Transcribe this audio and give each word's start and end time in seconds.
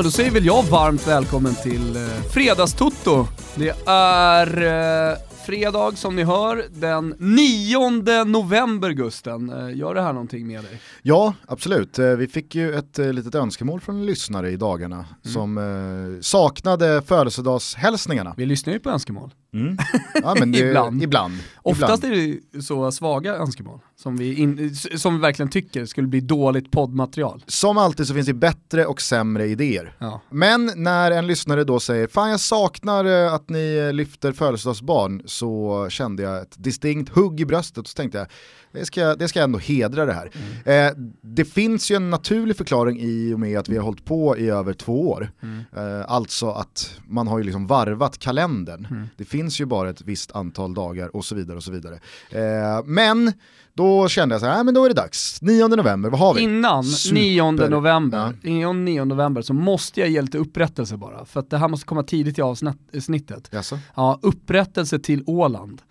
Men 0.00 0.04
då 0.04 0.10
säger 0.10 0.30
väl 0.30 0.46
jag 0.46 0.62
varmt 0.62 1.08
välkommen 1.08 1.54
till 1.54 1.96
eh, 1.96 2.02
Fredagstoto. 2.32 3.26
Det 3.54 3.88
är 3.88 4.62
eh, 5.10 5.16
fredag 5.46 5.92
som 5.96 6.16
ni 6.16 6.24
hör, 6.24 6.64
den 6.70 7.14
9 7.18 8.24
november 8.24 8.90
Gusten. 8.90 9.50
Eh, 9.50 9.76
gör 9.76 9.94
det 9.94 10.02
här 10.02 10.12
någonting 10.12 10.46
med 10.46 10.64
dig? 10.64 10.80
Ja, 11.02 11.34
absolut. 11.46 11.98
Eh, 11.98 12.06
vi 12.06 12.28
fick 12.28 12.54
ju 12.54 12.74
ett 12.74 12.98
eh, 12.98 13.12
litet 13.12 13.34
önskemål 13.34 13.80
från 13.80 13.94
en 13.96 14.06
lyssnare 14.06 14.50
i 14.50 14.56
dagarna 14.56 14.96
Mm. 14.96 15.32
som 15.34 15.58
eh, 15.58 16.20
saknade 16.20 17.02
födelsedagshälsningarna. 17.02 18.34
Vi 18.36 18.46
lyssnar 18.46 18.72
ju 18.72 18.78
på 18.80 18.90
önskemål. 18.90 19.30
Mm. 19.52 19.76
Ja, 20.22 20.36
men 20.38 20.52
det, 20.52 20.58
Ibland. 20.58 21.02
ibland. 21.02 21.34
Oftast 21.62 22.04
ibland. 22.04 22.22
är 22.22 22.38
det 22.52 22.62
så 22.62 22.92
svaga 22.92 23.34
önskemål 23.34 23.80
som 23.96 24.16
vi, 24.16 24.34
in, 24.34 24.74
som 24.74 25.14
vi 25.14 25.20
verkligen 25.20 25.50
tycker 25.50 25.84
skulle 25.84 26.06
bli 26.06 26.20
dåligt 26.20 26.70
poddmaterial. 26.70 27.44
Som 27.46 27.78
alltid 27.78 28.06
så 28.06 28.14
finns 28.14 28.26
det 28.26 28.34
bättre 28.34 28.86
och 28.86 29.00
sämre 29.00 29.46
idéer. 29.46 29.96
Ja. 29.98 30.20
Men 30.30 30.70
när 30.76 31.10
en 31.10 31.26
lyssnare 31.26 31.64
då 31.64 31.80
säger 31.80 32.06
fan 32.06 32.30
jag 32.30 32.40
saknar 32.40 33.04
eh, 33.04 33.34
att 33.34 33.48
ni 33.48 33.92
lyfter 33.92 34.32
födelsedagsbarn 34.32 35.22
så 35.26 35.86
kände 35.90 36.22
jag 36.22 36.42
ett 36.42 36.54
distinkt 36.64 37.10
hugg 37.10 37.40
i 37.40 37.44
bröstet 37.44 37.78
och 37.78 37.86
så 37.86 37.94
tänkte 37.94 38.18
jag 38.18 38.26
det 38.72 38.84
ska, 38.86 39.14
det 39.14 39.28
ska 39.28 39.42
ändå 39.42 39.58
hedra 39.58 40.04
det 40.06 40.12
här. 40.12 40.30
Eh, 40.64 40.92
det 41.22 41.44
finns 41.44 41.90
ju 41.90 41.96
en 41.96 42.10
naturlig 42.10 42.56
förklaring 42.56 43.00
i 43.00 43.34
och 43.34 43.40
med 43.40 43.58
att 43.58 43.68
vi 43.68 43.76
har 43.76 43.84
hållit 43.84 44.04
på 44.04 44.38
i 44.38 44.50
över 44.50 44.72
två 44.72 45.10
år. 45.10 45.30
Eh, 45.76 46.10
alltså 46.10 46.50
att 46.50 47.00
man 47.08 47.26
har 47.28 47.38
ju 47.38 47.44
liksom 47.44 47.66
varvat 47.66 48.18
kalendern. 48.18 49.08
Det 49.16 49.24
finns 49.24 49.60
ju 49.60 49.64
bara 49.66 49.90
ett 49.90 50.00
visst 50.02 50.32
antal 50.32 50.74
dagar 50.74 51.16
och 51.16 51.24
så 51.24 51.34
vidare 51.34 51.56
och 51.56 51.62
så 51.64 51.72
vidare. 51.72 51.94
Eh, 52.30 52.84
men 52.84 53.32
då 53.74 54.08
kände 54.08 54.34
jag 54.34 54.40
så 54.40 54.46
här, 54.46 54.54
"Nej, 54.54 54.64
men 54.64 54.74
då 54.74 54.84
är 54.84 54.88
det 54.88 54.94
dags. 54.94 55.42
9 55.42 55.68
november, 55.68 56.10
vad 56.10 56.20
har 56.20 56.34
vi? 56.34 56.40
Innan 56.40 56.84
Super. 56.84 57.14
9 57.14 57.50
november, 57.52 58.18
Ja. 58.42 58.48
innan 58.50 58.84
9 58.84 59.04
november 59.04 59.42
så 59.42 59.52
måste 59.54 60.00
jag 60.00 60.08
ge 60.08 60.22
lite 60.22 60.38
upprättelse 60.38 60.96
bara. 60.96 61.24
För 61.24 61.40
att 61.40 61.50
det 61.50 61.58
här 61.58 61.68
måste 61.68 61.86
komma 61.86 62.02
tidigt 62.02 62.38
i 62.38 62.42
avsnittet. 62.42 63.48
Ja, 63.94 64.18
upprättelse 64.22 64.98
till 64.98 65.22
Åland. 65.26 65.82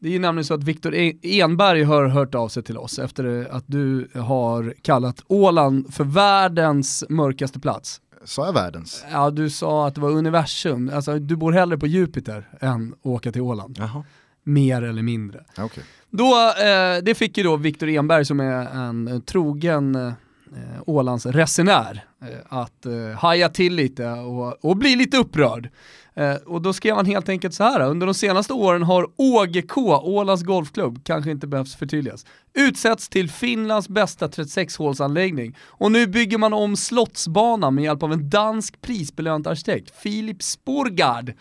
Det 0.00 0.08
är 0.08 0.12
ju 0.12 0.18
nämligen 0.18 0.44
så 0.44 0.54
att 0.54 0.64
Viktor 0.64 0.94
E- 0.94 1.40
Enberg 1.40 1.82
har 1.82 2.04
hört 2.08 2.34
av 2.34 2.48
sig 2.48 2.62
till 2.62 2.78
oss 2.78 2.98
efter 2.98 3.48
att 3.50 3.64
du 3.66 4.08
har 4.14 4.74
kallat 4.82 5.22
Åland 5.26 5.94
för 5.94 6.04
världens 6.04 7.04
mörkaste 7.08 7.60
plats. 7.60 8.00
Sa 8.24 8.46
jag 8.46 8.52
världens? 8.52 9.04
Ja, 9.12 9.30
du 9.30 9.50
sa 9.50 9.86
att 9.86 9.94
det 9.94 10.00
var 10.00 10.10
universum, 10.10 10.90
alltså 10.94 11.18
du 11.18 11.36
bor 11.36 11.52
hellre 11.52 11.78
på 11.78 11.86
Jupiter 11.86 12.48
än 12.60 12.94
åka 13.02 13.32
till 13.32 13.42
Åland. 13.42 13.76
Jaha, 13.78 14.04
Mer 14.44 14.82
eller 14.82 15.02
mindre. 15.02 15.44
okej. 15.58 15.84
Då, 16.10 16.34
eh, 16.64 17.02
det 17.02 17.14
fick 17.14 17.38
ju 17.38 17.44
då 17.44 17.56
Viktor 17.56 17.88
Enberg 17.88 18.24
som 18.24 18.40
är 18.40 18.66
en 18.66 19.08
eh, 19.08 19.18
trogen 19.20 19.94
eh, 19.94 20.12
Ålands 20.86 21.26
resenär 21.26 22.04
eh, 22.22 22.28
att 22.48 22.86
eh, 22.86 23.18
haja 23.18 23.48
till 23.48 23.74
lite 23.74 24.08
och, 24.10 24.64
och 24.64 24.76
bli 24.76 24.96
lite 24.96 25.16
upprörd. 25.16 25.68
Eh, 26.18 26.34
och 26.34 26.62
då 26.62 26.72
skrev 26.72 26.96
han 26.96 27.06
helt 27.06 27.28
enkelt 27.28 27.54
så 27.54 27.64
här. 27.64 27.80
under 27.80 28.06
de 28.06 28.14
senaste 28.14 28.52
åren 28.52 28.82
har 28.82 29.06
ÅGK, 29.16 29.78
Ålands 29.78 30.42
Golfklubb, 30.42 31.04
kanske 31.04 31.30
inte 31.30 31.46
behövs 31.46 31.76
förtydligas, 31.76 32.26
utsätts 32.54 33.08
till 33.08 33.30
Finlands 33.30 33.88
bästa 33.88 34.28
36-hålsanläggning 34.28 35.56
och 35.66 35.92
nu 35.92 36.06
bygger 36.06 36.38
man 36.38 36.52
om 36.52 36.76
Slottsbanan 36.76 37.74
med 37.74 37.84
hjälp 37.84 38.02
av 38.02 38.12
en 38.12 38.30
dansk 38.30 38.80
prisbelönt 38.80 39.46
arkitekt, 39.46 39.94
Filip 40.02 40.42
Sporgard. 40.42 41.32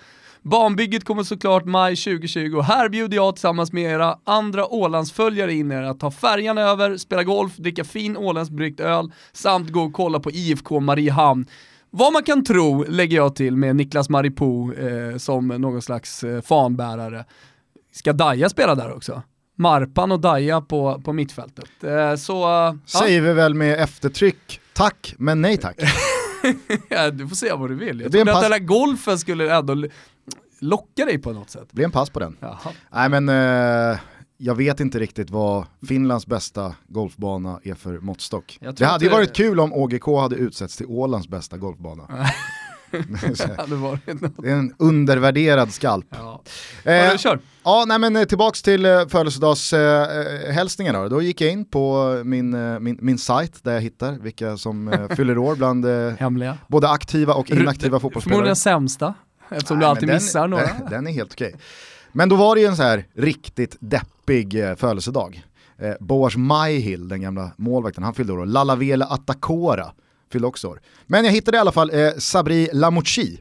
Banbygget 0.41 1.05
kommer 1.05 1.23
såklart 1.23 1.65
maj 1.65 1.95
2020 1.95 2.55
och 2.57 2.65
här 2.65 2.89
bjuder 2.89 3.15
jag 3.15 3.35
tillsammans 3.35 3.73
med 3.73 3.83
era 3.83 4.19
andra 4.23 4.67
Ålandsföljare 4.67 5.53
in 5.53 5.71
er 5.71 5.83
att 5.83 5.99
ta 5.99 6.11
färjan 6.11 6.57
över, 6.57 6.97
spela 6.97 7.23
golf, 7.23 7.57
dricka 7.57 7.83
fin 7.83 8.17
åländsk 8.17 8.51
bryggt 8.51 8.79
öl 8.79 9.11
samt 9.33 9.71
gå 9.71 9.81
och 9.81 9.93
kolla 9.93 10.19
på 10.19 10.31
IFK 10.31 10.79
Mariehamn. 10.79 11.45
Vad 11.89 12.13
man 12.13 12.23
kan 12.23 12.43
tro 12.43 12.83
lägger 12.87 13.17
jag 13.17 13.35
till 13.35 13.57
med 13.57 13.75
Niklas 13.75 14.09
Maripo 14.09 14.73
eh, 14.73 15.17
som 15.17 15.47
någon 15.47 15.81
slags 15.81 16.23
eh, 16.23 16.41
fanbärare. 16.41 17.25
Ska 17.91 18.13
Daja 18.13 18.49
spela 18.49 18.75
där 18.75 18.93
också? 18.95 19.21
Marpan 19.57 20.11
och 20.11 20.19
Daja 20.19 20.61
på, 20.61 21.01
på 21.05 21.13
mittfältet. 21.13 21.83
Eh, 21.83 22.15
så, 22.15 22.33
ja. 22.33 22.77
Säger 22.85 23.21
vi 23.21 23.33
väl 23.33 23.53
med 23.53 23.79
eftertryck, 23.79 24.61
tack 24.73 25.15
men 25.17 25.41
nej 25.41 25.57
tack. 25.57 25.77
Ja, 26.89 27.11
du 27.11 27.27
får 27.27 27.35
säga 27.35 27.55
vad 27.55 27.69
du 27.69 27.75
vill. 27.75 28.01
Jag 28.01 28.11
trodde 28.11 28.37
att 28.37 28.49
där 28.49 28.59
golfen 28.59 29.19
skulle 29.19 29.55
ändå 29.55 29.87
locka 30.59 31.05
dig 31.05 31.17
på 31.17 31.31
något 31.31 31.49
sätt. 31.49 31.65
Det 31.69 31.75
blir 31.75 31.85
en 31.85 31.91
pass 31.91 32.09
på 32.09 32.19
den. 32.19 32.37
Jaha. 32.39 32.57
Nej 32.91 33.09
men 33.09 33.29
eh, 33.29 33.99
jag 34.37 34.55
vet 34.55 34.79
inte 34.79 34.99
riktigt 34.99 35.29
vad 35.29 35.65
Finlands 35.87 36.27
bästa 36.27 36.75
golfbana 36.87 37.59
är 37.63 37.73
för 37.73 37.99
måttstock. 37.99 38.57
Det 38.77 38.85
hade 38.85 39.05
ju 39.05 39.09
det- 39.09 39.15
varit 39.15 39.33
kul 39.33 39.59
om 39.59 39.73
OGK 39.73 40.05
hade 40.05 40.35
utsetts 40.35 40.77
till 40.77 40.85
Ålands 40.89 41.27
bästa 41.27 41.57
golfbana. 41.57 42.03
Det 42.91 44.49
är 44.49 44.53
en 44.55 44.73
undervärderad 44.79 45.73
skalp. 45.73 46.05
Ja. 46.09 46.41
Eh, 46.83 46.93
Ja, 46.95 47.17
kör. 47.17 47.39
Ja, 47.63 47.83
nej 47.87 47.99
men 47.99 48.15
eh, 48.15 48.23
tillbaks 48.23 48.61
till 48.61 48.85
eh, 48.85 49.07
födelsedagshälsningarna 49.07 51.01
då. 51.03 51.09
Då 51.09 51.21
gick 51.21 51.41
jag 51.41 51.51
in 51.51 51.65
på 51.65 52.05
min, 52.25 52.53
eh, 52.53 52.79
min, 52.79 52.97
min 53.01 53.17
sajt 53.17 53.63
där 53.63 53.73
jag 53.73 53.81
hittar 53.81 54.11
vilka 54.11 54.57
som 54.57 54.87
eh, 54.87 55.07
fyller 55.15 55.37
år 55.37 55.55
bland 55.55 55.85
eh, 55.85 56.13
Hemliga. 56.19 56.57
både 56.67 56.89
aktiva 56.89 57.33
och 57.33 57.51
inaktiva 57.51 57.99
fotbollsspelare. 57.99 58.35
Förmodligen 58.35 58.55
sämsta, 58.55 59.13
eftersom 59.49 59.77
Nej, 59.77 59.85
du 59.85 59.89
alltid 59.89 60.09
den, 60.09 60.15
missar 60.15 60.47
några. 60.47 60.63
Den, 60.65 60.75
den 60.89 61.07
är 61.07 61.11
helt 61.11 61.31
okej. 61.33 61.55
Men 62.11 62.29
då 62.29 62.35
var 62.35 62.55
det 62.55 62.61
ju 62.61 62.67
en 62.67 62.75
så 62.75 62.83
här 62.83 63.05
riktigt 63.15 63.77
deppig 63.79 64.69
eh, 64.69 64.75
födelsedag. 64.75 65.43
Eh, 65.79 65.93
Boars 65.99 66.37
Majhill, 66.37 67.07
den 67.07 67.21
gamla 67.21 67.51
målvakten, 67.57 68.03
han 68.03 68.13
fyllde 68.13 68.33
år. 68.33 68.45
Lalavela 68.45 69.05
Atakora 69.05 69.91
fyllde 70.31 70.47
också 70.47 70.67
år. 70.67 70.81
Men 71.07 71.25
jag 71.25 71.31
hittade 71.31 71.57
i 71.57 71.59
alla 71.59 71.71
fall 71.71 71.89
eh, 71.93 72.09
Sabri 72.17 72.69
Lamouchi, 72.73 73.39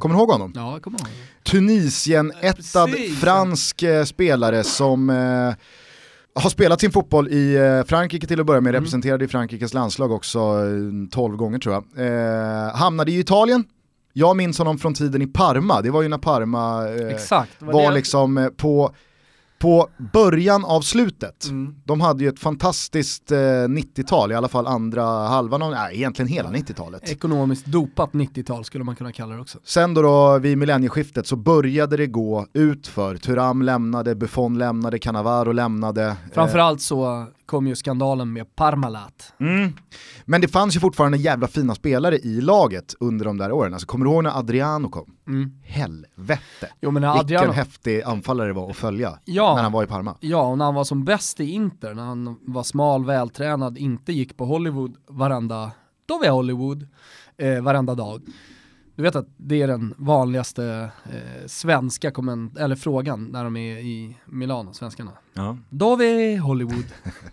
kommer 0.00 0.14
du 0.14 0.20
ihåg 0.20 0.30
honom? 0.30 0.52
Ja, 0.56 0.72
jag 0.72 0.82
kommer 0.82 0.98
ihåg. 0.98 1.08
Tunisien-ättad 1.44 2.86
precis. 2.86 3.20
fransk 3.20 3.82
eh, 3.82 4.04
spelare 4.04 4.64
som 4.64 5.10
eh, 5.10 5.54
har 6.42 6.50
spelat 6.50 6.80
sin 6.80 6.90
fotboll 6.92 7.28
i 7.28 7.54
eh, 7.54 7.84
Frankrike 7.84 8.26
till 8.26 8.40
att 8.40 8.46
börja 8.46 8.60
med, 8.60 8.70
Mm. 8.70 8.80
representerade 8.82 9.24
i 9.24 9.28
Frankrikes 9.28 9.74
landslag 9.74 10.12
också 10.12 10.38
eh, 10.38 11.08
12 11.10 11.36
gånger 11.36 11.58
tror 11.58 11.74
jag. 11.74 12.06
Eh, 12.06 12.74
hamnade 12.76 13.10
i 13.12 13.18
Italien, 13.18 13.64
jag 14.16 14.36
minns 14.36 14.58
honom 14.58 14.78
från 14.78 14.94
tiden 14.94 15.22
i 15.22 15.26
Parma, 15.26 15.82
det 15.82 15.90
var 15.90 16.02
ju 16.02 16.08
när 16.08 16.18
Parma 16.18 16.88
eh, 16.88 17.08
Exakt. 17.08 17.52
var, 17.58 17.82
det. 17.82 17.94
liksom 17.94 18.38
eh, 18.38 18.48
på, 18.48 18.94
på 19.58 19.88
början 20.12 20.64
av 20.64 20.80
slutet. 20.80 21.44
Mm. 21.44 21.74
De 21.84 22.00
hade 22.00 22.24
ju 22.24 22.28
ett 22.28 22.38
fantastiskt 22.38 23.32
eh, 23.32 23.36
90-tal, 23.36 24.32
i 24.32 24.34
alla 24.34 24.48
fall 24.48 24.66
andra 24.66 25.02
halvan 25.04 25.62
av, 25.62 25.70
nej 25.70 25.96
egentligen 25.96 26.28
hela 26.28 26.50
90-talet. 26.50 27.10
Ekonomiskt 27.10 27.66
dopat 27.66 28.12
90-tal 28.12 28.64
skulle 28.64 28.84
man 28.84 28.96
kunna 28.96 29.12
kalla 29.12 29.34
det 29.34 29.40
också. 29.40 29.58
Sen 29.64 29.94
då, 29.94 30.02
då 30.02 30.38
vid 30.38 30.58
millennieskiftet 30.58 31.26
så 31.26 31.36
började 31.36 31.96
det 31.96 32.06
gå 32.06 32.46
ut 32.52 32.86
för 32.86 33.16
Turam 33.16 33.62
lämnade, 33.62 34.14
Buffon 34.14 34.58
lämnade, 34.58 34.98
Cannavaro 34.98 35.52
lämnade. 35.52 36.16
Framförallt 36.32 36.80
så 36.80 37.26
kom 37.46 37.66
ju 37.66 37.76
skandalen 37.76 38.32
med 38.32 38.56
Parmalat. 38.56 39.32
Mm. 39.40 39.72
Men 40.24 40.40
det 40.40 40.48
fanns 40.48 40.76
ju 40.76 40.80
fortfarande 40.80 41.18
jävla 41.18 41.46
fina 41.48 41.74
spelare 41.74 42.18
i 42.18 42.40
laget 42.40 42.94
under 43.00 43.24
de 43.24 43.36
där 43.38 43.52
åren. 43.52 43.72
Alltså, 43.72 43.86
kommer 43.86 44.04
du 44.06 44.10
ihåg 44.12 44.22
när 44.24 44.38
Adriano 44.38 44.88
kom? 44.88 45.16
Mm. 45.26 45.52
Helvete. 45.64 46.68
Jo 46.80 46.90
men 46.90 47.02
när 47.02 47.08
Vilken 47.12 47.20
Adriano, 47.36 47.52
häftig 47.52 48.02
anfallare 48.02 48.48
det 48.48 48.52
var 48.54 48.70
att 48.70 48.76
följa 48.76 49.18
Ja. 49.24 49.54
när 49.54 49.62
han 49.62 49.72
var 49.72 49.84
i 49.84 49.86
Parma. 49.86 50.16
ja 50.20 50.42
och 50.46 50.58
när 50.58 50.64
han 50.64 50.74
var 50.74 50.84
som 50.84 51.04
bäst 51.04 51.40
i 51.40 51.44
Inter, 51.50 51.94
när 51.94 52.02
han 52.04 52.36
var 52.42 52.62
smal, 52.62 53.04
vältränad, 53.04 53.78
inte 53.78 54.12
gick 54.12 54.36
på 54.36 54.44
Hollywood 54.44 54.96
varenda, 55.08 55.70
då 56.06 56.18
var 56.18 56.24
jag 56.24 56.32
Hollywood, 56.32 56.88
eh, 57.36 57.60
varenda 57.62 57.94
dag. 57.94 58.22
Du 58.96 59.02
vet 59.02 59.16
att 59.16 59.26
det 59.36 59.62
är 59.62 59.68
den 59.68 59.94
vanligaste 59.98 60.90
eh, 61.12 61.46
svenska 61.46 62.10
komment- 62.10 62.58
eller 62.58 62.76
frågan 62.76 63.24
när 63.24 63.44
de 63.44 63.56
är 63.56 63.78
i 63.78 64.16
Milano, 64.26 64.72
svenskarna. 64.72 65.10
Ja. 65.34 65.58
Då 65.70 65.96
vi 65.96 66.36
Hollywood. 66.36 66.84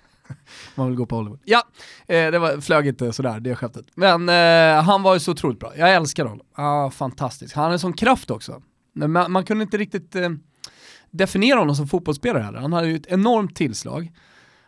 Man 0.75 0.87
vill 0.87 0.95
gå 0.95 1.05
på 1.05 1.15
Hollywood. 1.15 1.39
Ja, 1.45 1.63
eh, 2.07 2.31
det 2.31 2.39
var, 2.39 2.61
flög 2.61 2.87
inte 2.87 3.13
sådär, 3.13 3.39
det 3.39 3.55
skämtet. 3.55 3.85
Men 3.95 4.29
eh, 4.29 4.83
han 4.83 5.03
var 5.03 5.13
ju 5.13 5.19
så 5.19 5.31
otroligt 5.31 5.59
bra. 5.59 5.73
Jag 5.77 5.93
älskar 5.93 6.25
honom. 6.25 6.45
Ah, 6.55 6.89
fantastisk. 6.89 7.55
Han 7.55 7.71
en 7.71 7.79
sån 7.79 7.93
kraft 7.93 8.31
också. 8.31 8.61
Man, 8.93 9.31
man 9.31 9.43
kunde 9.43 9.63
inte 9.63 9.77
riktigt 9.77 10.15
eh, 10.15 10.29
definiera 11.11 11.59
honom 11.59 11.75
som 11.75 11.87
fotbollsspelare 11.87 12.43
heller. 12.43 12.59
Han 12.59 12.73
hade 12.73 12.87
ju 12.87 12.95
ett 12.95 13.07
enormt 13.07 13.55
tillslag. 13.55 14.11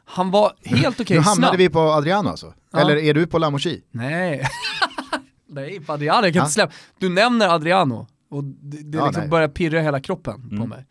Han 0.06 0.32
var 0.32 0.54
helt 0.64 1.00
okej 1.02 1.18
nu 1.18 1.24
hamnade 1.24 1.48
snabb. 1.52 1.58
vi 1.58 1.70
på 1.70 1.80
Adriano 1.80 2.30
alltså? 2.30 2.54
Ja. 2.72 2.80
Eller 2.80 2.98
är 2.98 3.14
du 3.14 3.28
på 3.28 3.38
Lamouchi? 3.38 3.82
Nej. 3.92 4.44
nej, 5.54 5.80
på 5.80 5.94
Adriano, 5.94 6.24
jag 6.26 6.34
kan 6.34 6.40
Ja. 6.40 6.44
inte 6.44 6.54
släppa. 6.54 6.74
Du 7.00 7.10
nämner 7.10 7.50
Adriano 7.50 8.08
och 8.30 8.44
det, 8.44 8.78
det 8.84 8.98
Ja, 8.98 9.06
liksom 9.08 9.30
börjar 9.30 9.48
pirra 9.48 9.82
hela 9.82 10.00
kroppen 10.00 10.50
på 10.50 10.56
Mm. 10.56 10.70
mig. 10.70 10.86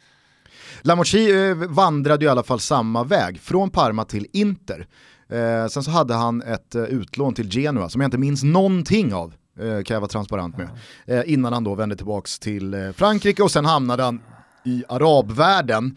Lamouchi 0.82 1.48
eh, 1.50 1.54
vandrade 1.54 2.24
ju 2.24 2.28
i 2.28 2.30
alla 2.30 2.42
fall 2.42 2.60
samma 2.60 3.04
väg, 3.04 3.40
från 3.40 3.70
Parma 3.70 4.04
till 4.04 4.26
Inter. 4.32 4.86
Eh, 5.28 5.66
sen 5.68 5.82
så 5.82 5.90
hade 5.90 6.14
han 6.14 6.42
ett 6.42 6.74
eh, 6.74 6.82
utlån 6.82 7.34
till 7.34 7.50
Genua 7.50 7.88
som 7.88 8.00
jag 8.00 8.06
inte 8.08 8.18
minns 8.18 8.42
någonting 8.42 9.14
av, 9.14 9.34
eh, 9.58 9.82
kan 9.82 9.94
jag 9.94 10.00
vara 10.00 10.08
transparent 10.08 10.56
med. 10.58 10.68
Eh, 11.06 11.32
innan 11.32 11.52
han 11.52 11.64
då 11.64 11.74
vände 11.74 11.96
tillbaks 11.96 12.38
till 12.38 12.74
eh, 12.74 12.92
Frankrike 12.92 13.42
och 13.42 13.50
sen 13.50 13.64
hamnade 13.64 14.02
han 14.02 14.20
i 14.64 14.84
arabvärlden. 14.88 15.96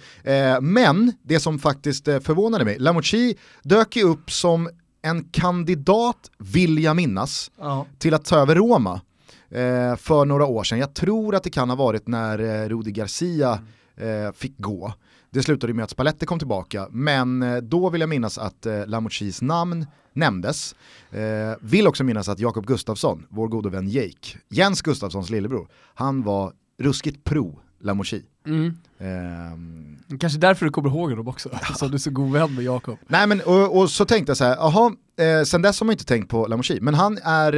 Men 0.61 1.13
det 1.23 1.39
som 1.39 1.59
faktiskt 1.59 2.05
förvånade 2.05 2.65
mig, 2.65 2.79
Lamouchi 2.79 3.35
dök 3.63 3.95
ju 3.95 4.03
upp 4.03 4.31
som 4.31 4.69
en 5.05 5.23
kandidat, 5.23 6.31
vill 6.37 6.83
jag 6.83 6.95
minnas, 6.95 7.51
Ja. 7.59 7.85
till 7.97 8.13
att 8.13 8.25
ta 8.25 8.37
över 8.37 8.55
Roma 8.55 9.01
eh, 9.49 9.95
för 9.95 10.25
några 10.25 10.45
år 10.45 10.63
sedan. 10.63 10.79
Jag 10.79 10.93
tror 10.93 11.35
att 11.35 11.43
det 11.43 11.49
kan 11.49 11.69
ha 11.69 11.75
varit 11.75 12.07
när 12.07 12.39
eh, 12.63 12.69
Rudi 12.69 12.91
Garcia 12.91 13.59
eh, 13.95 14.31
fick 14.35 14.57
gå. 14.57 14.93
Det 15.29 15.43
slutade 15.43 15.73
med 15.73 15.83
att 15.83 15.89
Spalletti 15.89 16.25
kom 16.25 16.39
tillbaka, 16.39 16.87
men 16.91 17.43
eh, 17.43 17.57
då 17.57 17.89
vill 17.89 18.01
jag 18.01 18.09
minnas 18.09 18.37
att 18.37 18.65
eh, 18.65 18.87
Lamochis 18.87 19.41
namn 19.41 19.85
nämndes. 20.13 20.75
Eh, 21.11 21.53
vill 21.61 21.87
också 21.87 22.03
minnas 22.03 22.29
att 22.29 22.39
Jakob 22.39 22.65
Gustafsson, 22.65 23.25
vår 23.29 23.47
gode 23.47 23.69
vän 23.69 23.89
Jake, 23.89 24.37
Jens 24.49 24.81
Gustafssons 24.81 25.29
lillebror, 25.29 25.67
han 25.95 26.23
var 26.23 26.53
ruskigt 26.79 27.23
pro 27.23 27.59
Lamochi. 27.79 28.23
Mm. 28.45 28.77
Ehm, 28.99 29.97
Kanske 30.19 30.39
därför 30.39 30.65
du 30.65 30.71
kommer 30.71 30.89
ihåg 30.89 31.09
honom 31.09 31.27
också, 31.27 31.49
så 31.77 31.87
du 31.87 31.93
är 31.93 31.97
så 31.97 32.09
god 32.11 32.31
vän 32.31 32.55
med 32.55 32.63
Jakob. 32.63 32.97
Nej 33.07 33.27
men 33.27 33.41
och, 33.41 33.77
och 33.77 33.89
så 33.89 34.05
tänkte 34.05 34.29
jag 34.29 34.37
så 34.37 34.43
här, 34.43 34.55
jaha, 34.55 34.91
eh, 35.39 35.43
sen 35.43 35.61
dess 35.61 35.79
har 35.79 35.85
man 35.85 35.93
inte 35.93 36.05
tänkt 36.05 36.29
på 36.29 36.47
Lamochi, 36.47 36.79
men 36.81 36.93
han 36.93 37.17
är 37.23 37.53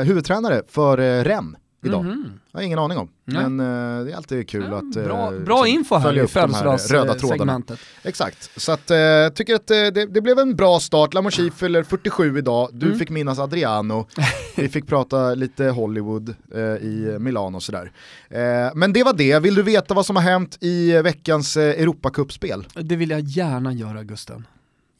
eh, 0.00 0.04
huvudtränare 0.04 0.62
för 0.68 0.98
eh, 0.98 1.24
Rennes 1.24 1.60
idag. 1.84 2.04
Mhm. 2.04 2.40
Jag 2.52 2.58
har 2.60 2.64
ingen 2.64 2.78
aning 2.78 2.98
om, 2.98 3.08
Nej. 3.24 3.48
men 3.48 3.60
eh, 4.00 4.04
det 4.04 4.12
är 4.12 4.16
alltid 4.16 4.48
kul 4.48 4.66
Ja, 4.70 4.76
att 4.78 4.96
eh, 4.96 5.04
bra, 5.04 5.30
liksom 5.30 5.44
bra 5.44 5.66
info 5.66 5.94
här 5.94 6.02
följa 6.02 6.22
upp 6.22 6.34
de 6.34 6.54
här 6.54 6.62
röda 6.62 6.78
trådarna. 6.78 6.78
födelsedagssegmentet. 6.78 7.78
Exakt, 8.02 8.50
så 8.60 8.72
att, 8.72 8.90
eh, 8.90 8.96
jag 8.98 9.34
tycker 9.34 9.54
att 9.54 9.70
eh, 9.70 9.76
det, 9.76 10.06
det 10.06 10.20
blev 10.20 10.38
en 10.38 10.56
bra 10.56 10.80
start. 10.80 11.14
Lamochi 11.14 11.50
fyller 11.50 11.82
47 11.82 12.38
idag, 12.38 12.68
du 12.72 12.86
Mm. 12.86 12.98
fick 12.98 13.10
minnas 13.10 13.38
Adriano, 13.38 14.06
vi 14.56 14.68
fick 14.68 14.86
prata 14.86 15.34
lite 15.34 15.64
Hollywood 15.64 16.34
eh, 16.54 16.60
i 16.60 17.16
Milano 17.20 17.56
och 17.56 17.62
sådär. 17.62 17.92
Eh, 18.30 18.40
men 18.74 18.92
det 18.92 19.04
var 19.04 19.12
det, 19.12 19.38
vill 19.38 19.54
du 19.54 19.62
veta 19.62 19.94
vad 19.94 20.06
som 20.06 20.16
har 20.16 20.22
hänt 20.22 20.58
i 20.60 20.92
veckans 21.02 21.56
eh, 21.56 21.80
Europacupspel? 21.82 22.66
Det 22.74 22.96
vill 22.96 23.10
jag 23.10 23.20
gärna 23.20 23.72
göra 23.72 24.02
Gusten. 24.04 24.46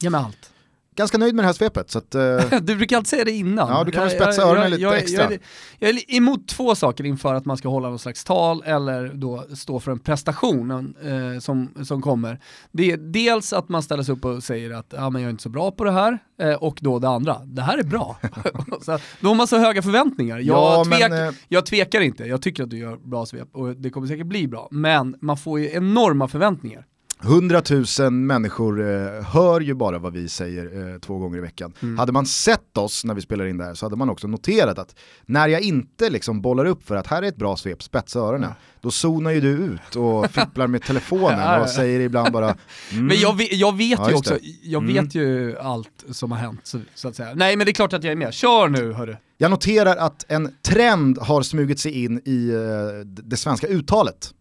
Ge 0.01 0.09
mig 0.09 0.21
allt. 0.21 0.51
Ganska 0.99 1.17
nöjd 1.17 1.35
med 1.35 1.43
det 1.43 1.47
här 1.47 1.53
svepet, 1.53 1.91
så 1.91 1.97
att, 1.97 2.15
eh, 2.15 2.21
Du 2.61 2.75
brukar 2.75 2.97
alltid 2.97 3.07
säga 3.07 3.25
det 3.25 3.31
innan. 3.31 3.69
Ja, 3.69 3.83
du 3.83 3.91
kan 3.91 4.01
väl 4.03 4.11
spetsa 4.11 4.41
öronen 4.41 4.61
jag- 4.61 4.69
lite 4.71 4.81
jag, 4.83 4.97
extra. 4.97 5.23
Jag, 5.23 5.33
är- 5.33 5.39
jag 5.79 5.89
är 5.89 6.15
emot 6.15 6.47
två 6.47 6.75
saker 6.75 7.03
inför 7.03 7.33
att 7.33 7.45
man 7.45 7.57
ska 7.57 7.69
hålla 7.69 7.89
någon 7.89 7.99
slags 7.99 8.23
tal 8.23 8.63
eller 8.65 9.07
då 9.13 9.45
stå 9.55 9.79
för 9.79 9.91
en 9.91 9.99
prestation 9.99 10.93
eh, 11.03 11.39
som, 11.39 11.69
som 11.85 12.01
kommer. 12.01 12.39
Det 12.71 12.91
är 12.91 12.97
dels 12.97 13.53
att 13.53 13.69
man 13.69 13.83
ställer 13.83 14.03
sig 14.03 14.13
upp 14.15 14.25
och 14.25 14.43
säger 14.43 14.71
att 14.71 14.93
ja, 14.97 15.09
men 15.09 15.21
jag 15.21 15.27
är 15.29 15.31
inte 15.31 15.43
så 15.43 15.49
bra 15.49 15.71
på 15.71 15.83
det 15.83 15.91
här 15.91 16.19
eh, 16.41 16.53
och 16.53 16.77
då 16.81 16.99
det 16.99 17.09
andra, 17.09 17.37
det 17.45 17.61
här 17.61 17.77
är 17.77 17.83
bra. 17.83 18.17
så, 18.81 18.99
då 19.19 19.27
har 19.27 19.35
man 19.35 19.47
så 19.47 19.57
höga 19.57 19.81
förväntningar. 19.81 20.37
Jag, 20.39 20.45
Ja, 20.57 20.83
tvek, 20.85 21.09
men, 21.09 21.27
eh, 21.27 21.33
jag 21.47 21.65
tvekar 21.65 22.01
inte, 22.01 22.23
jag 22.23 22.41
tycker 22.41 22.63
att 22.63 22.69
du 22.69 22.77
gör 22.77 22.97
bra 22.97 23.25
svep 23.25 23.47
och 23.51 23.75
det 23.75 23.89
kommer 23.89 24.07
säkert 24.07 24.25
bli 24.27 24.47
bra. 24.47 24.67
Men 24.71 25.15
man 25.21 25.37
får 25.37 25.59
ju 25.59 25.71
enorma 25.71 26.27
förväntningar. 26.27 26.85
100 27.23 27.61
000 27.99 28.11
människor 28.11 28.81
eh, 28.81 29.23
hör 29.23 29.61
ju 29.61 29.73
bara 29.73 29.99
vad 29.99 30.13
vi 30.13 30.29
säger 30.29 30.93
eh, 30.93 30.99
två 30.99 31.17
gånger 31.17 31.37
i 31.37 31.41
veckan. 31.41 31.73
Mm. 31.81 31.97
Hade 31.97 32.11
man 32.11 32.25
sett 32.25 32.77
oss 32.77 33.05
när 33.05 33.13
vi 33.13 33.21
spelar 33.21 33.45
in 33.45 33.57
det 33.57 33.63
här 33.65 33.73
så 33.73 33.85
hade 33.85 33.95
man 33.95 34.09
också 34.09 34.27
noterat 34.27 34.79
att 34.79 34.95
när 35.25 35.47
jag 35.47 35.61
inte 35.61 36.09
liksom 36.09 36.41
bollar 36.41 36.65
upp 36.65 36.83
för 36.87 36.95
att 36.95 37.07
här 37.07 37.23
är 37.23 37.27
ett 37.27 37.35
bra 37.35 37.57
svep, 37.57 37.83
spetsa 37.83 38.19
öronen, 38.19 38.51
då 38.81 38.91
zonar 38.91 39.31
ju 39.31 39.41
du 39.41 39.49
ut 39.49 39.95
och 39.95 40.31
fipplar 40.31 40.67
med 40.67 40.81
telefonen 40.83 41.61
och 41.61 41.69
säger 41.69 41.99
ibland 41.99 42.31
bara 42.33 42.45
mm. 42.45 42.57
Men 43.07 43.17
jag 43.19 43.37
vet, 43.37 43.53
jag 43.53 43.77
vet 43.77 43.99
Ja, 43.99 44.09
ju 44.09 44.15
också, 44.15 44.37
jag 44.63 44.83
Mm. 44.83 44.93
vet 45.03 45.15
ju 45.15 45.57
allt 45.57 46.05
som 46.11 46.31
har 46.31 46.39
hänt 46.39 46.61
så, 46.63 46.79
så 46.95 47.07
att 47.07 47.15
säga. 47.15 47.33
Nej 47.35 47.55
men 47.55 47.65
det 47.65 47.71
är 47.71 47.73
klart 47.73 47.93
att 47.93 48.03
jag 48.03 48.11
är 48.11 48.15
med, 48.15 48.33
kör 48.33 48.67
nu 48.67 48.93
hörru. 48.93 49.15
Jag 49.37 49.51
noterar 49.51 49.95
att 49.95 50.25
en 50.27 50.53
trend 50.61 51.17
har 51.17 51.41
smugit 51.41 51.79
sig 51.79 52.03
in 52.03 52.21
i 52.25 52.49
eh, 52.49 53.05
det 53.05 53.37
svenska 53.37 53.67
uttalet. 53.67 54.33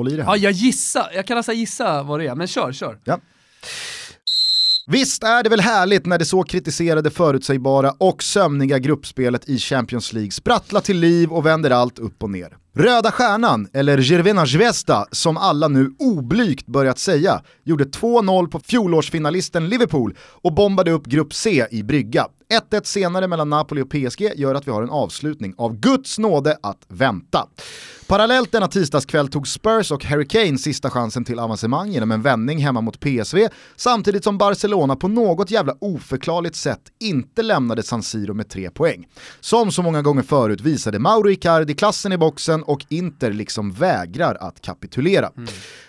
Håll 0.00 0.12
i 0.12 0.16
det 0.16 0.22
här. 0.22 0.30
Ja 0.30 0.36
jag 0.36 0.52
gissar, 0.52 1.10
jag 1.14 1.26
kan 1.26 1.36
alltså 1.36 1.52
gissa 1.52 2.02
vad 2.02 2.20
det 2.20 2.26
är, 2.26 2.34
men 2.34 2.46
kör, 2.46 2.72
kör. 2.72 2.98
Ja. 3.04 3.20
Visst 4.86 5.22
är 5.22 5.42
det 5.42 5.48
väl 5.48 5.60
härligt 5.60 6.06
när 6.06 6.18
det 6.18 6.24
så 6.24 6.42
kritiserade 6.42 7.10
förutsägbara 7.10 7.94
och 7.98 8.22
sömniga 8.22 8.78
gruppspelet 8.78 9.48
i 9.48 9.58
Champions 9.58 10.12
League 10.12 10.30
sprattlar 10.30 10.80
till 10.80 10.98
liv 10.98 11.32
och 11.32 11.46
vänder 11.46 11.70
allt 11.70 11.98
upp 11.98 12.22
och 12.22 12.30
ner. 12.30 12.56
Röda 12.80 13.12
stjärnan, 13.12 13.68
eller 13.72 13.98
Gervena 13.98 14.46
Zvezda 14.46 15.06
som 15.12 15.36
alla 15.36 15.68
nu 15.68 15.90
oblygt 15.98 16.66
börjat 16.66 16.98
säga, 16.98 17.42
gjorde 17.64 17.84
2-0 17.84 18.46
på 18.46 18.60
fjolårsfinalisten 18.60 19.68
Liverpool 19.68 20.16
och 20.42 20.54
bombade 20.54 20.90
upp 20.90 21.06
grupp 21.06 21.34
C 21.34 21.66
i 21.70 21.82
brygga. 21.82 22.26
1-1 22.70 22.84
senare 22.84 23.28
mellan 23.28 23.50
Napoli 23.50 23.82
och 23.82 23.90
PSG 23.90 24.32
gör 24.36 24.54
att 24.54 24.66
vi 24.66 24.70
har 24.70 24.82
en 24.82 24.90
avslutning 24.90 25.54
av 25.58 25.76
Guds 25.76 26.18
nåde 26.18 26.56
att 26.62 26.84
vänta. 26.88 27.46
Parallellt 28.06 28.52
denna 28.52 28.68
tisdagskväll 28.68 29.28
tog 29.28 29.48
Spurs 29.48 29.92
och 29.92 30.04
Harry 30.04 30.26
Kane 30.26 30.58
sista 30.58 30.90
chansen 30.90 31.24
till 31.24 31.38
avancemang 31.38 31.90
genom 31.90 32.10
en 32.10 32.22
vändning 32.22 32.58
hemma 32.58 32.80
mot 32.80 33.00
PSV, 33.00 33.48
samtidigt 33.76 34.24
som 34.24 34.38
Barcelona 34.38 34.96
på 34.96 35.08
något 35.08 35.50
jävla 35.50 35.74
oförklarligt 35.80 36.56
sätt 36.56 36.80
inte 37.00 37.42
lämnade 37.42 37.82
San 37.82 38.02
Siro 38.02 38.34
med 38.34 38.48
tre 38.48 38.70
poäng. 38.70 39.06
Som 39.40 39.72
så 39.72 39.82
många 39.82 40.02
gånger 40.02 40.22
förut 40.22 40.60
visade 40.60 40.98
Mauro 40.98 41.30
Icardi 41.30 41.74
klassen 41.74 42.12
i 42.12 42.18
boxen 42.18 42.62
och 42.70 42.86
Inter 42.88 43.32
liksom 43.32 43.72
vägrar 43.72 44.34
att 44.40 44.60
kapitulera. 44.60 45.30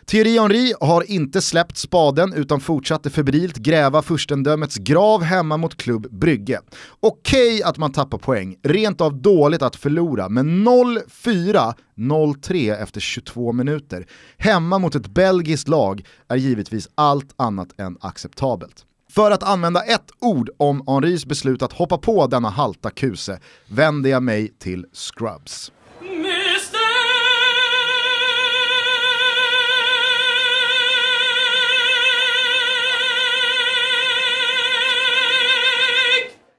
Thierry 0.06 0.40
Henry 0.40 0.74
har 0.82 1.12
inte 1.12 1.42
släppt 1.42 1.78
spaden 1.78 2.34
utan 2.34 2.60
fortsatte 2.60 3.10
febrilt 3.10 3.58
gräva 3.58 4.02
furstendömets 4.02 4.76
grav 4.76 5.24
hemma 5.24 5.58
mot 5.58 5.78
klubb 5.78 6.08
Brygge. 6.12 6.60
Okej 7.00 7.64
att 7.64 7.78
man 7.78 7.92
tappar 7.92 8.18
poäng, 8.18 8.56
rent 8.64 9.02
av 9.02 9.22
dåligt 9.22 9.62
att 9.62 9.76
förlora, 9.76 10.30
men 10.30 10.68
0-4 10.68 11.74
0-3 11.96 12.84
efter 12.84 13.00
22 13.00 13.52
minuter. 13.52 14.08
Hemma 14.38 14.80
mot 14.80 14.96
ett 14.96 15.08
belgiskt 15.08 15.68
lag 15.68 16.06
är 16.28 16.36
givetvis 16.36 16.90
allt 16.96 17.34
annat 17.36 17.80
än 17.80 17.98
acceptabelt. 18.02 18.86
För 19.12 19.32
att 19.32 19.44
använda 19.44 19.82
ett 19.82 20.12
ord 20.20 20.50
om 20.58 20.84
Henrys 20.88 21.26
beslut 21.26 21.62
att 21.62 21.74
hoppa 21.74 21.98
på 21.98 22.28
denna 22.28 22.50
halta 22.50 22.90
kuse 22.90 23.40
vänder 23.68 24.10
jag 24.10 24.24
mig 24.24 24.54
till 24.60 24.86
Scrubs. 24.94 25.72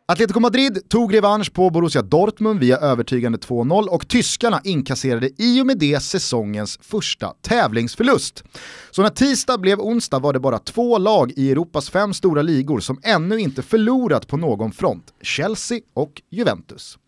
Atletico 0.07 0.41
Madrid 0.41 0.89
tog 0.89 1.15
revansch 1.15 1.53
på 1.53 1.71
Borussia 1.71 2.03
Dortmund 2.03 2.61
via 2.61 2.77
övertygande 2.77 3.39
2-0 3.39 3.87
och 3.87 4.09
tyskarna 4.09 4.61
inkasserade 4.65 5.31
i 5.39 5.63
och 5.63 5.67
med 5.67 5.79
det 5.79 6.03
säsongens 6.03 6.79
första 6.83 7.33
tävlingsförlust. 7.41 8.45
Så 8.91 9.03
när 9.03 9.09
tisdag 9.09 9.59
blev 9.59 9.81
onsdag 9.81 10.19
var 10.19 10.33
det 10.33 10.41
bara 10.41 10.59
två 10.59 10.99
lag 10.99 11.33
i 11.37 11.51
Europas 11.53 11.91
fem 11.91 12.15
stora 12.15 12.43
ligor 12.43 12.81
som 12.81 13.01
ännu 13.03 13.39
inte 13.39 13.63
förlorat 13.63 14.29
på 14.29 14.37
någon 14.37 14.73
front, 14.73 15.05
Chelsea 15.23 15.81
och 15.95 16.23
Juventus. 16.31 16.99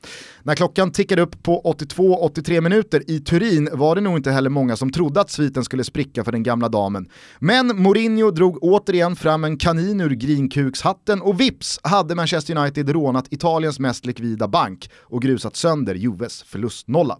När 0.42 0.54
klockan 0.54 0.92
tickade 0.92 1.22
upp 1.22 1.42
på 1.42 1.62
82-83 1.62 2.60
minuter 2.60 3.10
i 3.10 3.20
Turin 3.20 3.68
var 3.72 3.94
det 3.94 4.00
nog 4.00 4.16
inte 4.16 4.30
heller 4.30 4.50
många 4.50 4.76
som 4.76 4.92
trodde 4.92 5.20
att 5.20 5.30
sviten 5.30 5.64
skulle 5.64 5.84
spricka 5.84 6.24
för 6.24 6.32
den 6.32 6.42
gamla 6.42 6.68
damen. 6.68 7.08
Men 7.38 7.82
Mourinho 7.82 8.30
drog 8.30 8.58
återigen 8.62 9.16
fram 9.16 9.44
en 9.44 9.56
kanin 9.56 10.00
ur 10.00 10.10
grinkukshatten 10.10 11.22
och 11.22 11.40
vips 11.40 11.80
hade 11.82 12.14
Manchester 12.14 12.56
United 12.56 12.83
rånat 12.92 13.32
Italiens 13.32 13.78
mest 13.78 14.06
likvida 14.06 14.48
bank 14.48 14.90
och 15.00 15.22
grusat 15.22 15.56
sönder 15.56 15.94
Juves 15.94 16.42
förlustnolla. 16.42 17.18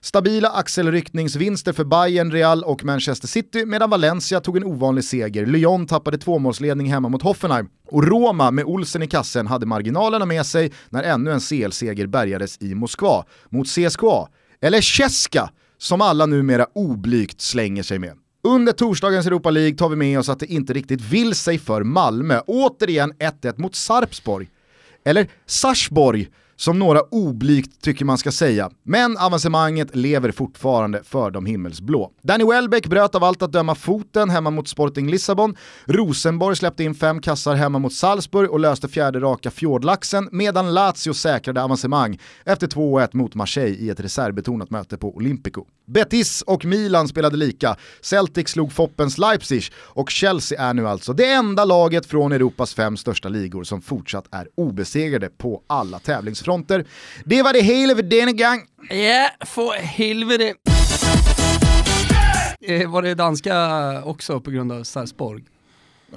Stabila 0.00 0.48
axelryckningsvinster 0.48 1.72
för 1.72 1.84
Bayern, 1.84 2.32
Real 2.32 2.62
och 2.62 2.84
Manchester 2.84 3.28
City 3.28 3.64
medan 3.66 3.90
Valencia 3.90 4.40
tog 4.40 4.56
en 4.56 4.64
ovanlig 4.64 5.04
seger. 5.04 5.46
Lyon 5.46 5.86
tappade 5.86 6.18
tvåmålsledning 6.18 6.92
hemma 6.92 7.08
mot 7.08 7.22
Hoffenheim 7.22 7.68
och 7.90 8.04
Roma 8.04 8.50
med 8.50 8.64
Olsen 8.64 9.02
i 9.02 9.06
kassen 9.06 9.46
hade 9.46 9.66
marginalerna 9.66 10.26
med 10.26 10.46
sig 10.46 10.72
när 10.88 11.02
ännu 11.02 11.32
en 11.32 11.40
CL-seger 11.40 12.06
bärgades 12.06 12.62
i 12.62 12.74
Moskva 12.74 13.24
mot 13.48 13.66
CSKA, 13.66 14.28
eller 14.60 14.80
Cheska 14.80 15.50
som 15.78 16.00
alla 16.00 16.26
numera 16.26 16.66
oblygt 16.74 17.40
slänger 17.40 17.82
sig 17.82 17.98
med. 17.98 18.12
Under 18.44 18.72
torsdagens 18.72 19.26
Europa 19.26 19.50
League 19.50 19.76
tar 19.76 19.88
vi 19.88 19.96
med 19.96 20.18
oss 20.18 20.28
att 20.28 20.40
det 20.40 20.46
inte 20.46 20.72
riktigt 20.72 21.00
vill 21.00 21.34
sig 21.34 21.58
för 21.58 21.82
Malmö. 21.82 22.40
Återigen 22.46 23.12
1-1 23.12 23.60
mot 23.60 23.74
Sarpsborg. 23.74 24.48
Eller 25.06 25.30
Sarsborg, 25.46 26.28
som 26.56 26.78
några 26.78 27.02
oblygt 27.02 27.80
tycker 27.82 28.04
man 28.04 28.18
ska 28.18 28.32
säga. 28.32 28.70
Men 28.82 29.16
avancemanget 29.16 29.96
lever 29.96 30.30
fortfarande 30.30 31.02
för 31.04 31.30
de 31.30 31.46
himmelsblå. 31.46 32.10
Danny 32.22 32.44
Welbeck 32.44 32.86
bröt 32.86 33.14
av 33.14 33.24
allt 33.24 33.42
att 33.42 33.52
döma 33.52 33.74
foten 33.74 34.30
hemma 34.30 34.50
mot 34.50 34.68
Sporting 34.68 35.10
Lissabon. 35.10 35.56
Rosenborg 35.84 36.56
släppte 36.56 36.84
in 36.84 36.94
fem 36.94 37.20
kassar 37.20 37.54
hemma 37.54 37.78
mot 37.78 37.92
Salzburg 37.92 38.50
och 38.50 38.60
löste 38.60 38.88
fjärde 38.88 39.20
raka 39.20 39.50
fjordlaxen, 39.50 40.28
medan 40.32 40.74
Lazio 40.74 41.14
säkrade 41.14 41.62
avancemang 41.62 42.18
efter 42.44 42.66
2-1 42.66 43.08
mot 43.12 43.34
Marseille 43.34 43.76
i 43.78 43.90
ett 43.90 44.00
reservbetonat 44.00 44.70
möte 44.70 44.96
på 44.96 45.16
Olympico. 45.16 45.64
Betis 45.86 46.42
och 46.42 46.64
Milan 46.64 47.08
spelade 47.08 47.36
lika, 47.36 47.76
Celtic 48.00 48.48
slog 48.48 48.72
Foppens 48.72 49.18
Leipzig 49.18 49.62
och 49.76 50.10
Chelsea 50.10 50.62
är 50.62 50.74
nu 50.74 50.88
alltså 50.88 51.12
det 51.12 51.30
enda 51.32 51.64
laget 51.64 52.06
från 52.06 52.32
Europas 52.32 52.74
fem 52.74 52.96
största 52.96 53.28
ligor 53.28 53.64
som 53.64 53.82
fortsatt 53.82 54.24
är 54.30 54.48
obesegrade 54.54 55.28
på 55.28 55.62
alla 55.66 55.98
tävlingsfronter. 55.98 56.86
Det 57.24 57.42
var 57.42 57.52
det 57.52 57.60
hela 57.60 57.94
för 57.94 58.02
denna 58.02 58.32
gång. 58.32 58.66
Ja, 58.90 59.30
för 59.46 59.72
helvete. 59.72 60.54
Eh, 62.60 62.90
var 62.90 63.02
det 63.02 63.14
danska 63.14 64.02
också 64.04 64.40
på 64.40 64.50
grund 64.50 64.72
av 64.72 64.84
Sarpsborg? 64.84 65.42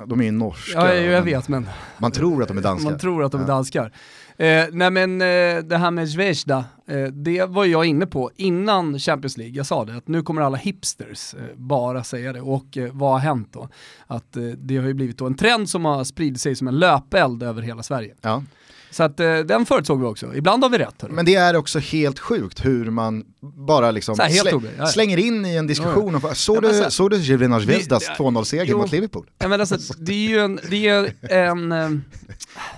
De 0.06 0.20
är 0.20 0.24
ju 0.26 0.32
norska. 0.32 0.80
Ja, 0.80 0.94
jag 0.94 1.22
vet 1.22 1.48
men... 1.48 1.70
Man 1.98 2.12
tror 2.12 2.42
att 2.42 2.48
de 2.48 2.58
är 2.58 2.62
danskar. 2.62 2.90
Man 2.90 3.00
tror 3.00 3.24
att 3.24 3.32
de 3.32 3.42
är 3.42 3.48
danskar. 3.48 3.94
Eh, 4.40 4.66
nej 4.72 4.92
men 4.92 5.22
eh, 5.22 5.64
det 5.64 5.78
här 5.78 5.92
med 5.92 6.10
Zvezda, 6.10 6.66
eh, 6.88 7.04
det 7.04 7.46
var 7.46 7.66
jag 7.66 7.86
inne 7.86 8.06
på 8.06 8.32
innan 8.36 9.00
Champions 9.00 9.38
League. 9.38 9.56
Jag 9.56 9.66
sa 9.66 9.86
det, 9.86 9.98
att 9.98 10.08
nu 10.08 10.24
kommer 10.24 10.42
alla 10.42 10.58
hipsters 10.58 11.34
eh, 11.34 11.40
bara 11.56 12.04
säga 12.04 12.34
det. 12.34 12.42
Och 12.42 12.78
eh, 12.78 12.90
vad 12.94 13.12
har 13.12 13.20
hänt 13.20 13.50
då? 13.52 13.70
Att 14.08 14.38
eh, 14.38 14.44
det 14.44 14.78
har 14.78 14.88
ju 14.88 14.94
blivit 14.94 15.18
då 15.18 15.26
en 15.26 15.36
trend 15.36 15.70
som 15.70 15.86
har 15.86 16.04
spridit 16.04 16.42
sig 16.42 16.56
som 16.56 16.68
en 16.68 16.80
löpeld 16.80 17.44
över 17.44 17.62
hela 17.62 17.84
Sverige. 17.84 18.14
Ja. 18.22 18.44
Så 18.92 19.04
att 19.04 19.18
den 19.18 19.66
förutsåg 19.66 20.00
vi 20.00 20.06
också. 20.06 20.36
Ibland 20.36 20.64
har 20.64 20.70
vi 20.70 20.78
rätt. 20.78 21.02
Hörru. 21.02 21.14
Men 21.14 21.26
det 21.26 21.36
är 21.36 21.56
också 21.56 21.80
helt 21.80 22.20
sjukt 22.20 22.66
hur 22.66 22.92
man 22.92 23.24
bara 23.42 23.92
liksom 23.92 24.16
släng, 24.16 24.62
ja. 24.78 24.88
slänger 24.88 25.18
in 25.18 25.46
i 25.46 25.56
en 25.56 25.68
diskussion. 25.68 26.20
Ja. 26.24 26.36
Såg 26.36 26.62
du, 26.62 26.74
så, 26.74 26.92
såg 26.92 27.10
du 27.12 27.24
Zvezdas 27.24 28.10
2-0-seger 28.10 28.76
mot 28.76 28.92
Liverpool? 28.92 29.30
Ja, 29.40 29.48
men 29.48 29.60
alltså, 29.60 29.94
det 29.98 30.14
är 30.14 30.30
ju 30.30 30.40
en, 30.40 30.60
det 30.70 30.88
är 30.88 31.14
en 31.30 32.04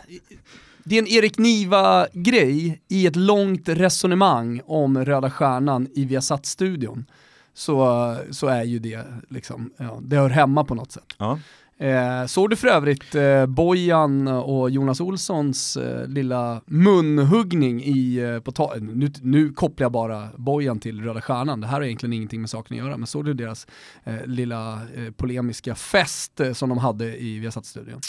det 0.84 0.96
är 0.98 1.02
en 1.02 1.08
Erik 1.08 1.38
Niva-grej 1.38 2.82
i 2.88 3.08
ett 3.08 3.16
långt 3.16 3.70
resonemang 3.70 4.62
om 4.66 5.06
Röda 5.06 5.30
Stjärnan 5.32 5.88
i 5.94 6.06
Viasat-studion. 6.06 7.06
Så, 7.54 8.16
så 8.32 8.48
är 8.48 8.64
ju 8.64 8.80
det 8.80 9.06
liksom, 9.30 9.72
ja, 9.78 10.00
det 10.02 10.16
hör 10.16 10.30
hemma 10.30 10.64
på 10.64 10.76
något 10.76 10.92
sätt. 10.92 11.16
Ja. 11.18 11.40
Eh, 11.78 12.26
såg 12.26 12.50
du 12.50 12.56
för 12.56 12.68
övrigt 12.68 13.16
eh, 13.16 13.46
Bojan 13.46 14.28
och 14.28 14.70
Jonas 14.70 15.02
Olssons 15.02 15.78
eh, 15.78 16.08
lilla 16.08 16.62
munhuggning 16.66 17.84
i, 17.84 18.18
eh, 18.18 18.40
på 18.40 18.52
ta- 18.52 18.76
nu, 18.80 19.12
nu 19.22 19.54
kopplar 19.54 19.86
jag 19.86 19.92
bara 19.92 20.28
Bojan 20.38 20.80
till 20.80 21.02
Röda 21.04 21.22
Stjärnan, 21.22 21.62
det 21.62 21.68
här 21.68 21.74
har 21.74 21.84
egentligen 21.84 22.14
ingenting 22.14 22.42
med 22.42 22.50
saken 22.50 22.78
att 22.80 22.86
göra, 22.86 22.98
men 22.98 23.08
såg 23.08 23.26
du 23.26 23.34
deras 23.34 23.68
eh, 24.04 24.26
lilla 24.26 24.74
eh, 24.74 25.12
polemiska 25.18 25.76
fest 25.76 26.40
eh, 26.40 26.54
som 26.54 26.70
de 26.70 26.78
hade 26.78 27.22
i 27.22 27.40
Viasat-studion? 27.40 28.00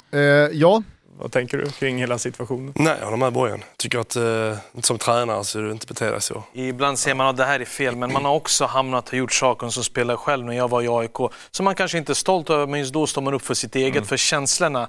ja, 0.53 0.83
vad 1.19 1.33
tänker 1.33 1.59
du 1.59 1.71
kring 1.71 1.99
hela 1.99 2.19
situationen? 2.19 2.73
Nej, 2.77 2.97
jag 2.99 3.05
håller 3.05 3.17
med 3.17 3.33
Bojan. 3.33 3.65
Tycker 3.77 3.99
att 3.99 4.17
eh, 4.17 4.57
som 4.83 4.99
tränare 4.99 5.45
så 5.45 5.59
är 5.59 5.63
du 5.63 5.73
inte 5.73 5.87
bete 5.87 6.11
dig 6.11 6.23
så. 6.23 6.45
Ibland 6.53 6.99
säger 6.99 7.15
man 7.15 7.27
att 7.27 7.37
det 7.37 7.45
här 7.45 7.61
är 7.61 7.65
fel, 7.65 7.97
men 7.97 8.13
man 8.13 8.25
har 8.25 8.35
också 8.35 8.65
hamnat 8.65 9.09
och 9.09 9.15
gjort 9.15 9.33
saker 9.33 9.69
som 9.69 9.85
spelare 9.85 10.17
själv 10.17 10.45
när 10.45 10.57
jag 10.57 10.69
var 10.69 10.83
i 10.83 10.89
AIK. 10.89 11.33
Som 11.51 11.65
man 11.65 11.75
kanske 11.75 11.99
inte 11.99 12.13
är 12.13 12.15
stolt 12.15 12.51
över, 12.51 12.67
men 12.67 12.81
just 12.81 12.93
då 12.93 13.07
står 13.07 13.23
man 13.23 13.35
upp 13.35 13.43
för 13.43 13.55
sitt 13.55 13.77
eget, 13.77 13.97
mm. 13.97 14.05
för 14.05 14.17
känslorna 14.17 14.89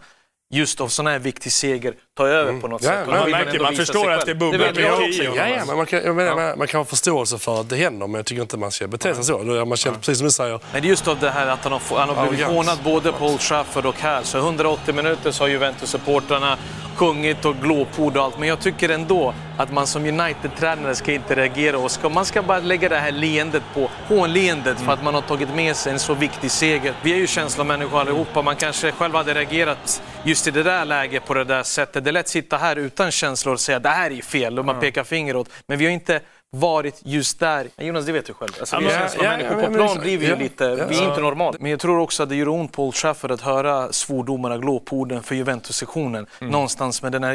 just 0.54 0.82
av 0.82 0.88
sån 0.88 1.08
här 1.08 1.20
viktig 1.20 1.52
seger 1.52 1.94
ta 2.18 2.28
över 2.28 2.50
mm. 2.50 2.62
på 2.62 2.68
något 2.68 2.84
ja, 2.84 2.90
sätt. 2.90 3.08
Man, 3.08 3.32
märker, 3.32 3.60
man 3.60 3.76
förstår 3.76 4.12
att 4.12 4.26
det 4.26 4.36
bubblar 4.36 4.74
ja, 4.80 5.48
ja, 5.48 5.66
men 5.68 5.78
man, 5.78 5.86
kan, 5.86 6.04
jag 6.04 6.16
menar, 6.16 6.42
ja. 6.42 6.56
man 6.56 6.68
kan 6.68 6.78
ha 6.78 6.86
förståelse 6.86 7.38
för 7.38 7.62
att 7.62 7.70
det 7.70 7.76
händer, 7.76 8.08
men 8.08 8.16
jag 8.16 8.26
tycker 8.26 8.42
inte 8.42 8.58
man 8.58 8.72
ska 8.72 8.88
bete 8.88 9.16
sig 9.16 9.24
så. 9.24 9.38
Man 9.66 9.78
känner, 9.78 9.98
precis 9.98 10.18
som 10.18 10.26
du 10.26 10.32
säger. 10.32 10.60
Men 10.72 10.82
det 10.82 10.88
är 10.88 10.90
just 10.90 11.08
av 11.08 11.20
det 11.20 11.30
här 11.30 11.48
att 11.48 11.64
han 11.64 11.72
har, 11.72 11.98
han 11.98 12.10
har 12.10 12.28
blivit 12.28 12.46
hånad 12.46 12.78
både 12.84 13.12
på 13.12 13.26
Old 13.26 13.40
Trafford 13.40 13.86
och 13.86 14.00
här. 14.00 14.24
Så 14.24 14.38
180 14.38 14.94
minuter 14.94 15.32
så 15.32 15.44
har 15.44 15.50
Juventus-supportrarna 15.50 16.58
sjungit 16.96 17.46
och 17.46 17.56
glåpord 17.56 18.18
och 18.18 18.24
allt. 18.24 18.40
Men 18.40 18.50
jag 18.50 18.60
tycker 18.60 18.90
ändå 18.90 19.34
att 19.58 19.72
man 19.72 19.88
som 19.88 20.06
United-tränare 20.06 20.96
ska 20.96 21.12
inte 21.14 21.36
reagera 21.36 21.78
och 21.78 21.92
ska, 21.92 22.10
man 22.10 22.26
ska 22.26 22.42
bara 22.42 22.60
lägga 22.60 22.90
det 22.90 22.98
här 22.98 23.12
leendet 23.12 23.64
på 23.74 23.90
hånleendet 24.08 24.80
för 24.80 24.92
att 24.92 25.04
man 25.04 25.14
har 25.14 25.22
tagit 25.22 25.56
med 25.56 25.76
sig 25.76 25.94
en 25.94 26.00
så 26.00 26.14
viktig 26.14 26.52
seger. 26.52 26.94
Vi 27.02 27.14
är 27.14 27.18
ju 27.18 27.28
känslomänniskor 27.28 28.00
allihopa. 28.00 28.42
Man 28.42 28.56
kanske 28.56 28.92
själv 28.92 29.16
hade 29.16 29.34
reagerat 29.34 30.02
just 30.24 30.43
i 30.48 30.52
det 30.52 30.64
där 30.64 30.86
läget 30.86 31.26
på 31.26 31.34
det 31.34 31.44
där 31.44 31.64
sättet. 31.64 32.04
Det 32.04 32.10
är 32.10 32.12
lätt 32.12 32.26
att 32.26 32.30
sitta 32.30 32.58
här 32.58 32.76
utan 32.76 33.12
känslor 33.12 33.54
och 33.54 33.60
säga 33.60 33.80
det 33.80 33.90
här 33.90 34.12
är 34.12 34.22
fel 34.22 34.60
och 34.60 34.66
man 34.66 34.80
pekar 34.80 35.04
finger 35.04 35.36
åt. 35.36 35.50
Men 35.68 35.80
vi 35.80 35.86
har 35.86 35.92
inte 35.92 36.22
varit 36.56 37.02
just 37.04 37.40
där. 37.40 37.68
Jonas, 37.78 38.06
det 38.06 38.12
vet 38.12 38.26
du 38.26 38.34
själv. 38.34 38.52
Alltså, 38.60 38.78
vi 38.78 38.86
ja, 38.86 39.10
ja, 39.22 39.40
ja, 39.40 39.68
på 39.68 39.74
plan 39.74 40.00
blir 40.02 40.18
vi 40.18 40.36
lite, 40.36 40.76
vi 40.90 40.98
är 40.98 41.10
inte 41.10 41.22
normala. 41.22 41.58
Men 41.60 41.72
jag 41.72 41.80
tror 41.80 42.00
också 42.00 42.24
att 42.24 42.30
det 42.30 42.36
gör 42.36 42.48
ont 42.48 42.72
på 42.72 42.86
Old 42.86 42.96
Trafford 42.96 43.32
att 43.32 43.42
höra 43.42 43.94
svordomarna, 43.94 44.58
glåporden 44.58 45.24
för 45.24 45.36
Juventus-sektionen. 45.36 46.26
Mm. 46.42 46.52
Någonstans 46.52 47.02
med 47.02 47.12
den 47.12 47.24
här 47.24 47.34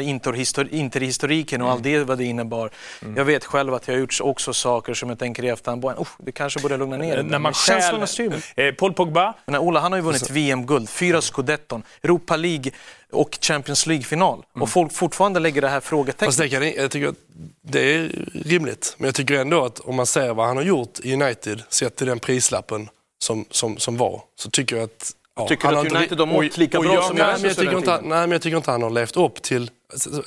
interhistoriken 0.71 1.61
och 1.61 1.67
mm. 1.67 1.73
allt 1.73 1.83
det 1.83 2.03
vad 2.03 2.17
det 2.17 2.25
innebar. 2.25 2.69
Mm. 3.01 3.17
Jag 3.17 3.25
vet 3.25 3.45
själv 3.45 3.73
att 3.73 3.87
jag 3.87 3.95
har 3.95 3.99
gjort 3.99 4.17
också 4.21 4.53
saker 4.53 4.93
som 4.93 5.09
jag 5.09 5.19
tänker 5.19 5.45
i 5.45 5.49
efterhand, 5.49 5.85
oh, 5.85 6.07
det 6.17 6.31
kanske 6.31 6.59
borde 6.59 6.77
lugna 6.77 6.97
ner 6.97 7.23
När 7.23 7.39
man 7.39 7.53
Känslorna 7.53 8.07
styr 8.07 8.33
eh, 8.55 8.71
Paul 8.71 8.93
Pogba. 8.93 9.33
Men 9.45 9.55
Ola, 9.55 9.79
han 9.79 9.91
har 9.91 9.99
ju 9.99 10.03
vunnit 10.03 10.29
VM-guld, 10.29 10.89
fyra 10.89 11.21
scudetton, 11.21 11.83
Europa 12.03 12.35
League 12.35 12.71
och 13.11 13.37
Champions 13.41 13.85
League-final. 13.85 14.43
Mm. 14.55 14.63
Och 14.63 14.69
folk 14.69 14.93
fortfarande 14.93 15.39
lägger 15.39 15.61
det 15.61 15.69
här 15.69 15.79
frågetecknet. 15.79 16.27
Fast 16.27 16.51
det, 16.51 16.73
jag 16.75 16.91
tycker 16.91 17.07
att 17.07 17.15
det 17.61 17.95
är 17.95 18.25
rimligt. 18.45 18.95
Men 18.97 19.05
jag 19.05 19.15
tycker 19.15 19.33
ändå 19.33 19.65
att 19.65 19.79
om 19.79 19.95
man 19.95 20.05
ser 20.05 20.33
vad 20.33 20.47
han 20.47 20.57
har 20.57 20.63
gjort 20.63 20.99
i 21.03 21.13
United, 21.13 21.63
sett 21.69 21.95
till 21.95 22.07
den 22.07 22.19
prislappen 22.19 22.89
som, 23.23 23.45
som, 23.51 23.77
som 23.77 23.97
var, 23.97 24.21
så 24.35 24.49
tycker 24.49 24.75
jag 24.75 24.83
att 24.83 25.15
Ja, 25.39 25.47
tycker 25.47 25.69
du 25.69 25.77
att 25.77 25.91
United 25.91 26.19
har 26.19 26.25
mått 26.25 26.57
lika 26.57 26.79
bra 26.79 26.93
jag, 26.93 27.03
som 27.03 27.15
nej, 27.15 27.35
jag 27.43 27.55
tycker 27.55 27.77
inte, 27.77 28.01
Nej, 28.01 28.01
men 28.01 28.31
jag 28.31 28.41
tycker 28.41 28.57
inte 28.57 28.71
han 28.71 28.83
har 28.83 28.89
levt 28.89 29.17
upp 29.17 29.41
till... 29.41 29.71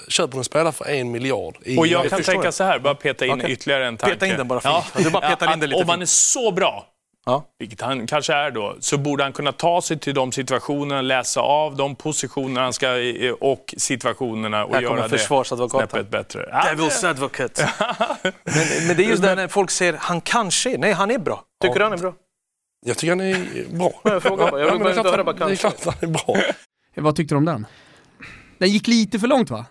Köper 0.09 0.39
en 0.39 0.45
spelare 0.45 0.73
för 0.73 0.85
en 0.85 1.11
miljard. 1.11 1.59
I, 1.65 1.79
och 1.79 1.87
jag 1.87 2.11
kan 2.11 2.23
tänka 2.23 2.53
så 2.53 2.65
här, 2.65 2.79
bara 2.79 2.95
peta 2.95 3.27
in 3.27 3.33
okay. 3.33 3.53
ytterligare 3.53 3.87
en 3.87 3.97
tanke. 3.97 4.15
Peta 4.15 4.27
in 4.27 4.37
den 4.37 4.49
bara 4.49 4.61
fint. 4.61 4.75
Ja. 4.95 5.03
Du 5.03 5.11
bara 5.11 5.29
petar 5.29 5.53
in 5.53 5.61
den 5.61 5.71
lite 5.71 5.83
Om 5.83 5.87
man 5.87 6.03
är 6.03 6.07
så 6.07 6.53
bra 6.53 6.87
Ja. 7.27 7.45
Vilket 7.59 7.81
han 7.81 8.07
kanske 8.07 8.35
är 8.35 8.51
då. 8.51 8.77
Så 8.81 8.99
borde 8.99 9.23
han 9.23 9.33
kunna 9.33 9.53
ta 9.53 9.83
sig 9.83 9.99
till 9.99 10.15
de 10.15 10.33
situationerna, 10.33 11.03
läsa 11.03 11.41
av 11.41 11.77
de 11.77 11.97
positioner 11.97 12.61
han 12.61 12.73
ska 12.73 12.89
och 13.41 13.75
situationerna 13.77 14.65
och 14.65 14.83
göra 14.83 15.09
det 15.09 15.19
snäppet 15.19 16.11
bättre. 16.11 16.45
Devil's 16.53 17.09
advocate. 17.09 17.71
men, 18.23 18.33
men, 18.87 18.97
det 18.97 19.05
är 19.05 19.09
just 19.09 19.23
det 19.23 19.35
när 19.35 19.49
folk 19.49 19.71
säger 19.71 19.93
han 19.93 20.21
kanske 20.21 20.79
nej 20.79 20.93
han 20.93 21.11
är 21.11 21.19
bra. 21.19 21.45
Tycker 21.63 21.79
du 21.79 21.85
han 21.85 21.93
är 21.93 21.97
bra? 21.97 22.15
Jag 22.87 22.99
tycker 22.99 23.11
han 23.13 23.21
är 23.21 23.77
bra. 23.77 23.93
Jag 24.05 24.23
frågar 24.23 24.51
bara, 24.51 24.61
jag 24.61 24.73
vill 24.73 24.81
bara 24.81 25.11
höra 25.11 25.25
bara 25.25 25.37
kanske. 25.37 25.69
Det 25.69 25.69
är 25.69 25.73
klart 25.83 25.95
han 26.01 26.09
är 26.09 26.13
bra. 26.13 26.37
Vad 26.97 27.17
tyckte 27.17 27.35
du 27.35 27.39
om 27.39 27.45
den? 27.45 27.67
Den 28.59 28.71
gick 28.71 28.87
lite 28.87 29.19
för 29.19 29.27
långt 29.27 29.51
va? 29.51 29.67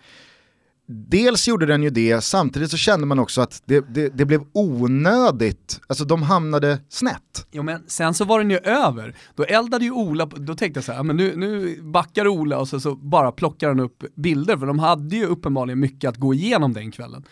Dels 0.91 1.47
gjorde 1.47 1.65
den 1.65 1.83
ju 1.83 1.89
det, 1.89 2.21
samtidigt 2.21 2.71
så 2.71 2.77
kände 2.77 3.05
man 3.05 3.19
också 3.19 3.41
att 3.41 3.61
det, 3.65 3.85
det, 3.93 4.09
det, 4.09 4.25
blev 4.25 4.41
onödigt, 4.53 5.81
alltså 5.87 6.05
de 6.05 6.23
hamnade 6.23 6.79
snett. 6.89 7.47
Jo 7.51 7.63
men 7.63 7.83
sen 7.87 8.13
så 8.13 8.25
var 8.25 8.39
den 8.39 8.49
ju 8.49 8.57
över, 8.57 9.15
då 9.35 9.43
eldade 9.43 9.85
ju 9.85 9.91
Ola, 9.91 10.25
då 10.25 10.55
tänkte 10.55 10.77
jag 10.77 10.85
så 10.85 10.91
här, 10.91 11.03
men 11.03 11.17
nu, 11.17 11.35
nu 11.35 11.81
backar 11.81 12.27
Ola 12.27 12.57
och 12.57 12.67
så, 12.67 12.79
så 12.79 12.95
bara 12.95 13.31
plockar 13.31 13.67
han 13.67 13.79
upp 13.79 14.03
bilder, 14.15 14.57
för 14.57 14.65
de 14.65 14.79
hade 14.79 15.15
ju 15.15 15.25
uppenbarligen 15.25 15.79
mycket 15.79 16.09
att 16.09 16.17
gå 16.17 16.33
igenom 16.33 16.73
den 16.73 16.91
kvällen 16.91 17.25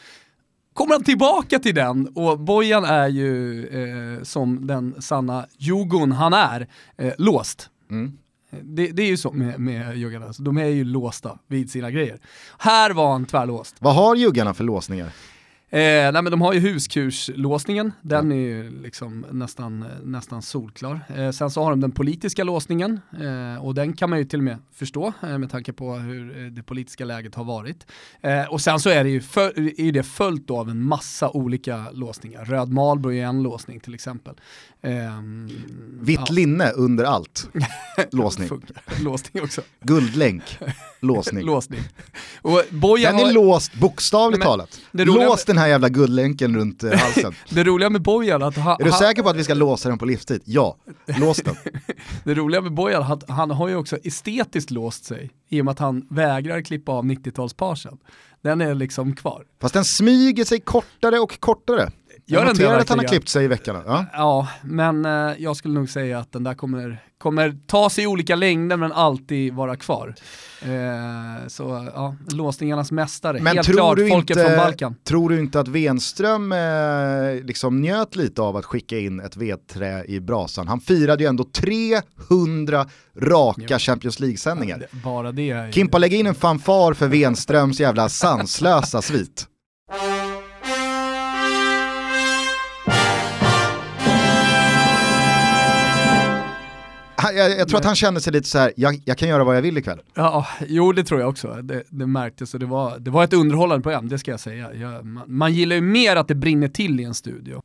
kommer 0.80 0.94
han 0.94 1.04
tillbaka 1.04 1.60
till 1.60 1.76
den 1.76 2.08
och 2.08 2.40
Bojan 2.40 2.86
är 2.86 3.08
ju 3.08 3.66
eh, 3.68 4.24
som 4.24 4.68
den 4.68 5.02
sanna 5.02 5.46
Jogun 5.58 6.12
han 6.12 6.34
är, 6.34 6.68
eh, 6.98 7.14
låst. 7.18 7.70
Mm. 7.92 8.18
Det, 8.52 8.88
det, 8.88 9.04
är 9.04 9.08
ju 9.08 9.18
så 9.18 9.32
med, 9.32 9.60
med 9.60 9.98
juggarna, 9.98 10.26
alltså. 10.26 10.44
de 10.44 10.58
är 10.58 10.66
ju 10.66 10.84
låsta 10.84 11.40
vid 11.48 11.72
sina 11.72 11.92
grejer. 11.92 12.20
Här 12.58 12.92
var 12.92 13.12
han 13.12 13.26
tvärlåst. 13.26 13.76
Vad 13.80 13.96
har 13.96 14.16
juggarna 14.16 14.54
för 14.54 14.64
låsningar? 14.64 15.12
Eh, 15.72 16.12
nej 16.12 16.12
men 16.12 16.26
de 16.26 16.42
har 16.42 16.54
ju 16.54 16.60
huskurslåsningen, 16.60 17.94
den 18.02 18.32
är 18.32 18.36
ju 18.36 18.82
liksom 18.82 19.26
nästan, 19.32 19.86
nästan 20.04 20.42
solklar. 20.42 21.00
Eh, 21.16 21.32
sen 21.32 21.50
så 21.50 21.64
har 21.64 21.70
de 21.70 21.82
den 21.82 21.92
politiska 21.92 22.44
låsningen 22.44 23.00
eh, 23.22 23.66
och 23.66 23.76
den 23.76 23.94
kan 23.94 24.10
man 24.10 24.20
ju 24.20 24.26
till 24.26 24.40
och 24.40 24.44
med 24.44 24.58
förstå 24.74 25.14
eh, 25.24 25.38
med 25.38 25.52
tanke 25.52 25.74
på 25.74 25.94
hur 25.94 26.44
eh, 26.44 26.52
det 26.52 26.64
politiska 26.64 27.06
läget 27.06 27.36
har 27.36 27.44
varit. 27.44 27.86
Eh, 28.22 28.44
och 28.44 28.62
sen 28.62 28.80
så 28.80 28.90
är 28.90 29.04
det 29.04 29.10
ju, 29.10 29.22
för, 29.22 29.80
är 29.82 29.92
det 29.92 30.04
följt 30.04 30.50
av 30.50 30.70
en 30.70 30.84
massa 30.84 31.30
olika 31.30 31.86
låsningar. 31.94 32.46
Röd 32.46 32.70
Marlboro 32.70 33.14
är 33.14 33.26
en 33.26 33.44
låsning 33.44 33.80
till 33.80 33.94
exempel. 33.94 34.36
Vitt 36.02 36.20
ja. 36.28 36.34
linne 36.34 36.72
under 36.72 37.04
allt, 37.04 37.50
låsning. 38.12 38.50
låsning 39.02 39.44
också. 39.44 39.62
Guldlänk, 39.82 40.60
låsning. 41.00 41.46
låsning. 41.46 41.80
Och 42.42 42.64
Bojan 42.70 43.12
den 43.12 43.22
är 43.22 43.26
har... 43.26 43.34
låst 43.34 43.74
bokstavligt 43.74 44.44
talat. 44.44 44.82
Lås 44.92 45.46
den 45.46 45.59
här 45.60 45.68
jävla 45.68 45.90
guldlänken 45.90 46.56
runt 46.56 46.84
eh, 46.84 46.92
halsen. 46.92 47.34
det 47.50 47.64
roliga 47.64 47.90
med 47.90 48.02
Bojan 48.02 48.44
att 48.44 48.58
han... 48.58 48.78
Är 48.80 48.86
du 48.86 48.92
säker 48.92 49.24
på 49.24 49.30
att 49.30 49.36
vi 49.36 49.44
ska 49.44 49.54
låsa 49.54 49.90
den 49.90 49.98
på 49.98 50.06
livstid? 50.06 50.42
Ja, 50.46 50.78
lås 51.20 51.38
den. 51.38 51.56
det 52.24 52.34
roliga 52.34 52.62
med 52.62 52.74
Bojan 52.74 53.12
att 53.12 53.30
han 53.30 53.52
har 53.52 53.68
ju 53.68 53.76
också 53.76 53.98
estetiskt 54.04 54.72
låst 54.72 55.06
sig 55.06 55.32
i 55.50 55.62
och 55.62 55.66
med 55.66 55.72
att 55.72 55.80
han 55.80 56.08
vägrar 56.10 56.62
klippa 56.62 56.92
av 56.92 57.06
90-talsparsen. 57.06 57.98
Den 58.42 58.62
är 58.62 58.76
liksom 58.76 59.16
kvar. 59.16 59.46
Fast 59.62 59.74
den 59.74 59.86
smyger 59.86 60.46
sig 60.46 60.60
kortare 60.60 61.20
och 61.20 61.40
kortare. 61.40 61.92
Jag 62.32 62.46
noterar 62.46 62.80
att 62.80 62.90
han 62.90 63.00
har 63.00 63.06
klippt 63.06 63.30
sig 63.30 63.46
i 63.46 63.48
veckan. 63.48 63.84
Ja, 63.86 64.06
ja 64.14 64.48
men 64.62 65.06
eh, 65.06 65.36
jag 65.38 65.56
skulle 65.56 65.74
nog 65.74 65.90
säga 65.90 66.20
att 66.20 66.32
den 66.32 66.44
där 66.44 66.54
kommer, 66.54 67.04
kommer 67.18 67.58
ta 67.68 67.90
sig 67.90 68.04
i 68.04 68.08
olika 68.08 68.36
längder 68.36 68.78
men 68.78 68.92
alltid 68.92 69.54
vara 69.54 69.76
kvar. 69.76 70.16
Eh, 70.62 71.48
så 71.48 71.90
ja, 71.96 72.16
låsningarnas 72.32 72.92
mästare, 72.92 73.40
men 73.40 73.56
helt 73.56 73.68
tror 73.68 73.78
klart, 73.78 73.98
du 73.98 74.10
folket 74.10 74.38
inte, 74.38 74.50
från 74.50 74.58
Balkan. 74.58 74.96
Tror 75.04 75.30
du 75.30 75.40
inte 75.40 75.60
att 75.60 75.68
Wenström 75.68 76.52
eh, 76.52 77.44
liksom 77.44 77.82
njöt 77.82 78.16
lite 78.16 78.42
av 78.42 78.58
att 78.58 78.66
skicka 78.66 79.00
in 79.00 79.20
ett 79.20 79.38
vedträ 79.38 80.06
i 80.06 80.20
brasan? 80.20 80.68
Han 80.68 80.80
firade 80.80 81.24
ju 81.24 81.30
ändå 81.30 81.44
300 81.44 82.86
raka 83.18 83.62
jo. 83.68 83.78
Champions 83.78 84.20
League-sändningar. 84.20 84.86
Bara 84.92 85.32
det 85.32 85.52
är... 85.52 85.72
Kimpa, 85.72 85.98
lägg 85.98 86.14
in 86.14 86.28
en 86.28 86.36
fanfar 86.36 86.94
för 86.94 87.08
Wenströms 87.08 87.80
jävla 87.80 88.10
sanslösa 88.10 89.02
svit. 89.02 89.49
Jag, 97.36 97.60
jag, 97.60 97.68
tror 97.68 97.80
att 97.80 97.86
han 97.86 97.96
kände 97.96 98.22
sig 98.22 98.34
lite 98.34 98.48
så 98.48 98.58
här, 98.58 98.74
jag, 98.76 99.02
jag, 99.06 99.18
kan 99.18 99.30
göra 99.30 99.44
vad 99.44 99.58
jag 99.58 99.62
vill 99.62 99.78
ikväll. 99.78 100.00
Ja, 100.14 100.48
jo 100.68 100.92
det 100.92 101.04
tror 101.04 101.20
jag 101.20 101.30
också. 101.30 101.48
Det, 101.48 101.84
det 101.90 102.06
märktes 102.06 102.54
och 102.54 102.60
det 102.60 102.66
var, 102.66 103.00
det 103.00 103.12
var 103.12 103.24
ett 103.24 103.34
underhållande 103.34 103.84
program, 103.84 104.10
det 104.10 104.20
ska 104.20 104.32
jag 104.32 104.40
säga. 104.40 104.74
Jag, 104.74 105.06
man, 105.06 105.24
man 105.28 105.54
gillar 105.54 105.76
ju 105.76 105.82
mer 105.82 106.16
att 106.16 106.28
det 106.28 106.36
brinner 106.36 106.68
till 106.68 107.00
i 107.00 107.04
en 107.04 107.14
studio. 107.14 107.62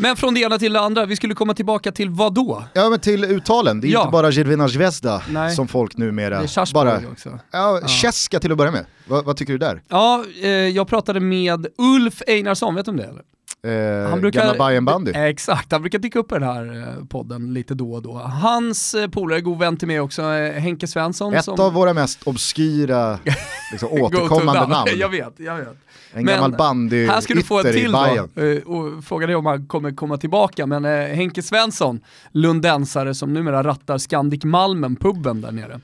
Men 0.00 0.16
från 0.16 0.34
det 0.34 0.40
ena 0.40 0.58
till 0.58 0.72
det 0.72 0.80
andra, 0.80 1.06
vi 1.06 1.16
skulle 1.16 1.34
komma 1.34 1.54
tillbaka 1.54 1.92
till 1.92 2.10
vad 2.10 2.34
då? 2.34 2.64
Ja 2.72 2.90
men 2.90 3.00
till 3.00 3.24
uttalen, 3.24 3.80
det 3.80 3.88
är 3.88 3.92
ja. 3.92 4.00
inte 4.00 4.12
bara 4.12 4.30
Jervina 4.30 4.68
Zvezda 4.68 5.22
Nej. 5.30 5.54
som 5.54 5.68
folk 5.68 5.96
numera... 5.96 6.38
Det 6.40 6.44
är 6.44 6.74
bara... 6.74 7.00
också. 7.12 7.38
Ja, 7.50 7.80
ja. 8.32 8.40
till 8.40 8.52
att 8.52 8.58
börja 8.58 8.70
med. 8.70 8.86
Va, 9.06 9.22
vad 9.22 9.36
tycker 9.36 9.52
du 9.52 9.58
där? 9.58 9.82
Ja, 9.88 10.24
eh, 10.42 10.48
jag 10.48 10.88
pratade 10.88 11.20
med 11.20 11.66
Ulf 11.78 12.22
Einarsson, 12.26 12.74
vet 12.74 12.84
du 12.84 12.90
om 12.90 12.96
det 12.96 13.04
eller? 13.04 13.22
Eh, 13.62 14.10
han 14.10 14.20
brukar, 14.20 14.46
gamla 14.46 14.66
Bayern 14.66 14.84
bandy. 14.84 15.12
Exakt, 15.14 15.72
han 15.72 15.80
brukar 15.80 15.98
dyka 15.98 16.18
upp 16.18 16.32
i 16.32 16.34
den 16.34 16.42
här 16.42 16.96
eh, 16.98 17.04
podden 17.04 17.54
lite 17.54 17.74
då 17.74 17.92
och 17.92 18.02
då. 18.02 18.12
Hans 18.18 18.94
eh, 18.94 19.08
polare, 19.08 19.40
god 19.40 19.58
vän 19.58 19.76
till 19.76 19.88
mig 19.88 20.00
också, 20.00 20.22
eh, 20.22 20.52
Henke 20.52 20.86
Svensson. 20.86 21.34
Ett 21.34 21.44
som... 21.44 21.60
av 21.60 21.72
våra 21.72 21.94
mest 21.94 22.22
obskyra 22.26 23.18
liksom, 23.72 23.88
återkommande 24.02 24.66
namn. 24.66 24.90
Jag 24.96 25.08
vet, 25.08 25.34
jag 25.36 25.56
vet. 25.56 25.68
En 26.12 26.24
men 26.24 26.34
gammal 26.34 26.52
bandy 26.52 27.06
här 27.06 27.20
ska 27.20 27.34
du 27.34 27.42
få 27.42 27.58
ett 27.60 27.72
till 27.72 27.92
då, 27.92 28.28
och 28.64 29.04
fråga 29.04 29.26
dig 29.26 29.36
om 29.36 29.46
han 29.46 29.66
kommer 29.66 29.92
komma 29.92 30.16
tillbaka, 30.16 30.66
men 30.66 30.84
eh, 30.84 30.90
Henke 30.90 31.42
Svensson, 31.42 32.00
lundensare 32.32 33.14
som 33.14 33.32
numera 33.32 33.62
rattar 33.62 33.98
Scandic 33.98 34.44
Malmen, 34.44 34.96
puben 34.96 35.40
där 35.40 35.52
nere. 35.52 35.80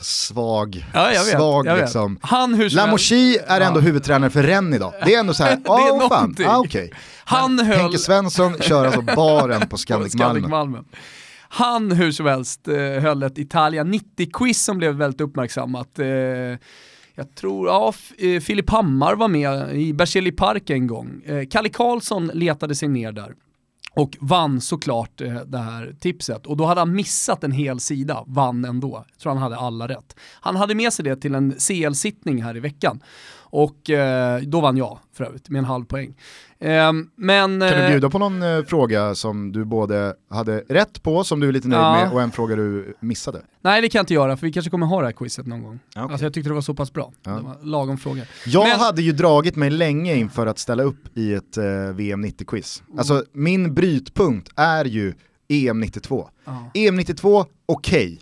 Svag, 0.00 0.86
ja, 0.94 1.12
jag 1.12 1.24
vet, 1.24 1.34
svag 1.34 1.66
jag 1.66 1.78
liksom. 1.78 2.18
Han 2.22 2.54
hur 2.54 2.70
Lamochi 2.70 3.38
är 3.46 3.60
ändå 3.60 3.80
ja. 3.80 3.84
huvudtränare 3.84 4.30
för 4.30 4.42
Rennes 4.42 4.76
idag. 4.76 4.94
Det 5.04 5.14
är 5.14 5.20
ändå 5.20 5.34
såhär, 5.34 5.58
åh 5.64 5.90
oh, 5.90 6.08
fan, 6.08 6.36
ah, 6.46 6.58
okay. 6.58 6.90
Han 7.24 7.58
höll... 7.58 7.78
Henke 7.78 7.98
Svensson 7.98 8.58
kör 8.60 8.84
alltså 8.84 9.02
baren 9.02 9.68
på 9.68 9.76
Scandic 9.76 10.14
Malmen. 10.14 10.84
Han 11.48 11.92
hur 11.92 12.12
som 12.12 12.26
helst 12.26 12.68
eh, 12.68 12.76
höll 12.76 13.22
ett 13.22 13.38
Italia 13.38 13.84
90-quiz 13.84 14.64
som 14.64 14.78
blev 14.78 14.94
väldigt 14.94 15.20
uppmärksammat. 15.20 15.98
Eh, 15.98 16.06
jag 17.16 17.34
tror, 17.34 17.68
ja, 17.68 17.94
eh, 18.18 18.40
Filip 18.40 18.70
Hammar 18.70 19.14
var 19.14 19.28
med 19.28 19.76
i 19.76 19.92
Berzelii 19.92 20.32
park 20.32 20.70
en 20.70 20.86
gång. 20.86 21.22
Kalle 21.50 21.68
Karlsson 21.68 22.30
letade 22.34 22.74
sig 22.74 22.88
ner 22.88 23.12
där 23.12 23.34
och 23.94 24.16
vann 24.20 24.60
såklart 24.60 25.20
eh, 25.20 25.34
det 25.34 25.58
här 25.58 25.96
tipset. 26.00 26.46
Och 26.46 26.56
då 26.56 26.64
hade 26.64 26.80
han 26.80 26.94
missat 26.94 27.44
en 27.44 27.52
hel 27.52 27.80
sida, 27.80 28.24
vann 28.26 28.64
ändå. 28.64 29.04
Jag 29.10 29.18
tror 29.18 29.32
han 29.32 29.42
hade 29.42 29.56
alla 29.56 29.88
rätt. 29.88 30.16
Han 30.40 30.56
hade 30.56 30.74
med 30.74 30.92
sig 30.92 31.04
det 31.04 31.16
till 31.16 31.34
en 31.34 31.52
CL-sittning 31.52 32.42
här 32.42 32.56
i 32.56 32.60
veckan. 32.60 33.00
Och 33.54 33.90
eh, 33.90 34.40
då 34.42 34.60
vann 34.60 34.76
jag 34.76 34.98
för 35.12 35.24
övrigt 35.24 35.48
med 35.48 35.58
en 35.58 35.64
halv 35.64 35.84
poäng. 35.84 36.14
Eh, 36.58 36.92
men, 37.16 37.50
kan 37.50 37.58
du 37.58 37.66
eh, 37.66 37.90
bjuda 37.90 38.10
på 38.10 38.18
någon 38.18 38.42
eh, 38.42 38.64
fråga 38.64 39.14
som 39.14 39.52
du 39.52 39.64
både 39.64 40.14
hade 40.30 40.58
rätt 40.68 41.02
på, 41.02 41.24
som 41.24 41.40
du 41.40 41.48
är 41.48 41.52
lite 41.52 41.68
nöjd 41.68 41.82
ja. 41.82 41.92
med, 41.92 42.12
och 42.12 42.22
en 42.22 42.30
fråga 42.30 42.56
du 42.56 42.96
missade? 43.00 43.42
Nej 43.60 43.80
det 43.80 43.88
kan 43.88 43.98
jag 43.98 44.02
inte 44.02 44.14
göra, 44.14 44.36
för 44.36 44.46
vi 44.46 44.52
kanske 44.52 44.70
kommer 44.70 44.86
ha 44.86 45.00
det 45.00 45.06
här 45.06 45.12
quizet 45.12 45.46
någon 45.46 45.62
gång. 45.62 45.78
Okay. 45.90 46.02
Alltså 46.02 46.24
jag 46.24 46.34
tyckte 46.34 46.50
det 46.50 46.54
var 46.54 46.60
så 46.60 46.74
pass 46.74 46.92
bra. 46.92 47.12
Ja. 47.22 47.30
Det 47.30 47.42
var 47.42 47.56
lagom 47.62 47.98
fråga. 47.98 48.22
Jag 48.46 48.68
men, 48.68 48.80
hade 48.80 49.02
ju 49.02 49.12
dragit 49.12 49.56
mig 49.56 49.70
länge 49.70 50.14
inför 50.14 50.46
att 50.46 50.58
ställa 50.58 50.82
upp 50.82 51.18
i 51.18 51.34
ett 51.34 51.56
eh, 51.56 51.64
VM 51.94 52.24
90-quiz. 52.24 52.82
Mm. 52.86 52.98
Alltså 52.98 53.24
min 53.32 53.74
brytpunkt 53.74 54.50
är 54.56 54.84
ju 54.84 55.14
EM 55.48 55.80
92. 55.80 56.28
Ja. 56.44 56.70
EM 56.74 56.96
92, 56.96 57.46
okej. 57.66 58.04
Okay. 58.06 58.18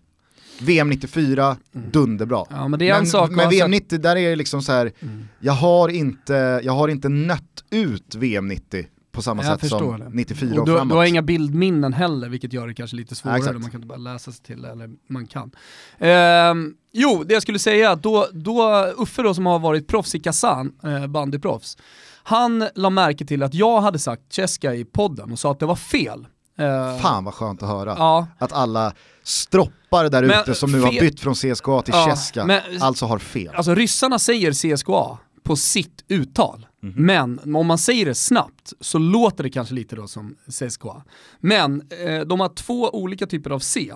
VM 0.63 0.91
94, 0.91 1.57
mm. 1.75 1.91
dunderbra. 1.91 2.45
Ja, 2.51 2.69
men 2.69 2.79
det 2.79 2.89
är 2.89 2.95
en 2.95 2.99
men, 2.99 3.07
sak 3.07 3.31
men 3.31 3.51
VM 3.51 3.71
90, 3.71 3.99
där 3.99 4.17
är 4.17 4.31
det 4.31 4.37
liksom 4.37 4.63
så 4.63 4.73
här, 4.73 4.93
mm. 5.01 5.29
jag, 5.41 5.53
har 5.53 5.89
inte, 5.89 6.61
jag 6.65 6.73
har 6.73 6.89
inte 6.89 7.09
nött 7.09 7.65
ut 7.71 8.15
VM 8.15 8.49
90 8.49 8.87
på 9.13 9.23
samma 9.23 9.45
jag 9.45 9.61
sätt 9.61 9.71
som 9.71 9.99
det. 9.99 10.09
94 10.11 10.53
och, 10.53 10.59
och 10.59 10.69
framåt. 10.69 10.89
Du 10.89 10.95
har 10.95 11.05
inga 11.05 11.23
bildminnen 11.23 11.93
heller, 11.93 12.29
vilket 12.29 12.53
gör 12.53 12.67
det 12.67 12.75
kanske 12.75 12.97
lite 12.97 13.15
svårare. 13.15 13.41
Ja, 13.47 13.53
man 13.53 13.71
kan 13.71 13.75
inte 13.75 13.87
bara 13.87 13.99
läsa 13.99 14.33
sig 14.33 14.45
till 14.45 14.65
eller 14.65 14.91
man 15.09 15.27
kan. 15.27 15.51
Ehm, 15.99 16.75
jo, 16.93 17.25
det 17.25 17.35
jag 17.35 17.43
skulle 17.43 17.59
säga, 17.59 17.95
då, 17.95 18.29
då 18.33 18.87
Uffe 18.99 19.23
då 19.23 19.35
som 19.35 19.47
har 19.47 19.59
varit 19.59 19.89
proffs 19.89 20.15
i 20.15 20.21
Kazan, 20.21 20.73
eh, 20.85 21.07
bandyproffs, 21.07 21.77
han 22.23 22.69
la 22.75 22.91
märke 22.91 23.25
till 23.25 23.43
att 23.43 23.55
jag 23.55 23.81
hade 23.81 23.99
sagt 23.99 24.33
Cheska 24.33 24.75
i 24.75 24.85
podden 24.85 25.33
och 25.33 25.39
sa 25.39 25.53
att 25.53 25.61
det 25.61 25.67
var 25.67 25.77
fel. 25.77 26.27
Uh, 26.61 26.99
Fan 26.99 27.25
vad 27.25 27.35
skönt 27.35 27.63
att 27.63 27.69
höra. 27.69 27.95
Ja. 27.99 28.27
Att 28.39 28.53
alla 28.53 28.93
stroppar 29.23 30.09
där 30.09 30.23
men, 30.23 30.41
ute 30.41 30.55
som 30.55 30.73
nu 30.73 30.81
har 30.81 31.01
bytt 31.01 31.21
från 31.21 31.35
CSKA 31.35 31.83
till 31.83 31.95
ja, 31.95 32.07
Cheska, 32.09 32.63
alltså 32.81 33.07
har 33.07 33.19
fel. 33.19 33.55
Alltså 33.55 33.75
ryssarna 33.75 34.19
säger 34.19 34.53
CSKA 34.53 35.19
på 35.43 35.57
sitt 35.57 36.05
uttal. 36.09 36.67
Mm 36.83 36.95
-hmm. 36.95 37.01
Men 37.01 37.57
om 37.57 37.67
man 37.67 37.79
säger 37.79 38.07
det 38.07 38.15
snabbt 38.15 38.73
så 38.81 38.99
låter 38.99 39.45
det 39.45 39.51
kanske 39.51 39.75
lite 39.75 39.97
då 39.97 40.09
som 40.09 40.37
CSKA. 40.47 41.03
Men 41.41 41.83
eh, 42.07 42.21
de 42.21 42.41
har 42.41 42.49
två 42.49 42.91
olika 42.91 43.27
typer 43.27 43.51
av 43.51 43.59
C. 43.59 43.93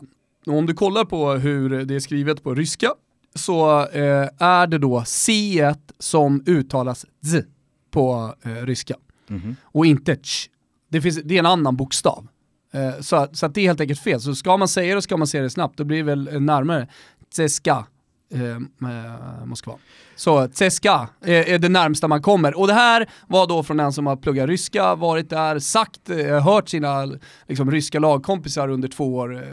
Och 0.47 0.55
om 0.55 0.67
du 0.67 0.75
kollar 0.75 1.05
på 1.05 1.33
hur 1.33 1.85
det 1.85 1.95
är 1.95 2.01
skrivet 2.01 2.43
på 2.43 2.55
ryska 2.55 2.91
så 3.35 3.87
eh, 3.89 4.29
är 4.39 4.67
det 4.67 4.79
då 4.79 5.01
C1 5.01 5.79
som 5.99 6.43
uttalas 6.47 7.07
Z 7.25 7.49
på 7.91 8.35
eh, 8.43 8.51
ryska. 8.51 8.95
Mm 9.31 9.43
-hmm. 9.43 9.55
Och 9.63 9.87
inte 9.87 10.17
ch. 10.17 10.49
Det, 10.89 11.01
finns, 11.01 11.21
det 11.25 11.35
är 11.35 11.39
en 11.39 11.47
annan 11.47 11.77
bokstav. 11.77 12.29
Eh, 12.77 13.01
så, 13.01 13.29
så 13.33 13.49
det 13.49 13.61
är 13.61 13.67
helt 13.67 13.81
enkelt 13.81 14.01
fel. 14.01 14.21
Så 14.21 14.35
ska 14.35 14.57
man 14.57 14.69
säga 14.69 14.95
det 14.95 15.03
ska 15.03 15.17
man 15.17 15.27
säga 15.27 15.43
det 15.43 15.51
snabbt, 15.51 15.79
då 15.79 15.85
blir 15.85 15.97
det 15.97 16.03
väl 16.03 16.29
eh, 16.29 16.41
närmare 16.41 16.89
Tseska 17.33 17.87
eh, 18.35 18.51
eh, 18.51 19.45
Moskva. 19.45 19.75
Så 20.17 20.49
Tseska 20.49 21.09
är, 21.21 21.49
är, 21.49 21.59
det 21.59 21.69
närmsta 21.69 22.09
man 22.09 22.23
kommer. 22.23 22.59
Och 22.59 22.67
det 22.67 22.73
här 22.73 23.11
var 23.27 23.47
då 23.47 23.63
från 23.63 23.81
en 23.81 23.93
som 23.93 24.07
har 24.07 24.17
pluggat 24.17 24.49
ryska, 24.49 24.95
varit 24.95 25.31
där, 25.31 25.59
sagt, 25.59 26.09
hört 26.43 26.69
sina 26.69 27.13
liksom, 27.47 27.71
ryska 27.71 27.99
lagkompisar 27.99 28.69
under 28.69 28.89
två 28.89 29.15
år, 29.15 29.45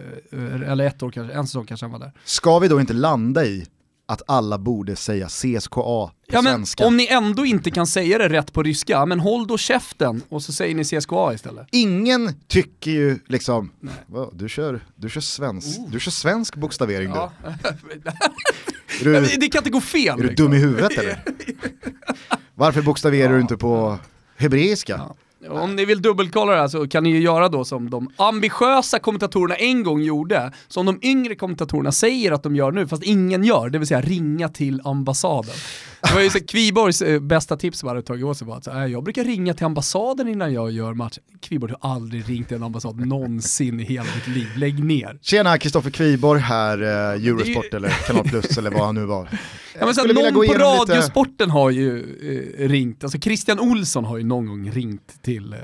eller 0.65 0.85
ett 0.85 1.03
år 1.03 1.11
kanske, 1.11 1.33
en 1.33 1.47
säsong 1.47 1.65
kanske 1.65 1.85
han 1.85 1.91
var 1.91 1.99
där. 1.99 2.11
Ska 2.23 2.59
vi 2.59 2.67
då 2.67 2.79
inte 2.79 2.93
landa 2.93 3.45
i 3.45 3.65
att 4.13 4.21
alla 4.27 4.57
borde 4.57 4.95
säga 4.95 5.27
CSKA 5.27 5.71
på 5.73 6.11
ja, 6.27 6.41
svenska. 6.41 6.85
Om 6.85 6.97
ni 6.97 7.07
ändå 7.07 7.45
inte 7.45 7.71
kan 7.71 7.87
säga 7.87 8.17
det 8.17 8.29
rätt 8.29 8.53
på 8.53 8.63
ryska, 8.63 9.05
men 9.05 9.19
håll 9.19 9.47
då 9.47 9.57
käften 9.57 10.21
och 10.29 10.43
så 10.43 10.53
säger 10.53 10.75
ni 10.75 10.83
CSKA 10.83 11.33
istället. 11.33 11.67
Ingen 11.71 12.33
tycker 12.47 12.91
ju 12.91 13.19
liksom, 13.27 13.71
du, 14.33 14.49
kör, 14.49 14.81
du, 14.95 15.09
kör 15.09 15.21
svensk, 15.21 15.79
oh. 15.79 15.89
du 15.91 15.99
kör 15.99 16.11
svensk 16.11 16.55
bokstavering 16.55 17.09
ja. 17.09 17.31
du. 19.03 19.21
det 19.21 19.49
kan 19.49 19.59
inte 19.59 19.69
gå 19.69 19.81
fel. 19.81 20.19
Är 20.19 20.23
liksom. 20.23 20.27
du 20.27 20.43
dum 20.43 20.53
i 20.53 20.57
huvudet 20.57 20.97
eller? 20.97 21.23
Varför 22.55 22.81
bokstaverar 22.81 23.29
ja. 23.29 23.35
du 23.35 23.41
inte 23.41 23.57
på 23.57 23.97
hebreiska? 24.37 24.93
Ja. 24.97 25.15
Om 25.49 25.75
ni 25.75 25.85
vill 25.85 26.01
dubbelkolla 26.01 26.51
det 26.51 26.57
här 26.61 26.67
så 26.67 26.87
kan 26.87 27.03
ni 27.03 27.09
ju 27.09 27.19
göra 27.19 27.49
då 27.49 27.65
som 27.65 27.89
de 27.89 28.09
ambitiösa 28.15 28.99
kommentatorerna 28.99 29.55
en 29.55 29.83
gång 29.83 30.01
gjorde, 30.01 30.51
som 30.67 30.85
de 30.85 30.99
yngre 31.01 31.35
kommentatorerna 31.35 31.91
säger 31.91 32.31
att 32.31 32.43
de 32.43 32.55
gör 32.55 32.71
nu, 32.71 32.87
fast 32.87 33.03
ingen 33.03 33.43
gör, 33.43 33.69
det 33.69 33.79
vill 33.79 33.87
säga 33.87 34.01
ringa 34.01 34.49
till 34.49 34.81
ambassaden. 34.83 35.55
Det 36.03 36.13
var 36.13 36.21
ju 36.21 36.29
så 36.29 36.39
Kviborgs 36.39 37.01
eh, 37.01 37.19
bästa 37.19 37.57
tips 37.57 37.83
var 37.83 37.95
att 37.95 38.05
tagit 38.05 38.25
åt 38.25 38.37
sig 38.37 38.47
var 38.47 38.57
att 38.57 38.63
så, 38.63 38.71
äh, 38.71 38.85
jag 38.85 39.03
brukar 39.03 39.23
ringa 39.23 39.53
till 39.53 39.65
ambassaden 39.65 40.27
innan 40.27 40.53
jag 40.53 40.71
gör 40.71 40.93
match. 40.93 41.17
Kviborg 41.41 41.73
har 41.79 41.91
aldrig 41.91 42.29
ringt 42.29 42.47
till 42.47 42.57
en 42.57 42.63
ambassad 42.63 43.07
någonsin 43.07 43.79
i 43.79 43.83
hela 43.83 44.07
mitt 44.15 44.27
liv, 44.27 44.47
lägg 44.55 44.83
ner. 44.83 45.19
Tjena, 45.21 45.57
Kristoffer 45.57 45.89
Kviborg 45.89 46.41
här, 46.41 46.81
eh, 46.81 47.27
Eurosport 47.27 47.73
eller 47.73 47.89
Kanal 47.89 48.23
Plus 48.23 48.57
eller 48.57 48.71
vad 48.71 48.85
han 48.85 48.95
nu 48.95 49.05
var. 49.05 49.29
Ja, 49.79 49.85
men 49.85 49.95
så 49.95 50.03
någon 50.03 50.33
på 50.33 50.53
Radiosporten 50.53 51.47
lite... 51.47 51.51
har 51.51 51.69
ju 51.69 51.99
eh, 52.57 52.69
ringt, 52.69 53.03
alltså 53.03 53.19
Christian 53.19 53.59
Olsson 53.59 54.05
har 54.05 54.17
ju 54.17 54.23
någon 54.23 54.45
gång 54.45 54.71
ringt 54.71 55.21
till 55.21 55.53
eh, 55.53 55.59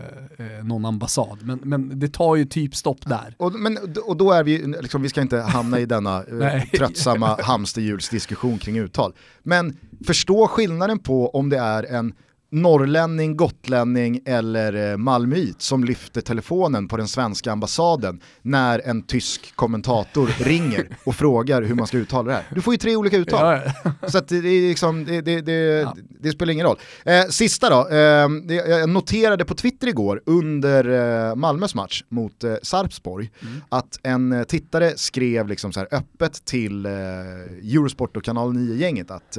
eh 0.46 0.64
någon 0.64 0.86
ambassad, 0.86 1.38
men, 1.42 1.60
men 1.64 2.00
det 2.00 2.08
tar 2.08 2.36
ju 2.36 2.46
typ 2.46 2.76
stopp 2.76 3.06
där. 3.06 3.36
Och, 3.38 3.54
men, 3.54 3.78
och 4.06 4.18
då 4.18 4.32
är 4.32 4.44
vi, 4.44 4.58
liksom, 4.82 5.02
vi 5.02 5.10
ska 5.10 5.22
inte 5.22 5.38
hamna 5.38 5.80
i 5.80 5.86
denna 5.86 6.18
eh, 6.18 6.64
tröttsamma 6.78 7.38
hamsterhjulsdiskussion 7.42 8.60
kring 8.60 8.78
uttal. 8.78 9.14
Men 9.44 9.78
förstå 10.06 10.29
skillnaden 10.48 11.00
på 11.00 11.30
om 11.30 11.50
det 11.50 11.58
är 11.58 11.84
en 11.84 12.14
norrlänning, 12.52 13.38
gotlänning 13.38 14.22
eller 14.26 14.92
eh, 14.92 14.98
malmöit 14.98 15.62
som 15.62 15.84
lyfter 15.84 16.22
telefonen 16.22 16.88
på 16.88 16.98
den 16.98 17.08
svenska 17.08 17.52
ambassaden 17.52 18.22
när 18.42 18.82
en 18.86 19.02
tysk 19.02 19.56
kommentator 19.56 20.28
ringer 20.40 20.88
och 21.04 21.16
frågar 21.16 21.62
hur 21.62 21.76
man 21.76 21.88
ska 21.88 21.98
uttala 21.98 22.28
det 22.28 22.34
här. 22.34 22.46
Du 22.56 22.62
får 22.62 22.74
ju 22.74 22.78
tre 22.78 22.96
olika 22.96 23.18
uttal. 23.18 23.60
Så 24.08 24.20
det, 24.20 24.38
är 24.38 24.70
liksom, 24.70 25.06
det, 25.06 25.22
det, 25.22 25.42
det, 25.42 25.88
det, 26.20 26.32
spelar 26.32 26.54
ingen 26.54 26.66
roll. 26.66 26.78
Eh, 27.06 27.26
sista 27.26 27.70
då, 27.70 27.90
eh, 27.90 28.56
jag 28.56 28.90
noterade 28.90 29.46
på 29.46 29.56
Twitter 29.56 29.88
igår 29.88 30.22
under 30.26 31.30
eh, 31.30 31.36
Malmös 31.36 31.76
match 31.76 32.04
mot 32.10 32.44
eh, 32.44 32.56
Sarpsborg 32.62 33.32
mm. 33.42 33.62
att 33.70 34.00
en 34.04 34.32
eh, 34.32 34.44
tittare 34.44 34.94
skrev 34.96 35.48
liksom 35.48 35.74
så 35.74 35.80
här 35.80 35.88
öppet 35.92 36.46
till 36.46 36.86
eh, 36.86 36.92
Eurosport 36.92 38.18
och 38.18 38.24
Kanal 38.24 38.54
9-gänget 38.54 39.12
att 39.12 39.38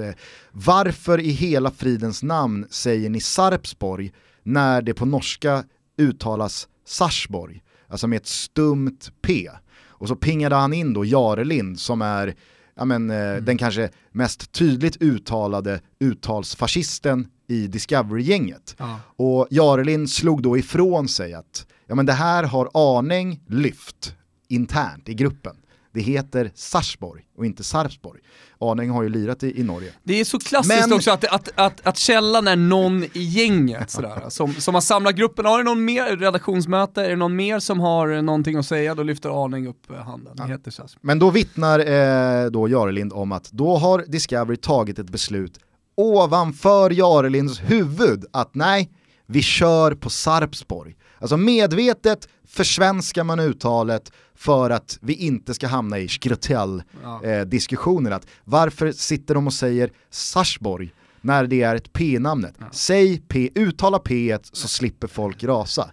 varför 0.53 1.21
i 1.21 1.31
hela 1.31 1.71
fridens 1.71 2.23
namn 2.23 2.67
säger 2.71 3.11
ni 3.11 3.21
Sarpsborg 3.21 4.13
när 4.43 4.83
det 4.83 4.95
på 4.95 5.07
norska 5.07 5.65
uttalas 5.99 6.69
Sarsborg? 6.85 7.63
Alltså 7.89 8.07
med 8.07 8.17
ett 8.17 8.27
stumt 8.27 8.99
P. 9.23 9.51
Och 9.87 10.09
så 10.09 10.17
pingade 10.17 10.57
han 10.57 10.73
in 10.73 10.93
då 10.95 11.05
Jarelind 11.05 11.81
som 11.81 12.03
är 12.03 12.35
ja 12.75 12.85
men, 12.85 13.11
eh, 13.11 13.17
mm. 13.17 13.45
den 13.45 13.59
kanske 13.59 13.91
mest 14.13 14.53
tydligt 14.53 15.03
uttalade 15.03 15.81
uttalsfascisten 15.99 17.29
i 17.47 17.67
Discovery-gänget. 17.67 18.77
Ja. 18.79 19.01
Och 19.17 19.47
Jarelind 19.51 20.11
slog 20.11 20.43
då 20.43 20.59
ifrån 20.59 21.09
sig 21.09 21.35
att 21.35 21.67
ja, 21.87 21.95
men 21.95 22.07
det 22.07 22.13
här 22.13 22.45
har 22.45 22.99
aning 22.99 23.41
lyft 23.47 24.15
internt 24.49 25.09
i 25.09 25.15
gruppen. 25.15 25.57
Det 25.93 26.01
heter 26.01 26.51
Sarsborg 26.55 27.23
och 27.37 27.47
inte 27.47 27.65
Sarpsborg. 27.65 28.21
Arning 28.59 28.91
har 28.91 29.03
ju 29.03 29.09
lirat 29.09 29.43
i, 29.43 29.61
i 29.61 29.63
Norge. 29.63 29.93
Det 30.03 30.21
är 30.21 30.25
så 30.25 30.39
klassiskt 30.39 30.89
Men... 30.89 30.93
också 30.93 31.11
att, 31.11 31.25
att, 31.25 31.49
att, 31.55 31.87
att 31.87 31.97
källan 31.99 32.49
är 32.49 32.57
någon 32.57 33.05
i 33.05 33.11
gänget 33.13 33.91
sådär, 33.91 34.23
som, 34.29 34.55
som 34.55 34.75
har 34.75 34.81
samlat 34.81 35.15
gruppen. 35.15 35.45
Har 35.47 35.59
det 35.59 35.65
någon 35.65 35.85
mer 35.85 36.17
redaktionsmöte, 36.17 37.05
är 37.05 37.09
det 37.09 37.17
någon 37.17 37.37
mer 37.37 37.59
som 37.59 37.81
har 37.81 38.23
någonting 38.23 38.57
att 38.57 38.67
säga, 38.67 38.95
då 38.95 39.03
lyfter 39.03 39.45
Arning 39.45 39.69
upp 39.69 39.93
handen. 40.05 40.37
Det 40.37 40.47
heter 40.47 40.71
Sarsborg. 40.71 41.01
Men 41.01 41.19
då 41.19 41.31
vittnar 41.31 41.79
eh, 41.79 42.51
då 42.51 42.69
Jarelind 42.69 43.13
om 43.13 43.33
att 43.33 43.53
då 43.53 43.77
har 43.77 44.05
Discovery 44.07 44.57
tagit 44.57 44.99
ett 44.99 45.11
beslut 45.11 45.59
ovanför 45.97 46.91
Jarelinds 46.91 47.61
huvud 47.61 48.25
att 48.33 48.55
nej, 48.55 48.91
vi 49.27 49.43
kör 49.43 49.95
på 49.95 50.11
Sarpsborg. 50.11 50.97
Alltså 51.21 51.37
medvetet 51.37 52.29
försvenskar 52.49 53.25
man 53.25 53.41
uttalet 53.41 54.13
för 54.35 54.71
att 54.71 54.99
vi 55.01 55.15
inte 55.15 55.55
ska 55.55 55.67
hamna 55.67 55.99
i 55.99 56.09
skrotell-diskussioner. 56.09 58.11
Ja. 58.11 58.21
varför 58.45 58.93
sitter 58.93 59.35
de 59.35 59.47
och 59.47 59.53
säger 59.53 59.91
Sarsborg 60.11 60.93
när 61.21 61.47
det 61.47 61.63
är 61.63 61.77
ett 61.77 61.93
P-namnet? 61.93 62.55
Ja. 62.59 62.67
Säg 62.73 63.23
P, 63.29 63.51
uttala 63.55 63.99
P 63.99 64.39
så 64.53 64.69
slipper 64.69 65.07
folk 65.07 65.45
rasa. 65.45 65.91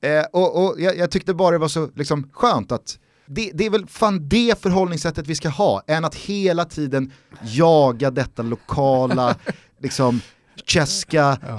Eh, 0.00 0.24
och, 0.32 0.64
och 0.64 0.80
jag, 0.80 0.96
jag, 0.96 1.10
tyckte 1.10 1.34
bara 1.34 1.50
det 1.50 1.58
var 1.58 1.68
så 1.68 1.90
liksom, 1.94 2.30
skönt 2.32 2.72
att 2.72 2.98
det, 3.26 3.50
det, 3.54 3.66
är 3.66 3.70
väl 3.70 3.86
fan 3.86 4.28
det 4.28 4.62
förhållningssättet 4.62 5.26
vi 5.26 5.34
ska 5.34 5.48
ha, 5.48 5.82
än 5.86 6.04
att 6.04 6.14
hela 6.14 6.64
tiden 6.64 7.12
jaga 7.42 8.10
detta 8.10 8.42
lokala, 8.42 9.36
liksom, 9.80 10.20
Česka, 10.64 11.38
ja. 11.42 11.58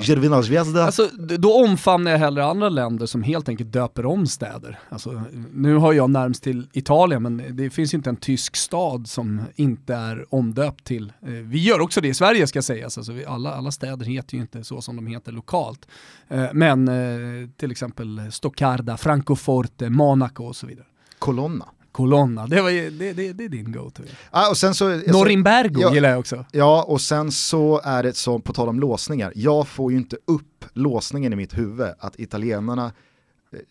Alltså, 0.86 1.10
då 1.18 1.54
omfamnar 1.54 2.12
jag 2.12 2.20
hellre 2.20 2.46
andra 2.46 2.70
länder 2.70 3.06
som 3.06 3.24
helt 3.24 3.50
enkelt 3.50 3.72
döper 3.72 4.06
om 4.06 4.28
städer. 4.28 4.80
Alltså, 4.90 5.22
nu 5.54 5.76
har 5.76 5.94
jag 5.94 6.10
närmst 6.10 6.44
till 6.44 6.68
Italien 6.74 7.24
men 7.24 7.44
det 7.58 7.70
finns 7.70 7.94
inte 7.94 8.10
en 8.10 8.16
tysk 8.16 8.56
stad 8.56 9.08
som 9.08 9.42
inte 9.56 9.96
är 9.96 10.26
omdöpt 10.30 10.84
till, 10.84 11.14
eh, 11.22 11.30
vi 11.30 11.64
gör 11.64 11.80
också 11.80 12.02
det 12.02 12.08
i 12.08 12.14
Sverige 12.14 12.48
ska 12.48 12.62
sägas, 12.62 12.98
alltså, 12.98 13.14
alla, 13.28 13.56
alla 13.56 13.72
städer 13.72 14.06
heter 14.06 14.36
ju 14.36 14.42
inte 14.42 14.64
så 14.64 14.82
som 14.82 14.96
de 14.96 15.08
heter 15.08 15.32
lokalt. 15.32 15.88
Eh, 16.28 16.46
men 16.54 16.88
eh, 16.88 17.50
till 17.58 17.72
exempel 17.72 18.32
Stoccarda, 18.32 18.98
Francoforte, 18.98 19.90
Monaco 19.90 20.44
och 20.44 20.56
så 20.56 20.68
vidare. 20.68 20.86
Colonna. 21.20 21.66
Colonna, 21.98 22.48
det, 22.48 22.62
var, 22.62 22.72
det, 22.72 23.14
det, 23.14 23.34
det 23.34 23.46
är 23.46 23.50
din 23.50 23.72
go-to. 23.72 24.04
Ah, 24.32 24.50
och 24.50 24.58
sen 24.58 24.76
så, 24.76 24.90
Norimbergo 24.90 25.82
ja, 25.82 25.94
gillar 25.94 26.10
jag 26.10 26.20
också. 26.20 26.46
Ja, 26.52 26.84
och 26.84 27.02
sen 27.02 27.32
så 27.32 27.82
är 27.84 28.04
det 28.04 28.18
så, 28.18 28.40
på 28.40 28.54
tal 28.54 28.70
om 28.70 28.80
låsningar, 28.80 29.34
jag 29.36 29.68
får 29.68 29.92
ju 29.92 29.98
inte 29.98 30.16
upp 30.26 30.66
låsningen 30.74 31.34
i 31.34 31.36
mitt 31.36 31.58
huvud 31.58 31.88
att 32.00 32.20
italienarna 32.20 32.92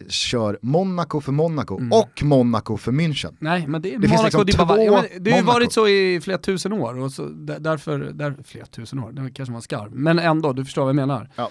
kör 0.08 0.58
Monaco 0.62 1.20
för 1.20 1.32
Monaco 1.32 1.78
mm. 1.78 1.92
och 1.92 2.22
Monaco 2.22 2.76
för 2.76 2.92
München. 2.92 3.36
Nej, 3.38 3.66
men 3.66 3.82
det 3.82 3.94
är 3.94 3.98
det 3.98 4.08
Monaco, 4.08 4.24
liksom 4.24 4.46
det, 4.46 4.74
bara, 4.74 4.84
ja, 4.84 5.04
det 5.20 5.30
har 5.30 5.38
ju 5.38 5.44
varit 5.44 5.72
så 5.72 5.88
i 5.88 6.20
flera 6.20 6.38
tusen 6.38 6.72
år 6.72 6.98
och 6.98 7.12
så 7.12 7.26
därför, 7.58 7.98
där, 7.98 8.36
flera 8.44 8.66
tusen 8.66 8.98
år, 8.98 9.12
det 9.12 9.30
kanske 9.30 9.52
var 9.52 9.60
skarv, 9.60 9.90
men 9.92 10.18
ändå, 10.18 10.52
du 10.52 10.64
förstår 10.64 10.82
vad 10.82 10.88
jag 10.88 10.96
menar. 10.96 11.30
Ja. 11.36 11.50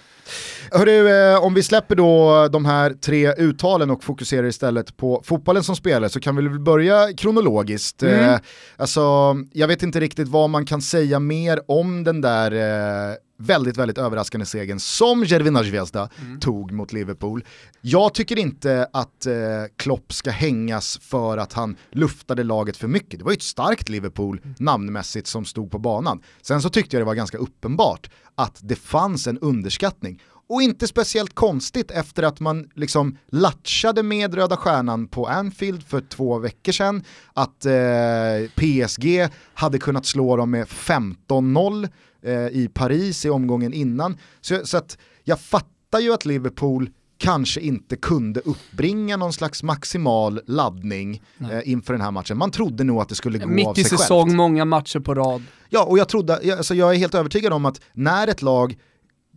Hörru, 0.72 1.34
eh, 1.34 1.44
om 1.44 1.54
vi 1.54 1.64
släpper 1.64 1.96
då 1.96 2.48
de 2.48 2.66
här 2.66 2.94
tre 2.94 3.34
uttalen 3.34 3.90
och 3.90 4.04
fokuserar 4.04 4.48
istället 4.48 4.98
på 4.98 5.22
fotbollen 5.26 5.64
som 5.64 5.76
spelare 5.76 6.10
så 6.10 6.20
kan 6.20 6.36
vi 6.36 6.48
väl 6.48 6.60
börja 6.60 7.14
kronologiskt. 7.14 8.04
Mm. 8.04 8.30
Eh, 8.30 8.40
alltså, 8.78 9.36
jag 9.52 9.68
vet 9.68 9.84
inte 9.84 10.00
riktigt 10.00 10.28
vad 10.28 10.50
man 10.50 10.66
kan 10.66 10.82
säga 10.82 11.20
mer 11.20 11.60
om 11.68 12.04
den 12.04 12.22
där 12.22 12.52
eh, 12.52 13.16
väldigt, 13.38 13.78
väldigt 13.78 13.98
överraskande 13.98 14.45
segern 14.45 14.80
som 14.80 15.24
Jervina 15.24 15.63
Zvezda 15.63 16.10
mm. 16.21 16.39
tog 16.39 16.71
mot 16.71 16.93
Liverpool. 16.93 17.45
Jag 17.82 18.13
tycker 18.13 18.39
inte 18.39 18.89
att 18.93 19.26
eh, 19.26 19.34
Klopp 19.76 20.13
ska 20.13 20.32
hängas 20.32 20.98
för 21.02 21.38
att 21.38 21.54
han 21.54 21.78
luftade 21.91 22.43
laget 22.43 22.78
för 22.78 22.88
mycket. 22.88 23.19
Det 23.19 23.26
var 23.26 23.32
ju 23.32 23.36
ett 23.36 23.41
starkt 23.41 23.89
Liverpool 23.89 24.41
mm. 24.43 24.56
namnmässigt 24.60 25.28
som 25.28 25.45
stod 25.45 25.71
på 25.71 25.80
banan. 25.80 26.21
Sen 26.41 26.62
så 26.62 26.69
tyckte 26.69 26.95
jag 26.95 27.02
det 27.02 27.06
var 27.06 27.15
ganska 27.15 27.38
uppenbart 27.38 28.10
att 28.36 28.60
det 28.62 28.76
fanns 28.76 29.28
en 29.28 29.39
underskattning. 29.39 30.21
Och 30.48 30.62
inte 30.62 30.88
speciellt 30.88 31.36
konstigt 31.36 31.91
efter 31.91 32.24
att 32.24 32.39
man 32.39 32.69
liksom 32.76 33.17
latchade 33.28 34.04
med 34.04 34.34
Röda 34.34 34.58
Stjärnan 34.58 35.08
på 35.08 35.28
Anfield 35.28 35.84
för 35.84 36.02
två 36.02 36.39
veckor 36.39 36.71
sedan, 36.71 37.04
att 37.34 37.65
eh, 37.65 38.50
PSG 38.56 39.28
hade 39.54 39.80
kunnat 39.80 40.06
slå 40.06 40.38
dem 40.38 40.52
med 40.52 40.67
15-0 40.67 41.89
eh, 42.26 42.48
i 42.48 42.70
Paris 42.74 43.26
i 43.26 43.30
omgången 43.30 43.74
innan. 43.74 44.18
Så, 44.42 44.66
så 44.66 44.78
att 44.78 44.98
jag 45.24 45.40
fattar 45.40 46.00
ju 46.00 46.14
att 46.14 46.26
Liverpool 46.26 46.90
kanske 47.18 47.62
inte 47.62 47.96
kunde 47.96 48.40
uppbringa 48.40 49.18
någon 49.18 49.34
slags 49.34 49.64
maximal 49.64 50.42
laddning 50.48 51.24
eh, 51.52 51.70
inför 51.70 51.94
den 51.94 52.02
här 52.02 52.12
matchen. 52.12 52.38
Man 52.38 52.52
trodde 52.52 52.84
nog 52.84 53.02
att 53.02 53.10
det 53.10 53.16
skulle 53.16 53.38
gå 53.38 53.48
Mitt 53.48 53.68
av 53.68 53.74
sig 53.74 53.84
självt. 53.84 53.92
Mitt 53.92 54.00
i 54.00 54.04
säsong, 54.04 54.36
många 54.36 54.66
matcher 54.66 55.00
på 55.00 55.16
rad. 55.16 55.44
Ja, 55.70 55.84
och 55.84 55.98
jag, 55.98 56.10
trodde, 56.10 56.58
alltså 56.58 56.76
jag 56.76 56.94
är 56.94 56.98
helt 56.98 57.16
övertygad 57.16 57.54
om 57.54 57.66
att 57.66 57.82
när 57.94 58.28
ett 58.28 58.42
lag 58.42 58.78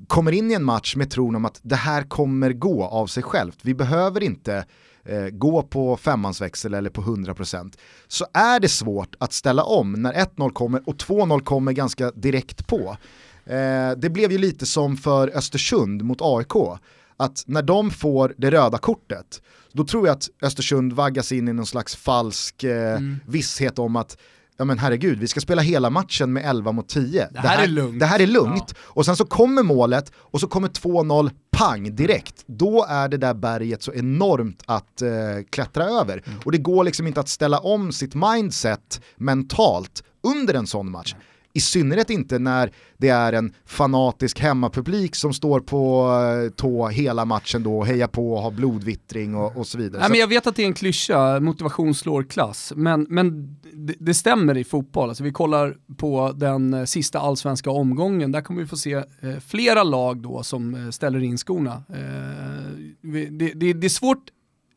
kommer 0.06 0.32
in 0.32 0.50
i 0.50 0.54
en 0.54 0.64
match 0.64 0.96
med 0.96 1.10
tron 1.10 1.36
om 1.36 1.44
att 1.44 1.60
det 1.62 1.76
här 1.76 2.02
kommer 2.02 2.52
gå 2.52 2.84
av 2.84 3.06
sig 3.06 3.22
självt, 3.22 3.58
vi 3.62 3.74
behöver 3.74 4.22
inte 4.22 4.64
eh, 5.08 5.28
gå 5.28 5.62
på 5.62 5.96
femmansväxel 5.96 6.74
eller 6.74 6.90
på 6.90 7.02
100% 7.02 7.78
så 8.08 8.26
är 8.34 8.60
det 8.60 8.68
svårt 8.68 9.14
att 9.18 9.32
ställa 9.32 9.62
om 9.62 9.92
när 9.92 10.12
1-0 10.12 10.50
kommer 10.50 10.88
och 10.88 10.94
2-0 10.94 11.40
kommer 11.40 11.72
ganska 11.72 12.10
direkt 12.10 12.66
på. 12.66 12.96
Eh, 13.44 13.90
det 13.96 14.10
blev 14.10 14.32
ju 14.32 14.38
lite 14.38 14.66
som 14.66 14.96
för 14.96 15.36
Östersund 15.36 16.02
mot 16.02 16.18
AIK, 16.20 16.80
att 17.16 17.44
när 17.46 17.62
de 17.62 17.90
får 17.90 18.34
det 18.36 18.50
röda 18.50 18.78
kortet, 18.78 19.42
då 19.72 19.84
tror 19.84 20.06
jag 20.06 20.14
att 20.14 20.28
Östersund 20.42 20.92
vaggas 20.92 21.32
in 21.32 21.48
i 21.48 21.52
någon 21.52 21.66
slags 21.66 21.96
falsk 21.96 22.64
eh, 22.64 22.96
mm. 22.96 23.16
visshet 23.26 23.78
om 23.78 23.96
att 23.96 24.18
ja 24.58 24.64
men 24.64 24.78
herregud, 24.78 25.18
vi 25.18 25.28
ska 25.28 25.40
spela 25.40 25.62
hela 25.62 25.90
matchen 25.90 26.32
med 26.32 26.50
11 26.50 26.72
mot 26.72 26.88
10. 26.88 27.28
Det 27.32 27.38
här, 27.38 27.42
det 27.42 27.48
här 27.48 27.62
är 27.64 27.66
lugnt. 27.66 28.00
Det 28.00 28.06
här 28.06 28.20
är 28.20 28.26
lugnt. 28.26 28.64
Ja. 28.68 28.74
Och 28.80 29.04
sen 29.04 29.16
så 29.16 29.24
kommer 29.24 29.62
målet 29.62 30.12
och 30.16 30.40
så 30.40 30.48
kommer 30.48 30.68
2-0 30.68 31.30
pang 31.50 31.96
direkt. 31.96 32.44
Då 32.46 32.86
är 32.88 33.08
det 33.08 33.16
där 33.16 33.34
berget 33.34 33.82
så 33.82 33.92
enormt 33.92 34.62
att 34.66 35.02
eh, 35.02 35.10
klättra 35.50 35.84
över. 35.84 36.22
Mm. 36.26 36.38
Och 36.44 36.52
det 36.52 36.58
går 36.58 36.84
liksom 36.84 37.06
inte 37.06 37.20
att 37.20 37.28
ställa 37.28 37.58
om 37.58 37.92
sitt 37.92 38.14
mindset 38.14 39.00
mentalt 39.16 40.02
under 40.22 40.54
en 40.54 40.66
sån 40.66 40.90
match. 40.90 41.14
I 41.58 41.60
synnerhet 41.60 42.10
inte 42.10 42.38
när 42.38 42.70
det 42.96 43.08
är 43.08 43.32
en 43.32 43.54
fanatisk 43.66 44.40
hemmapublik 44.40 45.14
som 45.16 45.32
står 45.32 45.60
på 45.60 46.10
eh, 46.44 46.50
tå 46.50 46.88
hela 46.88 47.24
matchen 47.24 47.62
då 47.62 47.78
och 47.78 47.86
hejar 47.86 48.06
på 48.06 48.32
och 48.32 48.42
har 48.42 48.50
blodvittring 48.50 49.34
och, 49.34 49.56
och 49.56 49.66
så 49.66 49.78
vidare. 49.78 50.00
Nej, 50.00 50.10
men 50.10 50.20
jag 50.20 50.26
vet 50.26 50.46
att 50.46 50.56
det 50.56 50.62
är 50.62 50.66
en 50.66 50.74
klyscha, 50.74 51.40
motivation 51.40 51.94
slår 51.94 52.22
klass, 52.22 52.72
men, 52.76 53.06
men 53.10 53.56
det, 53.72 53.94
det, 53.98 54.14
stämmer 54.14 54.56
i 54.56 54.64
fotboll. 54.64 55.08
Alltså 55.08 55.24
vi 55.24 55.32
kollar 55.32 55.76
på 55.96 56.32
den 56.36 56.74
eh, 56.74 56.84
sista 56.84 57.18
allsvenska 57.18 57.70
omgången, 57.70 58.32
där 58.32 58.40
kommer 58.40 58.60
vi 58.60 58.66
få 58.66 58.76
se 58.76 58.92
eh, 58.94 59.04
flera 59.46 59.82
lag 59.82 60.22
då 60.22 60.42
som 60.42 60.92
ställer 60.92 61.22
in 61.22 61.38
skorna. 61.38 61.82
Eh, 61.88 62.70
det, 63.02 63.54
det, 63.54 63.72
det 63.72 63.86
är 63.86 63.88
svårt 63.88 64.30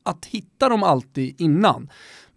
att 0.03 0.25
hitta 0.25 0.69
dem 0.69 0.83
alltid 0.83 1.41
innan. 1.41 1.89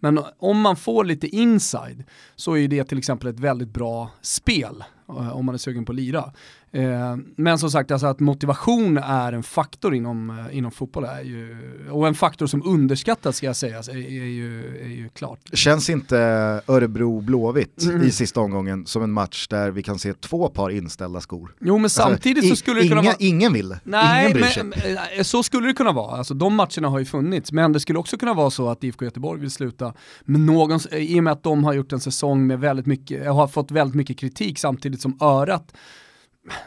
Men 0.05 0.23
om 0.39 0.61
man 0.61 0.75
får 0.75 1.05
lite 1.05 1.27
inside 1.27 2.03
så 2.35 2.57
är 2.57 2.67
det 2.67 2.83
till 2.83 2.97
exempel 2.97 3.29
ett 3.29 3.39
väldigt 3.39 3.69
bra 3.69 4.11
spel 4.21 4.83
eh, 5.09 5.37
om 5.37 5.45
man 5.45 5.55
är 5.55 5.59
sugen 5.59 5.85
på 5.85 5.91
att 5.91 5.95
lira. 5.95 6.33
Eh, 6.75 7.17
men 7.35 7.59
som 7.59 7.71
sagt, 7.71 7.91
alltså 7.91 8.07
att 8.07 8.19
motivation 8.19 8.97
är 8.97 9.33
en 9.33 9.43
faktor 9.43 9.95
inom, 9.95 10.29
eh, 10.29 10.57
inom 10.57 10.71
fotboll 10.71 11.03
är 11.03 11.21
ju, 11.21 11.57
och 11.91 12.07
en 12.07 12.15
faktor 12.15 12.47
som 12.47 12.63
underskattas 12.65 13.37
ska 13.37 13.45
jag 13.45 13.55
säga, 13.55 13.77
är, 13.77 13.97
är, 13.97 14.25
ju, 14.25 14.77
är 14.81 14.87
ju 14.87 15.09
klart. 15.09 15.39
Känns 15.53 15.89
inte 15.89 16.17
Örebro-Blåvitt 16.67 17.83
mm. 17.83 18.03
i 18.03 18.11
sista 18.11 18.39
omgången 18.41 18.85
som 18.85 19.03
en 19.03 19.11
match 19.11 19.47
där 19.47 19.71
vi 19.71 19.83
kan 19.83 19.99
se 19.99 20.13
två 20.13 20.49
par 20.49 20.69
inställda 20.69 21.21
skor? 21.21 21.55
Jo 21.59 21.77
men 21.77 21.83
alltså, 21.85 22.01
samtidigt 22.01 22.37
alltså, 22.37 22.55
så 22.55 22.55
skulle 22.55 22.81
det 22.81 22.87
kunna 22.87 23.01
inga, 23.01 23.09
vara... 23.09 23.17
Ingen 23.19 23.53
vill, 23.53 23.75
Nej, 23.83 24.25
ingen 24.25 24.33
bryr 24.33 24.63
men, 24.63 24.73
sig. 24.73 25.23
Så 25.23 25.43
skulle 25.43 25.67
det 25.67 25.73
kunna 25.73 25.91
vara, 25.91 26.17
alltså 26.17 26.33
de 26.33 26.55
matcherna 26.55 26.89
har 26.89 26.99
ju 26.99 27.05
funnits, 27.05 27.51
men 27.51 27.71
det 27.71 27.79
skulle 27.79 27.99
också 27.99 28.17
kunna 28.17 28.33
vara 28.33 28.49
så 28.49 28.69
att 28.69 28.83
IFK 28.83 29.05
Göteborg 29.05 29.41
vill 29.41 29.51
sluta 29.51 29.93
med 30.25 30.41
någon, 30.41 30.79
i 30.91 31.19
och 31.19 31.23
med 31.23 31.33
att 31.33 31.43
de 31.43 31.63
har 31.63 31.73
gjort 31.73 31.93
en 31.93 31.99
säsong 31.99 32.47
med 32.47 32.59
väldigt 32.59 32.85
mycket, 32.85 33.27
har 33.27 33.47
fått 33.47 33.71
väldigt 33.71 33.95
mycket 33.95 34.17
kritik 34.17 34.59
samtidigt 34.59 35.01
som 35.01 35.17
örat 35.21 35.73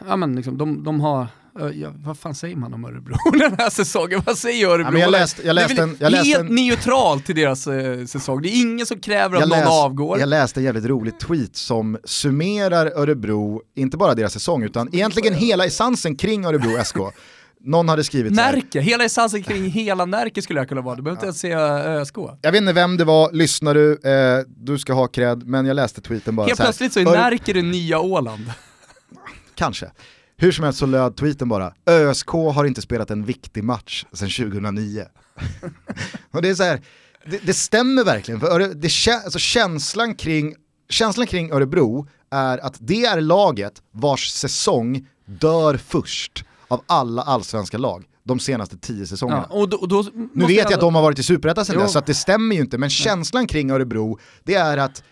ja 0.07 0.15
men 0.15 0.35
liksom, 0.35 0.57
de, 0.57 0.83
de 0.83 1.01
har, 1.01 1.27
ja, 1.73 1.93
vad 2.05 2.17
fan 2.17 2.35
säger 2.35 2.55
man 2.55 2.73
om 2.73 2.85
Örebro 2.85 3.15
den 3.31 3.55
här 3.57 3.69
säsongen? 3.69 4.21
Vad 4.25 4.37
säger 4.37 4.67
Örebro? 4.67 4.93
Ja, 4.93 4.99
jag 4.99 5.11
läste, 5.11 5.47
jag 5.47 5.53
läste 5.53 5.73
det 5.73 5.81
är 5.81 5.83
en, 5.83 5.97
jag 5.99 6.11
läste 6.11 6.27
helt 6.27 6.49
en... 6.49 6.55
neutralt 6.55 7.25
till 7.25 7.35
deras 7.35 7.67
eh, 7.67 8.05
säsong. 8.05 8.41
Det 8.41 8.49
är 8.49 8.61
ingen 8.61 8.85
som 8.85 8.99
kräver 8.99 9.37
att 9.37 9.49
någon 9.49 9.63
avgår. 9.67 10.19
Jag 10.19 10.29
läste 10.29 10.59
en 10.59 10.63
jävligt 10.63 10.85
rolig 10.85 11.19
tweet 11.19 11.55
som 11.55 11.97
summerar 12.03 12.85
Örebro, 12.95 13.61
inte 13.75 13.97
bara 13.97 14.15
deras 14.15 14.33
säsong, 14.33 14.63
utan 14.63 14.95
egentligen 14.95 15.33
hela 15.33 15.65
essensen 15.65 16.15
kring 16.15 16.45
Örebro 16.45 16.83
SK. 16.83 16.97
Någon 17.61 17.89
hade 17.89 18.03
skrivit 18.03 18.33
Närke, 18.33 18.79
hela 18.79 19.05
essensen 19.05 19.43
kring 19.43 19.69
hela 19.69 20.05
Närke 20.05 20.41
skulle 20.41 20.59
jag 20.59 20.69
kunna 20.69 20.81
vara, 20.81 20.95
du 20.95 21.01
behöver 21.01 21.17
inte 21.17 21.25
ens 21.25 21.39
säga 21.39 21.59
ÖSK. 21.83 22.15
Jag 22.41 22.51
vet 22.51 22.61
inte 22.61 22.73
vem 22.73 22.97
det 22.97 23.03
var, 23.03 23.31
lyssnar 23.31 23.73
du, 23.73 23.91
eh, 23.91 24.45
du 24.47 24.77
ska 24.77 24.93
ha 24.93 25.07
cred, 25.07 25.47
men 25.47 25.65
jag 25.65 25.75
läste 25.75 26.01
tweeten 26.01 26.35
bara 26.35 26.47
Helt 26.47 26.57
så 26.57 26.63
här. 26.63 26.67
plötsligt 26.67 26.93
så 26.93 26.99
är 26.99 27.05
Närke 27.05 27.53
det 27.53 27.61
nya 27.61 27.99
Åland. 27.99 28.51
Kanske. 29.59 29.91
Hur 30.37 30.51
som 30.51 30.63
helst 30.63 30.79
så 30.79 30.85
löd 30.85 31.17
tweeten 31.17 31.49
bara, 31.49 31.73
ÖSK 31.85 32.29
har 32.29 32.65
inte 32.65 32.81
spelat 32.81 33.11
en 33.11 33.25
viktig 33.25 33.63
match 33.63 34.05
sedan 34.13 34.29
2009. 34.29 35.05
och 36.31 36.41
det 36.41 36.49
är 36.49 36.55
så 36.55 36.63
här, 36.63 36.81
det, 37.25 37.39
det, 37.45 37.53
stämmer 37.53 38.03
verkligen, 38.03 38.39
för 38.39 38.59
det, 38.59 39.23
alltså 39.23 39.39
känslan, 39.39 40.15
kring, 40.15 40.55
känslan 40.89 41.27
kring 41.27 41.51
Örebro 41.51 42.07
är 42.31 42.57
att 42.57 42.75
det 42.79 43.05
är 43.05 43.21
laget 43.21 43.73
vars 43.91 44.29
säsong 44.29 45.07
dör 45.25 45.77
först 45.77 46.43
av 46.67 46.83
alla 46.87 47.21
allsvenska 47.21 47.77
lag 47.77 48.05
de 48.23 48.39
senaste 48.39 48.77
tio 48.77 49.05
säsongerna. 49.05 49.47
Ja, 49.49 49.55
och 49.55 49.69
då, 49.69 49.77
och 49.77 49.87
då 49.87 50.05
nu 50.33 50.45
vet 50.45 50.57
jag 50.57 50.73
att 50.73 50.79
de 50.79 50.95
har 50.95 51.01
varit 51.01 51.19
i 51.19 51.23
superettan 51.23 51.65
sen 51.65 51.77
dess, 51.77 51.91
så 51.91 51.99
att 51.99 52.05
det 52.05 52.13
stämmer 52.13 52.55
ju 52.55 52.61
inte, 52.61 52.77
men 52.77 52.89
känslan 52.89 53.47
kring 53.47 53.71
Örebro, 53.71 54.19
det 54.43 54.55
är 54.55 54.77
att 54.77 55.03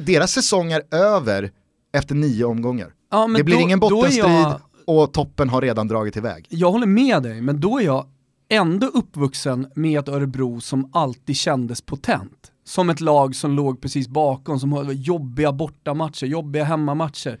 deras 0.00 0.32
säsong 0.32 0.72
är 0.72 0.82
över 0.90 1.50
efter 1.94 2.14
nio 2.14 2.44
omgångar. 2.44 2.92
Ja, 3.10 3.28
det 3.36 3.44
blir 3.44 3.56
då, 3.56 3.62
ingen 3.62 3.80
bottenstrid 3.80 4.24
jag... 4.24 4.60
och 4.86 5.12
toppen 5.12 5.48
har 5.48 5.62
redan 5.62 5.88
dragit 5.88 6.16
iväg. 6.16 6.46
Jag 6.48 6.70
håller 6.72 6.86
med 6.86 7.22
dig, 7.22 7.40
men 7.40 7.60
då 7.60 7.78
är 7.78 7.84
jag 7.84 8.06
ändå 8.48 8.86
uppvuxen 8.86 9.66
med 9.74 10.00
ett 10.00 10.08
Örebro 10.08 10.60
som 10.60 10.90
alltid 10.92 11.36
kändes 11.36 11.82
potent. 11.82 12.52
Som 12.64 12.90
ett 12.90 13.00
lag 13.00 13.34
som 13.34 13.50
låg 13.50 13.80
precis 13.80 14.08
bakom, 14.08 14.60
som 14.60 14.72
hade 14.72 14.92
jobbiga 14.92 15.52
bortamatcher, 15.52 16.26
jobbiga 16.26 16.64
hemmamatcher. 16.64 17.38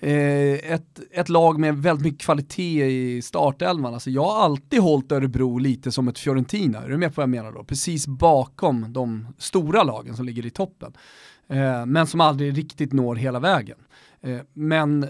Eh, 0.00 0.72
ett, 0.72 1.00
ett 1.12 1.28
lag 1.28 1.58
med 1.58 1.78
väldigt 1.78 2.04
mycket 2.04 2.20
kvalitet 2.20 2.86
i 2.86 3.22
startelvan. 3.22 3.94
Alltså 3.94 4.10
jag 4.10 4.24
har 4.24 4.44
alltid 4.44 4.80
hållit 4.80 5.12
Örebro 5.12 5.58
lite 5.58 5.92
som 5.92 6.08
ett 6.08 6.18
Fiorentina, 6.18 6.78
är 6.78 6.88
du 6.88 6.96
med 6.96 7.14
på 7.14 7.20
vad 7.20 7.22
jag 7.22 7.30
menar 7.30 7.52
då? 7.52 7.64
Precis 7.64 8.06
bakom 8.06 8.92
de 8.92 9.26
stora 9.38 9.82
lagen 9.82 10.16
som 10.16 10.26
ligger 10.26 10.46
i 10.46 10.50
toppen. 10.50 10.92
Eh, 11.48 11.86
men 11.86 12.06
som 12.06 12.20
aldrig 12.20 12.58
riktigt 12.58 12.92
når 12.92 13.16
hela 13.16 13.40
vägen. 13.40 13.78
Eh, 14.20 14.38
men 14.54 15.08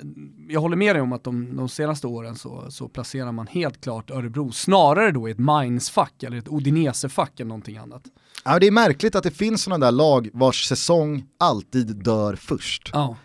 jag 0.48 0.60
håller 0.60 0.76
med 0.76 0.94
dig 0.94 1.02
om 1.02 1.12
att 1.12 1.24
de, 1.24 1.56
de 1.56 1.68
senaste 1.68 2.06
åren 2.06 2.36
så, 2.36 2.70
så, 2.70 2.88
placerar 2.88 3.32
man 3.32 3.46
helt 3.46 3.80
klart 3.80 4.10
Örebro 4.10 4.52
snarare 4.52 5.10
då 5.10 5.28
i 5.28 5.30
ett 5.30 5.38
Mainz-fack 5.38 6.22
eller 6.22 6.36
ett 6.36 6.48
Odinese-fack 6.48 7.40
än 7.40 7.48
någonting 7.48 7.76
annat. 7.76 8.02
Ja, 8.44 8.58
det 8.58 8.66
är 8.66 8.70
märkligt 8.70 9.14
att 9.14 9.22
det 9.22 9.30
finns 9.30 9.62
sådana 9.62 9.86
där 9.86 9.92
lag 9.92 10.28
vars 10.32 10.68
säsong 10.68 11.24
alltid 11.38 11.96
dör 11.96 12.36
först. 12.36 12.90
Ja. 12.92 13.16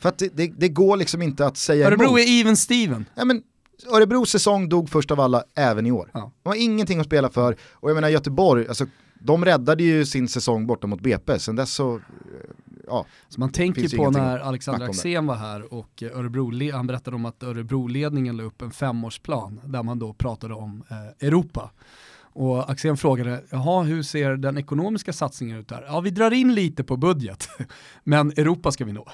För 0.00 0.08
att 0.08 0.18
det, 0.18 0.36
det, 0.36 0.52
det, 0.56 0.68
går 0.68 0.96
liksom 0.96 1.22
inte 1.22 1.46
att 1.46 1.56
säga 1.56 1.86
Örebro 1.86 2.06
emot. 2.06 2.20
är 2.20 2.40
even 2.40 2.56
Steven. 2.56 3.04
Ja, 3.14 3.24
men 3.24 3.42
Örebros 3.86 4.30
säsong 4.30 4.68
dog 4.68 4.90
först 4.90 5.10
av 5.10 5.20
alla 5.20 5.44
även 5.54 5.86
i 5.86 5.92
år. 5.92 6.10
Ja. 6.14 6.32
De 6.42 6.48
har 6.48 6.56
ingenting 6.56 7.00
att 7.00 7.06
spela 7.06 7.30
för 7.30 7.56
och 7.72 7.90
jag 7.90 7.94
menar 7.94 8.08
Göteborg, 8.08 8.68
alltså, 8.68 8.86
de 9.20 9.44
räddade 9.44 9.82
ju 9.82 10.06
sin 10.06 10.28
säsong 10.28 10.66
borta 10.66 10.86
mot 10.86 11.00
BP, 11.00 11.38
sen 11.38 11.56
dess 11.56 11.74
så 11.74 12.00
ja, 12.86 13.06
så 13.28 13.40
man 13.40 13.52
tänker 13.52 13.96
på 13.96 14.10
när 14.10 14.38
Alexander 14.38 14.86
Axén 14.86 15.26
var 15.26 15.34
här 15.34 15.74
och 15.74 16.02
Örebro, 16.02 16.72
han 16.72 16.86
berättade 16.86 17.16
om 17.16 17.24
att 17.24 17.42
Örebro-ledningen 17.42 18.36
la 18.36 18.42
upp 18.42 18.62
en 18.62 18.70
femårsplan 18.70 19.60
där 19.64 19.82
man 19.82 19.98
då 19.98 20.12
pratade 20.12 20.54
om 20.54 20.82
eh, 20.90 21.26
Europa. 21.26 21.70
Och 22.20 22.70
Axén 22.70 22.96
frågade, 22.96 23.42
jaha 23.50 23.82
hur 23.82 24.02
ser 24.02 24.36
den 24.36 24.58
ekonomiska 24.58 25.12
satsningen 25.12 25.58
ut 25.58 25.68
där? 25.68 25.84
Ja 25.86 26.00
vi 26.00 26.10
drar 26.10 26.30
in 26.30 26.54
lite 26.54 26.84
på 26.84 26.96
budget, 26.96 27.48
men 28.04 28.30
Europa 28.30 28.72
ska 28.72 28.84
vi 28.84 28.92
nå. 28.92 29.08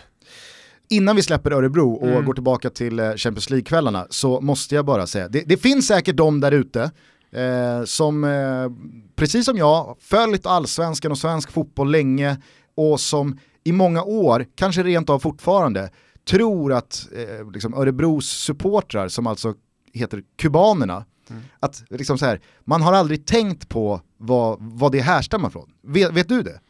Innan 0.89 1.17
vi 1.17 1.23
släpper 1.23 1.51
Örebro 1.51 1.93
och 1.93 2.09
mm. 2.09 2.25
går 2.25 2.35
tillbaka 2.35 2.71
till 2.71 2.99
eh, 2.99 3.15
Champions 3.15 3.51
League-kvällarna 3.51 4.07
så 4.11 4.41
måste 4.41 4.75
jag 4.75 4.85
bara 4.85 5.07
säga, 5.07 5.29
det, 5.29 5.43
det 5.47 5.57
finns 5.57 5.87
säkert 5.87 6.17
de 6.17 6.41
där 6.41 6.53
ute 6.53 6.91
eh, 7.35 7.85
som, 7.85 8.25
eh, 8.25 8.71
precis 9.17 9.45
som 9.45 9.57
jag, 9.57 9.97
följt 10.01 10.47
allsvenskan 10.47 11.13
och 11.13 11.19
svensk 11.19 11.53
fotboll 11.53 11.91
länge 11.91 12.37
och 12.75 13.01
som 13.01 13.39
i 13.65 13.73
många 13.73 14.03
år, 14.03 14.47
kanske 14.55 14.83
rent 14.83 15.11
av 15.11 15.19
fortfarande, 15.19 15.91
tror 16.29 16.73
att 16.73 17.09
eh, 17.13 17.51
liksom 17.53 17.75
Örebros 17.75 18.27
supportrar, 18.27 19.09
som 19.09 19.27
alltså 19.27 19.55
heter 19.93 20.23
kubanerna, 20.37 21.05
mm. 21.31 21.43
att 21.61 21.85
liksom 21.91 22.19
så 22.19 22.27
här, 22.27 22.41
man 22.65 22.83
har 22.83 22.93
aldrig 22.93 23.27
tänkt 23.27 23.69
på 23.69 24.01
vad, 24.17 24.57
vad 24.61 24.93
det 24.93 25.01
härstammar 25.01 25.51
från. 25.51 25.71
Vet, 25.83 26.13
vet 26.13 26.29
du 26.29 26.43
det? 26.43 26.61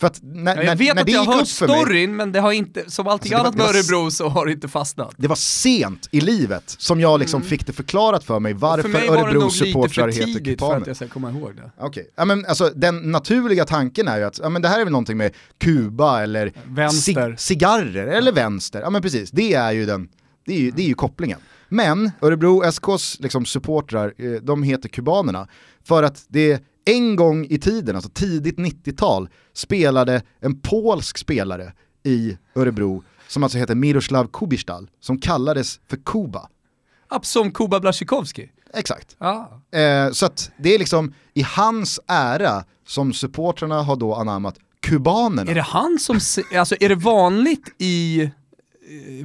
För 0.00 0.06
att 0.06 0.20
när, 0.22 0.56
ja, 0.56 0.62
jag 0.62 0.76
vet 0.76 0.94
när 0.94 1.02
att 1.02 1.08
jag 1.08 1.24
har 1.24 1.34
hört 1.34 1.48
storyn, 1.48 2.10
mig, 2.10 2.16
men 2.16 2.32
det 2.32 2.40
har 2.40 2.52
inte, 2.52 2.90
som 2.90 3.08
allting 3.08 3.32
alltså 3.34 3.46
annat 3.46 3.56
med 3.56 3.66
Örebro 3.66 4.10
så 4.10 4.28
har 4.28 4.46
det 4.46 4.52
inte 4.52 4.68
fastnat. 4.68 5.14
Det 5.16 5.28
var 5.28 5.36
sent 5.36 6.08
i 6.10 6.20
livet 6.20 6.76
som 6.78 7.00
jag 7.00 7.20
liksom 7.20 7.40
mm. 7.40 7.48
fick 7.48 7.66
det 7.66 7.72
förklarat 7.72 8.24
för 8.24 8.40
mig 8.40 8.52
varför 8.52 8.88
för 8.88 9.12
Örebros 9.12 9.58
supportrar 9.58 10.08
heter 10.08 10.44
kubaner. 10.44 10.74
för 10.74 10.80
att 10.80 10.86
jag 10.86 10.96
ska 10.96 11.08
komma 11.08 11.30
ihåg 11.30 11.56
det. 11.56 11.70
Okej, 11.76 11.88
okay. 11.88 12.04
ja, 12.16 12.24
men 12.24 12.46
alltså, 12.46 12.72
den 12.74 13.10
naturliga 13.10 13.64
tanken 13.64 14.08
är 14.08 14.18
ju 14.18 14.24
att 14.24 14.38
ja, 14.38 14.48
men 14.48 14.62
det 14.62 14.68
här 14.68 14.80
är 14.80 14.84
väl 14.84 14.92
någonting 14.92 15.16
med 15.16 15.32
Kuba 15.58 16.22
eller 16.22 16.52
vänster. 16.64 17.30
Cig 17.30 17.40
cigarrer 17.40 18.06
eller 18.06 18.32
vänster. 18.32 18.80
Ja 18.80 18.90
men 18.90 19.02
precis, 19.02 19.30
det 19.30 19.54
är 19.54 19.72
ju, 19.72 19.86
den, 19.86 20.08
det 20.46 20.54
är 20.54 20.60
ju, 20.60 20.70
det 20.70 20.82
är 20.82 20.86
ju 20.86 20.94
kopplingen. 20.94 21.38
Men 21.68 22.10
Örebro 22.22 22.62
SKs 22.72 23.20
liksom, 23.20 23.44
supportrar, 23.46 24.14
eh, 24.18 24.32
de 24.32 24.62
heter 24.62 24.88
kubanerna 24.88 25.48
för 25.84 26.02
att 26.02 26.24
det 26.28 26.62
en 26.84 27.16
gång 27.16 27.46
i 27.50 27.58
tiden, 27.58 27.96
alltså 27.96 28.10
tidigt 28.14 28.56
90-tal, 28.56 29.28
spelade 29.52 30.22
en 30.40 30.60
polsk 30.60 31.18
spelare 31.18 31.72
i 32.02 32.38
Örebro 32.54 33.04
som 33.28 33.42
alltså 33.42 33.58
heter 33.58 33.74
Miroslav 33.74 34.28
Kubistal, 34.32 34.90
som 35.00 35.18
kallades 35.18 35.80
för 35.88 35.96
Kuba. 35.96 36.48
Som 37.22 37.50
Kuba 37.50 37.80
Blaszczykowski? 37.80 38.50
Exakt. 38.74 39.16
Ah. 39.18 39.44
Eh, 39.78 40.10
så 40.10 40.26
att 40.26 40.50
det 40.58 40.74
är 40.74 40.78
liksom 40.78 41.14
i 41.34 41.42
hans 41.42 42.00
ära 42.06 42.64
som 42.86 43.12
supportrarna 43.12 43.82
har 43.82 43.96
då 43.96 44.14
anammat 44.14 44.58
kubanerna. 44.80 45.50
Är 45.50 45.54
det 45.54 45.60
han 45.60 45.98
som, 45.98 46.20
alltså 46.54 46.76
är 46.80 46.88
det 46.88 46.94
vanligt 46.94 47.74
i 47.78 48.30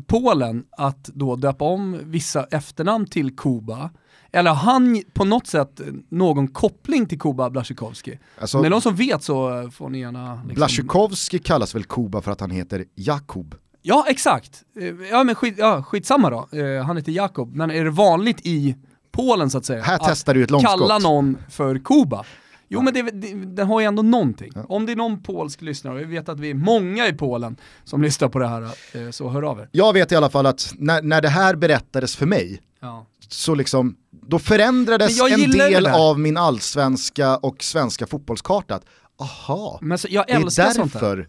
Polen 0.08 0.64
att 0.72 1.04
då 1.04 1.36
döpa 1.36 1.66
om 1.66 2.00
vissa 2.04 2.44
efternamn 2.44 3.08
till 3.08 3.36
Kuba 3.36 3.90
eller 4.32 4.50
har 4.54 4.72
han 4.72 5.04
på 5.14 5.26
något 5.26 5.48
sätt 5.48 5.82
någon 6.10 6.48
koppling 6.48 7.06
till 7.06 7.20
Kuba 7.20 7.50
Blaszczykowski? 7.50 8.20
Alltså, 8.40 8.64
är 8.64 8.70
någon 8.70 8.82
som 8.82 8.96
vet 8.96 9.24
så 9.24 9.70
får 9.72 9.90
ni 9.90 10.00
gärna... 10.00 10.36
Liksom... 10.36 10.56
Blaszczykowski 10.56 11.40
kallas 11.40 11.76
väl 11.76 11.84
Kuba 11.84 12.22
för 12.22 12.32
att 12.32 12.40
han 12.40 12.52
heter 12.52 12.86
Jakub? 12.96 13.56
Ja 13.82 14.06
exakt, 14.08 14.64
eh, 14.80 14.86
ja 15.12 15.24
men 15.24 15.36
skit, 15.36 15.56
ja, 15.58 15.84
skitsamma 15.84 16.30
då, 16.30 16.58
eh, 16.60 16.84
han 16.84 16.98
heter 16.98 17.12
Jakob, 17.12 17.56
men 17.56 17.72
är 17.72 17.84
det 17.84 17.90
vanligt 17.90 18.46
i 18.46 18.76
Polen 19.12 19.50
så 19.50 19.58
att 19.58 19.66
säga? 19.66 19.84
Här 19.84 19.96
att 19.96 20.02
testar 20.06 20.34
du 20.34 20.44
ett 20.44 20.52
långskott. 20.52 20.80
Kalla 20.80 20.98
någon 20.98 21.38
för 21.50 21.80
Kuba? 21.80 22.26
Jo 22.74 22.82
men 22.82 22.94
det, 22.94 23.02
det, 23.02 23.34
den 23.34 23.68
har 23.68 23.80
ju 23.80 23.86
ändå 23.86 24.02
någonting. 24.02 24.52
Ja. 24.56 24.66
Om 24.70 24.86
det 24.86 24.92
är 24.92 24.96
någon 24.96 25.24
polsk 25.24 25.62
lyssnare, 25.62 25.94
och 25.94 26.02
vi 26.02 26.06
vet 26.06 26.30
att 26.30 26.40
vi 26.40 26.50
är 26.50 26.54
många 26.54 27.08
i 27.08 27.14
Polen 27.14 27.58
som 27.84 28.02
lyssnar 28.02 28.30
på 28.30 28.40
det 28.40 28.48
här, 28.48 28.62
eh, 28.94 29.10
så 29.12 29.30
hör 29.30 29.44
av 29.44 29.60
er. 29.60 29.70
Jag 29.72 29.94
vet 29.94 30.12
i 30.12 30.16
alla 30.16 30.30
fall 30.30 30.46
att 30.46 30.74
när, 30.78 31.02
när 31.02 31.22
det 31.22 31.30
här 31.30 31.56
berättades 31.56 32.16
för 32.16 32.26
mig, 32.26 32.62
ja. 32.80 33.06
så 33.28 33.56
liksom 33.56 33.96
då 34.12 34.40
förändrades 34.40 35.22
en 35.22 35.52
del 35.52 35.88
av 35.88 36.20
min 36.20 36.38
allsvenska 36.38 37.38
och 37.38 37.64
svenska 37.64 38.08
fotbollskarta. 38.08 38.80
Aha, 39.20 39.80
Men 39.82 39.98
så, 39.98 40.08
jag 40.12 40.28
det 40.28 40.34
är 40.34 40.74
därför 40.74 41.28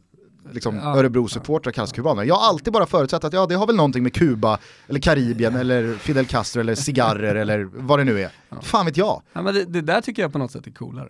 liksom, 0.53 0.77
ja, 0.77 0.97
Örebro-supportrar 0.97 1.73
kallas 1.73 1.93
kubaner. 1.93 2.25
Jag 2.25 2.35
har 2.35 2.49
alltid 2.49 2.73
bara 2.73 2.87
förutsatt 2.87 3.25
att 3.25 3.33
ja, 3.33 3.47
det 3.47 3.55
har 3.55 3.67
väl 3.67 3.77
någonting 3.77 4.03
med 4.03 4.15
Kuba, 4.15 4.59
eller 4.89 5.01
Karibien, 5.01 5.57
eller 5.57 5.95
Fidel 5.95 6.27
Castro, 6.27 6.61
eller 6.61 6.75
cigarrer, 6.75 7.35
eller 7.43 7.69
vad 7.73 7.99
det 7.99 8.05
nu 8.05 8.21
är. 8.21 8.31
Ja. 8.49 8.57
Fan 8.63 8.87
vet 8.87 8.97
jag. 8.97 9.23
Ja, 9.33 9.43
men 9.43 9.55
det, 9.55 9.65
det 9.65 9.81
där 9.81 10.01
tycker 10.01 10.23
jag 10.23 10.33
på 10.33 10.39
något 10.39 10.53
sätt 10.53 10.67
är 10.67 10.71
coolare. 10.71 11.09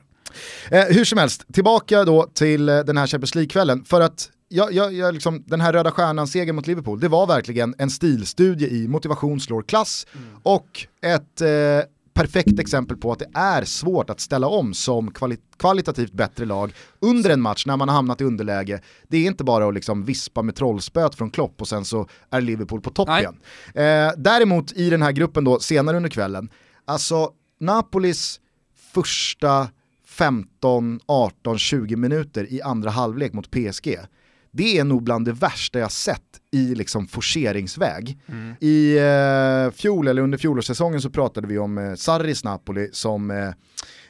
Eh, 0.70 0.84
hur 0.84 1.04
som 1.04 1.18
helst, 1.18 1.44
tillbaka 1.52 2.04
då 2.04 2.26
till 2.34 2.68
eh, 2.68 2.78
den 2.78 2.96
här 2.96 3.06
Champions 3.06 3.34
League-kvällen. 3.34 3.84
För 3.84 4.00
att 4.00 4.30
jag, 4.48 4.72
jag, 4.72 4.92
jag 4.92 5.14
liksom, 5.14 5.44
den 5.46 5.60
här 5.60 5.72
röda 5.72 5.90
stjärnan-segern 5.90 6.56
mot 6.56 6.66
Liverpool, 6.66 7.00
det 7.00 7.08
var 7.08 7.26
verkligen 7.26 7.74
en 7.78 7.90
stilstudie 7.90 8.68
i 8.68 8.88
motivation 8.88 9.40
slår 9.40 9.62
klass 9.62 10.06
mm. 10.14 10.28
och 10.42 10.86
ett 11.02 11.40
eh, 11.40 11.48
perfekt 12.14 12.60
exempel 12.60 12.96
på 12.96 13.12
att 13.12 13.18
det 13.18 13.30
är 13.34 13.64
svårt 13.64 14.10
att 14.10 14.20
ställa 14.20 14.46
om 14.46 14.74
som 14.74 15.10
kvali 15.10 15.36
kvalitativt 15.56 16.12
bättre 16.12 16.44
lag 16.44 16.74
under 17.00 17.30
en 17.30 17.40
match 17.40 17.66
när 17.66 17.76
man 17.76 17.88
har 17.88 17.96
hamnat 17.96 18.20
i 18.20 18.24
underläge. 18.24 18.80
Det 19.08 19.16
är 19.16 19.26
inte 19.26 19.44
bara 19.44 19.68
att 19.68 19.74
liksom 19.74 20.04
vispa 20.04 20.42
med 20.42 20.56
trollspöt 20.56 21.14
från 21.14 21.30
Klopp 21.30 21.60
och 21.60 21.68
sen 21.68 21.84
så 21.84 22.08
är 22.30 22.40
Liverpool 22.40 22.80
på 22.80 22.90
topp 22.90 23.08
igen. 23.08 23.36
Eh, 23.74 24.12
däremot 24.16 24.72
i 24.72 24.90
den 24.90 25.02
här 25.02 25.12
gruppen 25.12 25.44
då 25.44 25.60
senare 25.60 25.96
under 25.96 26.10
kvällen, 26.10 26.48
alltså 26.84 27.30
Napolis 27.60 28.40
första 28.92 29.68
15, 30.14 31.00
18, 31.06 31.58
20 31.58 31.96
minuter 31.96 32.52
i 32.52 32.62
andra 32.62 32.90
halvlek 32.90 33.32
mot 33.32 33.50
PSG 33.50 33.98
det 34.56 34.78
är 34.78 34.84
nog 34.84 35.02
bland 35.02 35.24
det 35.24 35.32
värsta 35.32 35.78
jag 35.78 35.92
sett 35.92 36.40
i 36.50 36.74
liksom 36.74 37.06
forceringsväg. 37.06 38.18
Mm. 38.26 38.54
I 38.60 38.98
eh, 38.98 39.76
fjol, 39.76 40.08
eller 40.08 40.22
under 40.22 40.38
fjolårssäsongen 40.38 41.00
så 41.00 41.10
pratade 41.10 41.46
vi 41.46 41.58
om 41.58 41.78
eh, 41.78 41.94
Sarris 41.94 42.44
Napoli 42.44 42.88
som 42.92 43.30
eh, 43.30 43.50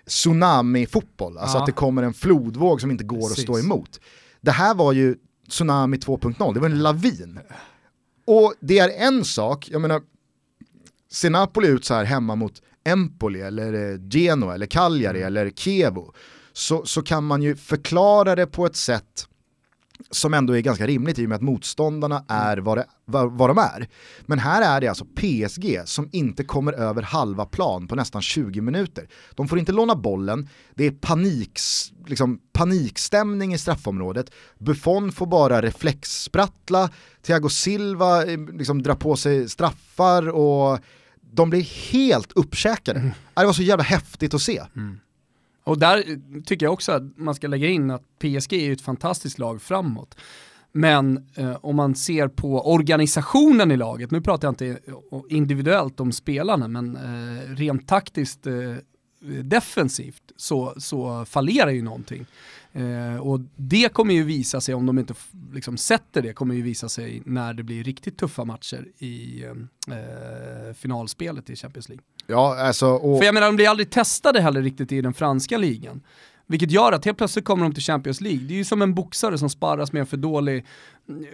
tsunami-fotboll, 0.07 1.38
alltså 1.38 1.57
ja. 1.57 1.61
att 1.61 1.67
det 1.67 1.73
kommer 1.73 2.03
en 2.03 2.14
flodvåg 2.14 2.81
som 2.81 2.90
inte 2.90 3.05
går 3.05 3.17
Precis. 3.17 3.38
att 3.38 3.43
stå 3.43 3.59
emot. 3.59 4.01
Det 4.40 4.51
här 4.51 4.75
var 4.75 4.93
ju 4.93 5.17
tsunami 5.49 5.97
2.0, 5.97 6.55
det 6.55 6.61
var 6.61 6.69
en 6.69 6.83
lavin. 6.83 7.38
Och 8.27 8.55
det 8.61 8.79
är 8.79 9.07
en 9.07 9.25
sak, 9.25 9.69
jag 9.71 9.81
menar, 9.81 10.03
ser 11.14 11.31
Napoli 11.31 11.68
ut 11.68 11.85
så 11.85 11.94
här 11.94 12.05
hemma 12.05 12.35
mot 12.35 12.62
Empoli 12.85 13.40
eller 13.40 13.92
eh, 13.92 14.00
Genoa 14.11 14.55
eller 14.55 14.66
Cagliari 14.66 15.18
mm. 15.18 15.27
eller 15.27 15.50
Kievo 15.50 16.12
så, 16.53 16.87
så 16.87 17.03
kan 17.03 17.24
man 17.24 17.42
ju 17.42 17.57
förklara 17.57 18.35
det 18.35 18.46
på 18.46 18.66
ett 18.66 18.77
sätt 18.77 19.29
som 20.11 20.35
ändå 20.35 20.57
är 20.57 20.61
ganska 20.61 20.87
rimligt 20.87 21.18
i 21.18 21.24
och 21.24 21.29
med 21.29 21.37
att 21.37 21.42
motståndarna 21.42 22.24
är 22.29 22.57
vad, 22.57 22.79
det, 22.79 22.87
vad, 23.05 23.33
vad 23.33 23.50
de 23.50 23.59
är. 23.59 23.88
Men 24.20 24.38
här 24.38 24.77
är 24.77 24.81
det 24.81 24.88
alltså 24.88 25.05
PSG 25.05 25.81
som 25.85 26.09
inte 26.12 26.44
kommer 26.44 26.72
över 26.72 27.03
halva 27.03 27.46
plan 27.46 27.88
på 27.88 27.94
nästan 27.94 28.22
20 28.22 28.61
minuter. 28.61 29.09
De 29.35 29.48
får 29.48 29.59
inte 29.59 29.72
låna 29.72 29.94
bollen, 29.94 30.48
det 30.74 30.87
är 30.87 30.90
panik, 30.90 31.59
liksom, 32.07 32.40
panikstämning 32.53 33.55
i 33.55 33.59
straffområdet, 33.59 34.31
Buffon 34.59 35.12
får 35.12 35.27
bara 35.27 35.62
reflexsprattla, 35.62 36.90
Thiago 37.22 37.48
Silva 37.48 38.24
eh, 38.24 38.38
liksom, 38.38 38.83
drar 38.83 38.94
på 38.94 39.16
sig 39.16 39.48
straffar 39.48 40.29
och 40.29 40.79
de 41.35 41.51
blir 41.51 41.92
helt 41.92 42.33
uppkäkade. 42.33 43.01
Mm. 43.01 43.12
Det 43.35 43.47
var 43.47 43.53
så 43.53 43.62
jävla 43.62 43.85
häftigt 43.85 44.35
att 44.35 44.42
se. 44.42 44.62
Mm. 44.77 45.01
Och 45.64 45.79
där 45.79 46.05
tycker 46.42 46.66
jag 46.66 46.73
också 46.73 46.92
att 46.92 47.03
man 47.16 47.35
ska 47.35 47.47
lägga 47.47 47.68
in 47.68 47.90
att 47.90 48.03
PSG 48.18 48.53
är 48.53 48.73
ett 48.73 48.81
fantastiskt 48.81 49.38
lag 49.38 49.62
framåt. 49.62 50.16
Men 50.73 51.27
eh, 51.35 51.57
om 51.61 51.77
man 51.77 51.94
ser 51.94 52.29
på 52.29 52.73
organisationen 52.73 53.70
i 53.70 53.77
laget, 53.77 54.11
nu 54.11 54.20
pratar 54.20 54.49
jag 54.49 54.53
inte 54.53 54.79
individuellt 55.29 56.01
om 56.01 56.12
spelarna, 56.12 56.68
men 56.68 56.97
eh, 56.97 57.55
rent 57.55 57.88
taktiskt 57.88 58.47
eh, 58.47 58.77
defensivt 59.42 60.23
så, 60.37 60.75
så 60.77 61.25
fallerar 61.25 61.70
ju 61.70 61.83
någonting. 61.83 62.27
Eh, 62.74 63.16
och 63.16 63.40
det 63.56 63.92
kommer 63.92 64.14
ju 64.14 64.22
visa 64.22 64.60
sig, 64.60 64.74
om 64.74 64.87
de 64.87 64.98
inte 64.98 65.14
liksom 65.52 65.76
sätter 65.76 66.22
det, 66.22 66.32
kommer 66.32 66.54
ju 66.54 66.62
visa 66.62 66.88
sig 66.88 67.22
när 67.24 67.54
det 67.54 67.62
blir 67.62 67.84
riktigt 67.84 68.18
tuffa 68.18 68.44
matcher 68.44 68.87
i 68.98 69.44
eh, 69.44 70.74
finalspelet 70.74 71.50
i 71.50 71.56
Champions 71.56 71.88
League. 71.88 72.04
Ja, 72.26 72.66
alltså, 72.66 72.87
och... 72.87 73.18
För 73.18 73.24
jag 73.24 73.34
menar, 73.34 73.46
de 73.46 73.56
blir 73.56 73.68
aldrig 73.68 73.90
testade 73.90 74.40
heller 74.40 74.62
riktigt 74.62 74.92
i 74.92 75.00
den 75.00 75.14
franska 75.14 75.58
ligan. 75.58 76.02
Vilket 76.46 76.70
gör 76.70 76.92
att 76.92 77.04
helt 77.04 77.18
plötsligt 77.18 77.44
kommer 77.44 77.62
de 77.64 77.74
till 77.74 77.82
Champions 77.82 78.20
League. 78.20 78.40
Det 78.40 78.54
är 78.54 78.58
ju 78.58 78.64
som 78.64 78.82
en 78.82 78.94
boxare 78.94 79.38
som 79.38 79.50
sparras 79.50 79.92
med 79.92 80.00
en 80.00 80.06
för 80.06 80.16
dålig, 80.16 80.66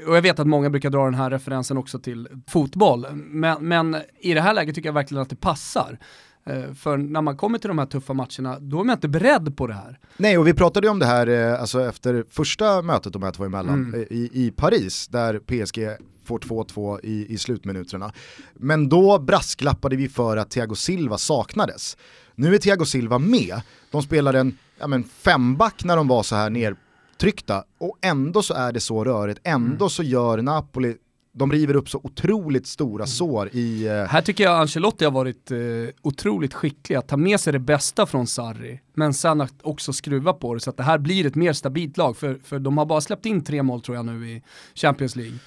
och 0.06 0.16
jag 0.16 0.22
vet 0.22 0.38
att 0.38 0.46
många 0.46 0.70
brukar 0.70 0.90
dra 0.90 1.04
den 1.04 1.14
här 1.14 1.30
referensen 1.30 1.78
också 1.78 1.98
till 1.98 2.28
fotboll, 2.46 3.06
men, 3.12 3.68
men 3.68 3.96
i 4.20 4.34
det 4.34 4.40
här 4.40 4.54
läget 4.54 4.74
tycker 4.74 4.88
jag 4.88 4.94
verkligen 4.94 5.22
att 5.22 5.30
det 5.30 5.36
passar. 5.36 5.98
Eh, 6.44 6.72
för 6.74 6.96
när 6.96 7.22
man 7.22 7.36
kommer 7.36 7.58
till 7.58 7.68
de 7.68 7.78
här 7.78 7.86
tuffa 7.86 8.12
matcherna, 8.12 8.58
då 8.60 8.80
är 8.80 8.84
man 8.84 8.94
inte 8.94 9.08
beredd 9.08 9.56
på 9.56 9.66
det 9.66 9.74
här. 9.74 9.98
Nej, 10.16 10.38
och 10.38 10.46
vi 10.46 10.54
pratade 10.54 10.86
ju 10.86 10.90
om 10.90 10.98
det 10.98 11.06
här 11.06 11.26
eh, 11.26 11.60
alltså 11.60 11.88
efter 11.88 12.24
första 12.30 12.82
mötet 12.82 13.12
de 13.12 13.22
här 13.22 13.30
två 13.30 13.44
emellan 13.44 13.74
mm. 13.74 13.94
Eh, 13.94 14.16
i, 14.16 14.30
i 14.32 14.50
Paris, 14.50 15.08
där 15.08 15.38
PSG 15.38 16.04
får 16.24 16.38
2-2 16.38 17.00
i, 17.02 17.34
i 17.34 17.38
slutminuterna. 17.38 18.12
Men 18.54 18.88
då 18.88 19.18
brasklappade 19.18 19.96
vi 19.96 20.08
för 20.08 20.36
att 20.36 20.50
Thiago 20.50 20.74
Silva 20.74 21.18
saknades. 21.18 21.96
Nu 22.34 22.54
är 22.54 22.58
Thiago 22.58 22.84
Silva 22.84 23.18
med, 23.18 23.60
de 23.90 24.02
spelar 24.02 24.34
en 24.34 24.58
ja, 24.78 24.86
men 24.86 25.04
femback 25.04 25.84
när 25.84 25.96
de 25.96 26.08
var 26.08 26.22
så 26.22 26.36
här 26.36 26.50
nertryckta 26.50 27.64
och 27.78 27.98
ändå 28.00 28.42
så 28.42 28.54
är 28.54 28.72
det 28.72 28.80
så 28.80 29.04
rörigt, 29.04 29.40
ändå 29.44 29.84
mm. 29.84 29.90
så 29.90 30.02
gör 30.02 30.42
Napoli 30.42 30.96
de 31.32 31.52
river 31.52 31.76
upp 31.76 31.88
så 31.88 32.00
otroligt 32.02 32.66
stora 32.66 33.02
mm. 33.02 33.06
sår 33.06 33.48
i... 33.52 33.88
Uh... 33.88 33.92
Här 33.92 34.22
tycker 34.22 34.44
jag 34.44 34.60
Ancelotti 34.60 35.04
har 35.04 35.12
varit 35.12 35.50
uh, 35.50 35.88
otroligt 36.02 36.54
skicklig 36.54 36.96
att 36.96 37.08
ta 37.08 37.16
med 37.16 37.40
sig 37.40 37.52
det 37.52 37.58
bästa 37.58 38.06
från 38.06 38.26
Sarri, 38.26 38.80
men 38.94 39.14
sen 39.14 39.40
att 39.40 39.54
också 39.62 39.92
skruva 39.92 40.32
på 40.32 40.54
det 40.54 40.60
så 40.60 40.70
att 40.70 40.76
det 40.76 40.82
här 40.82 40.98
blir 40.98 41.26
ett 41.26 41.34
mer 41.34 41.52
stabilt 41.52 41.96
lag, 41.96 42.16
för, 42.16 42.38
för 42.44 42.58
de 42.58 42.78
har 42.78 42.86
bara 42.86 43.00
släppt 43.00 43.26
in 43.26 43.44
tre 43.44 43.62
mål 43.62 43.80
tror 43.80 43.96
jag 43.96 44.04
nu 44.06 44.30
i 44.30 44.42
Champions 44.74 45.16
League. 45.16 45.38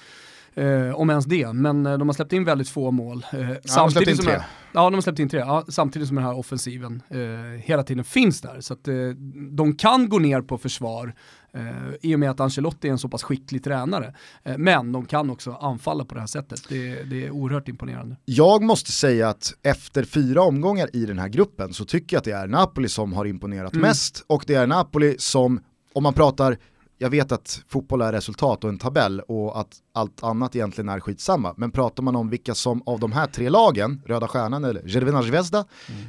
Uh, 0.58 0.94
om 0.94 1.10
ens 1.10 1.24
det, 1.24 1.52
men 1.52 1.82
de 1.82 2.08
har 2.08 2.12
släppt 2.12 2.32
in 2.32 2.44
väldigt 2.44 2.68
få 2.68 2.90
mål. 2.90 3.26
ja, 3.32 3.38
de 3.62 3.78
har 3.78 3.90
släppt 3.90 4.08
in 4.08 4.16
tre. 4.16 4.40
Ja, 4.72 4.84
de 4.84 4.94
har 4.94 5.00
släppt 5.00 5.18
in 5.18 5.28
tre, 5.28 5.40
ja, 5.40 5.64
samtidigt 5.68 6.08
som 6.08 6.14
den 6.16 6.24
här 6.24 6.38
offensiven 6.38 7.02
hela 7.58 7.82
tiden 7.82 8.04
finns 8.04 8.40
där. 8.40 8.60
Så 8.60 8.72
att 8.72 8.88
de 9.50 9.76
kan 9.76 10.08
gå 10.08 10.18
ner 10.18 10.40
på 10.40 10.58
försvar, 10.58 11.14
Eh, 11.54 11.94
I 12.02 12.14
och 12.14 12.20
med 12.20 12.30
att 12.30 12.40
Ancelotti 12.40 12.88
är 12.88 12.92
en 12.92 12.98
så 12.98 13.08
pass 13.08 13.22
skicklig 13.22 13.64
tränare. 13.64 14.14
Eh, 14.42 14.58
men 14.58 14.92
de 14.92 15.06
kan 15.06 15.30
också 15.30 15.52
anfalla 15.52 16.04
på 16.04 16.14
det 16.14 16.20
här 16.20 16.26
sättet. 16.26 16.60
Det, 16.68 17.02
det, 17.02 17.26
är 17.26 17.30
oerhört 17.30 17.68
imponerande. 17.68 18.16
Jag 18.24 18.62
måste 18.62 18.92
säga 18.92 19.28
att 19.28 19.54
efter 19.62 20.04
fyra 20.04 20.42
omgångar 20.42 20.88
i 20.92 21.06
den 21.06 21.18
här 21.18 21.28
gruppen 21.28 21.74
så 21.74 21.84
tycker 21.84 22.16
jag 22.16 22.18
att 22.18 22.24
det 22.24 22.32
är 22.32 22.46
Napoli 22.46 22.88
som 22.88 23.12
har 23.12 23.24
imponerat 23.24 23.72
mm. 23.72 23.82
mest 23.88 24.24
och 24.26 24.44
det 24.46 24.54
är 24.54 24.66
Napoli 24.66 25.16
som, 25.18 25.60
om 25.92 26.02
man 26.02 26.14
pratar 26.14 26.58
jag 27.04 27.10
vet 27.10 27.32
att 27.32 27.62
fotboll 27.68 28.00
är 28.00 28.12
resultat 28.12 28.64
och 28.64 28.70
en 28.70 28.78
tabell 28.78 29.20
och 29.20 29.60
att 29.60 29.68
allt 29.94 30.22
annat 30.22 30.56
egentligen 30.56 30.88
är 30.88 31.00
skitsamma. 31.00 31.54
Men 31.56 31.70
pratar 31.70 32.02
man 32.02 32.16
om 32.16 32.30
vilka 32.30 32.54
som 32.54 32.82
av 32.86 33.00
de 33.00 33.12
här 33.12 33.26
tre 33.26 33.48
lagen, 33.48 34.02
Röda 34.06 34.28
Stjärnan 34.28 34.64
eller 34.64 34.82
Jervina 34.88 35.22
Zvezda, 35.22 35.64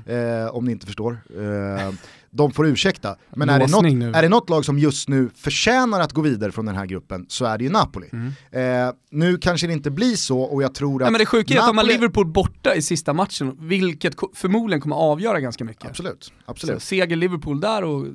mm. 0.05 0.43
eh, 0.43 0.55
om 0.55 0.65
ni 0.65 0.71
inte 0.71 0.85
förstår, 0.85 1.17
eh, 1.37 1.93
de 2.35 2.51
får 2.51 2.67
ursäkta. 2.67 3.15
Men 3.35 3.49
är 3.49 3.59
det, 3.59 3.67
något, 3.67 4.15
är 4.15 4.21
det 4.21 4.29
något 4.29 4.49
lag 4.49 4.65
som 4.65 4.79
just 4.79 5.09
nu 5.09 5.29
förtjänar 5.35 5.99
att 5.99 6.13
gå 6.13 6.21
vidare 6.21 6.51
från 6.51 6.65
den 6.65 6.75
här 6.75 6.85
gruppen 6.85 7.25
så 7.29 7.45
är 7.45 7.57
det 7.57 7.63
ju 7.63 7.69
Napoli. 7.69 8.09
Mm. 8.11 8.87
Eh, 8.87 8.93
nu 9.11 9.37
kanske 9.37 9.67
det 9.67 9.73
inte 9.73 9.91
blir 9.91 10.15
så 10.15 10.41
och 10.41 10.63
jag 10.63 10.73
tror 10.73 11.01
att... 11.01 11.05
Nej, 11.05 11.11
men 11.11 11.19
det 11.19 11.25
sjuka 11.25 11.53
är 11.53 11.59
att 11.59 11.69
om 11.69 11.75
man 11.75 11.85
Liverpool 11.85 12.25
borta 12.25 12.75
i 12.75 12.81
sista 12.81 13.13
matchen, 13.13 13.57
vilket 13.59 14.15
förmodligen 14.33 14.81
kommer 14.81 14.95
avgöra 14.95 15.39
ganska 15.39 15.63
mycket. 15.63 15.85
Absolut. 15.85 16.31
absolut. 16.45 16.81
Så 16.81 16.85
seger 16.85 17.15
Liverpool 17.15 17.59
där 17.59 17.83
och 17.83 18.05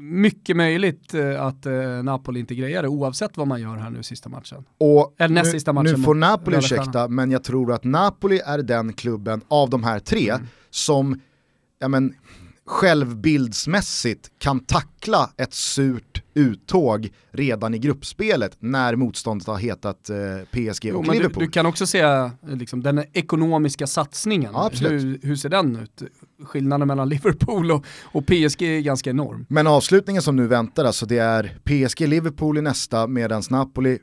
mycket 0.00 0.56
möjligt 0.56 1.14
eh, 1.14 1.42
att 1.42 1.66
eh, 1.66 1.72
Napoli 2.02 2.40
inte 2.40 2.54
grejar 2.54 2.82
det 2.82 2.88
oavsett 2.88 3.36
vad 3.36 3.46
man 3.46 3.60
gör 3.60 3.76
här 3.76 3.90
nu 3.90 4.02
sista 4.02 4.28
matchen. 4.28 4.64
Och 4.78 5.14
Eller 5.18 5.34
näst 5.34 5.50
sista 5.50 5.72
matchen. 5.72 5.96
Nu 5.96 6.02
får 6.02 6.14
Napoli 6.14 6.56
ursäkta, 6.56 7.08
men 7.08 7.30
jag 7.30 7.44
tror 7.44 7.72
att 7.72 7.84
Napoli 7.84 8.40
är 8.46 8.58
den 8.58 8.92
klubben 8.92 9.40
av 9.48 9.70
de 9.70 9.84
här 9.84 9.98
tre 9.98 10.30
mm. 10.30 10.46
som 10.70 11.20
ja, 11.78 11.88
men, 11.88 12.14
självbildsmässigt 12.66 14.30
kan 14.38 14.60
tackla 14.60 15.30
ett 15.36 15.54
surt 15.54 16.22
uttåg 16.34 17.10
redan 17.30 17.74
i 17.74 17.78
gruppspelet 17.78 18.56
när 18.58 18.96
motståndet 18.96 19.46
har 19.46 19.56
hetat 19.56 20.10
eh, 20.10 20.16
PSG 20.50 20.94
och 20.94 21.04
jo, 21.06 21.12
Liverpool. 21.12 21.40
Du, 21.40 21.46
du, 21.46 21.50
kan 21.52 21.66
också 21.66 21.86
se 21.86 22.00
eh, 22.00 22.30
liksom, 22.42 22.82
den 22.82 23.04
ekonomiska 23.12 23.86
satsningen, 23.86 24.50
ja, 24.52 24.70
hur, 24.72 25.18
hur, 25.22 25.36
ser 25.36 25.48
den 25.48 25.76
ut? 25.76 26.02
Skillnaden 26.44 26.88
mellan 26.88 27.08
Liverpool 27.08 27.70
och, 27.70 27.86
och, 28.02 28.26
PSG 28.26 28.62
är 28.62 28.80
ganska 28.80 29.10
enorm. 29.10 29.46
Men 29.48 29.66
avslutningen 29.66 30.22
som 30.22 30.36
nu 30.36 30.46
väntar, 30.46 30.84
alltså 30.84 31.06
det 31.06 31.18
är 31.18 31.58
PSG-Liverpool 31.64 32.58
i 32.58 32.62
nästa 32.62 33.06
medan 33.06 33.42
Napoli 33.50 33.98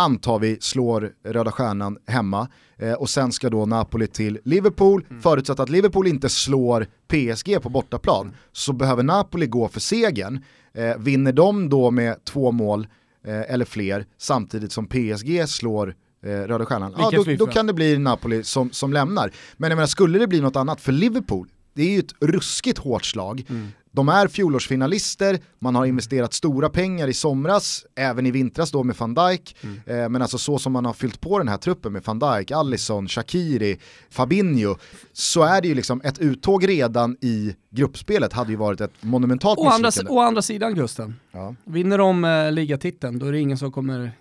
antar 0.00 0.38
vi 0.38 0.58
slår 0.60 1.12
Röda 1.24 1.52
Stjärnan 1.52 1.98
hemma 2.06 2.48
eh, 2.78 2.92
och 2.92 3.10
sen 3.10 3.32
ska 3.32 3.50
då 3.50 3.66
Napoli 3.66 4.06
till 4.06 4.38
Liverpool, 4.44 5.04
mm. 5.10 5.22
förutsatt 5.22 5.60
att 5.60 5.68
Liverpool 5.68 6.06
inte 6.06 6.28
slår 6.28 6.86
PSG 7.08 7.62
på 7.62 7.68
bortaplan 7.68 8.22
mm. 8.26 8.36
så 8.52 8.72
behöver 8.72 9.02
Napoli 9.02 9.46
gå 9.46 9.68
för 9.68 9.80
segern. 9.80 10.44
Eh, 10.74 10.96
vinner 10.98 11.32
de 11.32 11.68
då 11.68 11.90
med 11.90 12.24
två 12.24 12.52
mål 12.52 12.86
eh, 13.24 13.52
eller 13.54 13.64
fler 13.64 14.06
samtidigt 14.18 14.72
som 14.72 14.86
PSG 14.86 15.48
slår 15.48 15.94
eh, 16.24 16.28
Röda 16.30 16.66
Stjärnan, 16.66 16.94
ja, 16.98 17.10
då, 17.10 17.24
då, 17.38 17.46
kan 17.46 17.66
det 17.66 17.72
bli 17.72 17.98
Napoli 17.98 18.44
som, 18.44 18.70
som 18.70 18.92
lämnar. 18.92 19.32
Men 19.56 19.70
jag 19.70 19.76
menar, 19.76 19.86
skulle 19.86 20.18
det 20.18 20.26
bli 20.26 20.40
något 20.40 20.56
annat 20.56 20.80
för 20.80 20.92
Liverpool, 20.92 21.48
det 21.74 21.82
är 21.82 21.90
ju 21.90 21.98
ett 21.98 22.14
ruskigt 22.20 22.78
hårt 22.78 23.04
slag. 23.04 23.44
Mm. 23.48 23.68
De 23.92 24.08
är 24.08 24.28
fjolårsfinalister, 24.28 25.38
man 25.58 25.74
har 25.74 25.86
investerat 25.86 26.32
stora 26.32 26.68
pengar 26.68 27.08
i 27.08 27.14
somras, 27.14 27.84
även 27.96 28.26
i 28.26 28.30
vintras 28.30 28.70
då 28.70 28.84
med 28.84 28.96
van 28.96 29.14
Dijk. 29.14 29.56
Mm. 29.60 29.80
Eh, 29.86 30.08
men 30.08 30.22
alltså 30.22 30.38
så 30.38 30.58
som 30.58 30.72
man 30.72 30.84
har 30.84 30.92
fyllt 30.92 31.20
på 31.20 31.38
den 31.38 31.48
här 31.48 31.56
truppen 31.56 31.92
med 31.92 32.02
van 32.04 32.18
Dijk, 32.18 32.50
Allison, 32.50 33.08
Shakiri, 33.08 33.78
Fabinho, 34.10 34.76
så 35.12 35.42
är 35.42 35.60
det 35.60 35.68
ju 35.68 35.74
liksom 35.74 36.00
ett 36.04 36.18
uttåg 36.18 36.68
redan 36.68 37.16
i 37.20 37.54
gruppspelet 37.70 38.32
hade 38.32 38.50
ju 38.50 38.56
varit 38.56 38.80
ett 38.80 38.92
monumentalt 39.00 39.58
å. 39.58 39.68
Andra, 39.68 39.90
å 40.08 40.20
andra 40.20 40.42
sidan 40.42 40.74
Gusten, 40.74 41.14
ja. 41.32 41.54
vinner 41.64 41.98
de 41.98 42.24
eh, 42.24 42.52
ligatiteln 42.52 43.18
då 43.18 43.26
är 43.26 43.32
det 43.32 43.40
ingen 43.40 43.58
som 43.58 43.72
kommer 43.72 44.12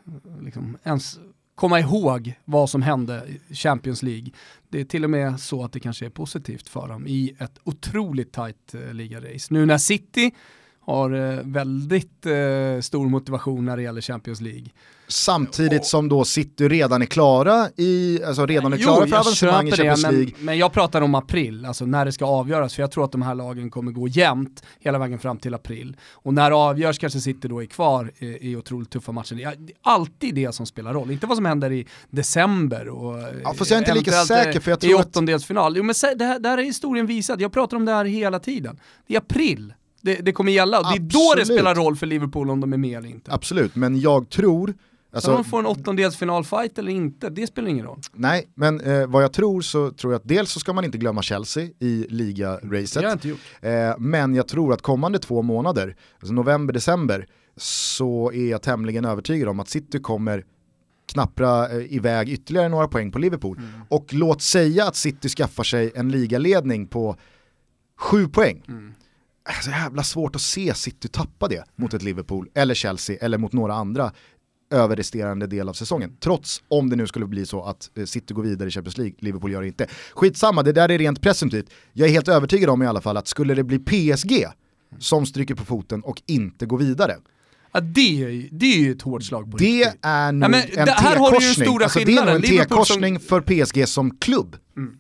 liksom, 0.42 0.78
ens 0.84 1.20
komma 1.60 1.80
ihåg 1.80 2.34
vad 2.46 2.70
som 2.70 2.82
hände 2.82 3.24
i 3.48 3.56
Champions 3.56 4.04
League. 4.04 4.32
Det 4.72 4.80
är 4.80 4.86
till 4.86 5.04
och 5.04 5.10
med 5.10 5.40
så 5.40 5.64
att 5.64 5.72
det 5.72 5.80
kanske 5.80 6.06
är 6.06 6.10
positivt 6.10 6.70
för 6.70 6.88
dem 6.88 7.08
i 7.08 7.36
ett 7.40 7.60
otroligt 7.64 8.32
tajt 8.32 8.74
eh, 8.74 8.94
ligarace. 8.94 9.54
Nu 9.54 9.66
när 9.66 9.78
City 9.78 10.32
har 10.80 11.12
eh, 11.12 11.40
väldigt 11.44 12.26
eh, 12.26 12.80
stor 12.82 13.10
motivation 13.10 13.66
när 13.66 13.78
det 13.78 13.84
gäller 13.84 14.02
Champions 14.02 14.42
League 14.42 14.68
Samtidigt 15.12 15.86
som 15.86 16.10
då 16.10 16.26
City 16.26 16.68
redan 16.68 17.02
är 17.02 17.06
klara, 17.06 17.70
i, 17.78 18.24
alltså 18.24 18.46
redan 18.46 18.74
är 18.74 18.78
klara 18.78 19.06
jo, 19.06 19.08
för 19.08 19.18
avancemang 19.18 19.68
i 19.68 19.72
Champions 19.72 20.02
League. 20.04 20.32
Men, 20.36 20.46
men, 20.46 20.58
jag 20.58 20.74
pratar 20.74 21.02
om 21.02 21.16
april, 21.16 21.66
alltså 21.66 21.86
när 21.86 22.06
det 22.06 22.12
ska 22.12 22.26
avgöras, 22.26 22.76
för 22.76 22.84
jag 22.84 22.92
tror 22.92 23.06
att 23.06 23.12
de 23.12 23.22
här 23.22 23.36
lagen 23.36 23.70
kommer 23.70 23.92
gå 23.92 24.08
jämnt 24.08 24.64
hela 24.80 25.00
vägen 25.00 25.20
fram 25.20 25.38
till 25.38 25.54
april. 25.54 25.98
Och 26.12 26.34
när 26.34 26.50
det 26.50 26.56
avgörs 26.56 27.00
kanske 27.00 27.20
City 27.20 27.48
då 27.48 27.62
är 27.62 27.66
kvar 27.66 28.12
i, 28.18 28.52
i 28.52 28.56
otroligt 28.56 28.90
tuffa 28.90 29.12
matcher. 29.12 29.36
Det 29.36 29.44
är 29.44 29.56
alltid 29.82 30.36
det 30.36 30.56
som 30.56 30.66
spelar 30.66 30.94
roll, 30.94 31.12
inte 31.12 31.28
vad 31.28 31.38
som 31.38 31.46
händer 31.46 31.72
i 31.72 31.88
december 32.10 32.88
och 32.88 33.18
ja, 33.44 33.54
fast 33.54 33.72
jag 33.72 33.78
är 33.78 33.82
inte 33.82 33.94
lika 33.94 34.12
säker 34.12 34.60
för 34.60 34.72
jag 34.72 34.80
tror 34.80 34.92
i 34.92 34.96
åttondelsfinal. 34.96 35.78
Jo 35.78 35.84
men 35.84 35.96
det 36.18 36.26
här, 36.26 36.40
det 36.40 36.50
här 36.50 36.58
är 36.58 36.64
historien 36.64 37.06
visad, 37.06 37.42
jag 37.42 37.52
pratar 37.52 37.78
om 37.78 37.86
det 37.86 37.92
här 37.92 38.06
hela 38.06 38.40
tiden. 38.40 38.80
Det 39.08 39.16
är 39.16 39.18
april, 39.18 39.74
det, 40.02 40.16
det 40.16 40.32
kommer 40.32 40.52
gälla 40.52 40.80
och 40.80 40.86
det 40.92 40.96
är 40.96 41.00
då 41.00 41.34
det 41.38 41.46
spelar 41.46 41.76
roll 41.76 41.96
för 41.96 42.06
Liverpool 42.06 42.50
om 42.50 42.62
de 42.62 42.74
är 42.74 42.78
med 42.78 42.98
eller 42.98 43.10
inte. 43.10 43.32
Absolut, 43.32 43.76
men 43.76 44.00
jag 44.00 44.30
tror 44.30 44.74
Alltså, 45.12 45.28
Sen 45.28 45.36
om 45.38 45.44
de 45.44 45.50
får 45.50 45.60
en 45.60 45.66
åttondelsfinalfight 45.66 46.78
eller 46.78 46.92
inte, 46.92 47.30
det 47.30 47.48
spelar 47.48 47.70
ingen 47.70 47.86
roll. 47.86 48.00
Nej, 48.14 48.50
men 48.56 48.82
eh, 48.82 49.08
vad 49.08 49.24
jag 49.24 49.34
tror 49.34 49.62
så 49.62 49.92
tror 49.92 50.14
jag 50.14 50.20
att 50.20 50.28
dels 50.28 50.52
så 50.52 50.60
ska 50.60 50.74
man 50.74 50.86
inte 50.86 50.98
glömma 50.98 51.22
Chelsea 51.22 51.70
i 51.80 52.06
liga-racet. 52.10 53.26
Eh, 53.62 53.98
men 53.98 54.36
jag 54.36 54.48
tror 54.48 54.74
att 54.74 54.82
kommande 54.82 55.20
två 55.20 55.42
månader, 55.42 55.96
alltså 56.20 56.34
november, 56.34 56.74
december, 56.74 57.28
så 57.58 58.32
är 58.32 58.50
jag 58.50 58.62
tämligen 58.62 59.06
övertygad 59.06 59.50
om 59.50 59.60
att 59.60 59.70
City 59.70 60.00
kommer 60.00 60.46
knappra 61.12 61.70
eh, 61.70 61.94
iväg 61.94 62.30
ytterligare 62.30 62.70
några 62.70 62.88
poäng 62.88 63.12
på 63.12 63.20
Liverpool. 63.20 63.58
Mm. 63.58 63.82
Och 63.90 64.14
låt 64.14 64.42
säga 64.42 64.86
att 64.88 64.96
City 64.96 65.30
skaffar 65.30 65.64
sig 65.64 65.92
en 65.96 66.12
ligaledning 66.12 66.88
på 66.88 67.16
sju 67.98 68.28
poäng. 68.28 68.64
Mm. 68.68 68.94
Så 69.62 69.70
jävla 69.70 70.04
svårt 70.04 70.36
att 70.36 70.42
se 70.42 70.74
City 70.74 71.08
tappa 71.08 71.48
det 71.48 71.64
mot 71.76 71.94
ett 71.94 72.04
Liverpool, 72.04 72.50
eller 72.54 72.74
Chelsea, 72.74 73.18
eller 73.22 73.38
mot 73.38 73.54
några 73.54 73.74
andra 73.74 74.12
över 74.70 74.96
resterande 74.96 75.48
del 75.48 75.70
av 75.70 75.74
säsongen. 75.74 76.18
Trots 76.20 76.62
om 76.68 76.90
det 76.90 76.96
nu 76.96 77.08
skulle 77.08 77.26
bli 77.26 77.46
så 77.46 77.64
att 77.64 77.90
eh, 77.96 78.06
City 78.06 78.34
går 78.34 78.44
vidare 78.44 78.68
i 78.68 78.72
Champions 78.72 78.98
League, 78.98 79.16
Liverpool 79.20 79.52
gör 79.52 79.62
det 79.62 79.68
inte. 79.68 79.88
Skitsamma, 80.14 80.64
det 80.64 80.72
där 80.72 80.92
är 80.92 80.98
rent 80.98 81.22
presumtivt. 81.22 81.70
Jag 81.94 82.08
är 82.08 82.12
helt 82.12 82.28
övertygad 82.28 82.70
om 82.70 82.84
i 82.84 82.88
alla 82.88 83.02
fall 83.02 83.18
att 83.18 83.28
skulle 83.28 83.54
det 83.54 83.64
bli 83.64 83.80
PSG 83.80 84.46
som 85.00 85.26
stryker 85.26 85.56
på 85.56 85.66
foten 85.66 86.02
och 86.02 86.22
inte 86.26 86.66
går 86.66 86.78
vidare, 86.78 87.16
Ja, 87.72 87.80
det, 87.80 88.24
är, 88.24 88.50
det 88.52 88.66
är 88.66 88.80
ju 88.80 88.92
ett 88.92 89.02
hårt 89.02 89.24
slag 89.24 89.52
på 89.52 89.58
Det 89.58 89.66
riktigt. 89.66 90.00
är 90.02 90.32
nog 90.32 90.54
ja, 90.54 90.58
en 90.58 90.88
T-korsning. 90.88 91.82
Alltså, 91.84 92.00
det 92.00 92.18
är 92.18 92.26
nog 92.26 92.36
en 92.36 92.42
T-korsning 92.42 93.20
som... 93.20 93.28
för 93.28 93.42
PSG 93.42 93.88
som 93.88 94.18
klubb. 94.18 94.58
Mm. 94.78 94.98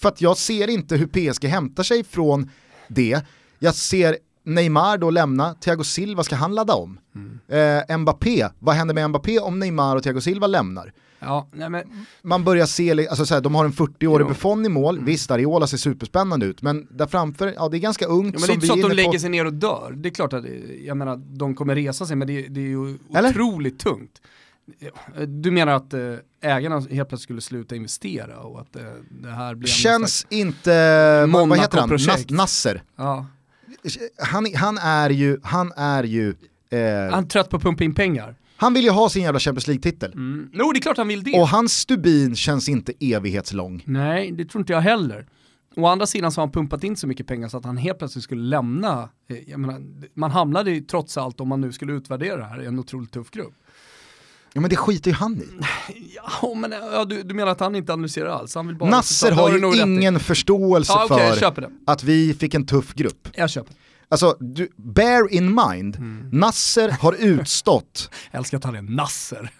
För 0.00 0.08
att 0.08 0.20
jag 0.20 0.36
ser 0.36 0.68
inte 0.68 0.96
hur 0.96 1.06
PSG 1.06 1.44
hämtar 1.44 1.82
sig 1.82 2.04
från 2.04 2.50
det. 2.88 3.20
Jag 3.58 3.74
ser 3.74 4.16
Neymar 4.44 4.98
då 4.98 5.10
lämna, 5.10 5.54
Thiago 5.54 5.84
Silva, 5.84 6.22
ska 6.22 6.36
han 6.36 6.54
ladda 6.54 6.74
om? 6.74 6.98
Mm. 7.14 7.88
Eh, 7.88 7.98
Mbappé, 7.98 8.48
vad 8.58 8.74
händer 8.74 8.94
med 8.94 9.10
Mbappé 9.10 9.38
om 9.38 9.58
Neymar 9.58 9.96
och 9.96 10.02
Thiago 10.02 10.20
Silva 10.20 10.46
lämnar? 10.46 10.92
Ja, 11.18 11.48
men... 11.52 11.82
Man 12.22 12.44
börjar 12.44 12.66
se, 12.66 13.08
alltså 13.08 13.26
så 13.26 13.40
de 13.40 13.54
har 13.54 13.64
en 13.64 13.72
40-årig 13.72 14.26
Buffon 14.26 14.66
i 14.66 14.68
mål, 14.68 14.94
mm. 14.94 15.06
visst 15.06 15.30
Ariola 15.30 15.66
ser 15.66 15.76
superspännande 15.76 16.46
ut, 16.46 16.62
men 16.62 16.86
där 16.90 17.06
framför, 17.06 17.54
ja 17.56 17.68
det 17.68 17.76
är 17.76 17.78
ganska 17.78 18.06
ungt. 18.06 18.34
Ja, 18.34 18.40
men 18.40 18.46
det 18.46 18.52
är 18.52 18.54
inte 18.54 18.66
så 18.66 18.72
att 18.72 18.82
de 18.82 18.92
lägger 18.92 19.12
på... 19.12 19.18
sig 19.18 19.30
ner 19.30 19.44
och 19.44 19.52
dör, 19.52 19.92
det 19.96 20.08
är 20.08 20.10
klart 20.10 20.32
att, 20.32 20.44
jag 20.84 20.96
menar, 20.96 21.16
de 21.16 21.54
kommer 21.54 21.74
resa 21.74 22.06
sig, 22.06 22.16
men 22.16 22.28
det, 22.28 22.48
det 22.48 22.60
är 22.60 22.68
ju 22.68 22.98
Eller? 23.14 23.30
otroligt 23.30 23.78
tungt. 23.78 24.20
Du 25.26 25.50
menar 25.50 25.72
att 25.72 25.94
äh, 25.94 26.00
ägarna 26.40 26.80
helt 26.80 26.90
plötsligt 26.90 27.20
skulle 27.20 27.40
sluta 27.40 27.76
investera 27.76 28.38
och 28.38 28.60
att 28.60 28.76
äh, 28.76 28.82
det 29.10 29.30
här 29.30 29.54
blir 29.54 29.68
Känns 29.68 30.26
inte, 30.28 31.26
vad 31.26 31.58
heter 31.58 31.80
han, 31.80 31.90
Nas 31.90 32.30
Nasser? 32.30 32.82
Ja 32.96 33.26
han, 34.18 34.46
han 34.54 34.78
är 34.78 35.10
ju, 35.10 35.38
han 35.42 35.72
är 35.76 36.04
ju... 36.04 36.28
Eh, 36.70 37.10
han 37.10 37.24
är 37.24 37.28
trött 37.28 37.50
på 37.50 37.56
att 37.56 37.62
pumpa 37.62 37.84
in 37.84 37.94
pengar. 37.94 38.36
Han 38.56 38.74
vill 38.74 38.84
ju 38.84 38.90
ha 38.90 39.08
sin 39.08 39.22
jävla 39.22 39.40
Champions 39.40 39.66
League-titel. 39.66 40.12
Mm. 40.12 40.50
No, 40.52 40.72
det 40.72 40.78
är 40.78 40.80
klart 40.80 40.96
han 40.96 41.08
vill 41.08 41.22
det. 41.22 41.40
Och 41.40 41.48
hans 41.48 41.72
stubin 41.72 42.36
känns 42.36 42.68
inte 42.68 42.92
evighetslång. 43.00 43.82
Nej, 43.86 44.32
det 44.32 44.44
tror 44.44 44.60
inte 44.60 44.72
jag 44.72 44.80
heller. 44.80 45.26
Å 45.76 45.86
andra 45.86 46.06
sidan 46.06 46.32
så 46.32 46.40
har 46.40 46.46
han 46.46 46.52
pumpat 46.52 46.84
in 46.84 46.96
så 46.96 47.06
mycket 47.06 47.26
pengar 47.26 47.48
så 47.48 47.56
att 47.56 47.64
han 47.64 47.76
helt 47.76 47.98
plötsligt 47.98 48.24
skulle 48.24 48.42
lämna, 48.42 49.08
eh, 49.30 49.36
jag 49.50 49.60
menar, 49.60 49.82
man 50.14 50.30
hamnade 50.30 50.70
ju 50.70 50.80
trots 50.80 51.16
allt, 51.16 51.40
om 51.40 51.48
man 51.48 51.60
nu 51.60 51.72
skulle 51.72 51.92
utvärdera 51.92 52.36
det 52.36 52.44
här, 52.44 52.62
i 52.62 52.66
en 52.66 52.78
otroligt 52.78 53.12
tuff 53.12 53.30
grupp. 53.30 53.54
Ja 54.54 54.60
men 54.60 54.70
det 54.70 54.76
skiter 54.76 55.10
ju 55.10 55.16
han 55.16 55.36
i. 55.36 55.48
Ja 56.40 56.54
men 56.54 56.72
ja, 56.72 57.04
du, 57.04 57.22
du 57.22 57.34
menar 57.34 57.52
att 57.52 57.60
han 57.60 57.76
inte 57.76 57.92
analyserar 57.92 58.28
alls? 58.28 58.54
Han 58.54 58.66
vill 58.66 58.76
bara 58.76 58.90
Nasser 58.90 59.32
har 59.32 59.50
ju 59.50 59.82
ingen 59.82 60.20
förståelse 60.20 60.92
ja, 60.92 61.04
okay, 61.04 61.32
för 61.32 61.70
att 61.86 62.04
vi 62.04 62.34
fick 62.34 62.54
en 62.54 62.66
tuff 62.66 62.94
grupp. 62.94 63.28
Jag 63.34 63.50
köper. 63.50 63.74
Alltså, 64.08 64.36
du, 64.40 64.68
bear 64.76 65.32
in 65.32 65.54
mind, 65.54 65.96
mm. 65.96 66.28
Nasser 66.32 66.90
har 66.90 67.12
utstått... 67.12 68.10
jag 68.30 68.38
älskar 68.38 68.58
att 68.58 68.64
han 68.64 68.74
är 68.74 68.82
Nasser. 68.82 69.50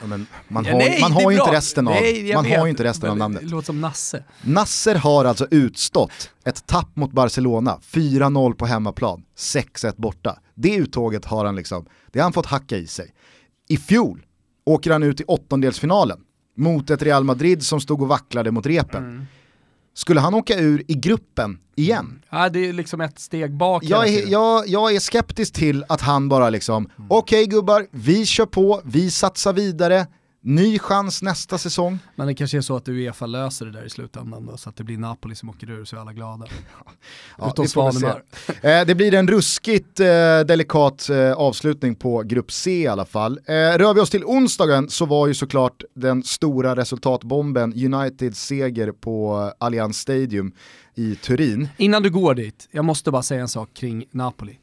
Ja, 0.00 0.06
men 0.06 0.26
man 0.48 0.64
har, 0.64 0.72
ja, 0.72 0.78
nej, 0.78 1.00
man 1.00 1.12
har 1.12 1.30
ju 1.30 1.38
inte 1.38 1.52
resten 1.52 1.88
av, 1.88 1.94
nej, 1.94 2.34
man 2.34 2.46
har 2.46 2.66
inte 2.66 2.84
resten 2.84 3.10
av 3.10 3.16
namnet. 3.16 3.42
Låter 3.42 3.66
som 3.66 3.80
Nasse. 3.80 4.24
Nasser 4.42 4.94
har 4.94 5.24
alltså 5.24 5.46
utstått 5.50 6.30
ett 6.44 6.66
tapp 6.66 6.96
mot 6.96 7.12
Barcelona, 7.12 7.78
4-0 7.90 8.54
på 8.54 8.66
hemmaplan, 8.66 9.22
6-1 9.36 9.94
borta. 9.96 10.38
Det 10.54 10.74
uttåget 10.74 11.24
har 11.24 11.44
han 11.44 11.56
liksom, 11.56 11.86
det 12.12 12.18
har 12.18 12.24
han 12.24 12.32
fått 12.32 12.46
hacka 12.46 12.76
i 12.76 12.86
sig. 12.86 13.14
I 13.68 13.76
fjol 13.76 14.22
åker 14.68 14.90
han 14.90 15.02
ut 15.02 15.20
i 15.20 15.24
åttondelsfinalen 15.24 16.18
mot 16.56 16.90
ett 16.90 17.02
Real 17.02 17.24
Madrid 17.24 17.62
som 17.62 17.80
stod 17.80 18.02
och 18.02 18.08
vacklade 18.08 18.50
mot 18.50 18.66
repen. 18.66 19.04
Mm. 19.04 19.26
Skulle 19.94 20.20
han 20.20 20.34
åka 20.34 20.58
ur 20.58 20.82
i 20.88 20.94
gruppen 20.94 21.58
igen? 21.76 22.22
Ja, 22.30 22.48
det 22.48 22.68
är 22.68 22.72
liksom 22.72 23.00
ett 23.00 23.18
steg 23.18 23.56
bak. 23.56 23.84
Jag 23.84 24.08
är, 24.08 24.28
jag, 24.28 24.68
jag 24.68 24.94
är 24.94 25.00
skeptisk 25.00 25.54
till 25.54 25.84
att 25.88 26.00
han 26.00 26.28
bara 26.28 26.50
liksom, 26.50 26.90
mm. 26.98 27.10
okej 27.10 27.42
okay, 27.42 27.46
gubbar, 27.46 27.86
vi 27.90 28.26
kör 28.26 28.46
på, 28.46 28.80
vi 28.84 29.10
satsar 29.10 29.52
vidare, 29.52 30.06
Ny 30.48 30.78
chans 30.78 31.22
nästa 31.22 31.58
säsong. 31.58 31.98
Men 32.16 32.26
det 32.26 32.34
kanske 32.34 32.56
är 32.56 32.60
så 32.60 32.76
att 32.76 32.88
Uefa 32.88 33.26
löser 33.26 33.66
det 33.66 33.72
där 33.72 33.84
i 33.84 33.90
slutändan 33.90 34.46
då, 34.46 34.56
så 34.56 34.68
att 34.68 34.76
det 34.76 34.84
blir 34.84 34.98
Napoli 34.98 35.34
som 35.34 35.50
åker 35.50 35.70
ur 35.70 35.84
så 35.84 35.96
är 35.96 36.00
alla 36.00 36.12
glada. 36.12 36.46
ja, 37.38 37.50
Utom 37.50 37.68
Svanemar. 37.68 38.22
eh, 38.62 38.86
det 38.86 38.94
blir 38.94 39.14
en 39.14 39.28
ruskigt 39.28 40.00
eh, 40.00 40.06
delikat 40.46 41.10
eh, 41.10 41.32
avslutning 41.32 41.94
på 41.94 42.22
Grupp 42.22 42.52
C 42.52 42.82
i 42.82 42.86
alla 42.86 43.04
fall. 43.04 43.40
Eh, 43.46 43.52
rör 43.52 43.94
vi 43.94 44.00
oss 44.00 44.10
till 44.10 44.24
onsdagen 44.24 44.88
så 44.90 45.06
var 45.06 45.26
ju 45.26 45.34
såklart 45.34 45.82
den 45.94 46.22
stora 46.22 46.76
resultatbomben 46.76 47.72
Uniteds 47.72 48.46
seger 48.46 48.92
på 48.92 49.52
Allianz 49.58 49.98
Stadium 49.98 50.52
i 50.94 51.14
Turin. 51.14 51.68
Innan 51.76 52.02
du 52.02 52.10
går 52.10 52.34
dit, 52.34 52.68
jag 52.70 52.84
måste 52.84 53.10
bara 53.10 53.22
säga 53.22 53.40
en 53.40 53.48
sak 53.48 53.74
kring 53.74 54.04
Napoli. 54.10 54.58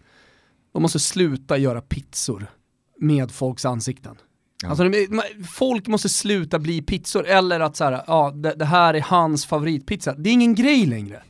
De 0.73 0.81
måste 0.81 0.99
sluta 0.99 1.57
göra 1.57 1.81
pizzor 1.81 2.45
med 2.99 3.31
folks 3.31 3.65
ansikten. 3.65 4.15
Ja. 4.65 4.69
Alltså, 4.69 4.83
folk 5.47 5.87
måste 5.87 6.09
sluta 6.09 6.59
bli 6.59 6.81
pizzor, 6.81 7.27
eller 7.27 7.59
att 7.59 7.75
så 7.75 7.83
här, 7.83 8.03
ja, 8.07 8.31
det, 8.35 8.53
det, 8.55 8.65
här 8.65 8.93
är 8.93 9.01
hans 9.01 9.45
favoritpizza. 9.45 10.13
Det 10.17 10.29
är 10.29 10.33
ingen 10.33 10.55
grej 10.55 10.85
längre. 10.85 11.21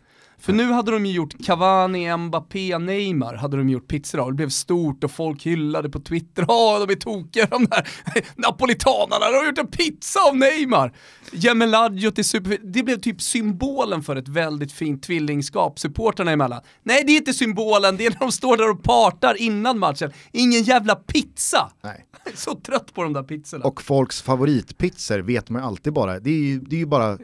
För 0.45 0.53
nu 0.53 0.71
hade 0.71 0.91
de 0.91 1.05
ju 1.05 1.13
gjort 1.13 1.45
Cavani, 1.45 2.17
Mbappé, 2.17 2.77
Neymar 2.77 3.35
hade 3.35 3.57
de 3.57 3.69
gjort 3.69 3.87
pizzor 3.87 4.19
av. 4.19 4.27
Det 4.31 4.35
blev 4.35 4.49
stort 4.49 5.03
och 5.03 5.11
folk 5.11 5.45
hyllade 5.45 5.89
på 5.89 5.99
Twitter. 5.99 6.45
Ja, 6.55 6.85
de 6.85 6.93
är 6.93 6.95
tokiga 6.95 7.45
de 7.45 7.65
där 7.65 7.87
napolitanarna, 8.35 9.31
de 9.31 9.37
har 9.37 9.45
gjort 9.45 9.57
en 9.57 9.67
pizza 9.67 10.19
av 10.29 10.37
Neymar. 10.37 10.93
Gemeladjo 11.31 12.11
till 12.11 12.25
super... 12.25 12.57
Det 12.63 12.83
blev 12.83 12.99
typ 12.99 13.21
symbolen 13.21 14.03
för 14.03 14.15
ett 14.15 14.27
väldigt 14.27 14.71
fint 14.71 15.03
tvillingskap 15.03 15.79
supporterna 15.79 16.31
emellan. 16.31 16.61
Nej, 16.83 17.03
det 17.05 17.11
är 17.11 17.17
inte 17.17 17.33
symbolen, 17.33 17.97
det 17.97 18.05
är 18.05 18.09
när 18.09 18.19
de 18.19 18.31
står 18.31 18.57
där 18.57 18.69
och 18.69 18.83
partar 18.83 19.41
innan 19.41 19.79
matchen. 19.79 20.11
Ingen 20.31 20.63
jävla 20.63 20.95
pizza! 20.95 21.71
Nej. 21.81 22.05
Jag 22.25 22.33
är 22.33 22.37
så 22.37 22.55
trött 22.55 22.93
på 22.93 23.03
de 23.03 23.13
där 23.13 23.23
pizzorna. 23.23 23.65
Och 23.65 23.81
folks 23.81 24.21
favoritpizzor 24.21 25.19
vet 25.19 25.49
man 25.49 25.61
ju 25.61 25.67
alltid 25.67 25.93
bara, 25.93 26.19
det 26.19 26.29
är 26.29 26.43
ju, 26.43 26.59
det 26.59 26.75
är 26.75 26.79
ju 26.79 26.85
bara, 26.85 27.17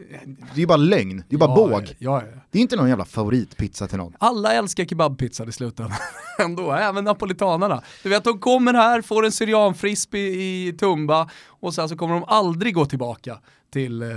det 0.55 0.61
är 0.61 0.67
bara 0.67 0.77
lögn, 0.77 1.23
det 1.29 1.35
är 1.35 1.39
bara 1.39 1.49
ja, 1.49 1.55
båg. 1.55 1.95
Ja, 1.97 2.23
ja. 2.25 2.41
Det 2.51 2.57
är 2.57 2.61
inte 2.61 2.75
någon 2.75 2.89
jävla 2.89 3.05
favoritpizza 3.11 3.87
till 3.87 3.97
någon. 3.97 4.13
Alla 4.19 4.53
älskar 4.53 4.85
kebabpizza 4.85 5.45
i 5.45 5.51
slutändan. 5.51 5.97
Ändå, 6.39 6.71
även 6.71 7.03
napolitanarna. 7.03 7.81
Du 8.03 8.09
vet, 8.09 8.23
de 8.23 8.39
kommer 8.39 8.73
här, 8.73 9.01
får 9.01 9.25
en 9.25 9.31
syrianfrisp 9.31 10.15
i, 10.15 10.17
i 10.67 10.73
Tumba 10.79 11.29
och 11.47 11.73
sen 11.73 11.89
så 11.89 11.95
kommer 11.95 12.13
de 12.13 12.23
aldrig 12.27 12.73
gå 12.73 12.85
tillbaka 12.85 13.37
till 13.71 14.01
eh, 14.01 14.07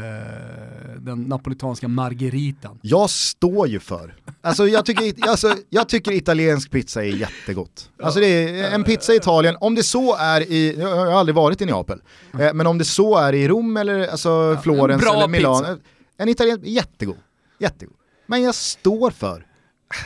den 0.98 1.22
napolitanska 1.22 1.88
margeritan. 1.88 2.78
Jag 2.82 3.10
står 3.10 3.68
ju 3.68 3.80
för, 3.80 4.14
alltså 4.42 4.68
jag 4.68 4.86
tycker, 4.86 5.28
alltså, 5.28 5.56
jag 5.70 5.88
tycker 5.88 6.12
italiensk 6.12 6.70
pizza 6.70 7.04
är 7.04 7.08
jättegott. 7.08 7.90
Alltså 8.02 8.20
det 8.20 8.26
är 8.26 8.74
en 8.74 8.84
pizza 8.84 9.12
i 9.12 9.16
Italien, 9.16 9.56
om 9.60 9.74
det 9.74 9.82
så 9.82 10.16
är 10.16 10.40
i, 10.40 10.76
jag 10.78 10.96
har 10.96 11.06
aldrig 11.06 11.34
varit 11.34 11.60
i 11.60 11.66
Neapel, 11.66 12.02
eh, 12.40 12.54
men 12.54 12.66
om 12.66 12.78
det 12.78 12.84
så 12.84 13.16
är 13.16 13.32
i 13.32 13.48
Rom 13.48 13.76
eller 13.76 14.08
alltså 14.08 14.58
Florens 14.62 15.06
eller 15.06 15.28
Milano, 15.28 15.78
en 16.16 16.28
italiensk, 16.28 16.64
jättegod, 16.66 17.18
jättegod. 17.58 17.96
Men 18.26 18.42
jag 18.42 18.54
står 18.54 19.10
för 19.10 19.46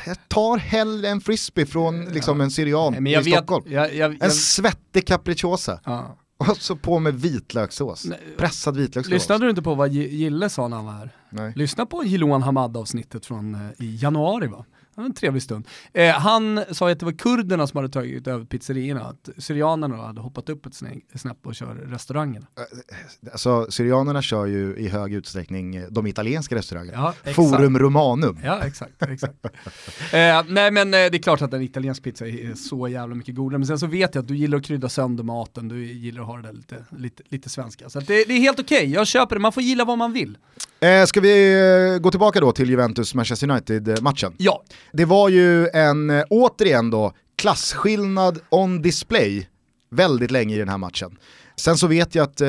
jag 0.07 0.29
tar 0.29 0.59
hellre 0.59 1.09
en 1.09 1.21
frisbee 1.21 1.67
från 1.67 2.05
liksom, 2.05 2.41
en 2.41 2.51
syrian 2.51 3.07
i 3.07 3.17
vet, 3.17 3.27
Stockholm. 3.27 3.65
Jag, 3.69 3.95
jag, 3.95 4.23
en 4.23 4.31
svettig 4.31 5.07
capricciosa. 5.07 5.81
Ja. 5.85 6.17
Och 6.39 6.57
så 6.57 6.77
på 6.77 6.99
med 6.99 7.15
vitlökssås. 7.15 8.05
Nej. 8.05 8.19
Pressad 8.37 8.77
vitlökssås. 8.77 9.13
Lyssnade 9.13 9.45
du 9.45 9.51
inte 9.51 9.63
på 9.63 9.75
vad 9.75 9.93
Gille 9.93 10.51
sa 10.51 10.69
när 10.69 10.77
han 10.77 10.87
var 10.87 10.93
här? 10.93 11.11
Nej. 11.31 11.53
Lyssna 11.57 11.87
på 11.87 12.05
Jiloan 12.05 12.43
Hamad 12.43 12.77
avsnittet 12.77 13.27
från 13.27 13.55
eh, 13.55 13.61
i 13.79 13.97
januari 13.97 14.47
va? 14.47 14.65
En 15.05 15.15
trevlig 15.15 15.43
stund. 15.43 15.69
Eh, 15.93 16.15
han 16.15 16.65
sa 16.71 16.91
att 16.91 16.99
det 16.99 17.05
var 17.05 17.13
kurderna 17.13 17.67
som 17.67 17.77
hade 17.77 17.89
tagit 17.89 18.27
över 18.27 18.45
pizzerierna, 18.45 19.01
att 19.01 19.29
syrianerna 19.39 19.97
hade 19.97 20.21
hoppat 20.21 20.49
upp 20.49 20.67
ett 20.67 20.75
snäpp 21.15 21.47
och 21.47 21.55
kör 21.55 21.75
restaurangerna. 21.75 22.47
Eh, 22.57 23.33
alltså 23.33 23.67
syrianerna 23.71 24.23
kör 24.23 24.47
ju 24.47 24.77
i 24.77 24.89
hög 24.89 25.15
utsträckning 25.15 25.77
eh, 25.77 25.87
de 25.91 26.07
italienska 26.07 26.55
restaurangerna. 26.55 27.15
Ja, 27.25 27.33
Forum 27.33 27.79
Romanum. 27.79 28.39
Ja, 28.45 28.65
exakt. 28.65 29.03
exakt. 29.03 29.45
eh, 29.45 30.43
nej 30.49 30.71
men 30.71 30.95
eh, 30.95 31.11
det 31.11 31.15
är 31.15 31.23
klart 31.23 31.43
att 31.43 31.53
en 31.55 31.63
italiensk 31.63 32.03
pizza 32.03 32.27
är 32.27 32.55
så 32.55 32.89
jävla 32.89 33.15
mycket 33.15 33.35
godare, 33.35 33.59
men 33.59 33.67
sen 33.67 33.79
så 33.79 33.87
vet 33.87 34.15
jag 34.15 34.23
att 34.23 34.29
du 34.29 34.37
gillar 34.37 34.59
att 34.59 34.65
krydda 34.65 34.89
sönder 34.89 35.25
maten, 35.25 35.69
du 35.69 35.85
gillar 35.85 36.21
att 36.21 36.27
ha 36.27 36.37
det 36.37 36.43
där 36.43 36.53
lite, 36.53 36.85
lite, 36.91 37.23
lite 37.29 37.49
svenska. 37.49 37.91
Så 37.91 38.01
det, 38.01 38.07
det, 38.07 38.35
är 38.35 38.39
helt 38.39 38.61
okej, 38.61 38.79
okay. 38.79 38.91
jag 38.91 39.07
köper 39.07 39.37
det, 39.37 39.41
man 39.41 39.53
får 39.53 39.63
gilla 39.63 39.85
vad 39.85 39.99
man 39.99 40.13
vill. 40.13 40.39
Eh, 40.81 41.05
ska 41.05 41.21
vi 41.21 41.99
gå 42.03 42.11
tillbaka 42.11 42.41
då 42.41 42.53
till 42.53 42.71
Juventus-Manchester 42.71 43.51
United-matchen? 43.51 44.35
Ja. 44.39 44.65
Det 44.93 45.05
var 45.05 45.29
ju 45.29 45.69
en, 45.69 46.11
eh, 46.11 46.25
återigen 46.31 46.91
då, 46.91 47.13
klasskillnad 47.37 48.39
on 48.51 48.83
display 48.83 49.49
väldigt 49.91 50.31
länge 50.31 50.55
i 50.55 50.59
den 50.59 50.69
här 50.69 50.79
matchen. 50.79 51.19
Sen 51.57 51.77
så 51.77 51.87
vet 51.87 52.15
jag 52.15 52.25
att 52.25 52.41
uh, 52.41 52.49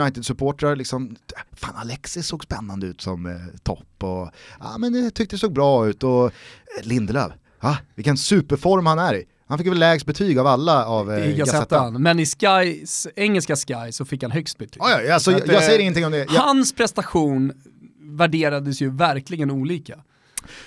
United-supportrar 0.00 0.76
liksom, 0.76 1.16
fan 1.52 1.76
Alexis 1.76 2.26
såg 2.26 2.44
spännande 2.44 2.86
ut 2.86 3.00
som 3.00 3.26
uh, 3.26 3.36
topp 3.62 4.02
och 4.02 4.30
ja 4.60 4.78
men 4.78 4.92
det 4.92 5.10
tyckte 5.10 5.36
det 5.36 5.40
såg 5.40 5.52
bra 5.52 5.88
ut 5.88 6.02
och 6.02 6.24
uh, 6.24 6.30
Lindelöf, 6.82 7.32
ah, 7.60 7.76
vilken 7.94 8.16
superform 8.16 8.86
han 8.86 8.98
är 8.98 9.14
i. 9.14 9.24
Han 9.48 9.58
fick 9.58 9.66
väl 9.66 9.78
lägst 9.78 10.06
betyg 10.06 10.38
av 10.38 10.46
alla 10.46 10.86
av 10.86 11.12
eh, 11.12 11.30
I 11.30 11.36
Gazzetta. 11.36 11.90
Men 11.90 12.20
i 12.20 12.26
Skys, 12.26 13.06
engelska 13.16 13.56
Sky 13.56 13.92
så 13.92 14.04
fick 14.04 14.22
han 14.22 14.32
högst 14.32 14.58
betyg. 14.58 14.82
Oh 14.82 14.88
ja, 14.90 15.14
alltså, 15.14 15.32
jag, 15.32 15.48
jag 15.48 15.62
säger 15.62 15.78
ingenting 15.78 16.06
om 16.06 16.12
det. 16.12 16.18
Jag... 16.18 16.26
Hans 16.26 16.72
prestation 16.72 17.52
värderades 18.00 18.82
ju 18.82 18.90
verkligen 18.90 19.50
olika. 19.50 19.98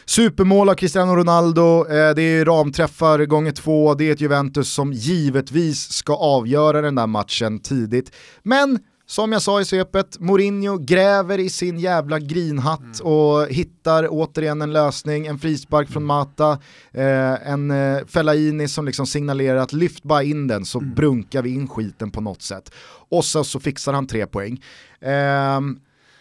Supermål 0.06 0.70
av 0.70 0.74
Cristiano 0.74 1.16
Ronaldo, 1.16 1.86
eh, 1.90 2.16
det 2.16 2.22
är 2.22 2.46
ramträffar 2.46 3.26
gånger 3.26 3.52
två, 3.52 3.94
det 3.94 4.10
är 4.10 4.12
ett 4.12 4.22
Juventus 4.22 4.74
som 4.74 4.94
givetvis 4.94 5.92
ska 5.92 6.16
avgöra 6.16 6.82
den 6.82 6.96
där 6.96 7.08
matchen 7.08 7.60
tidigt. 7.60 8.16
Men 8.44 8.80
som 9.10 9.32
jag 9.32 9.42
sa 9.42 9.62
i 9.62 9.66
svepet, 9.66 10.20
Mourinho 10.20 10.78
gräver 10.78 11.40
i 11.40 11.50
sin 11.50 11.80
jävla 11.80 12.20
grinhatt 12.20 13.00
mm. 13.02 13.14
och 13.14 13.48
hittar 13.48 14.08
återigen 14.10 14.62
en 14.62 14.74
lösning, 14.74 15.28
en 15.28 15.40
frispark 15.40 15.90
från 15.90 16.06
Mata, 16.06 16.52
eh, 16.92 17.50
en 17.52 17.72
eh, 17.72 18.06
Fellaini 18.06 18.68
som 18.68 18.86
liksom 18.86 19.08
signalerar 19.08 19.56
att 19.56 19.74
lyft 19.74 20.04
bara 20.04 20.24
in 20.24 20.48
den 20.48 20.66
så 20.66 20.80
mm. 20.80 20.94
brunkar 20.94 21.42
vi 21.42 21.50
in 21.50 21.68
skiten 21.68 22.12
på 22.12 22.22
något 22.22 22.42
sätt. 22.42 22.72
Och 23.10 23.26
så, 23.26 23.44
så 23.44 23.60
fixar 23.60 23.94
han 23.94 24.08
tre 24.08 24.26
poäng. 24.28 24.64
Eh, 25.02 25.60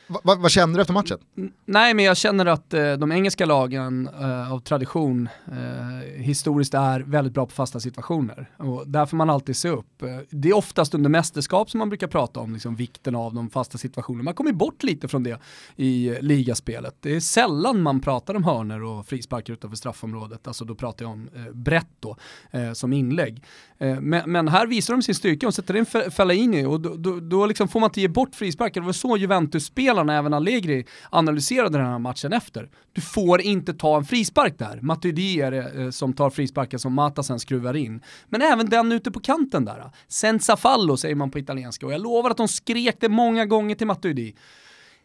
Va, 0.08 0.20
vad 0.38 0.50
känner 0.50 0.74
du 0.74 0.80
efter 0.80 0.94
matchen? 0.94 1.18
Nej, 1.64 1.94
men 1.94 2.04
jag 2.04 2.16
känner 2.16 2.46
att 2.46 2.74
eh, 2.74 2.92
de 2.92 3.12
engelska 3.12 3.46
lagen 3.46 4.08
eh, 4.20 4.52
av 4.52 4.60
tradition 4.60 5.28
eh, 5.46 6.22
historiskt 6.22 6.74
är 6.74 7.00
väldigt 7.00 7.34
bra 7.34 7.46
på 7.46 7.52
fasta 7.52 7.80
situationer. 7.80 8.50
Och 8.56 8.88
där 8.88 9.06
får 9.06 9.16
man 9.16 9.30
alltid 9.30 9.56
se 9.56 9.68
upp. 9.68 10.02
Eh, 10.02 10.08
det 10.30 10.48
är 10.48 10.56
oftast 10.56 10.94
under 10.94 11.10
mästerskap 11.10 11.70
som 11.70 11.78
man 11.78 11.88
brukar 11.88 12.06
prata 12.06 12.40
om 12.40 12.52
liksom, 12.52 12.76
vikten 12.76 13.14
av 13.14 13.34
de 13.34 13.50
fasta 13.50 13.78
situationerna. 13.78 14.22
Man 14.22 14.34
kommer 14.34 14.52
bort 14.52 14.82
lite 14.82 15.08
från 15.08 15.22
det 15.22 15.40
i 15.76 16.08
eh, 16.08 16.20
ligaspelet. 16.20 16.96
Det 17.00 17.16
är 17.16 17.20
sällan 17.20 17.82
man 17.82 18.00
pratar 18.00 18.34
om 18.34 18.44
hörner 18.44 18.82
och 18.82 19.06
frisparkar 19.06 19.52
utanför 19.52 19.76
straffområdet. 19.76 20.46
Alltså 20.46 20.64
då 20.64 20.74
pratar 20.74 21.04
jag 21.04 21.12
om 21.12 21.28
eh, 21.36 21.52
brett 21.52 21.88
då, 22.00 22.16
eh, 22.50 22.72
som 22.72 22.92
inlägg. 22.92 23.42
Eh, 23.78 24.00
men, 24.00 24.32
men, 24.32 24.48
här 24.48 24.66
visar 24.66 24.94
de 24.94 25.02
sin 25.02 25.14
styrka 25.14 25.46
och 25.46 25.54
sätter 25.54 25.76
in 25.76 25.86
Fellaini 26.10 26.64
och 26.64 26.80
då, 26.80 26.94
då, 26.96 27.20
då 27.20 27.46
liksom 27.46 27.68
får 27.68 27.80
man 27.80 27.90
inte 27.90 28.00
ge 28.00 28.08
bort 28.08 28.34
frisparkar. 28.34 28.80
Det 28.80 28.86
var 28.86 28.92
så 28.92 29.16
Juventus 29.16 29.64
spelade 29.64 29.97
spelarna, 29.98 30.18
även 30.18 30.34
Allegri, 30.34 30.84
analyserade 31.10 31.78
den 31.78 31.86
här 31.86 31.98
matchen 31.98 32.32
efter. 32.32 32.68
Du 32.92 33.00
får 33.00 33.40
inte 33.40 33.74
ta 33.74 33.96
en 33.96 34.04
frispark 34.04 34.58
där. 34.58 34.78
Matuidi 34.82 35.40
är 35.40 35.50
det 35.50 35.82
eh, 35.82 35.90
som 35.90 36.12
tar 36.12 36.30
frisparken 36.30 36.78
som 36.78 36.94
Mata 36.94 37.22
sen 37.22 37.40
skruvar 37.40 37.76
in. 37.76 38.00
Men 38.28 38.42
även 38.42 38.68
den 38.68 38.92
ute 38.92 39.10
på 39.10 39.20
kanten 39.20 39.64
där. 39.64 39.90
Senza 40.08 40.56
fallo 40.56 40.96
säger 40.96 41.14
man 41.14 41.30
på 41.30 41.38
italienska 41.38 41.86
och 41.86 41.92
jag 41.92 42.00
lovar 42.00 42.30
att 42.30 42.36
de 42.36 42.48
skrek 42.48 42.96
det 43.00 43.08
många 43.08 43.46
gånger 43.46 43.74
till 43.74 43.86
Matuidi. 43.86 44.34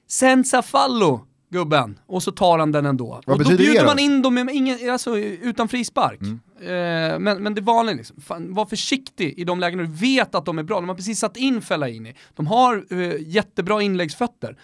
Senza 0.08 0.62
fallo! 0.62 1.28
gubben, 1.54 2.00
och 2.08 2.24
så 2.24 2.32
tar 2.32 2.60
han 2.60 2.72
den 2.72 2.86
ändå. 2.86 3.22
Vad 3.26 3.38
och 3.38 3.44
då 3.44 3.58
bjuder 3.58 3.86
man 3.86 4.00
in 4.00 4.22
dem 4.22 4.34
med 4.34 4.50
ingen, 4.50 4.89
alltså, 4.89 5.18
utan 5.18 5.68
frispark. 5.68 6.22
Mm. 6.22 6.39
Eh, 6.62 7.20
men, 7.20 7.44
men 7.44 7.56
det 7.56 7.62
vanliga 7.62 7.96
liksom, 7.96 8.22
fan, 8.22 8.54
var 8.54 8.66
försiktig 8.66 9.34
i 9.38 9.44
de 9.44 9.60
lägena 9.60 9.84
du 9.84 9.89
vet 9.89 10.36
att 10.36 10.46
de 10.46 10.60
är 10.60 10.64
bra. 10.64 10.80
De 10.80 10.89
har 10.89 10.96
precis 10.96 11.20
satt 11.20 11.38
in 11.38 11.62
Fellaini. 11.62 12.16
De 12.36 12.48
har 12.48 12.86
eh, 12.89 13.14
jättebra 13.20 13.82
inläggsfötter. 13.82 14.58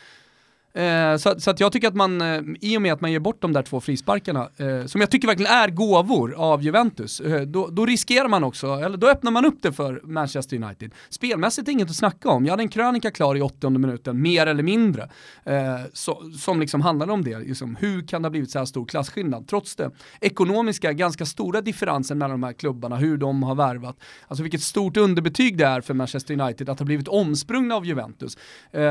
Eh, 0.74 1.18
så, 1.18 1.40
så 1.40 1.52
att 1.52 1.60
jag 1.60 1.72
tycker 1.72 1.88
att 1.88 1.96
man, 1.96 2.22
eh, 2.22 2.42
i 2.62 2.78
och 2.78 2.82
med 2.82 2.94
att 2.94 3.02
man 3.02 3.12
ger 3.12 3.20
bort 3.20 3.42
de 3.42 3.54
där 3.54 3.62
två 3.62 3.82
frisparkarna, 3.82 4.50
eh, 4.58 4.86
som 4.86 5.02
jag 5.02 5.12
tycker 5.12 5.28
verkligen 5.28 5.52
är 5.52 5.70
gåvor 5.70 6.34
av 6.38 6.64
Juventus, 6.64 7.20
eh, 7.20 7.42
då, 7.42 7.68
då, 7.68 7.86
riskerar 7.86 8.28
man 8.28 8.44
också, 8.44 8.68
eller 8.68 8.98
då 8.98 9.08
öppnar 9.08 9.32
man 9.32 9.46
upp 9.46 9.58
det 9.62 9.72
för 9.72 10.02
Manchester 10.04 10.64
United. 10.64 10.92
Spelmässigt 11.10 11.68
är 11.68 11.72
inget 11.72 11.90
att 11.90 11.96
snacka 11.96 12.30
om. 12.30 12.46
Jag 12.46 12.54
hade 12.54 12.64
en 12.64 12.70
krönika 12.70 13.12
klar 13.12 13.36
i 13.36 13.42
80 13.42 13.70
minuten, 13.70 14.22
mer 14.22 14.48
eller 14.48 14.64
mindre, 14.64 15.10
eh, 15.44 15.80
så, 15.94 16.32
som 16.40 16.60
liksom 16.60 16.82
handlade 16.82 17.12
om 17.12 17.24
det. 17.24 17.40
Liksom, 17.40 17.76
hur 17.76 18.08
kan 18.08 18.22
det 18.22 18.26
ha 18.26 18.32
blivit 18.32 18.52
så 18.52 18.60
här 18.60 18.66
stor 18.66 18.86
klasskillnad? 18.86 19.48
Trots 19.48 19.76
det 19.76 19.92
ekonomiska, 20.22 20.94
ganska 20.94 21.26
stora 21.26 21.62
differensen 21.62 22.18
mellan 22.18 22.42
de 22.42 22.44
här 22.44 22.54
klubbarna, 22.54 22.96
hur 22.96 23.18
de 23.18 23.44
har 23.44 23.56
värvat. 23.56 23.98
Alltså 24.28 24.44
vilket 24.44 24.62
stort 24.62 24.98
underbetyg 24.98 25.58
det 25.58 25.66
är 25.66 25.82
för 25.82 25.94
Manchester 25.94 26.42
United 26.42 26.70
att 26.70 26.80
ha 26.80 26.86
blivit 26.86 27.08
omsprungna 27.08 27.76
av 27.76 27.86
Juventus. 27.86 28.38
Eh, 28.72 28.82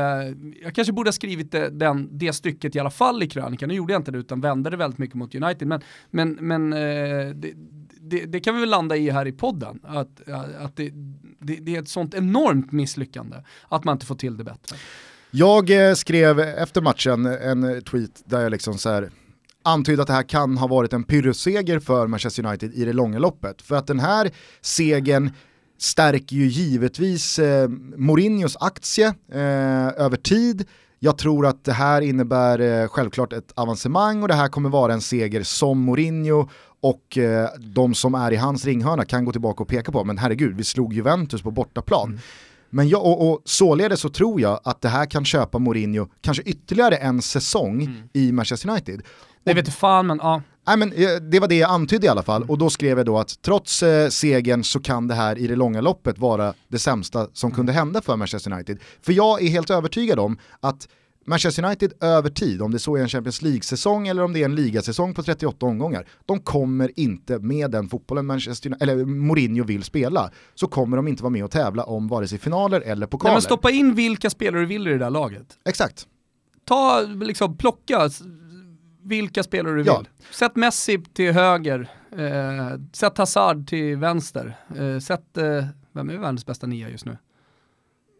jag 0.63 0.75
kanske 0.75 0.93
borde 0.93 1.07
ha 1.07 1.13
skrivit 1.13 1.51
det 1.51 1.68
den, 1.69 2.09
det 2.11 2.33
stycket 2.33 2.75
i 2.75 2.79
alla 2.79 2.89
fall 2.89 3.23
i 3.23 3.27
krönikan. 3.27 3.69
Nu 3.69 3.75
gjorde 3.75 3.93
jag 3.93 3.99
inte 3.99 4.11
det 4.11 4.17
utan 4.17 4.41
vände 4.41 4.69
det 4.69 4.77
väldigt 4.77 4.99
mycket 4.99 5.15
mot 5.15 5.35
United. 5.35 5.67
Men, 5.67 5.81
men, 6.11 6.31
men 6.41 6.73
eh, 6.73 7.29
det, 7.35 7.53
det, 8.01 8.25
det, 8.25 8.39
kan 8.39 8.55
vi 8.55 8.59
väl 8.59 8.69
landa 8.69 8.97
i 8.97 9.09
här 9.09 9.27
i 9.27 9.31
podden. 9.31 9.79
Att, 9.83 10.29
att 10.59 10.75
det, 10.75 10.91
det, 11.39 11.55
det, 11.55 11.75
är 11.75 11.79
ett 11.79 11.89
sånt 11.89 12.13
enormt 12.13 12.71
misslyckande 12.71 13.37
att 13.69 13.83
man 13.83 13.95
inte 13.95 14.05
får 14.05 14.15
till 14.15 14.37
det 14.37 14.43
bättre. 14.43 14.75
Jag 15.31 15.89
eh, 15.89 15.93
skrev 15.93 16.39
efter 16.39 16.81
matchen 16.81 17.25
en 17.25 17.63
eh, 17.63 17.79
tweet 17.79 18.21
där 18.25 18.41
jag 18.41 18.51
liksom 18.51 18.77
så 18.77 18.89
här 18.89 19.11
antydde 19.63 20.01
att 20.01 20.07
det 20.07 20.13
här 20.13 20.23
kan 20.23 20.57
ha 20.57 20.67
varit 20.67 20.93
en 20.93 21.03
pyrrusseger 21.03 21.79
för 21.79 22.07
Manchester 22.07 22.45
United 22.45 22.73
i 22.73 22.85
det 22.85 22.93
långa 22.93 23.19
loppet. 23.19 23.61
För 23.61 23.75
att 23.75 23.87
den 23.87 23.99
här 23.99 24.31
segern 24.61 25.31
stärker 25.77 26.35
ju 26.35 26.47
givetvis 26.47 27.39
eh, 27.39 27.69
Mourinhos 27.97 28.57
aktie 28.59 29.07
eh, 29.31 29.87
över 29.97 30.15
tid. 30.15 30.67
Jag 30.99 31.17
tror 31.17 31.45
att 31.45 31.63
det 31.63 31.73
här 31.73 32.01
innebär 32.01 32.59
eh, 32.59 32.87
självklart 32.87 33.33
ett 33.33 33.51
avancemang 33.55 34.21
och 34.21 34.27
det 34.27 34.33
här 34.33 34.47
kommer 34.47 34.69
vara 34.69 34.93
en 34.93 35.01
seger 35.01 35.43
som 35.43 35.79
Mourinho 35.79 36.49
och 36.81 37.17
eh, 37.17 37.49
de 37.59 37.93
som 37.93 38.15
är 38.15 38.31
i 38.31 38.35
hans 38.35 38.65
ringhörna 38.65 39.05
kan 39.05 39.25
gå 39.25 39.31
tillbaka 39.31 39.63
och 39.63 39.69
peka 39.69 39.91
på, 39.91 40.03
men 40.03 40.17
herregud, 40.17 40.57
vi 40.57 40.63
slog 40.63 40.93
Juventus 40.93 41.41
på 41.41 41.51
bortaplan. 41.51 42.09
Mm. 42.09 42.19
Men 42.69 42.89
jag, 42.89 43.05
och, 43.05 43.29
och 43.29 43.41
således 43.45 43.99
så 43.99 44.09
tror 44.09 44.41
jag 44.41 44.59
att 44.63 44.81
det 44.81 44.89
här 44.89 45.05
kan 45.05 45.25
köpa 45.25 45.59
Mourinho 45.59 46.07
kanske 46.21 46.43
ytterligare 46.43 46.95
en 46.95 47.21
säsong 47.21 47.81
mm. 47.81 48.09
i 48.13 48.31
Manchester 48.31 48.69
United. 48.69 49.01
Det 49.43 49.53
vet 49.53 49.73
fan 49.73 50.07
men 50.07 50.19
ja. 50.21 50.41
Nej, 50.69 50.77
men, 50.77 50.93
eh, 50.93 51.15
det 51.21 51.39
var 51.39 51.47
det 51.47 51.55
jag 51.55 51.69
antydde 51.69 52.05
i 52.05 52.09
alla 52.09 52.23
fall 52.23 52.43
och 52.43 52.57
då 52.57 52.69
skrev 52.69 52.97
jag 52.97 53.05
då 53.05 53.19
att 53.19 53.41
trots 53.41 53.83
eh, 53.83 54.09
segern 54.09 54.63
så 54.63 54.79
kan 54.79 55.07
det 55.07 55.13
här 55.13 55.37
i 55.37 55.47
det 55.47 55.55
långa 55.55 55.81
loppet 55.81 56.17
vara 56.19 56.53
det 56.67 56.79
sämsta 56.79 57.27
som 57.33 57.47
mm. 57.47 57.55
kunde 57.55 57.71
hända 57.71 58.01
för 58.01 58.15
Manchester 58.15 58.53
United. 58.53 58.79
För 59.01 59.13
jag 59.13 59.41
är 59.41 59.47
helt 59.47 59.69
övertygad 59.69 60.19
om 60.19 60.37
att 60.59 60.87
Manchester 61.25 61.65
United 61.65 61.93
över 62.01 62.29
tid, 62.29 62.61
om 62.61 62.71
det 62.71 62.79
så 62.79 62.95
är 62.95 63.01
en 63.01 63.09
Champions 63.09 63.41
League-säsong 63.41 64.07
eller 64.07 64.23
om 64.23 64.33
det 64.33 64.39
är 64.39 64.45
en 64.45 64.55
ligasäsong 64.55 65.13
på 65.13 65.23
38 65.23 65.65
omgångar, 65.65 66.07
de 66.25 66.39
kommer 66.39 66.99
inte 66.99 67.39
med 67.39 67.71
den 67.71 67.89
fotbollen 67.89 68.25
Manchester 68.25 68.75
eller 68.79 69.05
Mourinho 69.05 69.63
vill 69.63 69.83
spela, 69.83 70.31
så 70.55 70.67
kommer 70.67 70.97
de 70.97 71.07
inte 71.07 71.23
vara 71.23 71.31
med 71.31 71.43
och 71.43 71.51
tävla 71.51 71.83
om 71.83 72.07
vare 72.07 72.27
sig 72.27 72.37
finaler 72.37 72.81
eller 72.81 73.07
pokaler. 73.07 73.31
Nej, 73.31 73.35
men 73.35 73.41
stoppa 73.41 73.71
in 73.71 73.95
vilka 73.95 74.29
spelare 74.29 74.61
du 74.61 74.67
vill 74.67 74.87
i 74.87 74.91
det 74.91 74.97
där 74.97 75.09
laget. 75.09 75.57
Exakt. 75.65 76.07
Ta, 76.65 77.01
liksom 77.01 77.57
plocka 77.57 78.09
vilka 79.09 79.43
spelare 79.43 79.75
du 79.75 79.83
vill. 79.83 80.09
Sätt 80.31 80.55
Messi 80.55 81.03
till 81.13 81.31
höger, 81.33 81.89
eh, 82.17 82.79
sätt 82.93 83.17
Hazard 83.17 83.67
till 83.67 83.97
vänster, 83.97 84.57
eh, 84.77 84.99
sätt, 84.99 85.37
eh, 85.37 85.65
vem 85.91 86.09
är 86.09 86.17
världens 86.17 86.45
bästa 86.45 86.67
nia 86.67 86.89
just 86.89 87.05
nu? 87.05 87.17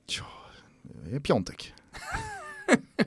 Ja, 0.05 0.25
det 1.09 1.15
är 1.15 1.19
Piontek. 1.19 1.73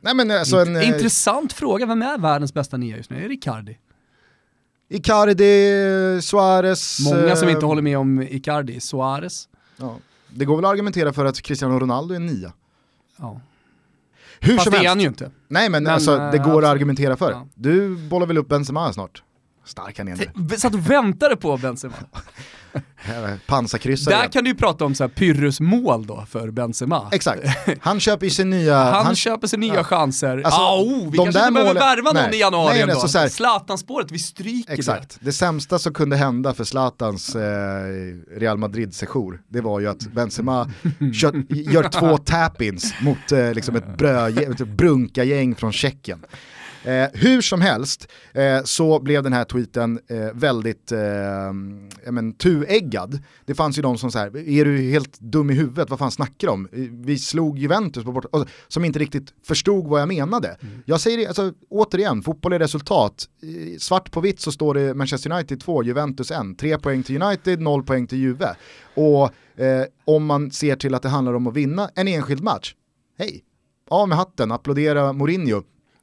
Nej, 0.00 0.14
men 0.14 0.30
alltså 0.30 0.56
en, 0.56 0.76
eh, 0.76 0.88
Intressant 0.88 1.52
fråga, 1.52 1.86
vem 1.86 2.02
är 2.02 2.18
världens 2.18 2.54
bästa 2.54 2.76
nia 2.76 2.96
just 2.96 3.10
nu? 3.10 3.24
Är 3.24 3.28
det 3.28 3.34
Icardi? 3.34 3.78
Icardi, 4.88 6.22
Suarez. 6.22 7.00
Många 7.00 7.36
som 7.36 7.48
inte 7.48 7.60
eh, 7.60 7.68
håller 7.68 7.82
med 7.82 7.98
om 7.98 8.22
Icardi, 8.22 8.80
Suarez. 8.80 9.48
Ja. 9.76 9.96
Det 10.28 10.44
går 10.44 10.56
väl 10.56 10.64
att 10.64 10.70
argumentera 10.70 11.12
för 11.12 11.24
att 11.24 11.42
Cristiano 11.42 11.78
Ronaldo 11.78 12.14
är 12.14 12.18
nia. 12.18 12.52
Ja. 13.16 13.40
Hur 14.44 14.54
Fast 14.54 14.64
som 14.64 14.72
helst. 14.72 14.82
det 14.82 14.86
är 14.86 14.88
han 14.88 15.00
ju 15.00 15.06
inte. 15.06 15.30
Nej 15.48 15.68
men, 15.70 15.82
men 15.82 15.92
alltså, 15.92 16.28
det 16.32 16.38
går 16.38 16.64
att 16.64 16.70
argumentera 16.70 17.16
för. 17.16 17.30
Ja. 17.30 17.46
Du 17.54 17.96
bollar 17.96 18.26
väl 18.26 18.38
upp 18.38 18.48
Benzema 18.48 18.92
snart? 18.92 19.22
Stark 19.64 19.98
han 19.98 20.08
är. 20.08 20.56
Satt 20.56 20.74
och 20.74 20.90
väntade 20.90 21.36
på 21.36 21.56
Benzema. 21.56 21.94
Pansarkryssare. 23.46 24.14
Där 24.14 24.28
kan 24.28 24.44
du 24.44 24.50
ju 24.50 24.56
prata 24.56 24.84
om 24.84 24.94
så 24.94 25.04
här 25.04 25.08
Pyrrhus-mål 25.08 26.06
då 26.06 26.24
för 26.28 26.50
Benzema. 26.50 27.08
Exakt. 27.12 27.42
Han 27.80 28.00
köper 28.00 28.28
sin 28.28 28.50
nya... 28.50 28.76
Han, 28.76 29.06
han 29.06 29.16
köper 29.16 29.46
sig 29.46 29.58
nya 29.58 29.74
ja. 29.74 29.84
chanser. 29.84 30.42
Alltså, 30.44 30.60
ah, 30.60 30.80
oh, 30.80 31.10
vi 31.10 31.18
kanske 31.18 31.40
inte 31.40 31.52
behöver 31.52 31.74
värva 31.74 32.12
någon 32.12 32.34
i 32.34 32.38
januari 32.38 32.74
nej, 32.74 32.86
nej, 32.86 32.96
ändå. 32.96 33.18
Här... 33.18 33.28
Zlatan-spåret, 33.28 34.10
vi 34.10 34.18
stryker 34.18 34.72
Exakt. 34.72 35.18
Det. 35.20 35.26
det 35.26 35.32
sämsta 35.32 35.78
som 35.78 35.94
kunde 35.94 36.16
hända 36.16 36.54
för 36.54 36.64
Zlatans 36.64 37.36
eh, 37.36 37.40
Real 38.36 38.58
Madrid-sejour, 38.58 39.40
det 39.48 39.60
var 39.60 39.80
ju 39.80 39.88
att 39.88 40.00
Benzema 40.00 40.70
kör, 41.14 41.44
gör 41.48 41.88
två 41.88 42.16
tap-ins 42.16 42.94
mot 43.00 43.32
eh, 43.32 43.54
liksom 43.54 43.76
ett, 43.76 43.98
bröd, 43.98 44.38
ett 44.38 44.68
brunka-gäng 44.68 45.54
från 45.54 45.72
Tjeckien. 45.72 46.24
Eh, 46.84 47.08
hur 47.14 47.40
som 47.40 47.60
helst 47.60 48.08
eh, 48.34 48.62
så 48.64 49.00
blev 49.00 49.22
den 49.22 49.32
här 49.32 49.44
tweeten 49.44 50.00
eh, 50.08 50.28
väldigt 50.34 50.92
eh, 50.92 51.52
men, 52.10 52.32
tueggad. 52.32 53.18
Det 53.46 53.54
fanns 53.54 53.78
ju 53.78 53.82
de 53.82 53.98
som 53.98 54.10
så 54.10 54.18
här, 54.18 54.36
är 54.48 54.64
du 54.64 54.78
helt 54.78 55.20
dum 55.20 55.50
i 55.50 55.54
huvudet, 55.54 55.90
vad 55.90 55.98
fan 55.98 56.10
snackar 56.10 56.48
du 56.48 56.52
om? 56.52 56.68
Vi 57.04 57.18
slog 57.18 57.58
Juventus 57.58 58.04
på 58.04 58.12
bort 58.12 58.24
alltså, 58.32 58.48
som 58.68 58.84
inte 58.84 58.98
riktigt 58.98 59.34
förstod 59.46 59.86
vad 59.86 60.00
jag 60.00 60.08
menade. 60.08 60.48
Mm. 60.48 60.82
Jag 60.84 61.00
säger 61.00 61.18
det, 61.18 61.26
alltså, 61.26 61.52
återigen, 61.68 62.22
fotboll 62.22 62.52
är 62.52 62.58
resultat. 62.58 63.28
Svart 63.78 64.10
på 64.10 64.20
vitt 64.20 64.40
så 64.40 64.52
står 64.52 64.74
det 64.74 64.94
Manchester 64.94 65.32
United 65.32 65.60
2, 65.60 65.82
Juventus 65.82 66.30
1. 66.30 66.58
3 66.58 66.78
poäng 66.78 67.02
till 67.02 67.22
United, 67.22 67.60
0 67.60 67.82
poäng 67.82 68.06
till 68.06 68.18
Juve. 68.18 68.56
Och 68.94 69.30
eh, 69.60 69.84
om 70.04 70.26
man 70.26 70.50
ser 70.50 70.76
till 70.76 70.94
att 70.94 71.02
det 71.02 71.08
handlar 71.08 71.34
om 71.34 71.46
att 71.46 71.54
vinna 71.56 71.90
en 71.94 72.08
enskild 72.08 72.42
match, 72.42 72.74
hej, 73.18 73.44
av 73.88 74.08
med 74.08 74.18
hatten, 74.18 74.52
applådera 74.52 75.12
Mourinho. 75.12 75.62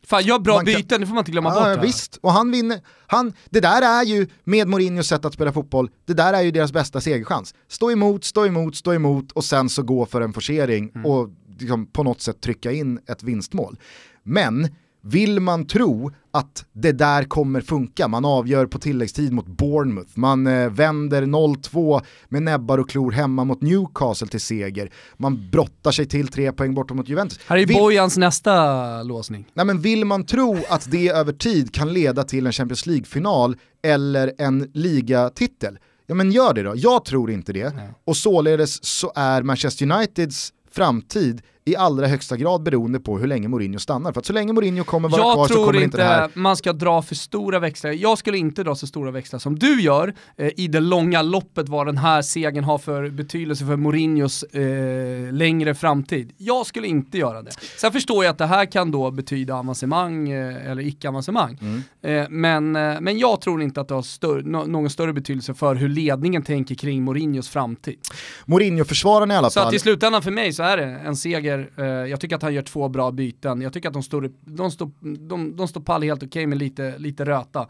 Fan, 0.10 0.24
gör 0.24 0.40
bra 0.40 0.62
byten, 0.66 0.84
kan... 0.84 1.02
det 1.02 1.08
får 1.08 1.14
man 1.14 1.22
inte 1.22 1.32
glömma 1.32 1.56
ja, 1.56 1.76
bort. 1.76 1.86
Visst, 1.86 2.20
och 2.22 2.32
han 2.32 2.52
vinner. 2.52 2.82
Han, 3.08 3.34
det 3.50 3.60
där 3.60 3.82
är 3.82 4.04
ju, 4.04 4.28
med 4.44 4.68
Mourinhos 4.68 5.08
sätt 5.08 5.26
att 5.26 5.34
spela 5.34 5.52
fotboll, 5.52 5.90
det 6.06 6.14
där 6.14 6.34
är 6.34 6.42
ju 6.42 6.52
deras 6.52 6.74
bästa 6.74 7.02
segerchans. 7.02 7.54
Stå 7.68 7.92
emot, 7.92 8.24
stå 8.24 8.46
emot, 8.46 8.76
stå 8.76 8.94
emot 8.94 9.32
och 9.32 9.44
sen 9.44 9.70
så 9.70 9.84
gå 9.84 10.06
för 10.06 10.22
en 10.22 10.34
forcering 10.34 10.92
mm. 10.96 11.06
och 11.06 11.30
liksom 11.60 11.86
på 11.86 12.04
något 12.04 12.22
sätt 12.22 12.42
trycka 12.42 12.72
in 12.72 13.00
ett 13.08 13.24
vinstmål. 13.24 13.80
Men 14.24 14.68
vill 15.02 15.40
man 15.40 15.68
tro 15.68 16.12
att 16.32 16.66
det 16.74 16.92
där 16.92 17.24
kommer 17.24 17.62
funka, 17.62 18.08
man 18.08 18.26
avgör 18.26 18.66
på 18.66 18.80
tilläggstid 18.80 19.34
mot 19.34 19.48
Bournemouth, 19.48 20.12
man 20.14 20.48
eh, 20.48 20.70
vänder 20.70 21.22
0-2 21.22 22.02
med 22.30 22.44
näbbar 22.44 22.78
och 22.78 22.90
klor 22.90 23.12
hemma 23.12 23.44
mot 23.44 23.62
Newcastle 23.62 24.28
till 24.28 24.42
seger, 24.42 24.92
man 25.18 25.50
brottar 25.50 25.92
sig 25.92 26.06
till 26.06 26.28
tre 26.28 26.52
poäng 26.52 26.74
bortom 26.74 26.98
mot 26.98 27.10
Juventus. 27.10 27.40
Här 27.48 27.58
är 27.58 27.66
vill... 27.66 27.78
Bojans 27.78 28.18
nästa 28.18 29.04
låsning. 29.04 29.46
Nej 29.54 29.66
men 29.66 29.82
vill 29.82 30.06
man 30.06 30.26
tro 30.26 30.58
att 30.70 30.92
det 30.92 31.10
över 31.10 31.34
tid 31.34 31.74
kan 31.74 31.94
leda 31.94 32.24
till 32.24 32.46
en 32.46 32.54
Champions 32.54 32.86
League-final 32.86 33.56
eller 33.84 34.34
en 34.38 34.72
ligatitel, 34.74 35.80
ja 36.08 36.16
men 36.16 36.32
gör 36.32 36.54
det 36.54 36.64
då. 36.64 36.74
Jag 36.76 37.06
tror 37.06 37.32
inte 37.32 37.54
det. 37.54 37.76
Nej. 37.76 37.90
Och 38.06 38.18
således 38.18 38.86
så 38.86 39.12
är 39.16 39.44
Manchester 39.44 39.92
Uniteds 39.92 40.54
framtid 40.72 41.42
i 41.70 41.76
allra 41.76 42.08
högsta 42.08 42.38
grad 42.38 42.64
beroende 42.64 43.00
på 43.00 43.18
hur 43.18 43.28
länge 43.28 43.48
Mourinho 43.48 43.80
stannar. 43.80 44.12
För 44.12 44.20
att 44.20 44.26
så 44.26 44.34
länge 44.34 44.54
Mourinho 44.54 44.84
kommer 44.84 45.10
vara 45.10 45.22
jag 45.22 45.34
kvar 45.34 45.48
så 45.48 45.66
kommer 45.66 45.84
inte 45.84 45.98
det 45.98 46.04
här... 46.04 46.12
Jag 46.12 46.20
tror 46.20 46.26
inte 46.30 46.40
man 46.40 46.58
ska 46.58 46.74
dra 46.74 47.02
för 47.02 47.16
stora 47.16 47.60
växlar. 47.60 47.92
Jag 47.92 48.18
skulle 48.18 48.38
inte 48.38 48.64
dra 48.64 48.76
så 48.76 48.88
stora 48.88 49.12
växlar 49.12 49.40
som 49.40 49.60
du 49.60 49.82
gör 49.82 50.14
eh, 50.38 50.50
i 50.56 50.68
det 50.68 50.80
långa 50.80 51.22
loppet 51.22 51.70
vad 51.70 51.86
den 51.86 51.98
här 51.98 52.22
segern 52.22 52.64
har 52.64 52.78
för 52.78 53.10
betydelse 53.10 53.66
för 53.66 53.76
Mourinhos 53.76 54.44
eh, 54.44 55.34
längre 55.34 55.76
framtid. 55.76 56.32
Jag 56.38 56.66
skulle 56.66 56.88
inte 56.88 57.18
göra 57.18 57.42
det. 57.42 57.52
Sen 57.78 57.92
förstår 57.92 58.24
jag 58.24 58.32
att 58.32 58.38
det 58.38 58.46
här 58.46 58.66
kan 58.66 58.92
då 58.92 59.12
betyda 59.12 59.56
avancemang 59.56 60.30
eh, 60.30 60.72
eller 60.72 60.82
icke-avancemang. 60.82 61.58
Mm. 61.62 61.82
Eh, 62.02 62.30
men, 62.30 62.76
eh, 62.76 63.02
men 63.02 63.20
jag 63.20 63.42
tror 63.42 63.62
inte 63.62 63.82
att 63.82 63.88
det 63.88 63.96
har 63.96 64.02
större, 64.02 64.42
no 64.42 64.66
någon 64.66 64.90
större 64.90 65.14
betydelse 65.14 65.54
för 65.54 65.76
hur 65.76 65.90
ledningen 65.90 66.42
tänker 66.42 66.76
kring 66.76 67.04
Mourinhos 67.04 67.50
framtid. 67.50 68.00
Mourinho-försvararna 68.46 69.34
i 69.34 69.38
alla 69.38 69.50
fall. 69.50 69.64
Så 69.64 69.68
att 69.68 69.74
i 69.74 69.80
slutändan 69.80 70.22
för 70.22 70.32
mig 70.32 70.54
så 70.54 70.64
är 70.64 70.78
det 70.78 70.84
en 70.84 71.16
seger 71.16 71.59
Eh, 71.78 71.86
jag 71.86 72.20
tycker 72.20 72.36
att 72.36 72.42
han 72.42 72.54
gör 72.54 72.62
två 72.62 72.90
bra 72.90 73.12
byten. 73.12 73.62
Jag 73.62 73.74
tycker 73.74 73.88
att 73.88 73.94
de 73.94 74.04
står, 74.04 74.32
de 74.46 74.72
står, 74.72 74.92
de, 75.28 75.56
de 75.56 75.68
står 75.68 75.82
pall 75.82 76.04
helt 76.04 76.24
okej 76.24 76.28
okay 76.28 76.48
med 76.48 76.58
lite, 76.58 76.98
lite 76.98 77.26
röta. 77.26 77.68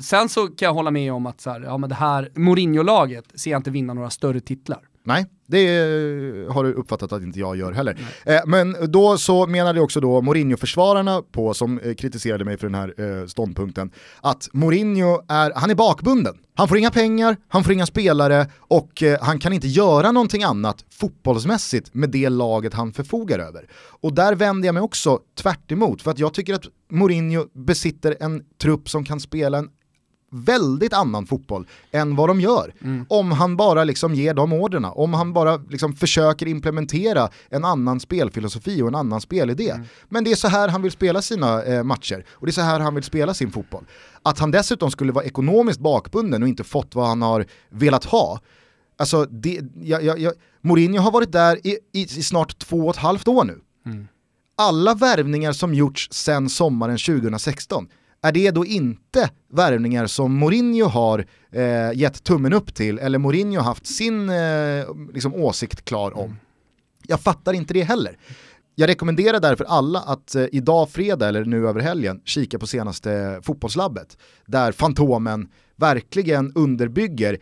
Sen 0.00 0.28
så 0.28 0.46
kan 0.46 0.66
jag 0.66 0.74
hålla 0.74 0.90
med 0.90 1.12
om 1.12 1.26
att 1.26 1.40
så 1.40 1.50
här, 1.50 1.60
ja, 1.60 1.78
men 1.78 1.88
det 1.88 1.94
här 1.94 2.30
Mourinho-laget 2.34 3.24
ser 3.34 3.50
jag 3.50 3.58
inte 3.58 3.70
vinna 3.70 3.94
några 3.94 4.10
större 4.10 4.40
titlar. 4.40 4.80
Nej, 5.04 5.26
det 5.46 5.66
har 6.50 6.64
du 6.64 6.72
uppfattat 6.72 7.12
att 7.12 7.22
inte 7.22 7.38
jag 7.40 7.56
gör 7.56 7.72
heller. 7.72 7.98
Eh, 8.24 8.40
men 8.46 8.76
då 8.88 9.18
så 9.18 9.46
menade 9.46 9.80
också 9.80 10.00
då 10.00 10.20
Mourinho-försvararna 10.20 11.22
på, 11.32 11.54
som 11.54 11.78
eh, 11.78 11.94
kritiserade 11.94 12.44
mig 12.44 12.58
för 12.58 12.66
den 12.66 12.74
här 12.74 13.20
eh, 13.20 13.26
ståndpunkten, 13.26 13.90
att 14.20 14.48
Mourinho 14.52 15.22
är, 15.28 15.52
han 15.54 15.70
är 15.70 15.74
bakbunden. 15.74 16.38
Han 16.54 16.68
får 16.68 16.78
inga 16.78 16.90
pengar, 16.90 17.36
han 17.48 17.64
får 17.64 17.72
inga 17.72 17.86
spelare 17.86 18.46
och 18.58 19.02
eh, 19.02 19.18
han 19.22 19.38
kan 19.38 19.52
inte 19.52 19.68
göra 19.68 20.12
någonting 20.12 20.42
annat 20.42 20.84
fotbollsmässigt 20.90 21.94
med 21.94 22.10
det 22.10 22.28
laget 22.28 22.74
han 22.74 22.92
förfogar 22.92 23.38
över. 23.38 23.66
Och 24.00 24.14
där 24.14 24.34
vänder 24.34 24.66
jag 24.68 24.74
mig 24.74 24.82
också 24.82 25.18
tvärt 25.38 25.72
emot, 25.72 26.02
för 26.02 26.10
att 26.10 26.18
jag 26.18 26.34
tycker 26.34 26.54
att 26.54 26.64
Mourinho 26.90 27.44
besitter 27.54 28.16
en 28.20 28.42
trupp 28.62 28.88
som 28.88 29.04
kan 29.04 29.20
spela 29.20 29.58
en 29.58 29.68
väldigt 30.30 30.92
annan 30.92 31.26
fotboll 31.26 31.66
än 31.90 32.16
vad 32.16 32.28
de 32.28 32.40
gör. 32.40 32.74
Mm. 32.80 33.06
Om 33.08 33.32
han 33.32 33.56
bara 33.56 33.84
liksom 33.84 34.14
ger 34.14 34.34
de 34.34 34.52
orderna, 34.52 34.92
om 34.92 35.14
han 35.14 35.32
bara 35.32 35.56
liksom 35.56 35.92
försöker 35.92 36.48
implementera 36.48 37.28
en 37.48 37.64
annan 37.64 38.00
spelfilosofi 38.00 38.82
och 38.82 38.88
en 38.88 38.94
annan 38.94 39.20
spelidé. 39.20 39.70
Mm. 39.70 39.86
Men 40.08 40.24
det 40.24 40.32
är 40.32 40.36
så 40.36 40.48
här 40.48 40.68
han 40.68 40.82
vill 40.82 40.92
spela 40.92 41.22
sina 41.22 41.62
eh, 41.62 41.84
matcher 41.84 42.24
och 42.30 42.46
det 42.46 42.50
är 42.50 42.52
så 42.52 42.60
här 42.60 42.80
han 42.80 42.94
vill 42.94 43.04
spela 43.04 43.34
sin 43.34 43.52
fotboll. 43.52 43.84
Att 44.22 44.38
han 44.38 44.50
dessutom 44.50 44.90
skulle 44.90 45.12
vara 45.12 45.24
ekonomiskt 45.24 45.80
bakbunden 45.80 46.42
och 46.42 46.48
inte 46.48 46.64
fått 46.64 46.94
vad 46.94 47.08
han 47.08 47.22
har 47.22 47.46
velat 47.70 48.04
ha, 48.04 48.40
alltså 48.96 49.24
det, 49.24 49.60
jag, 49.74 50.04
jag, 50.04 50.18
jag, 50.18 50.32
Mourinho 50.60 51.00
har 51.02 51.10
varit 51.10 51.32
där 51.32 51.66
i, 51.66 51.70
i, 51.92 52.02
i, 52.02 52.06
snart 52.06 52.58
två 52.58 52.78
och 52.78 52.90
ett 52.90 53.00
halvt 53.00 53.28
år 53.28 53.44
nu. 53.44 53.60
Mm. 53.86 54.08
Alla 54.56 54.94
värvningar 54.94 55.52
som 55.52 55.74
gjorts 55.74 56.08
sedan 56.12 56.48
sommaren 56.48 56.98
2016, 56.98 57.88
är 58.22 58.32
det 58.32 58.50
då 58.50 58.66
inte 58.66 59.30
värvningar 59.52 60.06
som 60.06 60.34
Mourinho 60.34 60.86
har 60.86 61.26
eh, 61.52 61.92
gett 61.94 62.24
tummen 62.24 62.52
upp 62.52 62.74
till 62.74 62.98
eller 62.98 63.18
Mourinho 63.18 63.60
haft 63.60 63.86
sin 63.86 64.30
eh, 64.30 64.84
liksom 65.12 65.34
åsikt 65.34 65.84
klar 65.84 66.18
om? 66.18 66.36
Jag 67.06 67.20
fattar 67.20 67.52
inte 67.52 67.74
det 67.74 67.82
heller. 67.82 68.18
Jag 68.74 68.88
rekommenderar 68.88 69.40
därför 69.40 69.64
alla 69.64 70.00
att 70.00 70.34
eh, 70.34 70.44
idag 70.52 70.90
fredag 70.90 71.28
eller 71.28 71.44
nu 71.44 71.68
över 71.68 71.80
helgen 71.80 72.20
kika 72.24 72.58
på 72.58 72.66
senaste 72.66 73.40
fotbollslabbet 73.42 74.18
där 74.46 74.72
Fantomen 74.72 75.48
verkligen 75.76 76.52
underbygger 76.54 77.38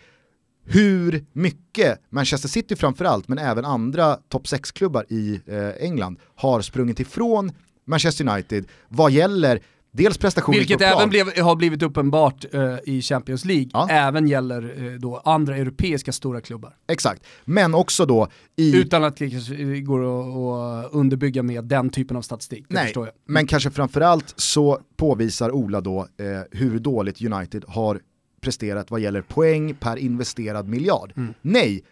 hur 0.65 1.25
mycket 1.33 2.01
Manchester 2.11 2.49
City 2.49 2.77
framförallt, 2.77 3.29
men 3.29 3.39
även 3.39 3.65
andra 3.65 4.15
topp 4.15 4.47
6-klubbar 4.47 5.05
i 5.09 5.41
eh, 5.47 5.69
England 5.69 6.19
har 6.35 6.61
sprungit 6.61 7.01
ifrån 7.01 7.53
Manchester 7.87 8.29
United 8.29 8.67
vad 8.89 9.13
gäller 9.13 9.61
Dels 9.99 10.19
prestation 10.19 10.55
Vilket 10.55 10.81
även 10.81 11.09
blev, 11.09 11.39
har 11.39 11.57
blivit 11.57 11.83
uppenbart 11.83 12.45
uh, 12.55 12.77
i 12.85 13.03
Champions 13.03 13.45
League, 13.45 13.71
ja. 13.73 13.89
även 13.91 14.29
gäller 14.29 14.83
uh, 14.83 14.99
då 14.99 15.23
andra 15.25 15.57
europeiska 15.57 16.13
stora 16.13 16.41
klubbar. 16.41 16.77
Exakt, 16.89 17.23
men 17.45 17.75
också 17.75 18.07
då 18.07 18.29
i... 18.57 18.77
Utan 18.77 19.05
att 19.05 19.17
det 19.17 19.81
går 19.81 20.01
att 20.01 20.93
underbygga 20.93 21.43
med 21.43 21.65
den 21.65 21.91
typen 21.91 22.17
av 22.17 22.23
statistik, 22.23 22.65
det 22.69 22.75
Nej, 22.75 23.13
men 23.27 23.47
kanske 23.47 23.71
framförallt 23.71 24.35
så 24.37 24.81
påvisar 24.97 25.51
Ola 25.51 25.81
då 25.81 26.01
uh, 26.01 26.07
hur 26.51 26.79
dåligt 26.79 27.23
United 27.23 27.65
har 27.69 28.01
presterat 28.41 28.91
vad 28.91 29.01
gäller 29.01 29.23
poäng 29.23 29.75
per 29.75 29.97
investerad 29.97 30.69
miljard. 30.69 31.13
Mm. 31.17 31.35
Nej, 31.43 31.85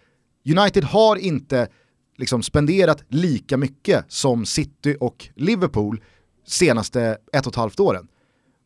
United 0.58 0.84
har 0.84 1.16
inte 1.16 1.68
liksom 2.16 2.42
spenderat 2.42 3.04
lika 3.08 3.56
mycket 3.56 4.04
som 4.08 4.46
City 4.46 4.96
och 5.00 5.28
Liverpool 5.34 6.00
senaste 6.46 7.18
ett 7.32 7.46
och 7.46 7.52
ett 7.52 7.56
halvt 7.56 7.80
åren. 7.80 8.08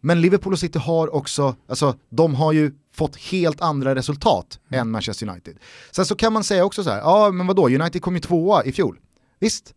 Men 0.00 0.20
Liverpool 0.20 0.52
och 0.52 0.58
City 0.58 0.78
har 0.78 1.14
också, 1.14 1.54
alltså 1.68 1.94
de 2.08 2.34
har 2.34 2.52
ju 2.52 2.72
fått 2.92 3.16
helt 3.16 3.60
andra 3.60 3.94
resultat 3.94 4.60
mm. 4.68 4.80
än 4.80 4.90
Manchester 4.90 5.28
United. 5.28 5.58
Sen 5.90 6.06
så 6.06 6.16
kan 6.16 6.32
man 6.32 6.44
säga 6.44 6.64
också 6.64 6.84
så 6.84 6.90
här, 6.90 6.98
ja 6.98 7.30
men 7.30 7.46
vadå, 7.46 7.68
United 7.68 8.02
kom 8.02 8.14
ju 8.14 8.20
tvåa 8.20 8.64
i 8.64 8.72
fjol. 8.72 8.98
Visst, 9.38 9.74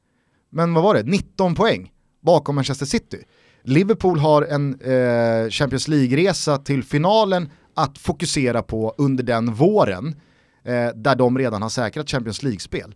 men 0.49 0.73
vad 0.73 0.83
var 0.83 0.93
det, 0.93 1.03
19 1.03 1.55
poäng 1.55 1.91
bakom 2.21 2.55
Manchester 2.55 2.85
City. 2.85 3.23
Liverpool 3.63 4.19
har 4.19 4.41
en 4.41 4.81
eh, 4.81 5.49
Champions 5.49 5.87
League-resa 5.87 6.57
till 6.57 6.83
finalen 6.83 7.49
att 7.73 7.97
fokusera 7.97 8.61
på 8.61 8.95
under 8.97 9.23
den 9.23 9.53
våren, 9.53 10.15
eh, 10.63 10.89
där 10.95 11.15
de 11.15 11.37
redan 11.37 11.61
har 11.61 11.69
säkrat 11.69 12.09
Champions 12.09 12.43
League-spel. 12.43 12.95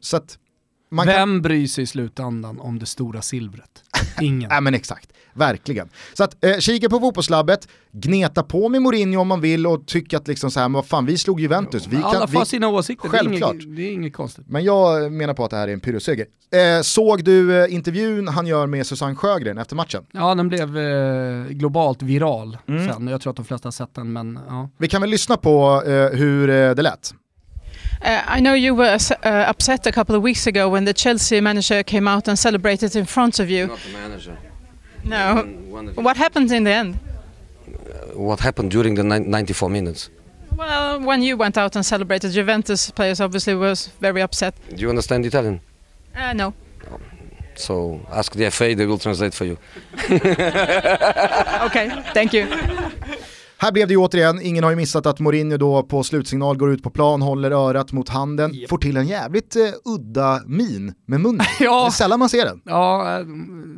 Så 0.00 0.20
Vem 0.90 1.06
kan... 1.06 1.42
bryr 1.42 1.66
sig 1.66 1.84
i 1.84 1.86
slutändan 1.86 2.60
om 2.60 2.78
det 2.78 2.86
stora 2.86 3.22
silvret? 3.22 3.84
Ingen. 4.22 4.48
Nej 4.48 4.60
men 4.60 4.74
exakt, 4.74 5.12
verkligen. 5.32 5.88
Så 6.14 6.24
att 6.24 6.44
eh, 6.44 6.58
kika 6.58 6.88
på 6.88 7.00
fotbollslabbet, 7.00 7.68
gneta 7.92 8.42
på 8.42 8.68
med 8.68 8.82
Mourinho 8.82 9.20
om 9.20 9.28
man 9.28 9.40
vill 9.40 9.66
och 9.66 9.86
tycka 9.86 10.16
att 10.16 10.28
liksom 10.28 10.50
så 10.50 10.60
här, 10.60 10.68
men 10.68 10.72
vad 10.72 10.86
fan 10.86 11.06
vi 11.06 11.18
slog 11.18 11.40
Juventus. 11.40 11.86
Vi 11.86 11.96
Alla 11.96 12.26
får 12.26 12.40
vi... 12.40 12.46
sina 12.46 12.68
åsikter, 12.68 13.08
Självklart. 13.08 13.52
Det 13.52 13.62
är, 13.62 13.66
inget, 13.66 13.76
det 13.76 13.82
är 13.82 13.92
inget 13.92 14.12
konstigt. 14.12 14.44
Men 14.48 14.64
jag 14.64 15.12
menar 15.12 15.34
på 15.34 15.44
att 15.44 15.50
det 15.50 15.56
här 15.56 15.68
är 15.68 15.72
en 15.72 15.80
pyrrusseger. 15.80 16.26
Eh, 16.52 16.82
såg 16.82 17.24
du 17.24 17.64
eh, 17.64 17.74
intervjun 17.74 18.28
han 18.28 18.46
gör 18.46 18.66
med 18.66 18.86
Susanne 18.86 19.14
Sjögren 19.14 19.58
efter 19.58 19.76
matchen? 19.76 20.04
Ja, 20.12 20.34
den 20.34 20.48
blev 20.48 20.78
eh, 20.78 21.46
globalt 21.46 22.02
viral 22.02 22.58
mm. 22.68 22.88
sen. 22.88 23.08
Jag 23.08 23.20
tror 23.20 23.30
att 23.30 23.36
de 23.36 23.44
flesta 23.44 23.66
har 23.66 23.72
sett 23.72 23.94
den, 23.94 24.12
men 24.12 24.38
ja. 24.48 24.70
Vi 24.78 24.88
kan 24.88 25.00
väl 25.00 25.10
lyssna 25.10 25.36
på 25.36 25.82
eh, 25.86 26.18
hur 26.18 26.50
eh, 26.50 26.74
det 26.74 26.82
lät. 26.82 27.14
Uh, 28.02 28.22
I 28.26 28.40
know 28.40 28.54
you 28.54 28.74
were 28.74 28.96
uh, 29.22 29.28
upset 29.28 29.86
a 29.86 29.92
couple 29.92 30.14
of 30.14 30.22
weeks 30.22 30.46
ago 30.46 30.68
when 30.68 30.84
the 30.84 30.94
Chelsea 30.94 31.40
manager 31.40 31.82
came 31.82 32.08
out 32.08 32.28
and 32.28 32.38
celebrated 32.38 32.96
in 32.96 33.04
front 33.04 33.38
of 33.38 33.50
you. 33.50 33.66
Not 33.66 33.78
the 33.80 33.92
manager. 33.92 34.38
No. 35.04 35.42
What 35.94 36.16
happened 36.16 36.50
in 36.50 36.64
the 36.64 36.70
end? 36.70 36.98
Uh, 37.68 38.18
what 38.18 38.40
happened 38.40 38.70
during 38.70 38.94
the 38.94 39.02
94 39.04 39.68
minutes? 39.68 40.10
Well, 40.56 41.00
when 41.00 41.22
you 41.22 41.36
went 41.36 41.58
out 41.58 41.76
and 41.76 41.84
celebrated, 41.84 42.32
Juventus 42.32 42.90
players 42.90 43.20
obviously 43.20 43.54
was 43.54 43.88
very 44.00 44.22
upset. 44.22 44.54
Do 44.68 44.76
you 44.76 44.88
understand 44.88 45.24
Italian? 45.26 45.60
Uh, 46.14 46.32
no. 46.32 46.54
So 47.54 48.00
ask 48.10 48.34
the 48.34 48.50
FA, 48.50 48.74
they 48.74 48.86
will 48.86 48.98
translate 48.98 49.34
for 49.34 49.44
you. 49.44 49.58
okay, 51.66 52.02
thank 52.14 52.32
you. 52.32 52.48
Här 53.62 53.72
blev 53.72 53.88
det 53.88 53.94
ju 53.94 53.98
återigen, 53.98 54.40
ingen 54.42 54.64
har 54.64 54.70
ju 54.70 54.76
missat 54.76 55.06
att 55.06 55.20
Mourinho 55.20 55.56
då 55.56 55.82
på 55.82 56.02
slutsignal 56.02 56.56
går 56.56 56.72
ut 56.72 56.82
på 56.82 56.90
plan, 56.90 57.22
håller 57.22 57.50
örat 57.50 57.92
mot 57.92 58.08
handen, 58.08 58.54
yep. 58.54 58.68
får 58.68 58.78
till 58.78 58.96
en 58.96 59.06
jävligt 59.06 59.56
eh, 59.56 59.62
udda 59.84 60.42
min 60.46 60.94
med 61.06 61.20
munnen. 61.20 61.46
ja. 61.60 61.80
Det 61.80 61.86
är 61.86 61.90
sällan 61.90 62.18
man 62.18 62.28
ser 62.28 62.44
den. 62.44 62.60
Ja, 62.64 63.18
äh, 63.18 63.26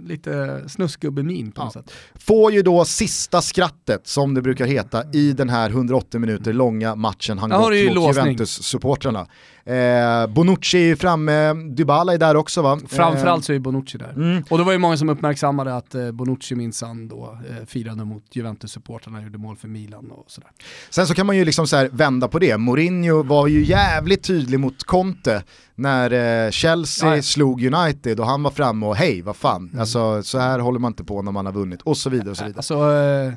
lite 0.06 0.62
snuskgubbe-min 0.68 1.52
på 1.52 1.64
något 1.64 1.72
sätt. 1.72 1.92
Får 2.14 2.52
ju 2.52 2.62
då 2.62 2.84
sista 2.84 3.42
skrattet, 3.42 4.06
som 4.06 4.34
det 4.34 4.42
brukar 4.42 4.66
heta, 4.66 5.04
i 5.12 5.32
den 5.32 5.48
här 5.48 5.70
180 5.70 6.20
minuter 6.20 6.52
långa 6.52 6.94
matchen 6.94 7.38
han 7.38 7.50
gått 7.50 7.60
mot 7.60 7.72
Juventus-supportrarna. 7.72 9.26
Eh, 9.64 10.26
Bonucci 10.26 10.90
är 10.90 10.96
framme, 10.96 11.54
Dybala 11.54 12.14
är 12.14 12.18
där 12.18 12.36
också 12.36 12.62
va? 12.62 12.80
Framförallt 12.88 13.44
så 13.44 13.52
är 13.52 13.58
Bonucci 13.58 13.98
där. 13.98 14.12
Mm. 14.12 14.44
Och 14.50 14.58
det 14.58 14.64
var 14.64 14.72
ju 14.72 14.78
många 14.78 14.96
som 14.96 15.08
uppmärksammade 15.08 15.76
att 15.76 15.94
eh, 15.94 16.10
Bonucci 16.10 16.54
minsann 16.54 17.08
då 17.08 17.38
eh, 17.50 17.66
firade 17.66 18.04
mot 18.04 18.24
Juventus-supportrarna, 18.36 19.22
gjorde 19.22 19.38
mål 19.38 19.56
för 19.56 19.68
Milan 19.68 20.10
och 20.10 20.24
sådär. 20.30 20.50
Sen 20.90 21.06
så 21.06 21.14
kan 21.14 21.26
man 21.26 21.36
ju 21.36 21.44
liksom 21.44 21.66
så 21.66 21.88
vända 21.92 22.28
på 22.28 22.38
det, 22.38 22.58
Mourinho 22.58 23.22
var 23.22 23.46
ju 23.46 23.64
jävligt 23.64 24.22
tydlig 24.22 24.60
mot 24.60 24.84
Conte 24.84 25.42
när 25.74 26.10
eh, 26.44 26.50
Chelsea 26.50 27.16
ja. 27.16 27.22
slog 27.22 27.64
United 27.64 28.20
och 28.20 28.26
han 28.26 28.42
var 28.42 28.50
framme 28.50 28.86
och 28.86 28.96
hej 28.96 29.22
vad 29.22 29.36
fan, 29.36 29.68
mm. 29.68 29.80
alltså 29.80 30.22
så 30.22 30.38
här 30.38 30.58
håller 30.58 30.78
man 30.78 30.90
inte 30.90 31.04
på 31.04 31.22
när 31.22 31.32
man 31.32 31.46
har 31.46 31.52
vunnit 31.52 31.82
och 31.82 31.96
så 31.96 32.10
vidare 32.10 32.30
och 32.30 32.36
så 32.36 32.44
vidare. 32.44 32.58
Alltså, 32.58 32.92
eh, 32.92 33.32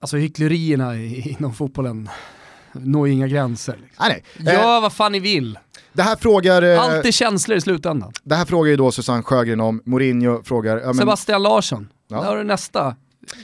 alltså 0.00 0.16
hycklerierna 0.16 0.96
inom 0.96 1.54
fotbollen 1.54 2.08
når 2.78 3.08
inga 3.08 3.26
gränser. 3.26 3.76
Liksom. 3.82 4.06
Nej, 4.08 4.24
nej. 4.36 4.54
Gör 4.54 4.76
eh, 4.76 4.82
vad 4.82 4.92
fan 4.92 5.12
ni 5.12 5.20
vill. 5.20 5.58
Det 5.92 6.02
här 6.02 6.16
frågar... 6.16 6.62
Eh, 6.62 6.82
Allt 6.82 7.06
är 7.06 7.10
känslor 7.10 7.58
i 7.58 7.60
slutändan. 7.60 8.12
Det 8.22 8.34
här 8.34 8.44
frågar 8.44 8.70
ju 8.70 8.76
då 8.76 8.92
Susanne 8.92 9.22
Sjögren 9.22 9.60
om, 9.60 9.82
Mourinho 9.84 10.42
frågar... 10.42 10.76
Ja, 10.76 10.86
men... 10.86 10.94
Sebastian 10.94 11.42
Larsson, 11.42 11.88
ja. 12.08 12.20
där 12.20 12.26
har 12.26 12.36
du 12.36 12.44
nästa 12.44 12.96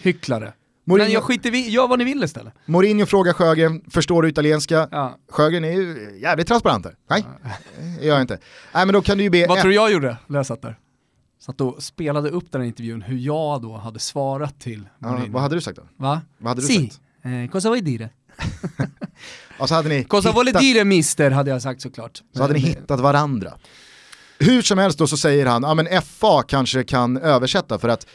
hycklare. 0.03 0.53
Mourinho... 0.85 1.07
Men 1.07 1.12
jag 1.12 1.22
skiter 1.22 1.55
i, 1.55 1.70
gör 1.70 1.89
vad 1.89 1.99
ni 1.99 2.05
vill 2.05 2.24
istället. 2.24 2.55
Mourinho 2.66 3.07
frågar 3.07 3.32
Sjögren, 3.32 3.82
förstår 3.91 4.22
du 4.22 4.28
italienska? 4.28 4.89
Ja. 4.91 5.16
Sjögren 5.28 5.64
är 5.64 5.72
ju 5.72 6.18
jävligt 6.22 6.47
transparent 6.47 6.85
här. 6.85 6.95
Nej, 7.11 7.24
det 8.01 8.07
gör 8.07 8.14
jag 8.14 8.20
inte. 8.20 8.39
Nej 8.74 8.87
men 8.87 8.93
då 8.93 9.03
kan 9.03 9.18
du 9.18 9.24
ju 9.24 9.30
be... 9.30 9.47
Vad 9.47 9.59
tror 9.59 9.68
du 9.68 9.74
jag 9.74 9.93
gjorde 9.93 10.16
när 10.26 10.39
jag 10.39 10.47
satt 10.47 10.62
där? 10.62 10.78
Satt 11.41 11.61
och 11.61 11.82
spelade 11.82 12.30
upp 12.30 12.53
den 12.53 12.61
här 12.61 12.68
intervjun, 12.68 13.03
hur 13.03 13.18
jag 13.18 13.62
då 13.62 13.76
hade 13.76 13.99
svarat 13.99 14.61
till 14.61 14.89
Mourinho. 14.99 15.24
Ja, 15.26 15.32
vad 15.32 15.43
hade 15.43 15.55
du 15.55 15.61
sagt 15.61 15.76
då? 15.76 15.82
Va? 15.97 16.20
Vad 16.39 16.49
hade 16.49 16.61
du 16.61 16.66
si. 16.66 16.91
sagt? 16.91 17.01
Eh, 17.22 17.51
cosa 17.51 17.68
vuoi 17.68 17.80
dire? 17.80 18.11
och 19.59 19.68
så 19.68 19.74
hade 19.74 19.89
ni 19.89 20.05
Cosa 20.05 20.28
hittat... 20.28 20.37
vuole 20.37 20.53
dire 20.53 20.85
mister 20.85 21.30
hade 21.30 21.51
jag 21.51 21.62
sagt 21.62 21.80
såklart. 21.80 22.22
Så 22.32 22.43
hade 22.43 22.55
ni 22.55 22.61
hittat 22.61 23.01
varandra. 23.01 23.53
Hur 24.39 24.62
som 24.62 24.78
helst 24.78 24.99
då 24.99 25.07
så 25.07 25.16
säger 25.16 25.47
han, 25.47 25.62
ja 25.62 25.74
men 25.74 26.03
FA 26.03 26.43
kanske 26.43 26.85
kan 26.85 27.16
översätta 27.16 27.78
för 27.78 27.89
att 27.89 28.07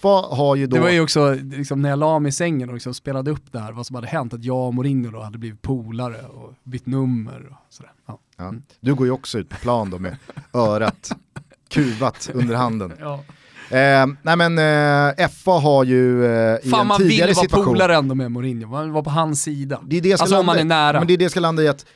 FA 0.00 0.22
har 0.30 0.56
ju 0.56 0.66
då... 0.66 0.76
Det 0.76 0.82
var 0.82 0.90
ju 0.90 1.00
också, 1.00 1.34
liksom, 1.34 1.82
när 1.82 1.90
jag 1.90 1.98
la 1.98 2.18
mig 2.18 2.28
i 2.28 2.32
sängen 2.32 2.68
och 2.68 2.74
liksom 2.74 2.94
spelade 2.94 3.30
upp 3.30 3.52
det 3.52 3.58
här, 3.58 3.72
vad 3.72 3.86
som 3.86 3.96
hade 3.96 4.06
hänt, 4.08 4.34
att 4.34 4.44
jag 4.44 4.66
och 4.66 4.74
Mourinho 4.74 5.10
då 5.10 5.20
hade 5.20 5.38
blivit 5.38 5.62
polare 5.62 6.22
och 6.22 6.54
bytt 6.64 6.86
nummer 6.86 7.48
och 7.50 7.56
sådär. 7.74 7.92
Ja. 8.06 8.18
Ja. 8.36 8.54
Du 8.80 8.94
går 8.94 9.06
ju 9.06 9.12
också 9.12 9.38
ut 9.38 9.48
på 9.48 9.56
plan 9.56 9.90
då 9.90 9.98
med 9.98 10.16
örat 10.52 11.12
kuvat 11.68 12.30
under 12.34 12.54
handen. 12.54 12.92
Ja. 13.00 13.24
Eh, 13.70 14.06
nej 14.22 14.36
men 14.36 14.58
eh, 14.58 15.28
FA 15.28 15.50
har 15.50 15.84
ju 15.84 16.24
eh, 16.24 16.66
i 16.66 16.70
Fan, 16.70 16.90
en 16.90 16.96
tidigare 16.96 17.34
situation... 17.34 17.50
Fan 17.50 17.58
man 17.58 17.72
vill 17.74 17.80
vara 17.80 17.88
polare 17.88 17.96
ändå 17.96 18.14
med 18.14 18.30
Mourinho, 18.30 18.68
man 18.68 18.82
vill 18.82 18.92
vara 18.92 19.04
på 19.04 19.10
hans 19.10 19.42
sida. 19.42 19.80
Det 19.86 19.96
är 19.96 20.00
det 20.00 20.12
alltså 20.12 20.24
landa, 20.24 20.40
om 20.40 20.46
man 20.46 20.58
är 20.58 20.64
nära. 20.64 20.98
Men 20.98 21.06
det 21.06 21.12
är 21.12 21.18
det 21.18 21.30
ska 21.30 21.40
landa 21.40 21.62
i 21.62 21.68
att 21.68 21.86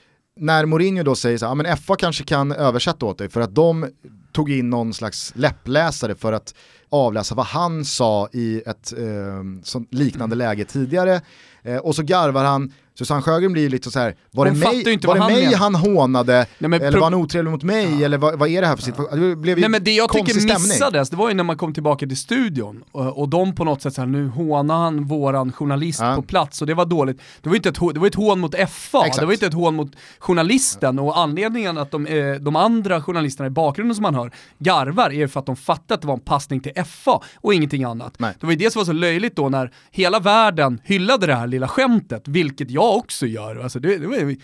när 0.41 0.67
Mourinho 0.67 1.03
då 1.03 1.15
säger 1.15 1.39
så 1.39 1.47
här, 1.47 1.55
men 1.55 1.77
FA 1.77 1.97
kanske 1.97 2.25
kan 2.25 2.53
översätta 2.53 3.07
åt 3.07 3.19
dig 3.19 3.29
för 3.29 3.41
att 3.41 3.55
de 3.55 3.87
tog 4.33 4.51
in 4.51 4.71
någon 4.71 4.95
slags 4.95 5.33
läppläsare 5.37 6.15
för 6.15 6.33
att 6.33 6.55
avläsa 6.91 7.35
vad 7.35 7.47
han 7.47 7.85
sa 7.85 8.29
i 8.33 8.63
ett 8.67 8.93
eh, 8.99 9.79
liknande 9.91 10.37
läge 10.37 10.65
tidigare. 10.65 11.21
Eh, 11.63 11.77
och 11.77 11.95
så 11.95 12.03
garvar 12.03 12.45
han 12.45 12.73
Susanne 12.99 13.23
Sjögren 13.23 13.53
blir 13.53 13.63
ju 13.63 13.69
lite 13.69 13.91
så 13.91 13.99
här, 13.99 14.17
var 14.31 14.45
det 14.45 14.53
mig, 14.53 14.99
var 15.07 15.15
det 15.15 15.21
han, 15.21 15.33
mig 15.33 15.55
han 15.55 15.75
hånade, 15.75 16.47
Nej, 16.59 16.81
eller 16.83 16.99
var 16.99 17.05
han 17.05 17.15
otrevlig 17.15 17.51
mot 17.51 17.63
mig, 17.63 17.99
ja. 17.99 18.05
eller 18.05 18.19
vad, 18.19 18.39
vad, 18.39 18.49
är 18.49 18.61
det 18.61 18.67
här 18.67 18.77
för 18.77 18.83
situation? 18.83 19.21
Det 19.21 19.37
blev 19.37 19.59
Nej 19.59 19.69
men 19.69 19.85
det 19.85 19.93
jag 19.93 20.13
tycker 20.13 20.35
missades, 20.35 21.11
det 21.11 21.17
var 21.17 21.29
ju 21.29 21.35
när 21.35 21.45
man 21.45 21.57
kom 21.57 21.75
tillbaka 21.75 22.07
till 22.07 22.17
studion 22.17 22.85
och, 22.93 23.19
och 23.19 23.29
de 23.29 23.55
på 23.55 23.65
något 23.65 23.83
sätt 23.83 23.95
såhär, 23.95 24.09
nu 24.09 24.29
hånar 24.29 24.77
han 24.77 25.05
våran 25.05 25.53
journalist 25.53 26.01
ja. 26.01 26.17
på 26.17 26.23
plats 26.23 26.61
och 26.61 26.67
det 26.67 26.75
var 26.75 26.85
dåligt. 26.85 27.21
Det 27.41 27.49
var, 27.49 27.57
inte 27.57 27.69
ett, 27.69 27.79
det 27.95 28.01
var 28.01 28.07
ett 28.07 28.15
hån 28.15 28.41
mot 28.41 28.55
FA, 28.55 29.07
Exakt. 29.07 29.21
det 29.21 29.27
var 29.27 29.33
inte 29.33 29.47
ett 29.47 29.55
hån 29.55 29.75
mot 29.75 29.93
journalisten 30.19 30.99
och 30.99 31.19
anledningen 31.19 31.79
att 31.79 31.91
de, 31.91 32.07
eh, 32.07 32.35
de 32.35 32.57
andra 32.57 33.03
journalisterna 33.03 33.47
i 33.47 33.51
bakgrunden 33.51 33.95
som 33.95 34.03
man 34.03 34.15
hör 34.15 34.31
garvar 34.59 35.13
är 35.13 35.27
för 35.27 35.41
att 35.41 35.47
de 35.47 35.57
fattade 35.57 35.95
att 35.95 36.01
det 36.01 36.07
var 36.07 36.15
en 36.15 36.21
passning 36.21 36.61
till 36.61 36.73
FA 36.87 37.21
och 37.37 37.55
ingenting 37.55 37.85
annat. 37.85 38.15
Nej. 38.19 38.35
Det 38.41 38.47
var 38.47 38.53
ju 38.53 38.59
det 38.59 38.71
som 38.71 38.81
var 38.81 38.87
så 38.87 38.93
löjligt 38.93 39.37
då 39.37 39.49
när 39.49 39.73
hela 39.91 40.21
världen 40.21 40.81
hyllade 40.85 41.27
det 41.27 41.35
här 41.35 41.47
lilla 41.47 41.69
skämtet, 41.69 42.29
vilket 42.29 42.71
jag 42.71 42.86
jag 42.87 42.97
också 42.97 43.27
gör. 43.27 43.57
Alltså 43.57 43.79
det, 43.79 43.99
det 43.99 44.07
var, 44.07 44.37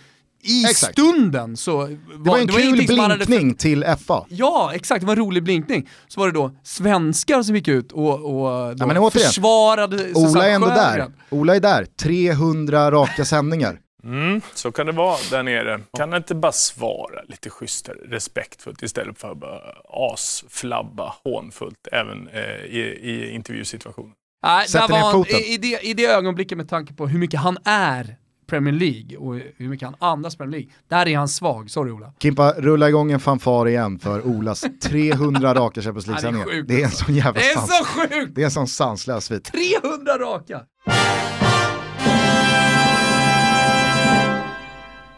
i 0.45 0.65
exakt. 0.65 0.93
stunden 0.93 1.57
så 1.57 1.77
var 1.77 1.89
det 1.89 1.97
var 2.31 2.39
en 2.39 2.47
det 2.47 2.53
var 2.53 2.61
kul 2.61 2.73
blinkning 2.73 3.01
hade... 3.01 3.55
till 3.55 3.85
FA. 4.07 4.27
Ja, 4.29 4.71
exakt, 4.75 5.01
det 5.01 5.07
var 5.07 5.17
en 5.17 5.23
rolig 5.23 5.43
blinkning. 5.43 5.89
Så 6.09 6.21
var 6.21 6.27
det 6.27 6.33
då 6.33 6.57
svenskar 6.63 7.43
som 7.43 7.57
gick 7.57 7.69
ut 7.69 7.93
och, 7.93 8.13
och 8.13 8.77
då 8.77 8.93
ja, 8.95 9.11
försvarade 9.11 10.13
Ola 10.15 10.49
är 10.49 10.55
ändå 10.55 10.67
där. 10.67 11.13
Ola 11.31 11.57
är 11.57 11.61
där, 11.61 11.85
300 11.85 12.91
raka 12.91 13.25
sändningar. 13.25 13.79
Mm, 14.05 14.41
så 14.55 14.73
kan 14.73 14.87
det 14.87 14.93
vara 14.93 15.17
där 15.31 15.43
nere. 15.43 15.81
Kan 15.97 16.15
inte 16.15 16.35
bara 16.35 16.53
svara 16.53 17.23
lite 17.29 17.51
schysstare, 17.51 17.97
respektfullt 18.09 18.83
istället 18.83 19.19
för 19.19 19.33
att 19.33 19.39
bara 19.39 19.61
asflabba 19.85 21.15
hånfullt 21.25 21.89
även 21.93 22.29
eh, 22.29 22.65
i, 22.65 22.99
i 23.03 23.31
intervjusituationen? 23.35 24.13
Nej, 24.47 24.67
där 24.73 24.89
var, 24.89 25.31
i, 25.31 25.55
i, 25.55 25.57
det, 25.57 25.81
I 25.83 25.95
det 25.95 26.07
ögonblicket 26.07 26.59
med 26.59 26.69
tanke 26.69 26.95
på 26.95 27.07
hur 27.07 27.19
mycket 27.19 27.41
han 27.41 27.59
är 27.65 28.17
Premier 28.53 28.75
League 28.75 29.17
och 29.17 29.35
hur 29.57 29.69
mycket 29.69 29.89
han 29.89 29.97
andas 29.99 30.37
Premier 30.37 30.61
League. 30.61 30.75
Där 30.89 31.09
är 31.09 31.17
han 31.19 31.29
svag, 31.29 31.71
sorry 31.71 31.91
Ola. 31.91 32.13
Kimpa, 32.19 32.53
rulla 32.53 32.89
igång 32.89 33.13
en 33.13 33.21
fanfar 33.21 33.69
igen 33.69 33.99
för 33.99 34.27
Olas 34.27 34.65
300 34.83 35.55
raka 35.55 35.83
Champions 35.83 36.07
League-sändningar. 36.07 36.47
Det, 36.47 36.63
det, 36.63 36.75
är 36.75 36.79
en 36.79 36.85
alltså. 36.85 37.05
sån 37.05 37.15
jävla 37.15 37.33
Det 37.33 37.51
är 37.51 37.55
sans. 37.55 37.79
så 37.79 37.85
sjukt! 37.85 38.35
Det 38.35 38.41
är 38.41 38.45
en 38.45 38.51
sån 38.51 38.69
sanslös 38.69 39.25
svit. 39.25 39.45
300 39.45 40.19
raka! 40.19 40.61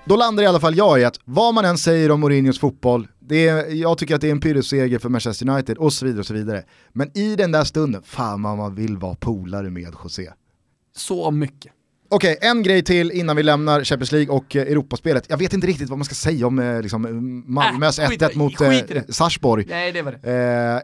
Då 0.05 0.17
landar 0.17 0.43
i 0.43 0.47
alla 0.47 0.61
fall 0.61 0.77
jag 0.77 1.01
i 1.01 1.05
att 1.05 1.21
vad 1.25 1.55
man 1.55 1.65
än 1.65 1.79
säger 1.79 2.11
om 2.11 2.21
Mourinhos 2.21 2.59
fotboll, 2.59 3.09
det 3.21 3.49
är, 3.49 3.75
jag 3.75 3.99
tycker 3.99 4.15
att 4.15 4.21
det 4.21 4.27
är 4.27 4.33
en 4.33 4.41
pyrrusseger 4.41 4.99
för 4.99 5.09
Manchester 5.09 5.49
United 5.49 5.79
och 5.79 5.93
så 5.93 6.07
vidare 6.07 6.21
och 6.21 6.27
så 6.27 6.35
vidare. 6.35 6.65
Men 6.93 7.19
i 7.19 7.37
den 7.37 7.53
där 7.53 7.65
stunden, 7.65 8.03
fan 8.03 8.43
vad 8.43 8.57
man 8.57 8.75
vill 8.75 8.97
vara 8.97 9.15
polare 9.15 9.71
med 9.71 9.95
José. 10.05 10.31
Så 10.97 11.31
mycket. 11.31 11.73
Okej, 12.15 12.37
okay, 12.37 12.49
en 12.51 12.63
grej 12.63 12.83
till 12.83 13.11
innan 13.11 13.37
vi 13.37 13.43
lämnar 13.43 13.85
Champions 13.85 14.13
League 14.13 14.35
och 14.35 14.57
eh, 14.57 14.63
Europaspelet. 14.63 15.25
Jag 15.29 15.37
vet 15.37 15.53
inte 15.53 15.67
riktigt 15.67 15.89
vad 15.89 15.99
man 15.99 16.05
ska 16.05 16.15
säga 16.15 16.47
om 16.47 16.59
eh, 16.59 16.83
liksom, 16.83 17.43
Malmös 17.47 17.99
äh, 17.99 18.09
1-1 18.09 18.37
mot 18.37 18.61
eh, 18.61 19.03
Sarpsborg. 19.09 19.65
Nej, 19.69 19.93
det 19.93 20.03
var 20.03 20.13
det. 20.13 20.31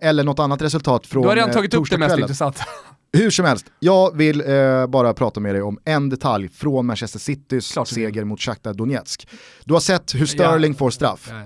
Eh, 0.02 0.08
eller 0.08 0.24
något 0.24 0.38
annat 0.38 0.62
resultat 0.62 1.06
från 1.06 1.22
Du 1.22 1.28
har 1.28 1.36
redan 1.36 1.50
tagit 1.50 1.74
upp 1.74 1.90
det 1.90 1.98
mest 1.98 2.18
intressanta. 2.18 2.64
Hur 3.12 3.30
som 3.30 3.44
helst, 3.44 3.66
jag 3.78 4.16
vill 4.16 4.40
eh, 4.40 4.86
bara 4.86 5.14
prata 5.14 5.40
med 5.40 5.54
dig 5.54 5.62
om 5.62 5.78
en 5.84 6.08
detalj 6.08 6.48
från 6.48 6.86
Manchester 6.86 7.18
Citys 7.18 7.72
Klart, 7.72 7.88
seger 7.88 8.24
mot 8.24 8.40
Shakhtar 8.40 8.74
Donetsk. 8.74 9.28
Du 9.64 9.72
har 9.72 9.80
sett 9.80 10.14
hur 10.14 10.26
Sterling 10.26 10.72
ja. 10.72 10.78
får 10.78 10.90
straff. 10.90 11.28
Ja. 11.30 11.42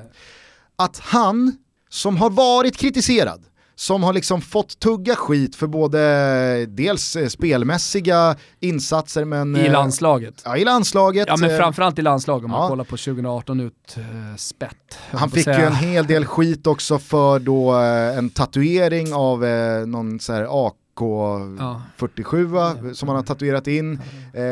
Att 0.84 0.98
han, 0.98 1.56
som 1.88 2.16
har 2.16 2.30
varit 2.30 2.76
kritiserad, 2.76 3.44
som 3.74 4.02
har 4.02 4.12
liksom 4.12 4.40
fått 4.40 4.78
tugga 4.78 5.16
skit 5.16 5.56
för 5.56 5.66
både 5.66 6.66
dels 6.66 7.16
eh, 7.16 7.28
spelmässiga 7.28 8.36
insatser 8.60 9.24
men... 9.24 9.56
I 9.56 9.66
eh, 9.66 9.72
landslaget. 9.72 10.42
Ja, 10.44 10.56
i 10.56 10.64
landslaget. 10.64 11.28
Ja, 11.28 11.36
men 11.36 11.50
eh, 11.50 11.56
framförallt 11.56 11.98
i 11.98 12.02
landslaget 12.02 12.44
om 12.44 12.50
man 12.50 12.68
kollar 12.68 12.84
på 12.84 12.96
2018 12.96 13.60
ut 13.60 13.96
uh, 13.98 14.36
spett. 14.36 14.98
Han 15.10 15.30
fick 15.30 15.44
säga. 15.44 15.60
ju 15.60 15.66
en 15.66 15.74
hel 15.74 16.06
del 16.06 16.24
skit 16.24 16.66
också 16.66 16.98
för 16.98 17.38
då 17.38 17.72
en 18.18 18.30
tatuering 18.30 19.14
av 19.14 19.40
någon 19.86 20.20
så 20.20 20.32
här 20.32 20.66
AK 20.66 20.74
K47 20.94 22.54
ja. 22.54 22.94
som 22.94 23.08
han 23.08 23.16
har 23.16 23.22
tatuerat 23.22 23.66
in. 23.66 24.00
Eh, 24.34 24.42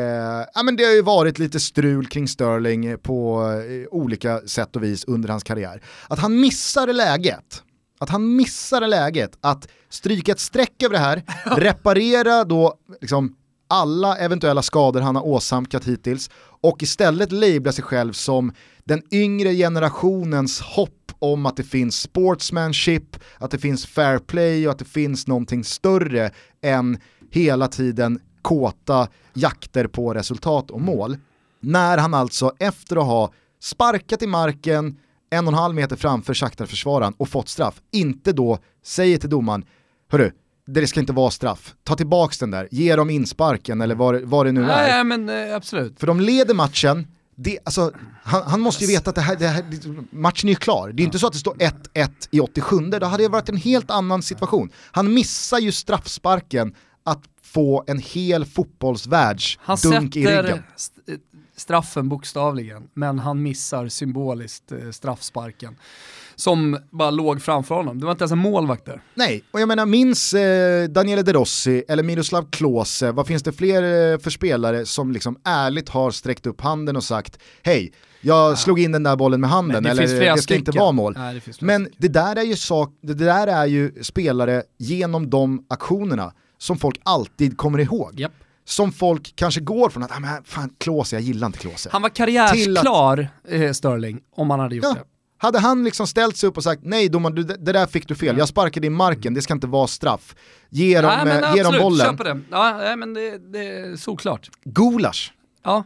ja, 0.53 0.63
men 0.63 0.75
det 0.75 0.83
har 0.83 0.91
ju 0.91 1.01
varit 1.01 1.39
lite 1.39 1.59
strul 1.59 2.07
kring 2.07 2.27
Sterling 2.27 2.97
på 2.97 3.43
eh, 3.51 3.87
olika 3.91 4.39
sätt 4.39 4.75
och 4.75 4.83
vis 4.83 5.05
under 5.05 5.29
hans 5.29 5.43
karriär. 5.43 5.81
Att 6.07 6.19
han 6.19 6.39
missar 6.39 6.87
läget 6.87 7.63
att 8.03 8.09
han 8.09 8.35
missade 8.35 8.87
läget 8.87 9.37
att 9.41 9.67
stryka 9.89 10.31
ett 10.31 10.39
streck 10.39 10.83
över 10.83 10.93
det 10.93 10.99
här, 10.99 11.23
reparera 11.57 12.43
då 12.43 12.73
liksom 13.01 13.35
alla 13.67 14.17
eventuella 14.17 14.61
skador 14.61 15.01
han 15.01 15.15
har 15.15 15.25
åsamkat 15.27 15.85
hittills 15.85 16.29
och 16.61 16.83
istället 16.83 17.31
labla 17.31 17.71
sig 17.71 17.83
själv 17.83 18.13
som 18.13 18.51
den 18.83 19.01
yngre 19.11 19.53
generationens 19.53 20.61
hopp 20.61 21.11
om 21.19 21.45
att 21.45 21.57
det 21.57 21.63
finns 21.63 21.99
sportsmanship, 22.01 23.17
att 23.37 23.51
det 23.51 23.57
finns 23.57 23.85
fair 23.85 24.19
play 24.19 24.67
och 24.67 24.71
att 24.71 24.79
det 24.79 24.85
finns 24.85 25.27
någonting 25.27 25.63
större 25.63 26.31
än 26.61 26.99
hela 27.31 27.67
tiden 27.67 28.19
kåta 28.41 29.07
jakter 29.33 29.87
på 29.87 30.13
resultat 30.13 30.71
och 30.71 30.81
mål. 30.81 31.17
När 31.59 31.97
han 31.97 32.13
alltså 32.13 32.51
efter 32.59 32.95
att 32.95 33.05
ha 33.05 33.33
sparkat 33.61 34.21
i 34.21 34.27
marken, 34.27 34.97
en 35.33 35.47
och 35.47 35.53
en 35.53 35.59
halv 35.59 35.75
meter 35.75 35.95
framför 35.95 36.33
Shakhtar-försvararen 36.33 37.13
och 37.17 37.29
fått 37.29 37.49
straff, 37.49 37.81
inte 37.91 38.33
då 38.33 38.59
säger 38.83 39.17
till 39.17 39.29
domaren, 39.29 39.65
hörru, 40.11 40.31
det 40.65 40.87
ska 40.87 40.99
inte 40.99 41.13
vara 41.13 41.31
straff. 41.31 41.75
Ta 41.83 41.95
tillbaks 41.95 42.37
den 42.37 42.51
där, 42.51 42.67
ge 42.71 42.95
dem 42.95 43.09
insparken 43.09 43.81
eller 43.81 43.95
vad, 43.95 44.21
vad 44.21 44.45
det 44.45 44.51
nu 44.51 44.61
Nej, 44.61 44.91
är. 44.91 45.03
men 45.03 45.29
eh, 45.29 45.55
absolut. 45.55 45.99
För 45.99 46.07
de 46.07 46.19
leder 46.19 46.53
matchen, 46.53 47.07
det, 47.35 47.59
alltså, 47.63 47.91
han, 48.23 48.41
han 48.43 48.61
måste 48.61 48.83
ju 48.83 48.87
veta 48.87 49.09
att 49.09 49.15
det 49.15 49.21
här, 49.21 49.35
det 49.35 49.47
här, 49.47 49.63
matchen 50.09 50.49
är 50.49 50.51
ju 50.53 50.55
klar. 50.55 50.91
Det 50.91 51.03
är 51.03 51.05
inte 51.05 51.19
så 51.19 51.27
att 51.27 51.33
det 51.33 51.39
står 51.39 51.53
1-1 51.53 52.09
i 52.31 52.39
87, 52.39 52.79
då 52.79 53.05
hade 53.05 53.23
det 53.23 53.29
varit 53.29 53.49
en 53.49 53.57
helt 53.57 53.91
annan 53.91 54.23
situation. 54.23 54.69
Han 54.91 55.13
missar 55.13 55.59
ju 55.59 55.71
straffsparken 55.71 56.75
att 57.03 57.23
få 57.41 57.83
en 57.87 57.99
hel 57.99 58.45
fotbollsvärlds 58.45 59.59
dunk 59.83 60.15
i 60.15 60.27
ryggen. 60.27 60.63
Straffen 61.55 62.09
bokstavligen, 62.09 62.83
men 62.93 63.19
han 63.19 63.43
missar 63.43 63.87
symboliskt 63.87 64.71
eh, 64.71 64.91
straffsparken 64.91 65.75
som 66.35 66.79
bara 66.89 67.11
låg 67.11 67.41
framför 67.41 67.75
honom. 67.75 67.99
Det 67.99 68.05
var 68.05 68.11
inte 68.11 68.21
ens 68.21 68.31
en 68.31 68.37
målvakt 68.37 68.85
där. 68.85 69.01
Nej, 69.13 69.43
och 69.51 69.61
jag 69.61 69.67
menar 69.67 69.85
minns 69.85 70.33
eh, 70.33 70.89
Daniele 70.89 71.21
De 71.21 71.33
Rossi 71.33 71.83
eller 71.87 72.03
Miroslav 72.03 72.49
Klose, 72.49 73.11
vad 73.11 73.27
finns 73.27 73.43
det 73.43 73.53
fler 73.53 73.83
eh, 74.13 74.19
för 74.19 74.29
spelare 74.29 74.85
som 74.85 75.11
liksom 75.11 75.39
ärligt 75.43 75.89
har 75.89 76.11
sträckt 76.11 76.45
upp 76.45 76.61
handen 76.61 76.95
och 76.95 77.03
sagt 77.03 77.39
hej, 77.63 77.93
jag 78.21 78.51
ja. 78.51 78.55
slog 78.55 78.79
in 78.79 78.91
den 78.91 79.03
där 79.03 79.15
bollen 79.15 79.41
med 79.41 79.49
handen, 79.49 79.83
det 79.83 79.89
eller 79.89 80.01
det 80.01 80.07
ska 80.07 80.37
stycken. 80.37 80.59
inte 80.59 80.79
vara 80.79 80.91
mål. 80.91 81.15
Nej, 81.17 81.41
det 81.45 81.61
Men 81.61 81.89
det 81.97 82.07
där, 82.07 82.35
är 82.35 82.43
ju 82.43 82.55
sak, 82.55 82.93
det 83.01 83.13
där 83.13 83.47
är 83.47 83.65
ju 83.65 84.03
spelare 84.03 84.63
genom 84.77 85.29
de 85.29 85.65
aktionerna 85.69 86.33
som 86.57 86.77
folk 86.77 87.01
alltid 87.03 87.57
kommer 87.57 87.79
ihåg. 87.79 88.19
Yep 88.19 88.31
som 88.65 88.91
folk 88.91 89.35
kanske 89.35 89.61
går 89.61 89.89
från 89.89 90.03
att, 90.03 90.11
ah, 90.11 90.19
men 90.19 90.43
fan 90.43 90.69
Klose, 90.77 91.15
jag 91.15 91.23
gillar 91.23 91.47
inte 91.47 91.59
Klose. 91.59 91.89
Han 91.91 92.01
var 92.01 92.09
karriärsklar, 92.09 93.29
att, 93.43 93.51
eh, 93.51 93.71
Sterling, 93.71 94.19
om 94.35 94.49
han 94.49 94.59
hade 94.59 94.75
gjort 94.75 94.85
ja, 94.85 94.93
det. 94.93 95.03
Hade 95.37 95.59
han 95.59 95.83
liksom 95.83 96.07
ställt 96.07 96.37
sig 96.37 96.49
upp 96.49 96.57
och 96.57 96.63
sagt 96.63 96.81
nej 96.83 97.09
domaren, 97.09 97.47
det, 97.47 97.73
där 97.73 97.85
fick 97.85 98.07
du 98.07 98.15
fel, 98.15 98.37
jag 98.37 98.47
sparkade 98.47 98.87
i 98.87 98.89
marken, 98.89 99.33
det 99.33 99.41
ska 99.41 99.53
inte 99.53 99.67
vara 99.67 99.87
straff. 99.87 100.35
Ge 100.69 101.01
dem, 101.01 101.11
nej, 101.25 101.41
men, 101.41 101.55
ge 101.55 101.63
dem 101.63 101.75
bollen. 101.81 102.07
Köper 102.07 102.23
det. 102.23 102.41
Ja, 102.51 102.95
men 102.95 103.13
det, 103.13 103.51
det 103.51 103.67
är 103.67 103.95
såklart. 103.95 104.49
Gulasch. 104.65 105.33
Ja. 105.63 105.83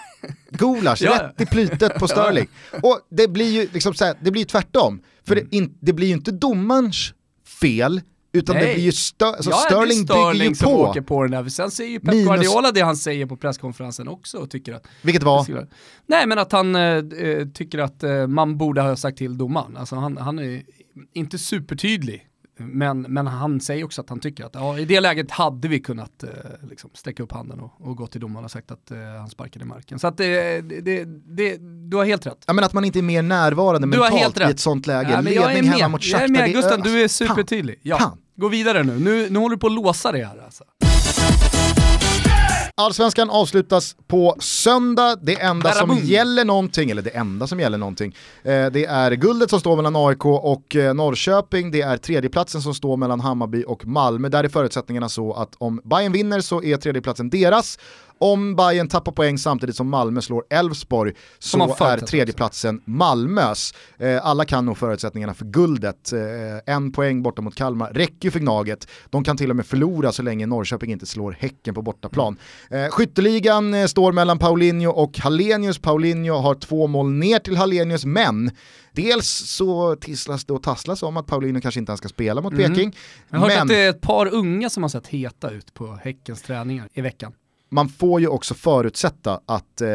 Gulasch, 0.50 1.02
ja. 1.02 1.22
rätt 1.22 1.40
i 1.40 1.46
plytet 1.46 1.94
på 1.94 2.08
Sterling. 2.08 2.48
Och 2.82 3.00
det 3.10 3.28
blir 3.28 3.50
ju 3.50 3.68
liksom 3.72 3.94
så 3.94 4.04
här, 4.04 4.16
det 4.20 4.30
blir 4.30 4.44
tvärtom. 4.44 5.02
För 5.26 5.36
mm. 5.36 5.48
det, 5.50 5.56
in, 5.56 5.78
det 5.80 5.92
blir 5.92 6.06
ju 6.06 6.12
inte 6.12 6.30
domarens 6.30 7.14
fel, 7.60 8.00
utan 8.32 8.56
Nej. 8.56 8.66
det 8.66 8.74
blir 8.74 8.84
ju 8.84 8.92
stö 8.92 9.26
alltså 9.26 9.50
ja, 9.50 9.56
Sterling, 9.56 10.06
det 10.06 10.12
Sterling 10.12 10.38
bygger 10.38 10.44
ju 10.44 10.54
som 10.54 10.68
på. 10.68 10.82
åker 10.82 11.00
på 11.00 11.22
den 11.22 11.30
där. 11.30 11.48
Sen 11.48 11.70
säger 11.70 11.90
ju 11.90 12.00
Pep 12.00 12.14
Minus... 12.14 12.26
Guardiola 12.26 12.72
det 12.72 12.80
han 12.80 12.96
säger 12.96 13.26
på 13.26 13.36
presskonferensen 13.36 14.08
också 14.08 14.38
och 14.38 14.50
tycker 14.50 14.72
att... 14.72 14.86
Vilket 15.02 15.22
var? 15.22 15.66
Nej 16.06 16.26
men 16.26 16.38
att 16.38 16.52
han 16.52 16.76
äh, 16.76 17.02
tycker 17.54 17.78
att 17.78 18.02
äh, 18.02 18.26
man 18.26 18.58
borde 18.58 18.80
ha 18.80 18.96
sagt 18.96 19.18
till 19.18 19.38
domaren. 19.38 19.76
Alltså 19.76 19.96
han, 19.96 20.16
han 20.16 20.38
är 20.38 20.62
inte 21.12 21.38
supertydlig. 21.38 22.28
Men, 22.56 23.02
men 23.02 23.26
han 23.26 23.60
säger 23.60 23.84
också 23.84 24.00
att 24.00 24.08
han 24.08 24.20
tycker 24.20 24.44
att 24.44 24.54
ja, 24.54 24.78
i 24.78 24.84
det 24.84 25.00
läget 25.00 25.30
hade 25.30 25.68
vi 25.68 25.80
kunnat 25.80 26.22
eh, 26.22 26.28
liksom, 26.70 26.90
sträcka 26.94 27.22
upp 27.22 27.32
handen 27.32 27.60
och, 27.60 27.88
och 27.88 27.96
gå 27.96 28.06
till 28.06 28.20
domaren 28.20 28.44
och 28.44 28.50
sagt 28.50 28.70
att 28.70 28.90
eh, 28.90 28.98
han 28.98 29.28
sparkade 29.28 29.64
i 29.64 29.68
marken. 29.68 29.98
Så 29.98 30.06
att 30.06 30.16
det, 30.16 30.60
det, 30.60 31.04
det, 31.04 31.56
du 31.90 31.96
har 31.96 32.04
helt 32.04 32.26
rätt. 32.26 32.44
Ja 32.46 32.52
men 32.52 32.64
att 32.64 32.72
man 32.72 32.84
inte 32.84 32.98
är 32.98 33.02
mer 33.02 33.22
närvarande 33.22 33.86
mentalt 33.86 34.40
i 34.40 34.42
ett 34.42 34.60
sånt 34.60 34.86
läge. 34.86 35.10
Ja, 35.10 35.18
är 35.18 35.22
med, 35.62 35.90
mot 35.90 36.04
jag 36.04 36.22
är 36.22 36.28
med 36.28 36.52
Gusten, 36.52 36.80
du 36.80 37.02
är 37.02 37.08
supertydlig. 37.08 37.78
Ja. 37.82 38.16
Gå 38.36 38.48
vidare 38.48 38.82
nu. 38.82 38.98
nu, 38.98 39.30
nu 39.30 39.38
håller 39.38 39.56
du 39.56 39.60
på 39.60 39.66
att 39.66 39.72
låsa 39.72 40.12
det 40.12 40.24
här 40.24 40.44
alltså. 40.44 40.64
Allsvenskan 42.74 43.30
avslutas 43.30 43.96
på 44.06 44.36
söndag. 44.40 45.16
Det 45.22 45.40
enda 45.40 45.72
som 45.72 45.98
gäller 46.02 46.44
någonting, 46.44 46.90
eller 46.90 47.02
det 47.02 47.10
enda 47.10 47.46
som 47.46 47.60
gäller 47.60 47.78
någonting, 47.78 48.16
eh, 48.42 48.66
det 48.66 48.84
är 48.84 49.12
guldet 49.12 49.50
som 49.50 49.60
står 49.60 49.76
mellan 49.76 49.96
AIK 49.96 50.24
och 50.24 50.76
eh, 50.76 50.94
Norrköping. 50.94 51.70
Det 51.70 51.80
är 51.80 51.96
tredjeplatsen 51.96 52.62
som 52.62 52.74
står 52.74 52.96
mellan 52.96 53.20
Hammarby 53.20 53.64
och 53.66 53.86
Malmö. 53.86 54.28
Där 54.28 54.44
är 54.44 54.48
förutsättningarna 54.48 55.08
så 55.08 55.32
att 55.32 55.54
om 55.58 55.80
Bayern 55.84 56.12
vinner 56.12 56.40
så 56.40 56.62
är 56.62 56.76
tredjeplatsen 56.76 57.30
deras 57.30 57.78
om 58.22 58.56
Bayern 58.56 58.88
tappar 58.88 59.12
poäng 59.12 59.38
samtidigt 59.38 59.76
som 59.76 59.90
Malmö 59.90 60.20
slår 60.20 60.44
Elfsborg 60.50 61.12
så 61.38 61.76
är 61.84 61.98
tredjeplatsen 61.98 62.82
Malmös. 62.84 63.74
Eh, 63.98 64.26
alla 64.26 64.44
kan 64.44 64.66
nog 64.66 64.78
förutsättningarna 64.78 65.34
för 65.34 65.44
guldet. 65.44 66.12
Eh, 66.12 66.74
en 66.74 66.92
poäng 66.92 67.22
borta 67.22 67.42
mot 67.42 67.54
Kalmar 67.54 67.90
räcker 67.92 68.30
för 68.30 68.40
Gnaget. 68.40 68.88
De 69.10 69.24
kan 69.24 69.36
till 69.36 69.50
och 69.50 69.56
med 69.56 69.66
förlora 69.66 70.12
så 70.12 70.22
länge 70.22 70.46
Norrköping 70.46 70.92
inte 70.92 71.06
slår 71.06 71.32
Häcken 71.32 71.74
på 71.74 71.82
bortaplan. 71.82 72.36
Eh, 72.70 72.88
skytteligan 72.90 73.88
står 73.88 74.12
mellan 74.12 74.38
Paulinho 74.38 74.90
och 74.90 75.18
Hallenius. 75.18 75.78
Paulinho 75.78 76.34
har 76.34 76.54
två 76.54 76.86
mål 76.86 77.10
ner 77.10 77.38
till 77.38 77.56
Hallenius, 77.56 78.04
men 78.04 78.50
Dels 78.94 79.28
så 79.28 79.96
tisslas 79.96 80.44
det 80.44 80.52
och 80.52 80.62
tasslas 80.62 81.02
om 81.02 81.16
att 81.16 81.26
Paulinho 81.26 81.60
kanske 81.60 81.80
inte 81.80 81.90
ens 81.90 81.98
ska 81.98 82.08
spela 82.08 82.40
mot 82.40 82.52
mm. 82.52 82.74
Peking. 82.74 82.96
Jag 83.30 83.38
har 83.38 83.48
hört 83.48 83.56
men... 83.56 83.62
att 83.62 83.68
det 83.68 83.78
är 83.78 83.90
ett 83.90 84.00
par 84.00 84.34
unga 84.34 84.70
som 84.70 84.82
har 84.82 84.90
sett 84.90 85.06
heta 85.06 85.50
ut 85.50 85.74
på 85.74 85.98
Häckens 86.02 86.42
träningar 86.42 86.88
i 86.92 87.00
veckan 87.00 87.32
man 87.72 87.88
får 87.88 88.20
ju 88.20 88.26
också 88.26 88.54
förutsätta 88.54 89.40
att 89.46 89.80
eh, 89.80 89.88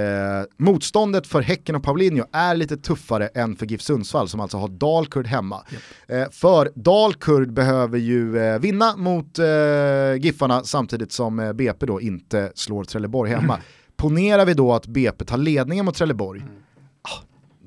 motståndet 0.57 1.27
för 1.27 1.41
Häcken 1.41 1.75
och 1.75 1.83
Paulinho 1.83 2.25
är 2.31 2.55
lite 2.55 2.77
tuffare 2.77 3.27
än 3.27 3.55
för 3.55 3.65
GIF 3.65 3.81
Sundsvall 3.81 4.29
som 4.29 4.39
alltså 4.39 4.57
har 4.57 4.67
Dalkurd 4.67 5.27
hemma. 5.27 5.63
Yep. 5.71 5.81
Eh, 6.07 6.31
för 6.31 6.71
Dalkurd 6.75 7.53
behöver 7.53 7.97
ju 7.97 8.37
eh, 8.39 8.59
vinna 8.59 8.97
mot 8.97 9.39
eh, 9.39 9.45
Giffarna 10.19 10.63
samtidigt 10.63 11.11
som 11.11 11.39
eh, 11.39 11.53
BP 11.53 11.85
då 11.85 12.01
inte 12.01 12.51
slår 12.55 12.83
Trelleborg 12.83 13.31
hemma. 13.31 13.53
Mm. 13.53 13.65
Ponerar 13.95 14.45
vi 14.45 14.53
då 14.53 14.73
att 14.73 14.87
BP 14.87 15.25
tar 15.25 15.37
ledningen 15.37 15.85
mot 15.85 15.95
Trelleborg, 15.95 16.41
mm. 16.41 16.53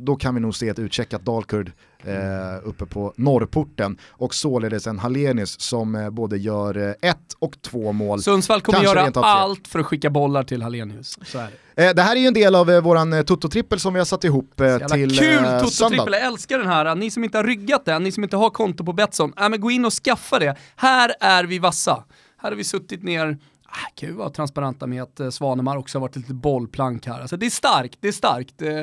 Då 0.05 0.17
kan 0.17 0.35
vi 0.35 0.41
nog 0.41 0.55
se 0.55 0.69
ett 0.69 0.79
utcheckat 0.79 1.25
Dalkurd 1.25 1.73
eh, 2.05 2.15
uppe 2.63 2.87
på 2.87 3.13
norrporten 3.17 3.99
och 4.09 4.35
således 4.35 4.87
en 4.87 4.99
Hallenius 4.99 5.61
som 5.61 5.95
eh, 5.95 6.11
både 6.11 6.39
gör 6.39 6.77
eh, 6.89 7.11
ett 7.11 7.33
och 7.39 7.63
två 7.63 7.93
mål. 7.93 8.23
Sundsvall 8.23 8.61
kommer 8.61 8.83
göra 8.83 9.11
allt 9.15 9.69
för 9.69 9.79
att 9.79 9.87
skicka 9.87 10.11
bollar 10.11 10.43
till 10.43 10.63
Hallenius. 10.63 11.19
Det. 11.33 11.85
Eh, 11.85 11.95
det 11.95 12.03
här 12.03 12.17
är 12.17 12.21
ju 12.21 12.27
en 12.27 12.35
del 12.35 12.55
av 12.55 12.71
eh, 12.71 12.81
våran 12.81 13.13
eh, 13.13 13.23
Toto-trippel 13.23 13.79
som 13.79 13.95
vi 13.95 14.01
har 14.01 14.05
satt 14.05 14.25
ihop 14.25 14.61
eh, 14.61 14.79
till 14.79 15.19
kul 15.19 15.39
Toto-trippel, 15.39 16.13
jag 16.13 16.23
älskar 16.27 16.59
den 16.59 16.69
här. 16.69 16.95
Ni 16.95 17.11
som 17.11 17.25
inte 17.25 17.39
har 17.39 17.45
ryggat 17.45 17.85
den, 17.85 18.03
ni 18.03 18.13
som 18.13 18.25
inte 18.25 18.37
har 18.37 18.51
konto 18.51 18.85
på 18.85 18.93
Betsson, 18.93 19.33
äh, 19.41 19.49
men 19.49 19.61
gå 19.61 19.71
in 19.71 19.85
och 19.85 19.93
skaffa 19.93 20.39
det. 20.39 20.57
Här 20.77 21.15
är 21.21 21.45
vi 21.45 21.59
vassa. 21.59 22.05
Här 22.43 22.51
har 22.51 22.57
vi 22.57 22.65
suttit 22.65 23.03
ner 23.03 23.39
Ah, 23.73 24.07
ju 24.07 24.13
vara 24.13 24.31
transparenta 24.31 24.87
med 24.87 25.03
att 25.03 25.21
eh, 25.21 25.31
Svanemar 25.31 25.77
också 25.77 25.99
har 25.99 26.01
varit 26.01 26.17
lite 26.17 26.35
bollplank 26.35 27.07
här. 27.07 27.21
Alltså, 27.21 27.37
det 27.37 27.47
är 27.47 27.51
starkt, 27.51 27.99
det 28.01 28.09
är 28.09 28.13
starkt. 28.13 28.63
Eh, 28.63 28.83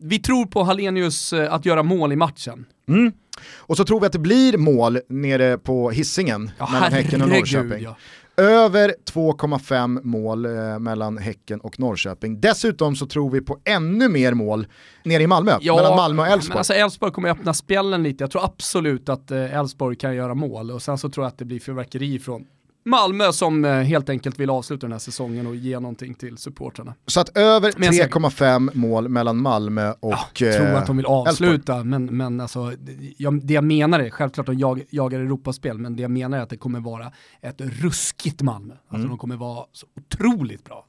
vi 0.00 0.18
tror 0.18 0.46
på 0.46 0.62
Hallenius 0.62 1.32
eh, 1.32 1.52
att 1.52 1.66
göra 1.66 1.82
mål 1.82 2.12
i 2.12 2.16
matchen. 2.16 2.66
Mm. 2.88 3.12
Och 3.56 3.76
så 3.76 3.84
tror 3.84 4.00
vi 4.00 4.06
att 4.06 4.12
det 4.12 4.18
blir 4.18 4.58
mål 4.58 4.98
nere 5.08 5.58
på 5.58 5.90
hissingen 5.90 6.50
ja, 6.58 6.68
mellan 6.72 6.92
Häcken 6.92 7.22
och 7.22 7.28
Norrköping. 7.28 7.82
Ja. 7.82 7.96
Över 8.36 8.94
2,5 9.12 10.02
mål 10.04 10.44
eh, 10.44 10.78
mellan 10.78 11.18
Häcken 11.18 11.60
och 11.60 11.80
Norrköping. 11.80 12.40
Dessutom 12.40 12.96
så 12.96 13.06
tror 13.06 13.30
vi 13.30 13.40
på 13.40 13.58
ännu 13.64 14.08
mer 14.08 14.34
mål 14.34 14.66
nere 15.04 15.22
i 15.22 15.26
Malmö, 15.26 15.52
ja, 15.60 15.76
mellan 15.76 15.96
Malmö 15.96 16.22
och 16.22 16.28
Elfsborg. 16.28 16.58
Alltså 16.58 16.72
Elfsborg 16.72 17.12
kommer 17.12 17.28
öppna 17.28 17.54
spjällen 17.54 18.02
lite. 18.02 18.24
Jag 18.24 18.30
tror 18.30 18.44
absolut 18.44 19.08
att 19.08 19.30
eh, 19.30 19.58
Elfsborg 19.58 19.96
kan 19.96 20.14
göra 20.14 20.34
mål 20.34 20.70
och 20.70 20.82
sen 20.82 20.98
så 20.98 21.08
tror 21.08 21.24
jag 21.24 21.28
att 21.28 21.38
det 21.38 21.44
blir 21.44 21.60
fyrverkeri 21.60 22.18
från 22.18 22.46
Malmö 22.88 23.32
som 23.32 23.64
eh, 23.64 23.72
helt 23.72 24.08
enkelt 24.08 24.40
vill 24.40 24.50
avsluta 24.50 24.86
den 24.86 24.92
här 24.92 24.98
säsongen 24.98 25.46
och 25.46 25.56
ge 25.56 25.80
någonting 25.80 26.14
till 26.14 26.38
supportrarna. 26.38 26.94
Så 27.06 27.20
att 27.20 27.36
över 27.36 27.72
3,5 27.72 28.70
mål 28.74 29.08
mellan 29.08 29.36
Malmö 29.36 29.92
och 30.00 30.12
ja, 30.12 30.26
Jag 30.38 30.56
tror 30.56 30.66
att 30.66 30.86
de 30.86 30.96
vill 30.96 31.06
avsluta, 31.06 31.84
men, 31.84 32.04
men 32.04 32.40
alltså, 32.40 32.72
jag, 33.16 33.46
det 33.46 33.54
jag 33.54 33.64
menar 33.64 34.00
är, 34.00 34.10
självklart 34.10 34.46
de 34.46 34.58
jag, 34.58 34.84
jagar 34.90 35.20
Europaspel, 35.20 35.78
men 35.78 35.96
det 35.96 36.02
jag 36.02 36.10
menar 36.10 36.38
är 36.38 36.42
att 36.42 36.50
det 36.50 36.56
kommer 36.56 36.80
vara 36.80 37.12
ett 37.42 37.60
ruskigt 37.60 38.42
Malmö. 38.42 38.74
Alltså 38.74 38.96
mm. 38.96 39.08
de 39.08 39.18
kommer 39.18 39.36
vara 39.36 39.66
så 39.72 39.86
otroligt 39.96 40.64
bra. 40.64 40.86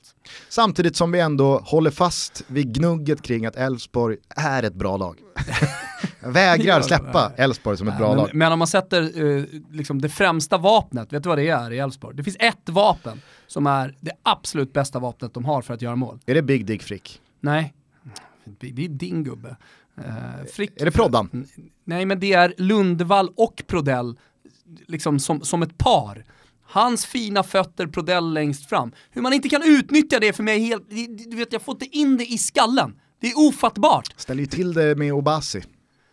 Samtidigt 0.50 0.96
som 0.96 1.12
vi 1.12 1.20
ändå 1.20 1.60
håller 1.60 1.92
fast 1.92 2.44
vid 2.48 2.74
gnugget 2.74 3.22
kring 3.22 3.46
att 3.46 3.56
Elfsborg 3.56 4.18
är 4.30 4.64
ett 4.64 4.74
bra 4.74 4.98
lag. 4.98 5.20
vägrar 6.20 6.82
släppa 6.82 7.32
Elfsborg 7.38 7.78
som 7.78 7.88
ett 7.88 7.98
bra 7.98 8.08
men, 8.08 8.18
lag. 8.18 8.30
Men 8.34 8.52
om 8.52 8.60
man 8.60 8.68
sätter 8.68 9.22
uh, 9.22 9.46
liksom 9.72 10.02
det 10.02 10.10
främsta 10.10 10.58
vapnet, 10.58 11.14
vet 11.14 11.24
du 11.24 11.30
vad 11.30 11.38
det 11.38 11.50
är 11.50 11.72
i 11.72 11.80
Elfsborg? 11.80 12.16
Det 12.18 12.24
finns 12.24 12.38
ett 12.40 12.70
vapen 12.70 13.22
som 13.48 13.68
är 13.68 13.96
det 14.00 14.12
absolut 14.24 14.74
bästa 14.74 15.00
vapnet 15.00 15.34
de 15.34 15.46
har 15.46 15.62
för 15.62 15.74
att 15.74 15.82
göra 15.82 15.96
mål. 15.96 16.20
Är 16.26 16.34
det 16.34 16.42
Big 16.42 16.66
Dick 16.66 16.84
Frick? 16.84 17.22
Nej, 17.40 17.74
det 18.46 18.68
är 18.68 18.90
din 18.90 19.24
gubbe. 19.24 19.56
Uh, 19.98 20.06
Frick, 20.54 20.82
är 20.82 20.86
det 20.86 20.92
Proddan? 20.92 21.48
Nej 21.84 22.06
men 22.06 22.20
det 22.20 22.34
är 22.34 22.54
Lundvall 22.58 23.30
och 23.36 23.64
Prodell 23.68 24.18
liksom 24.88 25.20
som, 25.20 25.42
som 25.42 25.62
ett 25.62 25.78
par. 25.78 26.26
Hans 26.72 27.06
fina 27.06 27.44
fötter, 27.44 27.88
Prodell 27.88 28.34
längst 28.34 28.70
fram. 28.70 28.92
Hur 29.12 29.22
man 29.22 29.34
inte 29.34 29.50
kan 29.50 29.64
utnyttja 29.64 30.20
det 30.20 30.34
för 30.34 30.44
mig 30.44 30.60
helt, 30.60 30.90
du 31.30 31.36
vet 31.36 31.54
jag 31.54 31.62
får 31.62 31.76
inte 31.76 31.98
in 31.98 32.18
det 32.18 32.26
i 32.26 32.38
skallen. 32.38 32.96
Det 33.22 33.28
är 33.28 33.40
ofattbart. 33.40 34.14
Ställer 34.18 34.42
ju 34.42 34.48
till 34.48 34.74
det 34.74 34.96
med 34.96 35.14
Obasi. 35.14 35.64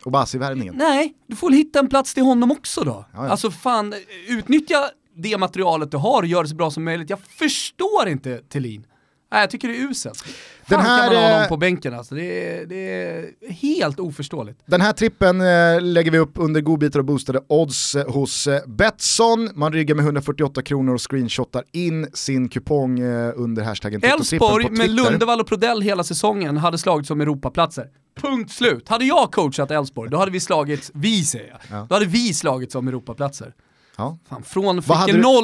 Obasi-värvningen. 0.03 0.75
Nej, 0.77 1.13
du 1.27 1.35
får 1.35 1.51
hitta 1.51 1.79
en 1.79 1.89
plats 1.89 2.13
till 2.13 2.23
honom 2.23 2.51
också 2.51 2.83
då. 2.83 3.05
Jaja. 3.13 3.31
Alltså 3.31 3.51
fan, 3.51 3.93
utnyttja 4.27 4.89
det 5.15 5.37
materialet 5.37 5.91
du 5.91 5.97
har 5.97 6.21
och 6.21 6.27
gör 6.27 6.43
det 6.43 6.49
så 6.49 6.55
bra 6.55 6.71
som 6.71 6.83
möjligt. 6.83 7.09
Jag 7.09 7.19
förstår 7.19 8.07
inte 8.07 8.37
Thelin. 8.37 8.85
Nej, 9.31 9.41
jag 9.41 9.49
tycker 9.49 9.67
det 9.67 9.77
är 9.77 9.89
uselt. 9.89 10.25
Den 10.69 10.79
här, 10.79 11.07
kan 11.07 11.15
man 11.15 11.31
ha 11.31 11.39
någon 11.39 11.47
på 11.47 11.57
bänken 11.57 11.93
alltså? 11.93 12.15
Det 12.15 12.23
är, 12.23 12.65
det 12.65 12.75
är 12.75 13.51
helt 13.51 13.99
oförståeligt. 13.99 14.59
Den 14.65 14.81
här 14.81 14.93
trippen 14.93 15.41
eh, 15.41 15.81
lägger 15.81 16.11
vi 16.11 16.17
upp 16.17 16.31
under 16.35 16.61
godbitar 16.61 16.99
och 16.99 17.05
boostade 17.05 17.41
odds 17.47 17.95
eh, 17.95 18.11
hos 18.11 18.47
eh, 18.47 18.59
Betsson. 18.67 19.49
Man 19.55 19.73
ryggar 19.73 19.95
med 19.95 20.05
148 20.05 20.61
kronor 20.61 20.93
och 20.93 21.11
screenshotar 21.11 21.63
in 21.71 22.07
sin 22.13 22.49
kupong 22.49 22.99
eh, 22.99 23.33
under 23.35 23.63
hashtaggen 23.63 24.03
Elfsborg 24.03 24.69
med 24.69 24.89
Lundevall 24.89 25.39
och 25.39 25.47
Prodell 25.47 25.81
hela 25.81 26.03
säsongen 26.03 26.57
hade 26.57 26.77
slagit 26.77 27.07
som 27.07 27.21
Europaplatser. 27.21 27.87
Punkt 28.21 28.51
slut. 28.51 28.89
Hade 28.89 29.05
jag 29.05 29.31
coachat 29.31 29.71
Elfsborg, 29.71 30.09
då 30.09 30.17
hade 30.17 30.31
vi 30.31 30.39
slagit, 30.39 30.91
vi 30.93 31.23
säger 31.23 31.49
jag, 31.49 31.59
ja. 31.79 31.85
då 31.89 31.95
hade 31.95 32.05
vi 32.05 32.33
slagit 32.33 32.71
som 32.71 32.87
Europaplatser. 32.87 33.53
Ja. 33.97 34.17
Fan, 34.29 34.43
från 34.43 34.81
fick 34.81 34.91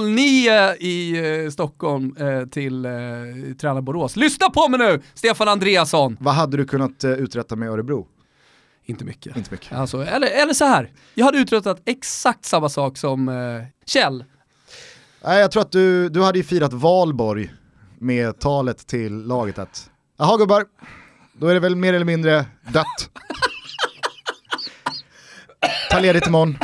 09 0.01 0.75
i 0.79 1.17
eh, 1.43 1.49
Stockholm 1.49 2.15
eh, 2.19 2.45
till 2.47 2.85
eh, 2.85 2.91
Träna 3.61 3.81
Borås. 3.81 4.15
Lyssna 4.15 4.49
på 4.49 4.67
mig 4.67 4.79
nu, 4.79 5.01
Stefan 5.13 5.47
Andreasson! 5.47 6.17
Vad 6.19 6.33
hade 6.33 6.57
du 6.57 6.65
kunnat 6.65 7.03
eh, 7.03 7.11
uträtta 7.11 7.55
med 7.55 7.69
Örebro? 7.69 8.07
Inte 8.85 9.05
mycket. 9.05 9.37
Inte 9.37 9.51
mycket. 9.51 9.73
Alltså, 9.73 10.05
eller, 10.05 10.27
eller 10.27 10.53
så 10.53 10.65
här. 10.65 10.91
jag 11.13 11.25
hade 11.25 11.37
uträttat 11.37 11.81
exakt 11.85 12.45
samma 12.45 12.69
sak 12.69 12.97
som 12.97 13.29
eh, 13.29 13.35
Kjell. 13.85 14.23
Nej, 15.23 15.39
jag 15.41 15.51
tror 15.51 15.61
att 15.61 15.71
du, 15.71 16.09
du 16.09 16.23
hade 16.23 16.37
ju 16.37 16.43
firat 16.43 16.73
valborg 16.73 17.51
med 17.99 18.39
talet 18.39 18.87
till 18.87 19.13
laget 19.23 19.59
att 19.59 19.89
Jaha 20.17 20.37
gubbar, 20.37 20.65
då 21.33 21.47
är 21.47 21.53
det 21.53 21.59
väl 21.59 21.75
mer 21.75 21.93
eller 21.93 22.05
mindre 22.05 22.45
dött. 22.73 23.09
Ta 25.91 25.99
ledigt 25.99 26.27
imorgon. 26.27 26.57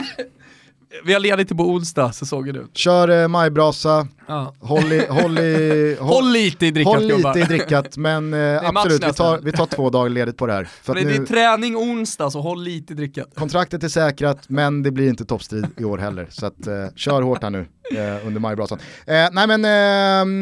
Vi 1.04 1.14
har 1.14 1.20
ledigt 1.20 1.58
på 1.58 1.64
onsdag, 1.64 2.12
säsongen 2.12 2.56
ut. 2.56 2.78
Kör 2.78 3.22
eh, 3.22 3.28
majbrasa, 3.28 4.08
ja. 4.28 4.54
håll, 4.60 4.92
i, 4.92 5.06
håll, 5.10 5.38
i, 5.40 5.98
håll, 6.00 6.10
håll 6.10 6.32
lite 6.32 6.66
i 6.66 6.72
drickat 6.72 6.94
Håll 6.94 7.04
lite 7.04 7.40
i 7.40 7.44
drickat, 7.44 7.98
men 7.98 8.34
eh, 8.56 8.70
absolut, 8.70 9.08
vi 9.08 9.14
tar, 9.14 9.40
vi 9.42 9.52
tar 9.52 9.66
två 9.66 9.90
dagar 9.90 10.10
ledigt 10.10 10.38
på 10.38 10.46
det 10.46 10.54
här. 10.54 10.70
För 10.84 10.96
det, 10.96 11.04
nu, 11.04 11.14
är 11.14 11.26
träning 11.26 11.76
onsdag, 11.76 12.32
så 12.32 12.42
håll 12.42 12.64
lite 12.64 12.94
i 12.94 12.96
drickat. 12.96 13.28
Kontraktet 13.36 13.84
är 13.84 13.88
säkrat, 13.88 14.50
men 14.50 14.84
det 14.84 14.92
blir 14.92 15.10
inte 15.10 15.26
toppstrid 15.26 15.68
i 15.78 15.84
år 15.84 15.98
heller. 15.98 16.28
Så 16.30 16.46
att, 16.46 16.68
eh, 16.68 16.74
kör 16.96 17.22
hårt 17.22 17.44
här 17.44 17.50
nu 17.50 17.66
eh, 17.96 18.28
under 18.28 18.40
majbrasan. 18.40 18.80
Eh, 19.06 19.28
nej 19.32 19.48
men 19.48 19.66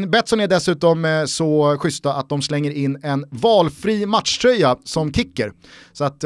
eh, 0.03 0.07
Betsson 0.09 0.39
är 0.39 0.47
dessutom 0.47 1.05
eh, 1.05 1.25
så 1.25 1.77
schyssta 1.77 2.13
att 2.13 2.29
de 2.29 2.41
slänger 2.41 2.71
in 2.71 2.99
en 3.03 3.25
valfri 3.29 4.05
matchtröja 4.05 4.75
som 4.83 5.13
kicker. 5.13 5.51
Så 5.93 6.03
att 6.03 6.23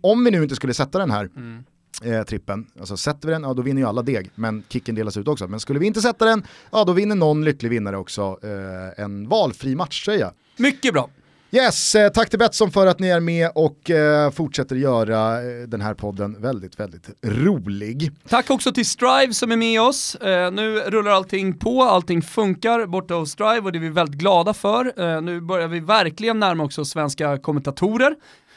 om 0.00 0.24
vi 0.24 0.30
nu 0.30 0.42
inte 0.42 0.56
skulle 0.56 0.74
sätta 0.74 0.98
den 0.98 1.10
här, 1.10 1.28
mm 1.36 1.64
eh, 2.02 2.22
trippen. 2.22 2.66
Alltså 2.80 2.96
sätter 2.96 3.28
vi 3.28 3.34
den, 3.34 3.42
ja 3.42 3.54
då 3.54 3.62
vinner 3.62 3.80
ju 3.80 3.88
alla 3.88 4.02
deg, 4.02 4.30
men 4.34 4.62
kicken 4.68 4.94
delas 4.94 5.16
ut 5.16 5.28
också. 5.28 5.48
Men 5.48 5.60
skulle 5.60 5.78
vi 5.78 5.86
inte 5.86 6.00
sätta 6.00 6.24
den, 6.24 6.46
ja 6.72 6.84
då 6.84 6.92
vinner 6.92 7.16
någon 7.16 7.44
lycklig 7.44 7.70
vinnare 7.70 7.96
också 7.96 8.38
eh, 8.42 9.04
en 9.04 9.28
valfri 9.28 9.76
matchtröja. 9.76 10.32
Mycket 10.56 10.92
bra. 10.92 11.08
Yes, 11.54 11.94
eh, 11.94 12.08
tack 12.08 12.30
till 12.30 12.38
Betsson 12.38 12.70
för 12.70 12.86
att 12.86 12.98
ni 12.98 13.08
är 13.08 13.20
med 13.20 13.50
och 13.54 13.90
eh, 13.90 14.30
fortsätter 14.30 14.76
göra 14.76 15.42
eh, 15.42 15.68
den 15.68 15.80
här 15.80 15.94
podden 15.94 16.40
väldigt, 16.40 16.80
väldigt 16.80 17.10
rolig. 17.22 18.12
Tack 18.28 18.50
också 18.50 18.72
till 18.72 18.86
Strive 18.86 19.32
som 19.32 19.52
är 19.52 19.56
med 19.56 19.80
oss. 19.82 20.14
Eh, 20.14 20.52
nu 20.52 20.78
rullar 20.78 21.10
allting 21.10 21.58
på, 21.58 21.82
allting 21.82 22.22
funkar 22.22 22.86
borta 22.86 23.14
hos 23.14 23.30
Strive 23.30 23.60
och 23.60 23.72
det 23.72 23.78
är 23.78 23.80
vi 23.80 23.88
väldigt 23.88 24.20
glada 24.20 24.54
för. 24.54 25.00
Eh, 25.00 25.22
nu 25.22 25.40
börjar 25.40 25.68
vi 25.68 25.80
verkligen 25.80 26.40
närma 26.40 26.64
också 26.64 26.84
svenska 26.84 27.38
kommentatorer. 27.38 28.14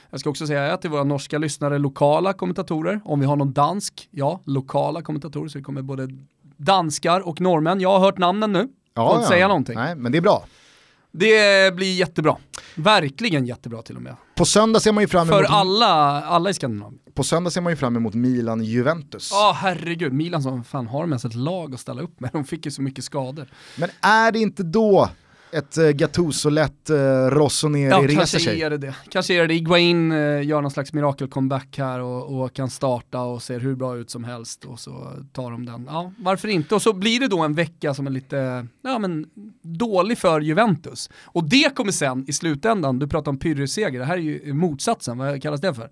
Jag 0.10 0.20
ska 0.20 0.30
också 0.30 0.48
säga 0.48 0.78
till 0.78 0.90
våra 0.90 1.04
norska 1.04 1.38
lyssnare, 1.38 1.78
lokala 1.78 2.34
kommentatorer. 2.34 3.02
Om 3.06 3.20
vi 3.20 3.26
har 3.26 3.36
någon 3.36 3.54
dansk, 3.54 4.10
ja, 4.12 4.42
lokala 4.46 5.02
kommentatorer. 5.02 5.48
Så 5.48 5.58
det 5.58 5.64
kommer 5.64 5.82
både 5.82 6.08
danskar 6.58 7.28
och 7.28 7.42
norrmän. 7.42 7.82
Jag 7.82 7.90
har 7.90 8.00
hört 8.00 8.18
namnen 8.18 8.54
nu. 8.54 8.68
Ja, 8.94 9.08
Får 9.08 9.16
inte 9.16 9.26
ja. 9.26 9.30
säga 9.30 9.48
någonting. 9.48 9.76
Nej, 9.76 9.96
men 9.96 10.12
det 10.12 10.18
är 10.18 10.22
bra. 10.22 10.46
Det 11.12 11.76
blir 11.76 11.94
jättebra. 11.94 12.38
Verkligen 12.76 13.46
jättebra 13.46 13.82
till 13.82 13.96
och 13.96 14.02
med. 14.02 14.16
På 14.36 14.46
söndag 14.46 14.80
ser 14.80 14.92
man 14.92 15.04
ju 15.04 15.08
fram 15.08 15.28
emot... 15.30 15.48
För 15.48 15.54
alla, 15.54 16.24
alla 16.24 16.50
i 16.50 16.54
Skandinavien. 16.54 17.00
På 17.14 17.24
söndag 17.24 17.52
ser 17.52 17.62
man 17.62 17.74
ju 17.74 17.78
fram 17.78 17.96
emot 17.96 18.14
Milan-Juventus. 18.14 19.30
Ja, 19.34 19.50
oh, 19.50 19.54
herregud. 19.54 20.14
Milan 20.14 20.44
som 20.44 20.64
fan 20.64 20.88
har 20.88 21.02
de 21.02 21.12
ens 21.12 21.26
ett 21.26 21.36
lag 21.36 21.74
att 21.74 21.80
ställa 21.80 22.02
upp 22.02 22.20
med. 22.20 22.30
De 22.34 22.46
fick 22.46 22.66
ju 22.66 22.72
så 22.72 22.82
mycket 22.82 23.04
skador. 23.04 23.48
Men 23.78 23.90
är 24.02 24.32
det 24.32 24.40
inte 24.40 24.64
då 24.64 25.10
ett 25.52 25.78
uh, 25.78 25.90
Gattuso-lätt 25.90 26.90
uh, 26.90 26.98
Rossoneri 27.30 27.90
ja, 27.90 28.22
reser 28.22 28.40
sig. 28.40 28.62
Är 28.62 28.70
det 28.70 28.78
det. 28.78 28.96
Kanske 29.10 29.34
är 29.34 29.48
det 29.48 29.54
Iguain 29.54 30.12
uh, 30.12 30.46
gör 30.46 30.62
någon 30.62 30.72
slags 30.72 30.94
mirakel-comeback 30.94 31.78
här 31.78 32.00
och, 32.00 32.42
och, 32.42 32.54
kan 32.54 32.70
starta 32.70 33.22
och 33.22 33.44
ser 33.44 33.60
hur 33.60 33.76
bra 33.76 33.98
ut 33.98 34.10
som 34.10 34.24
helst 34.24 34.66
och 34.66 34.80
så 34.80 35.14
tar 35.34 35.52
de 35.52 35.66
den. 35.66 35.88
Ja, 35.90 36.12
varför 36.18 36.48
inte? 36.48 36.76
Och 36.76 36.82
så 36.82 36.94
blir 36.94 37.20
det 37.20 37.28
då 37.28 37.40
en 37.40 37.54
vecka 37.54 37.94
som 37.94 38.08
är 38.08 38.12
lite 38.12 38.68
ja, 38.82 39.00
men, 39.00 39.26
dålig 39.62 40.18
för 40.18 40.42
Juventus. 40.42 41.10
Och 41.24 41.50
det 41.50 41.76
kommer 41.76 41.92
sen 41.92 42.26
i 42.28 42.34
slutändan, 42.34 43.00
du 43.00 43.08
pratar 43.08 43.32
om 43.32 43.40
pyrrusseger, 43.40 44.00
det 44.00 44.06
här 44.06 44.18
är 44.18 44.22
ju 44.22 44.54
motsatsen, 44.54 45.18
vad 45.18 45.42
kallas 45.42 45.62
det 45.62 45.74
för? 45.74 45.90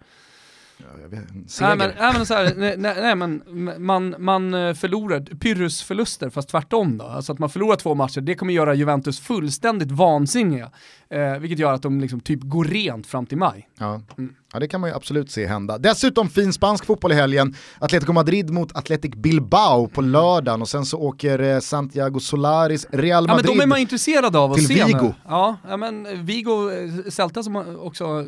Nej, 1.62 1.78
men, 1.78 1.92
nej, 2.00 2.14
men 2.14 2.26
så 2.26 2.34
här, 2.34 2.54
nej, 2.56 2.78
nej, 2.78 3.16
men 3.16 3.44
man, 3.86 4.16
man 4.20 4.54
eh, 4.54 4.74
förlorar, 4.74 5.20
Pyrrhus-förluster 5.20 6.30
fast 6.30 6.50
tvärtom 6.50 6.98
då. 6.98 7.06
Alltså 7.06 7.34
att 7.34 7.40
man 7.40 7.50
förlorar 7.50 7.76
två 7.76 7.96
matcher, 7.96 8.22
det 8.22 8.36
kommer 8.36 8.54
göra 8.54 8.74
Juventus 8.74 9.20
fullständigt 9.20 9.92
vansinniga. 9.92 10.72
Eh, 11.10 11.38
vilket 11.38 11.60
gör 11.60 11.74
att 11.74 11.82
de 11.82 12.02
liksom 12.02 12.20
typ 12.20 12.40
går 12.42 12.66
rent 12.66 13.08
fram 13.08 13.26
till 13.26 13.38
maj. 13.38 13.70
Ja. 13.78 14.02
Mm. 14.18 14.36
Ja, 14.56 14.60
det 14.60 14.68
kan 14.68 14.82
man 14.82 14.90
ju 14.90 14.96
absolut 14.96 15.32
se 15.32 15.46
hända. 15.46 15.78
Dessutom 15.78 16.30
fin 16.30 16.54
spansk 16.54 16.86
fotboll 16.86 17.12
i 17.12 17.16
helgen. 17.16 17.56
Atletico 17.80 18.14
Madrid 18.14 18.50
mot 18.50 18.76
Athletic 18.76 19.12
Bilbao 19.16 19.88
på 19.88 20.02
lördagen 20.02 20.62
och 20.62 20.70
sen 20.70 20.86
så 20.86 21.00
åker 21.00 21.40
eh, 21.40 21.60
Santiago 21.60 22.20
Solaris 22.20 22.88
Real 22.92 23.28
Madrid 23.28 23.46
ja, 23.46 23.50
men 23.50 23.58
De 23.58 23.64
är 23.64 23.68
man 23.68 23.80
intresserad 23.80 24.36
av 24.36 24.52
att 24.52 24.58
till 24.58 24.68
se 24.68 24.86
Vigo. 24.86 25.14
Ja, 25.28 25.58
ja, 25.68 25.78
men 25.78 26.26
Vigo, 26.26 26.72
eh, 26.72 27.12
Celta 27.12 27.44
som 27.44 27.78
också, 27.80 28.04
eh, 28.04 28.26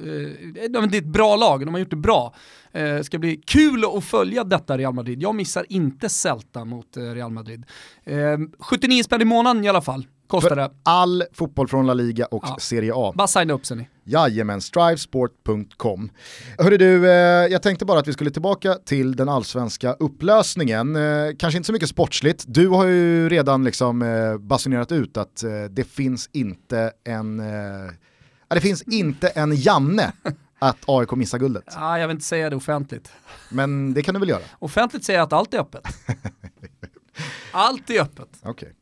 det 0.70 0.78
är 0.78 0.96
ett 0.98 1.06
bra 1.06 1.36
lag, 1.36 1.66
de 1.66 1.74
har 1.74 1.80
gjort 1.80 1.90
det 1.90 1.96
bra. 1.96 2.34
Eh, 2.72 3.02
ska 3.02 3.20
bli 3.20 3.42
kul 3.46 3.86
att 3.98 4.04
följa 4.04 4.44
detta 4.44 4.78
Real 4.78 4.94
Madrid. 4.94 5.22
Jag 5.22 5.36
missar 5.36 5.66
inte 5.70 6.10
Celta 6.10 6.66
mot 6.66 6.98
eh, 6.98 7.04
Real 7.04 7.32
Madrid. 7.32 7.66
Eh, 8.04 8.16
79 8.60 9.04
spänn 9.04 9.22
i 9.22 9.26
månaden 9.26 9.64
i 9.64 9.70
alla 9.70 9.82
fall. 9.82 10.06
Kostar 10.28 10.56
det. 10.56 10.72
all 10.84 11.24
fotboll 11.34 11.68
från 11.68 11.88
La 11.88 11.94
Liga 11.94 12.26
och 12.26 12.44
ja. 12.48 12.58
Serie 12.60 12.92
A. 12.96 13.14
Bara 13.16 13.28
signa 13.28 13.54
upp 13.54 13.66
sig 13.66 13.78
ni. 13.78 13.90
Jajamän, 14.04 14.62
strivesport.com. 14.62 16.10
Hörru 16.58 16.78
du, 16.78 17.10
eh, 17.10 17.14
jag 17.52 17.62
tänkte 17.62 17.86
bara 17.86 18.00
att 18.00 18.08
vi 18.08 18.14
skulle 18.14 18.32
tillbaka 18.32 18.74
till 18.74 19.16
den 19.16 19.30
allsvenska 19.30 19.94
upplösningen. 19.94 20.96
Eh, 20.96 21.02
kanske 21.40 21.58
inte 21.58 21.68
så 21.68 21.74
mycket 21.74 21.90
sportsligt. 21.90 22.46
Du 22.48 22.68
har 22.68 22.86
ju 22.86 23.30
redan 23.30 23.64
liksom 23.64 24.02
eh, 24.02 24.38
basunerat 24.38 24.92
ut 24.92 25.18
att 25.18 25.44
eh, 25.44 25.50
det 25.70 25.84
finns 25.84 26.30
inte 26.34 26.92
en 27.04 27.40
eh, 27.40 27.92
det 28.50 28.62
finns 28.62 28.82
inte 28.82 29.28
en 29.28 29.56
Janne 29.56 30.12
att 30.60 30.78
AIK 30.88 31.12
missar 31.12 31.40
guldet. 31.40 31.64
Ja, 31.68 32.00
jag 32.00 32.08
vill 32.08 32.16
inte 32.16 32.26
säga 32.26 32.50
det 32.50 32.56
offentligt. 32.56 33.12
Men 33.50 33.94
det 33.94 34.04
kan 34.04 34.14
du 34.14 34.20
väl 34.20 34.30
göra? 34.30 34.42
Offentligt 34.60 35.04
säger 35.06 35.20
jag 35.20 35.26
att 35.26 35.34
allt 35.34 35.54
är 35.54 35.60
öppet. 35.60 35.84
allt 37.52 37.90
är 37.90 38.02
öppet. 38.02 38.30
Okej. 38.42 38.52
Okay. 38.52 38.74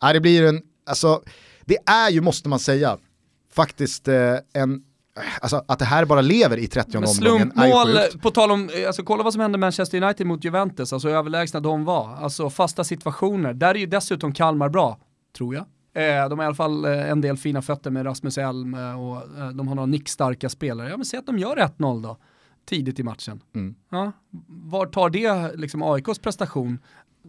Ja, 0.00 0.12
det 0.12 0.20
blir 0.20 0.46
en 0.46 0.62
alltså, 0.90 1.22
det 1.64 1.76
är 1.86 2.10
ju, 2.10 2.20
måste 2.20 2.48
man 2.48 2.58
säga, 2.58 2.98
faktiskt 3.52 4.08
eh, 4.08 4.36
en 4.52 4.84
Alltså 5.40 5.64
att 5.68 5.78
det 5.78 5.84
här 5.84 6.04
bara 6.04 6.20
lever 6.20 6.56
i 6.56 6.66
30 6.66 6.88
omgången 6.88 7.08
Slumpmål, 7.14 7.98
på 8.22 8.30
tal 8.30 8.50
om, 8.50 8.70
eh, 8.74 8.86
alltså 8.86 9.02
kolla 9.02 9.22
vad 9.22 9.32
som 9.32 9.42
hände 9.42 9.58
Manchester 9.58 10.02
United 10.02 10.26
mot 10.26 10.44
Juventus, 10.44 10.92
alltså 10.92 11.08
överlägsna 11.10 11.60
de 11.60 11.84
var. 11.84 12.16
Alltså 12.16 12.50
fasta 12.50 12.84
situationer, 12.84 13.54
där 13.54 13.74
är 13.74 13.78
ju 13.78 13.86
dessutom 13.86 14.32
Kalmar 14.32 14.68
bra, 14.68 14.98
tror 15.36 15.54
jag. 15.54 15.64
Eh, 15.92 16.28
de 16.28 16.38
har 16.38 16.44
i 16.44 16.46
alla 16.46 16.54
fall 16.54 16.84
eh, 16.84 17.10
en 17.10 17.20
del 17.20 17.36
fina 17.36 17.62
fötter 17.62 17.90
med 17.90 18.06
Rasmus 18.06 18.38
Elm 18.38 18.74
eh, 18.74 19.00
och 19.00 19.16
eh, 19.16 19.48
de 19.48 19.68
har 19.68 19.74
några 19.74 19.86
nickstarka 19.86 20.48
spelare. 20.48 20.88
Ja 20.88 20.96
men 20.96 21.06
säg 21.06 21.18
att 21.18 21.26
de 21.26 21.38
gör 21.38 21.56
1-0 21.56 22.02
då, 22.02 22.16
tidigt 22.64 22.98
i 22.98 23.02
matchen. 23.02 23.42
Mm. 23.54 23.74
Ja, 23.90 24.12
var 24.48 24.86
tar 24.86 25.10
det 25.10 25.56
liksom 25.56 25.82
AIKs 25.82 26.18
prestation 26.18 26.78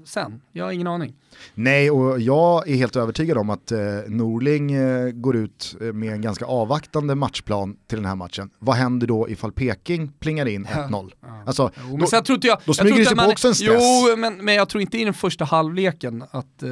sen? 0.06 0.42
Jag 0.52 0.66
har 0.66 0.72
ingen 0.72 0.88
aning. 0.88 1.14
Nej, 1.54 1.92
och 1.92 2.20
jag 2.20 2.70
är 2.70 2.76
helt 2.76 2.96
övertygad 2.96 3.38
om 3.38 3.50
att 3.50 3.72
eh, 3.72 3.80
Norling 4.08 4.72
eh, 4.72 5.12
går 5.12 5.36
ut 5.36 5.76
eh, 5.82 5.94
med 5.94 6.14
en 6.14 6.22
ganska 6.22 6.46
avvaktande 6.46 7.16
matchplan 7.16 7.78
till 7.88 7.98
den 7.98 8.06
här 8.06 8.16
matchen. 8.16 8.50
Vad 8.60 8.76
händer 8.76 9.08
då 9.08 9.30
ifall 9.30 9.52
Peking 9.52 10.12
plingar 10.20 10.46
in 10.46 10.66
1-0? 10.66 11.12
Ja. 11.22 11.44
Alltså, 11.46 11.72
jo, 11.90 11.98
då, 11.98 12.08
jag 12.12 12.40
jag, 12.42 12.58
då 12.66 12.74
smyger 12.74 12.98
det 12.98 13.06
sig 13.06 13.18
på 13.18 13.32
också 13.32 13.48
en 13.48 13.56
stress. 13.56 13.84
Jo, 14.08 14.18
men, 14.18 14.46
men 14.46 14.56
jag 14.56 14.70
tror 14.70 14.82
inte 14.82 14.98
i 14.98 15.06
den 15.06 15.14
första 15.14 15.46
halvleken 15.46 16.24
att 16.32 16.64
eh, 16.64 16.70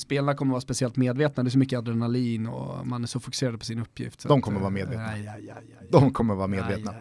spelarna 0.00 0.34
kommer 0.34 0.50
vara 0.50 0.60
speciellt 0.60 0.96
medvetna, 0.96 1.42
det 1.42 1.48
är 1.48 1.50
så 1.50 1.58
mycket 1.58 1.78
adrenalin 1.78 2.46
och 2.46 2.86
man 2.86 3.02
är 3.02 3.06
så 3.06 3.20
fokuserad 3.20 3.58
på 3.58 3.64
sin 3.64 3.80
uppgift. 3.80 4.28
De 4.28 4.42
kommer 4.42 4.56
att, 4.56 4.62
vara 4.62 4.70
medvetna. 4.70 5.06
Aj, 5.06 5.28
aj, 5.28 5.50
aj, 5.56 5.86
De 5.90 6.12
kommer 6.12 6.34
vara 6.34 6.46
medvetna. 6.46 6.94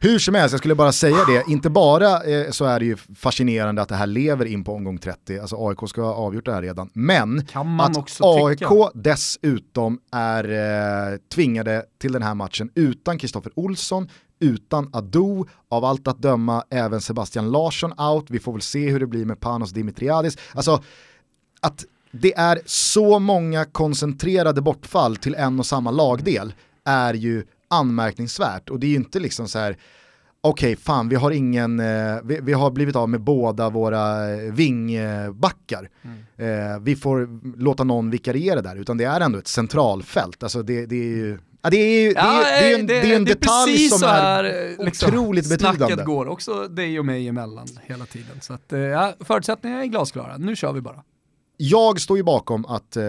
Hur 0.00 0.18
som 0.18 0.34
helst, 0.34 0.52
jag 0.52 0.58
skulle 0.58 0.74
bara 0.74 0.92
säga 0.92 1.16
det, 1.26 1.52
inte 1.52 1.70
bara 1.70 2.22
eh, 2.22 2.50
så 2.50 2.64
är 2.64 2.80
det 2.80 2.86
ju 2.86 2.96
fascinerande 2.96 3.82
att 3.82 3.88
det 3.88 3.94
här 3.94 4.06
lever 4.06 4.44
in 4.44 4.64
på 4.64 4.74
omgång 4.74 4.98
30, 4.98 5.38
alltså 5.38 5.68
AIK 5.68 5.78
ska 5.88 6.02
ha 6.02 6.14
avgjort 6.14 6.44
det 6.44 6.52
här 6.52 6.62
redan, 6.62 6.90
men 6.92 7.38
att 7.80 8.20
AIK 8.20 8.58
tycka. 8.58 8.90
dessutom 8.94 10.00
är 10.12 10.44
eh, 11.12 11.18
tvingade 11.34 11.84
till 11.98 12.12
den 12.12 12.22
här 12.22 12.34
matchen 12.34 12.70
utan 12.74 13.18
Kristoffer 13.18 13.52
Olsson, 13.54 14.08
utan 14.40 14.90
Ado, 14.92 15.46
av 15.68 15.84
allt 15.84 16.08
att 16.08 16.22
döma 16.22 16.64
även 16.70 17.00
Sebastian 17.00 17.50
Larsson 17.50 17.92
out, 18.00 18.30
vi 18.30 18.38
får 18.38 18.52
väl 18.52 18.62
se 18.62 18.90
hur 18.90 19.00
det 19.00 19.06
blir 19.06 19.24
med 19.24 19.40
Panos 19.40 19.70
Dimitriadis. 19.70 20.38
Alltså, 20.54 20.82
att 21.60 21.84
det 22.10 22.34
är 22.36 22.60
så 22.66 23.18
många 23.18 23.64
koncentrerade 23.64 24.60
bortfall 24.60 25.16
till 25.16 25.34
en 25.34 25.58
och 25.58 25.66
samma 25.66 25.90
lagdel 25.90 26.54
är 26.84 27.14
ju 27.14 27.44
anmärkningsvärt 27.68 28.70
och 28.70 28.80
det 28.80 28.86
är 28.86 28.88
ju 28.88 28.96
inte 28.96 29.20
liksom 29.20 29.48
så 29.48 29.58
här 29.58 29.76
okej 30.40 30.72
okay, 30.72 30.76
fan 30.76 31.08
vi 31.08 31.16
har 31.16 31.30
ingen, 31.30 31.80
eh, 31.80 32.16
vi, 32.24 32.38
vi, 32.42 32.52
har 32.52 32.70
blivit 32.70 32.96
av 32.96 33.08
med 33.08 33.20
båda 33.20 33.70
våra 33.70 34.30
eh, 34.30 34.52
vingbackar. 34.52 35.90
Mm. 36.02 36.72
Eh, 36.72 36.78
vi 36.80 36.96
får 36.96 37.28
låta 37.58 37.84
någon 37.84 38.10
vikariera 38.10 38.62
där, 38.62 38.76
utan 38.76 38.98
det 38.98 39.04
är 39.04 39.20
ändå 39.20 39.38
ett 39.38 39.48
centralfält. 39.48 40.42
Alltså 40.42 40.62
det, 40.62 40.86
det 40.86 40.96
är 40.96 41.16
ju 41.16 41.38
Ja, 41.62 41.70
det 41.70 41.76
är 41.76 42.02
ju 42.02 42.12
ja, 42.12 42.22
det 42.22 42.48
är, 42.48 42.62
det 42.62 42.72
är 42.74 42.78
en, 42.78 42.86
det, 42.86 43.00
det 43.00 43.12
är 43.12 43.16
en 43.16 43.24
detalj 43.24 43.78
som 43.78 44.08
är, 44.08 44.44
är 44.44 44.84
liksom, 44.84 45.08
otroligt 45.08 45.48
betydande. 45.48 45.86
Snacket 45.86 46.04
går 46.04 46.28
också 46.28 46.68
dig 46.68 46.98
och 46.98 47.06
mig 47.06 47.28
emellan 47.28 47.66
hela 47.82 48.06
tiden. 48.06 48.40
Så 48.40 48.52
att, 48.52 48.72
eh, 48.72 48.78
ja, 48.78 49.14
förutsättningarna 49.20 49.82
är 49.82 49.86
glasklara, 49.86 50.36
nu 50.36 50.56
kör 50.56 50.72
vi 50.72 50.80
bara. 50.80 51.02
Jag 51.60 52.00
står 52.00 52.16
ju 52.16 52.22
bakom 52.22 52.66
att 52.66 52.96
eh, 52.96 53.04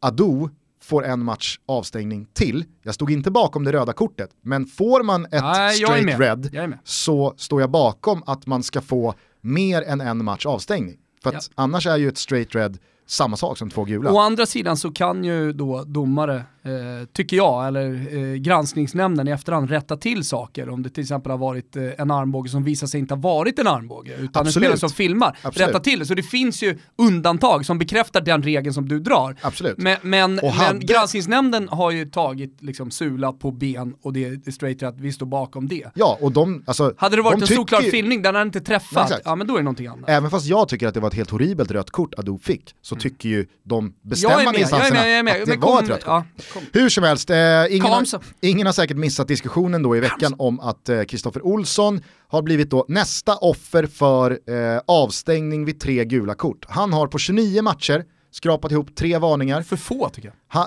Ado 0.00 0.50
får 0.82 1.04
en 1.04 1.24
match 1.24 1.58
avstängning 1.66 2.26
till. 2.32 2.64
Jag 2.82 2.94
stod 2.94 3.10
inte 3.10 3.30
bakom 3.30 3.64
det 3.64 3.72
röda 3.72 3.92
kortet, 3.92 4.30
men 4.42 4.66
får 4.66 5.02
man 5.02 5.24
ett 5.24 5.32
Nej, 5.32 5.76
straight 5.76 6.20
red 6.20 6.78
så 6.84 7.34
står 7.36 7.60
jag 7.60 7.70
bakom 7.70 8.22
att 8.26 8.46
man 8.46 8.62
ska 8.62 8.80
få 8.80 9.14
mer 9.40 9.82
än 9.82 10.00
en 10.00 10.24
match 10.24 10.46
avstängning. 10.46 10.96
För 11.22 11.30
att 11.30 11.34
ja. 11.34 11.62
annars 11.62 11.86
är 11.86 11.96
ju 11.96 12.08
ett 12.08 12.18
straight 12.18 12.54
red 12.54 12.78
samma 13.06 13.36
sak 13.36 13.58
som 13.58 13.70
två 13.70 13.84
gula. 13.84 14.12
Å 14.12 14.18
andra 14.18 14.46
sidan 14.46 14.76
så 14.76 14.90
kan 14.90 15.24
ju 15.24 15.52
då 15.52 15.84
domare, 15.84 16.44
eh, 16.64 17.06
tycker 17.12 17.36
jag, 17.36 17.66
eller 17.66 18.16
eh, 18.16 18.34
granskningsnämnden 18.34 19.28
i 19.28 19.30
efterhand 19.30 19.70
rätta 19.70 19.96
till 19.96 20.24
saker 20.24 20.68
om 20.68 20.82
det 20.82 20.88
till 20.88 21.02
exempel 21.02 21.30
har 21.30 21.38
varit 21.38 21.76
eh, 21.76 21.82
en 21.98 22.10
armbåge 22.10 22.48
som 22.48 22.64
visar 22.64 22.86
sig 22.86 23.00
inte 23.00 23.14
ha 23.14 23.20
varit 23.20 23.58
en 23.58 23.66
armbåge, 23.66 24.12
utan 24.12 24.24
Absolut. 24.24 24.46
en 24.46 24.52
spelare 24.52 24.78
som 24.78 24.90
filmar, 24.90 25.38
Absolut. 25.42 25.68
rätta 25.68 25.80
till 25.80 25.98
det. 25.98 26.06
Så 26.06 26.14
det 26.14 26.22
finns 26.22 26.62
ju 26.62 26.78
undantag 26.96 27.66
som 27.66 27.78
bekräftar 27.78 28.20
den 28.20 28.42
regeln 28.42 28.74
som 28.74 28.88
du 28.88 29.00
drar. 29.00 29.36
Absolut. 29.40 29.78
Men, 29.78 29.96
men, 30.02 30.34
men 30.34 30.80
granskningsnämnden 30.80 31.68
har 31.68 31.90
ju 31.90 32.04
tagit 32.04 32.62
liksom 32.62 32.90
sula 32.90 33.32
på 33.32 33.50
ben 33.50 33.94
och 34.02 34.12
det 34.12 34.24
är 34.24 34.50
straight 34.50 34.82
att 34.82 35.00
vi 35.00 35.12
står 35.12 35.26
bakom 35.26 35.68
det. 35.68 35.86
Ja, 35.94 36.18
och 36.20 36.32
de, 36.32 36.62
alltså, 36.66 36.94
Hade 36.96 37.16
det 37.16 37.22
varit 37.22 37.40
en 37.40 37.46
solklar 37.46 37.80
ju... 37.80 37.90
filmning, 37.90 38.22
den 38.22 38.34
hade 38.34 38.46
inte 38.46 38.60
träffat, 38.60 39.10
ja, 39.10 39.18
ja 39.24 39.36
men 39.36 39.46
då 39.46 39.54
är 39.54 39.58
det 39.58 39.64
någonting 39.64 39.86
annat. 39.86 40.10
Även 40.10 40.30
fast 40.30 40.46
jag 40.46 40.68
tycker 40.68 40.88
att 40.88 40.94
det 40.94 41.00
var 41.00 41.08
ett 41.08 41.14
helt 41.14 41.30
horribelt 41.30 41.70
rött 41.70 41.90
kort 41.90 42.14
Ado 42.18 42.38
fick, 42.38 42.74
så 42.82 42.94
mm. 42.94 43.00
tycker 43.00 43.28
ju 43.28 43.46
de 43.62 43.94
bestämmande 44.02 44.60
instanserna 44.60 45.00
att 45.00 45.46
det 45.46 45.56
var 45.56 45.82
ett 45.82 45.88
rött 45.88 46.02
ja, 46.06 46.24
Hur 46.72 46.88
som 46.88 47.04
helst, 47.04 47.30
eh, 47.30 47.36
ingen, 47.70 47.86
har, 47.86 48.06
ingen, 48.40 48.66
har, 48.66 48.72
säkert 48.72 48.96
missat 48.96 49.28
diskussionen 49.28 49.82
då 49.82 49.96
i 49.96 50.00
veckan 50.00 50.34
om 50.38 50.60
att 50.60 50.90
Kristoffer 51.08 51.40
eh, 51.40 51.46
Olsson 51.46 52.00
har 52.28 52.42
blivit 52.42 52.70
då 52.70 52.84
nästa 52.88 53.36
offer 53.36 53.86
för 53.86 54.30
eh, 54.30 54.80
avstängning 54.86 55.64
vid 55.64 55.80
tre 55.80 56.04
gula 56.04 56.34
kort. 56.34 56.64
Han 56.68 56.92
har 56.92 57.06
på 57.06 57.18
29 57.18 57.62
matcher 57.62 58.04
skrapat 58.34 58.72
ihop 58.72 58.96
tre 58.96 59.18
varningar. 59.18 59.62
För 59.62 59.76
få 59.76 60.08
tycker 60.08 60.28
jag. 60.28 60.34
Han, 60.48 60.66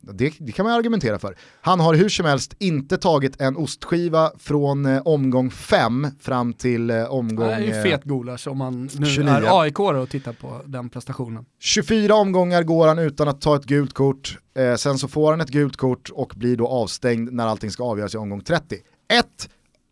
det, 0.00 0.34
det, 0.38 0.52
kan 0.52 0.66
man 0.66 0.74
argumentera 0.74 1.18
för. 1.18 1.36
Han 1.60 1.80
har 1.80 1.94
hur 1.94 2.08
som 2.08 2.26
helst 2.26 2.54
inte 2.58 2.96
tagit 2.96 3.40
en 3.40 3.56
ostskiva 3.56 4.32
från 4.38 4.86
eh, 4.86 5.02
omgång 5.04 5.50
5 5.50 6.06
fram 6.20 6.52
till 6.52 6.90
eh, 6.90 7.04
omgång... 7.04 7.46
Det 7.46 7.54
är 7.54 7.60
ju 7.60 7.82
fet 7.82 8.04
gulasch 8.04 8.48
om 8.48 8.58
man 8.58 8.90
nu 8.98 9.06
29. 9.06 9.30
är 9.30 9.60
AIK 9.62 9.80
och 9.80 10.10
tittar 10.10 10.32
på 10.32 10.60
den 10.64 10.88
prestationen. 10.88 11.44
24 11.60 12.14
omgångar 12.14 12.62
går 12.62 12.88
han 12.88 12.98
utan 12.98 13.28
att 13.28 13.40
ta 13.40 13.56
ett 13.56 13.64
gult 13.64 13.92
kort, 13.92 14.38
eh, 14.54 14.74
sen 14.74 14.98
så 14.98 15.08
får 15.08 15.30
han 15.30 15.40
ett 15.40 15.50
gult 15.50 15.76
kort 15.76 16.10
och 16.10 16.32
blir 16.36 16.56
då 16.56 16.68
avstängd 16.68 17.32
när 17.32 17.46
allting 17.46 17.70
ska 17.70 17.84
avgöras 17.84 18.14
i 18.14 18.18
omgång 18.18 18.40
30. 18.40 18.76
Ett 19.12 19.48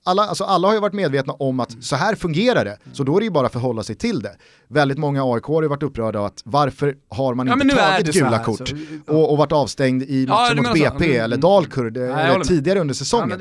alla, 0.07 0.27
alltså 0.27 0.45
alla 0.45 0.69
har 0.69 0.75
ju 0.75 0.81
varit 0.81 0.95
medvetna 0.95 1.33
om 1.33 1.61
att 1.61 1.85
så 1.85 1.97
här 1.97 2.15
fungerar 2.15 2.65
det, 2.65 2.79
så 2.93 3.05
då 3.05 3.17
är 3.17 3.21
det 3.21 3.25
ju 3.25 3.31
bara 3.31 3.47
att 3.47 3.53
förhålla 3.53 3.83
sig 3.83 3.97
till 3.97 4.21
det. 4.21 4.37
Väldigt 4.69 4.99
många 4.99 5.25
AIK 5.25 5.45
har 5.45 5.63
ju 5.63 5.69
varit 5.69 5.83
upprörda 5.83 6.19
av 6.19 6.25
att 6.25 6.43
varför 6.45 6.97
har 7.09 7.35
man 7.35 7.49
inte 7.49 7.77
ja, 7.77 7.91
tagit 7.91 8.15
gula 8.15 8.39
kort 8.45 8.61
alltså, 8.61 8.77
och, 9.07 9.31
och 9.33 9.39
varit 9.39 9.53
avstängd 9.53 10.03
i 10.03 10.27
matchen 10.27 10.57
mot 10.57 10.75
BP 10.75 11.05
mm, 11.05 11.25
eller 11.25 11.37
Dalkurd 11.37 11.97
eller 11.97 12.45
tidigare 12.45 12.81
under 12.81 12.95
säsongen. 12.95 13.31
Ja, 13.31 13.37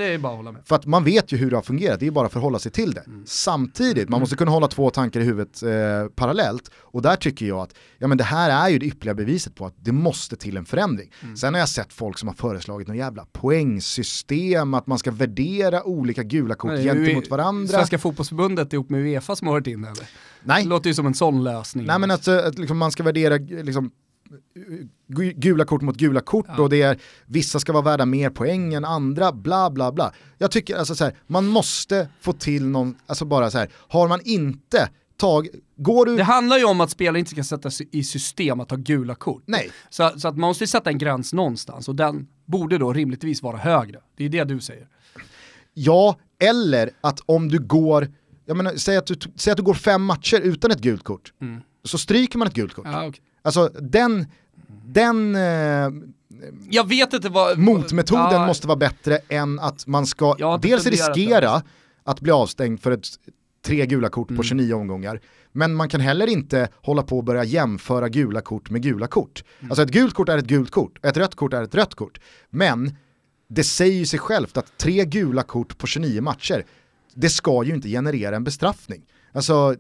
För 0.66 0.76
att 0.76 0.86
man 0.86 1.04
vet 1.04 1.32
ju 1.32 1.38
hur 1.38 1.50
det 1.50 1.58
har 1.58 1.62
fungerat, 1.62 2.00
det 2.00 2.08
är 2.08 2.12
bara 2.12 2.26
att 2.26 2.34
förhålla 2.34 2.60
sig 2.60 2.72
till 2.72 2.94
det. 2.94 3.04
Mm. 3.08 3.24
Samtidigt, 3.26 4.10
man 4.10 4.20
måste 4.20 4.36
kunna 4.36 4.52
hålla 4.52 4.68
två 4.68 4.90
tankar 4.90 5.20
i 5.20 5.24
huvudet 5.24 5.64
eh, 5.64 5.70
parallellt 6.16 6.72
och 6.78 7.02
där 7.02 7.16
tycker 7.16 7.46
jag 7.46 7.60
att 7.60 7.76
ja, 7.98 8.08
men 8.08 8.18
det 8.18 8.24
här 8.24 8.66
är 8.66 8.70
ju 8.70 8.80
det 8.80 8.86
ypperliga 8.86 9.14
beviset 9.14 9.56
på 9.56 9.66
att 9.66 9.74
det 9.78 9.92
måste 9.92 10.36
till 10.36 10.58
en 10.58 10.66
förändring. 10.66 11.12
Mm. 11.24 11.38
Sen 11.38 11.54
har 11.54 11.60
jag 11.60 11.70
sett 11.70 11.94
folk 11.94 12.18
som 12.18 12.28
har 12.28 12.36
föreslagit 12.36 12.88
något 12.88 12.98
jävla 12.98 13.26
poängsystem, 13.32 14.74
att 14.74 14.88
man 14.88 15.00
ska 15.00 15.12
värdera 15.12 15.84
olika 15.84 16.24
gula 16.24 16.55
kort 16.56 16.78
gentemot 16.78 17.30
varandra. 17.30 17.68
Svenska 17.68 17.98
fotbollsförbundet 17.98 18.74
ihop 18.74 18.90
med 18.90 19.02
Uefa 19.02 19.36
som 19.36 19.48
har 19.48 19.54
varit 19.54 19.68
inne 19.68 19.88
eller? 19.88 20.08
Nej. 20.44 20.64
Det 20.64 20.70
låter 20.70 20.90
ju 20.90 20.94
som 20.94 21.06
en 21.06 21.14
sån 21.14 21.44
lösning. 21.44 21.86
Nej 21.86 22.00
men 22.00 22.12
att, 22.12 22.28
att 22.28 22.60
liksom 22.60 22.78
man 22.78 22.92
ska 22.92 23.04
värdera 23.04 23.38
liksom, 23.64 23.92
gula 25.36 25.66
kort 25.66 25.82
mot 25.82 25.96
gula 25.96 26.22
kort 26.22 26.46
ja. 26.48 26.62
och 26.62 26.70
det 26.70 26.82
är 26.82 27.00
vissa 27.26 27.60
ska 27.60 27.74
vara 27.74 27.84
värda 27.84 28.06
mer 28.06 28.30
poäng 28.30 28.74
än 28.74 28.86
andra, 28.86 29.32
bla 29.32 29.70
bla 29.70 29.92
bla. 29.92 30.14
Jag 30.38 30.52
tycker 30.52 30.76
alltså 30.76 30.96
så 30.96 31.04
här, 31.04 31.16
man 31.28 31.48
måste 31.48 32.10
få 32.22 32.34
till 32.34 32.66
någon, 32.66 32.96
alltså 33.06 33.26
bara 33.26 33.52
så 33.52 33.58
här, 33.58 33.70
har 33.74 34.08
man 34.08 34.20
inte 34.24 34.90
tag, 35.18 35.48
går 35.76 36.06
du... 36.06 36.18
Det 36.18 36.24
handlar 36.24 36.58
ju 36.58 36.66
om 36.66 36.82
att 36.82 36.90
spelare 36.90 37.20
inte 37.20 37.32
ska 37.32 37.44
sätta 37.44 37.72
sig 37.72 37.90
i 37.92 38.04
system 38.04 38.60
att 38.60 38.70
ta 38.70 38.76
gula 38.76 39.16
kort. 39.16 39.44
Nej. 39.46 39.72
Så, 39.90 40.12
så 40.18 40.28
att 40.28 40.38
man 40.38 40.48
måste 40.48 40.68
sätta 40.68 40.90
en 40.90 40.98
gräns 40.98 41.34
någonstans 41.34 41.88
och 41.88 41.96
den 41.96 42.28
borde 42.46 42.78
då 42.78 42.94
rimligtvis 42.94 43.44
vara 43.44 43.58
högre. 43.58 44.00
Det 44.16 44.26
är 44.26 44.30
det 44.30 44.44
du 44.44 44.60
säger. 44.60 44.88
Ja, 45.78 46.20
eller 46.40 46.90
att 47.02 47.22
om 47.26 47.48
du 47.48 47.60
går, 47.60 48.08
jag 48.46 48.58
menar, 48.58 48.76
säg, 48.76 48.98
att 48.98 49.08
du, 49.08 49.16
säg 49.36 49.52
att 49.52 49.58
du 49.58 49.64
går 49.64 49.74
fem 49.74 50.04
matcher 50.04 50.40
utan 50.40 50.72
ett 50.72 50.82
gult 50.82 51.04
kort, 51.04 51.34
mm. 51.42 51.62
så 51.84 51.98
stryker 51.98 52.38
man 52.38 52.48
ett 52.48 52.54
gult 52.54 52.74
kort. 52.74 52.86
Ja, 52.86 53.08
okay. 53.08 53.22
Alltså 53.42 53.70
den, 53.80 54.28
den 54.86 55.36
eh, 55.36 55.90
jag 56.70 56.88
vet 56.88 57.14
inte 57.14 57.30
vad... 57.30 57.58
Motmetoden 57.58 58.32
ja, 58.32 58.48
måste 58.48 58.68
vara 58.68 58.78
bättre 58.78 59.20
än 59.30 59.60
att 59.60 59.88
man 59.88 60.06
ska 60.06 60.58
dels 60.62 60.86
riskera 60.86 61.62
att 62.04 62.22
bli 62.22 62.32
avstängd 62.32 62.82
för 62.82 62.92
ett 62.92 63.08
tre 63.66 63.86
gula 63.86 64.10
kort 64.10 64.30
mm. 64.30 64.38
på 64.38 64.44
29 64.44 64.74
omgångar. 64.74 65.22
Men 65.52 65.74
man 65.74 65.90
kan 65.90 66.02
heller 66.02 66.28
inte 66.28 66.68
hålla 66.82 67.04
på 67.04 67.18
och 67.18 67.24
börja 67.24 67.44
jämföra 67.44 68.10
gula 68.10 68.42
kort 68.42 68.70
med 68.70 68.82
gula 68.82 69.08
kort. 69.08 69.44
Mm. 69.60 69.72
Alltså 69.72 69.84
ett 69.84 69.92
gult 69.92 70.14
kort 70.14 70.30
är 70.30 70.38
ett 70.38 70.46
gult 70.46 70.72
kort, 70.72 71.06
ett 71.06 71.18
rött 71.18 71.36
kort 71.36 71.54
är 71.54 71.64
ett 71.64 71.76
rött 71.76 71.96
kort. 71.96 72.20
Men 72.50 72.98
det 73.48 73.64
säger 73.64 73.98
ju 73.98 74.06
sig 74.06 74.20
självt 74.20 74.58
att 74.58 74.78
tre 74.78 75.06
gula 75.06 75.44
kort 75.44 75.78
på 75.78 75.88
29 75.88 76.22
matcher, 76.22 76.66
det 77.14 77.30
ska 77.30 77.64
ju 77.64 77.74
inte 77.74 77.90
generera 77.90 78.36
en 78.36 78.44
bestraffning. 78.44 79.02
Alltså, 79.34 79.76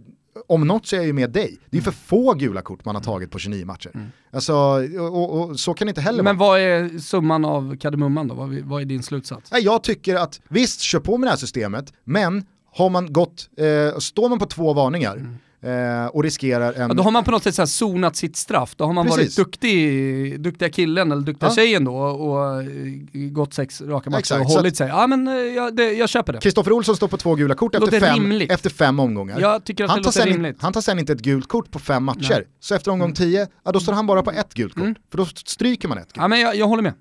om 0.48 0.68
något 0.68 0.88
så 0.88 0.96
är 0.96 1.00
jag 1.00 1.08
ju 1.08 1.14
med 1.14 1.32
dig. 1.32 1.58
Det 1.70 1.78
är 1.78 1.82
för 1.82 1.92
få 1.92 2.34
gula 2.34 2.62
kort 2.62 2.86
man 2.86 2.96
har 2.96 3.02
tagit 3.02 3.32
på 3.32 3.40
29 3.40 3.66
matcher. 3.66 3.92
Mm. 3.94 4.08
Alltså, 4.32 4.54
och, 4.54 5.00
och, 5.00 5.50
och, 5.50 5.60
så 5.60 5.74
kan 5.74 5.88
det 5.88 5.90
inte 5.90 6.02
heller 6.02 6.24
Men 6.24 6.38
vara. 6.38 6.50
vad 6.50 6.60
är 6.60 7.00
summan 7.00 7.46
av 7.46 7.78
kardemumman 7.78 8.28
då? 8.28 8.36
Vad, 8.36 8.50
vad 8.50 8.82
är 8.82 8.86
din 8.86 9.04
slutsats? 9.04 9.52
Jag 9.62 9.84
tycker 9.84 10.16
att 10.16 10.42
visst, 10.48 10.82
kör 10.82 11.00
på 11.00 11.18
med 11.18 11.28
det 11.28 11.32
här 11.32 11.38
systemet, 11.38 11.94
men 12.04 12.46
har 12.72 12.90
man 12.90 13.14
gått, 13.14 13.50
eh, 13.58 13.98
står 14.00 14.30
man 14.30 14.40
på 14.40 14.46
två 14.46 14.74
varningar, 14.74 15.16
mm 15.16 15.38
eh, 15.62 16.06
och 16.06 16.24
riskerar 16.24 16.74
en... 16.74 16.82
Ja, 16.82 16.94
då 16.94 17.04
har 17.04 17.12
man 17.12 17.24
på 17.24 17.32
något 17.32 17.44
sätt 17.44 17.56
så 17.56 17.62
här 17.62 17.68
zonat 17.68 18.16
sitt 18.16 18.36
straff, 18.36 18.76
då 18.76 18.86
har 18.86 18.94
man 18.94 19.06
Precis. 19.06 19.38
varit 19.38 19.48
duktig, 19.48 20.42
duktiga 20.42 20.70
killen 20.70 21.12
eller 21.12 21.22
duktiga 21.22 21.50
ja. 21.50 21.56
tjejen 21.56 21.84
då 21.86 21.96
och, 21.96 22.62
eh, 22.62 22.68
gått 23.14 23.54
sex 23.54 23.82
raka 23.82 24.10
matcher 24.10 24.20
Exakt, 24.20 24.46
och 24.46 24.52
hållit 24.52 24.78
sig. 24.78 24.88
Ja 24.88 25.08
men 25.08 25.28
eh, 25.28 25.34
jag, 25.34 25.76
det, 25.76 25.94
jag 25.94 26.10
köper 26.10 26.34
det. 26.34 26.40
Kristoffer 26.40 26.72
Olsson 26.72 26.96
står 26.96 27.08
på 27.08 27.18
två 27.18 27.36
gula 27.36 27.56
kort 27.56 27.76
efter 27.76 28.00
fem, 28.00 28.32
efter 28.50 28.70
fem 28.70 29.00
omgångar. 29.00 29.40
Jag 29.40 29.64
tycker 29.64 29.84
att 29.84 29.90
han 29.90 30.00
det 30.00 30.06
låter 30.06 30.26
rimligt. 30.26 30.58
han 30.62 30.74
tar 30.74 30.82
sen 30.82 31.00
inte 31.00 31.14
ett 31.14 31.22
gult 31.22 31.48
kort 31.48 31.72
på 31.72 31.80
fem 31.80 32.04
matcher, 32.04 32.30
Nej. 32.30 32.48
så 32.60 32.76
efter 32.76 32.92
omgång 32.92 33.08
mm. 33.08 33.16
tio, 33.16 33.48
ja 33.64 33.72
då 33.72 33.80
står 33.80 33.94
han 33.94 34.08
bara 34.08 34.22
på 34.22 34.32
ett 34.32 34.54
gult 34.54 34.74
kort. 34.74 34.84
Mm. 34.84 34.96
För 35.12 35.18
då 35.18 35.26
stryker 35.26 35.88
man 35.88 35.98
ett 35.98 36.04
gult. 36.04 36.18
Ja 36.18 36.28
men 36.28 36.40
jag, 36.40 36.56
jag 36.56 36.68
håller 36.68 36.84
med 36.84 36.94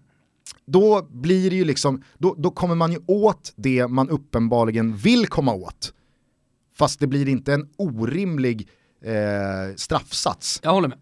då 0.66 1.06
blir 1.10 1.50
det 1.50 1.56
ju 1.56 1.64
liksom, 1.64 2.02
då, 2.18 2.34
då 2.38 2.50
kommer 2.50 2.74
man 2.74 2.92
ju 2.92 2.98
åt 3.06 3.52
det 3.56 3.88
man 3.88 4.10
uppenbarligen 4.10 4.96
vill 4.96 5.26
komma 5.26 5.52
åt. 5.52 5.92
Fast 6.78 7.00
det 7.00 7.06
blir 7.06 7.28
inte 7.28 7.52
en 7.52 7.68
orimlig 7.76 8.68
eh, 9.04 9.74
straffsats. 9.76 10.60
Jag 10.62 10.72
håller 10.72 10.88
med. 10.88 10.98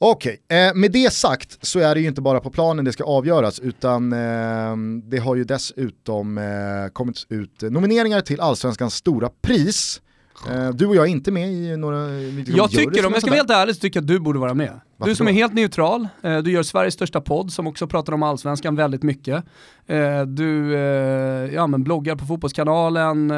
Okej, 0.00 0.40
okay. 0.44 0.58
eh, 0.58 0.74
med 0.74 0.92
det 0.92 1.12
sagt 1.12 1.66
så 1.66 1.78
är 1.78 1.94
det 1.94 2.00
ju 2.00 2.08
inte 2.08 2.20
bara 2.20 2.40
på 2.40 2.50
planen 2.50 2.84
det 2.84 2.92
ska 2.92 3.04
avgöras 3.04 3.60
utan 3.60 4.12
eh, 4.12 4.76
det 5.04 5.18
har 5.18 5.36
ju 5.36 5.44
dessutom 5.44 6.38
eh, 6.38 6.92
kommit 6.92 7.26
ut 7.28 7.62
nomineringar 7.62 8.20
till 8.20 8.40
Allsvenskans 8.40 8.94
stora 8.94 9.30
pris. 9.42 10.00
Eh, 10.50 10.70
du 10.70 10.86
och 10.86 10.96
jag 10.96 11.04
är 11.04 11.10
inte 11.10 11.32
med 11.32 11.52
i 11.52 11.76
några... 11.76 12.20
Jag 12.46 12.70
tycker, 12.70 13.06
om 13.06 13.12
jag 13.12 13.22
ska 13.22 13.30
vara 13.30 13.38
helt 13.38 13.50
ärlig, 13.50 13.74
så 13.74 13.80
tycker 13.80 13.96
jag 13.96 14.04
att 14.04 14.08
du 14.08 14.18
borde 14.18 14.38
vara 14.38 14.54
med. 14.54 14.80
Varför 14.98 15.10
du 15.10 15.16
som 15.16 15.26
då? 15.26 15.30
är 15.30 15.34
helt 15.34 15.54
neutral, 15.54 16.08
eh, 16.22 16.38
du 16.38 16.50
gör 16.50 16.62
Sveriges 16.62 16.94
största 16.94 17.20
podd 17.20 17.52
som 17.52 17.66
också 17.66 17.86
pratar 17.86 18.12
om 18.12 18.22
allsvenskan 18.22 18.76
väldigt 18.76 19.02
mycket. 19.02 19.44
eh, 19.86 20.22
du 20.22 20.74
eh, 20.74 21.54
ja, 21.54 21.66
men 21.66 21.84
bloggar 21.84 22.16
på 22.16 22.26
Fotbollskanalen, 22.26 23.28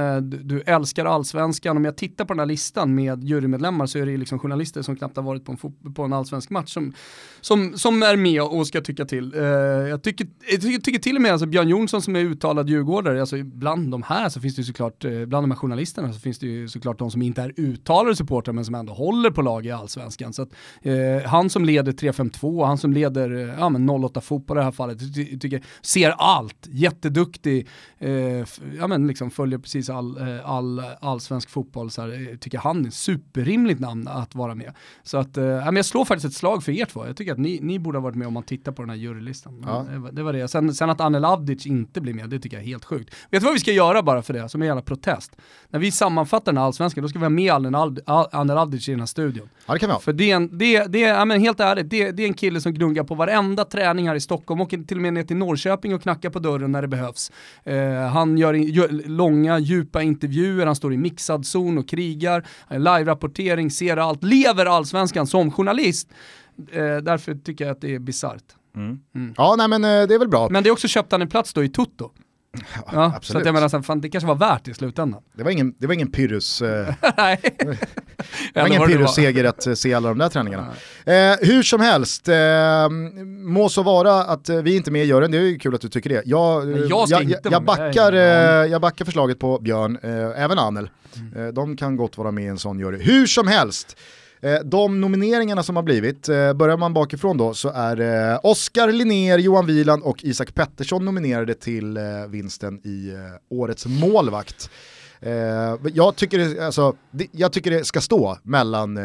du, 0.44 0.62
älskar 0.66 1.04
allsvenskan. 1.04 1.76
Om 1.76 1.84
jag 1.84 1.96
tittar 1.96 2.24
på 2.24 2.32
den 2.32 2.38
här 2.38 2.46
listan 2.46 2.94
med 2.94 3.24
jurymedlemmar 3.24 3.86
så 3.86 3.98
är 3.98 4.06
det 4.06 4.16
liksom 4.16 4.38
journalister 4.38 4.82
som 4.82 4.96
knappt 4.96 5.16
har 5.16 5.22
varit 5.22 5.44
på 5.44 5.52
en, 5.52 5.94
på 5.94 6.02
en 6.02 6.12
allsvensk 6.12 6.50
match 6.50 6.72
som, 6.74 6.92
som, 7.40 7.78
som 7.78 8.02
är 8.02 8.16
med 8.16 8.42
och 8.42 8.66
ska 8.66 8.80
tycka 8.80 9.04
till. 9.04 9.32
Jag, 9.88 10.02
tycker, 10.02 10.26
jag 10.50 10.84
tycker, 10.84 10.98
till 10.98 11.16
och 11.16 11.22
med 11.22 11.32
alltså 11.32 11.46
Björn 11.46 11.68
Jonsson 11.68 12.02
som 12.02 12.16
är 12.16 12.20
uttalad 12.20 12.68
djurgårdare, 12.68 13.20
alltså 13.20 13.36
bland 13.42 13.90
de 13.90 14.02
här 14.02 14.28
så 14.28 14.40
finns 14.40 14.54
det 14.56 14.60
ju 14.60 14.66
såklart, 14.66 14.98
bland 15.00 15.44
de 15.44 15.50
här 15.50 15.58
journalisterna 15.58 16.12
så 16.12 16.20
finns 16.20 16.38
det 16.38 16.46
ju 16.46 16.68
såklart 16.68 16.98
de 16.98 17.10
som 17.10 17.22
inte 17.22 17.42
är 17.42 17.52
uttalade 17.56 18.16
supportrar 18.16 18.52
men 18.52 18.64
som 18.64 18.74
ändå 18.74 18.92
håller 18.92 19.30
på 19.30 19.42
lag 19.42 19.66
i 19.66 19.70
allsvenskan. 19.70 20.32
Så 20.32 20.42
att, 20.42 20.48
eh, 20.82 21.28
han 21.30 21.49
som 21.50 21.64
leder 21.64 21.92
352, 21.92 22.64
han 22.64 22.78
som 22.78 22.92
leder 22.92 23.30
eh, 23.30 23.54
ja, 23.58 23.68
men 23.68 23.90
08 23.90 24.20
fotboll 24.20 24.56
i 24.56 24.60
det 24.60 24.64
här 24.64 24.72
fallet, 24.72 25.14
tycker, 25.40 25.62
ser 25.82 26.10
allt, 26.10 26.68
jätteduktig, 26.70 27.68
eh, 28.00 28.44
ja, 28.78 28.86
men 28.86 29.06
liksom 29.06 29.30
följer 29.30 29.58
precis 29.58 29.90
all, 29.90 30.16
eh, 30.18 30.50
all 30.50 30.82
allsvensk 31.00 31.50
fotboll, 31.50 31.90
så 31.90 32.02
här, 32.02 32.36
tycker 32.36 32.58
han 32.58 32.86
är 32.86 32.90
superrimligt 32.90 33.80
namn 33.80 34.08
att 34.08 34.34
vara 34.34 34.54
med. 34.54 34.72
Så 35.02 35.18
att, 35.18 35.36
eh, 35.36 35.44
jag 35.44 35.84
slår 35.84 36.04
faktiskt 36.04 36.26
ett 36.26 36.38
slag 36.38 36.62
för 36.62 36.72
er 36.72 36.84
två, 36.84 37.06
jag 37.06 37.16
tycker 37.16 37.32
att 37.32 37.38
ni, 37.38 37.58
ni 37.62 37.78
borde 37.78 37.98
ha 37.98 38.02
varit 38.02 38.16
med 38.16 38.26
om 38.26 38.34
man 38.34 38.42
tittar 38.42 38.72
på 38.72 38.82
den 38.82 38.90
här 38.90 38.96
jurylistan. 38.96 39.64
Ja. 39.66 39.86
Det, 39.90 40.10
det, 40.10 40.22
var 40.22 40.32
det. 40.32 40.48
Sen, 40.48 40.74
sen 40.74 40.90
att 40.90 41.00
Anel 41.00 41.24
Avdic 41.24 41.66
inte 41.66 42.00
blir 42.00 42.14
med, 42.14 42.30
det 42.30 42.38
tycker 42.38 42.56
jag 42.56 42.64
är 42.64 42.68
helt 42.68 42.84
sjukt. 42.84 43.14
Vet 43.30 43.40
du 43.40 43.44
vad 43.44 43.54
vi 43.54 43.60
ska 43.60 43.72
göra 43.72 44.02
bara 44.02 44.22
för 44.22 44.34
det, 44.34 44.48
som 44.48 44.62
en 44.62 44.68
jävla 44.68 44.82
protest? 44.82 45.36
När 45.68 45.80
vi 45.80 45.90
sammanfattar 45.90 46.52
den 46.52 46.58
här 46.58 46.64
allsvenskan, 46.64 47.02
då 47.02 47.08
ska 47.08 47.18
vi 47.18 47.24
ha 47.24 47.30
med 47.30 47.52
Anel 47.52 48.58
Avdic 48.58 48.88
i 48.88 48.90
den 48.90 49.00
här 49.00 49.06
studion. 49.06 49.48
Ja 49.66 49.72
det 49.72 49.78
kan 49.78 49.88
vi 49.88 49.92
ha. 49.92 50.00
För 50.00 50.12
det 50.12 50.30
är 50.30 50.36
en, 50.36 50.58
det, 50.58 50.84
det, 50.84 51.00
ja, 51.00 51.24
men 51.24 51.40
helt 51.40 51.60
ärligt, 51.60 51.90
det, 51.90 52.10
det 52.10 52.22
är 52.22 52.26
en 52.26 52.34
kille 52.34 52.60
som 52.60 52.74
gnuggar 52.74 53.04
på 53.04 53.14
varenda 53.14 53.64
träning 53.64 54.08
här 54.08 54.14
i 54.14 54.20
Stockholm, 54.20 54.60
åker 54.60 54.78
till 54.78 54.96
och 54.96 55.02
med 55.02 55.14
ner 55.14 55.22
till 55.22 55.36
Norrköping 55.36 55.94
och 55.94 56.02
knackar 56.02 56.30
på 56.30 56.38
dörren 56.38 56.72
när 56.72 56.82
det 56.82 56.88
behövs. 56.88 57.32
Eh, 57.64 57.89
han 57.92 58.38
gör, 58.38 58.54
gör, 58.54 58.88
långa, 59.08 59.58
djupa 59.58 60.02
intervjuer, 60.02 60.66
han 60.66 60.76
står 60.76 60.94
i 60.94 60.96
mixad 60.96 61.46
zon 61.46 61.78
och 61.78 61.88
krigar, 61.88 62.46
live-rapportering, 62.68 63.70
ser 63.70 63.96
allt, 63.96 64.24
lever 64.24 64.66
allsvenskan 64.66 65.26
som 65.26 65.50
journalist. 65.50 66.08
Eh, 66.72 66.96
därför 66.96 67.34
tycker 67.34 67.64
jag 67.64 67.72
att 67.72 67.80
det 67.80 67.94
är 67.94 67.98
bisarrt. 67.98 68.44
Mm. 68.76 68.98
Mm. 69.14 69.34
Ja, 69.36 69.54
nej 69.58 69.68
men 69.68 69.84
eh, 69.84 70.06
det 70.08 70.14
är 70.14 70.18
väl 70.18 70.28
bra. 70.28 70.48
Men 70.50 70.62
det 70.62 70.68
är 70.68 70.72
också 70.72 70.88
köpt 70.88 71.12
han 71.12 71.22
en 71.22 71.28
plats 71.28 71.52
då 71.52 71.64
i 71.64 71.68
Toto. 71.68 72.10
Ja, 72.74 72.82
ja, 72.92 73.04
absolut. 73.04 73.24
Så 73.24 73.38
att 73.38 73.44
jag 73.44 73.54
menar, 73.54 73.82
fan, 73.82 74.00
det 74.00 74.08
kanske 74.08 74.28
var 74.28 74.34
värt 74.34 74.68
i 74.68 74.74
slutändan. 74.74 75.22
Det 75.32 75.42
var 75.42 75.50
ingen, 75.50 75.74
det 75.78 75.86
var 75.86 75.94
ingen 75.94 76.10
Pyrrhus... 76.10 76.62
Eh, 76.62 76.94
det 78.54 78.60
var 78.60 78.66
ingen 78.68 78.86
Pyrrhus-seger 78.86 79.44
att 79.44 79.66
eh, 79.66 79.74
se 79.74 79.94
alla 79.94 80.08
de 80.08 80.18
där 80.18 80.28
träningarna. 80.28 80.66
Eh, 81.04 81.14
hur 81.40 81.62
som 81.62 81.80
helst, 81.80 82.28
eh, 82.28 82.36
må 83.26 83.68
så 83.68 83.82
vara 83.82 84.14
att 84.14 84.48
eh, 84.48 84.56
vi 84.56 84.76
inte 84.76 84.90
är 84.90 84.92
med 84.92 85.04
i 85.04 85.06
juryn, 85.06 85.30
det 85.30 85.38
är 85.38 85.42
ju 85.42 85.58
kul 85.58 85.74
att 85.74 85.80
du 85.80 85.88
tycker 85.88 86.10
det. 86.10 86.22
Jag, 86.24 86.78
jag, 86.78 87.08
jag, 87.08 87.22
jag, 87.24 87.52
jag 87.52 87.64
backar, 87.64 88.12
eh, 88.12 88.20
jag 88.70 88.80
backar 88.80 89.04
förslaget 89.04 89.38
på 89.38 89.58
Björn, 89.58 89.98
även 90.36 90.58
Anel. 90.58 90.90
Mm. 91.34 91.54
de 91.54 91.76
kan 91.76 91.96
gott 91.96 92.18
vara 92.18 92.30
med 92.30 92.44
i 92.44 92.46
en 92.46 92.58
sån 92.58 92.78
jury. 92.78 93.02
Hur 93.02 93.26
som 93.26 93.48
helst, 93.48 93.96
Eh, 94.42 94.60
de 94.64 95.00
nomineringarna 95.00 95.62
som 95.62 95.76
har 95.76 95.82
blivit, 95.82 96.28
eh, 96.28 96.52
börjar 96.52 96.76
man 96.76 96.94
bakifrån 96.94 97.36
då 97.36 97.54
så 97.54 97.68
är 97.68 98.00
eh, 98.32 98.40
Oskar 98.42 98.92
Linnér, 98.92 99.38
Johan 99.38 99.66
Wieland 99.66 100.02
och 100.02 100.24
Isak 100.24 100.54
Pettersson 100.54 101.04
nominerade 101.04 101.54
till 101.54 101.98
vinsten 102.28 102.78
i 102.86 103.12
årets 103.50 103.86
målvakt. 103.86 104.70
Jag, 105.92 106.16
tycker 106.16 106.38
det, 106.38 106.66
alltså, 106.66 106.96
jag 107.32 107.52
tycker 107.52 107.70
det 107.70 107.84
ska 107.84 108.00
stå 108.00 108.38
mellan 108.42 108.98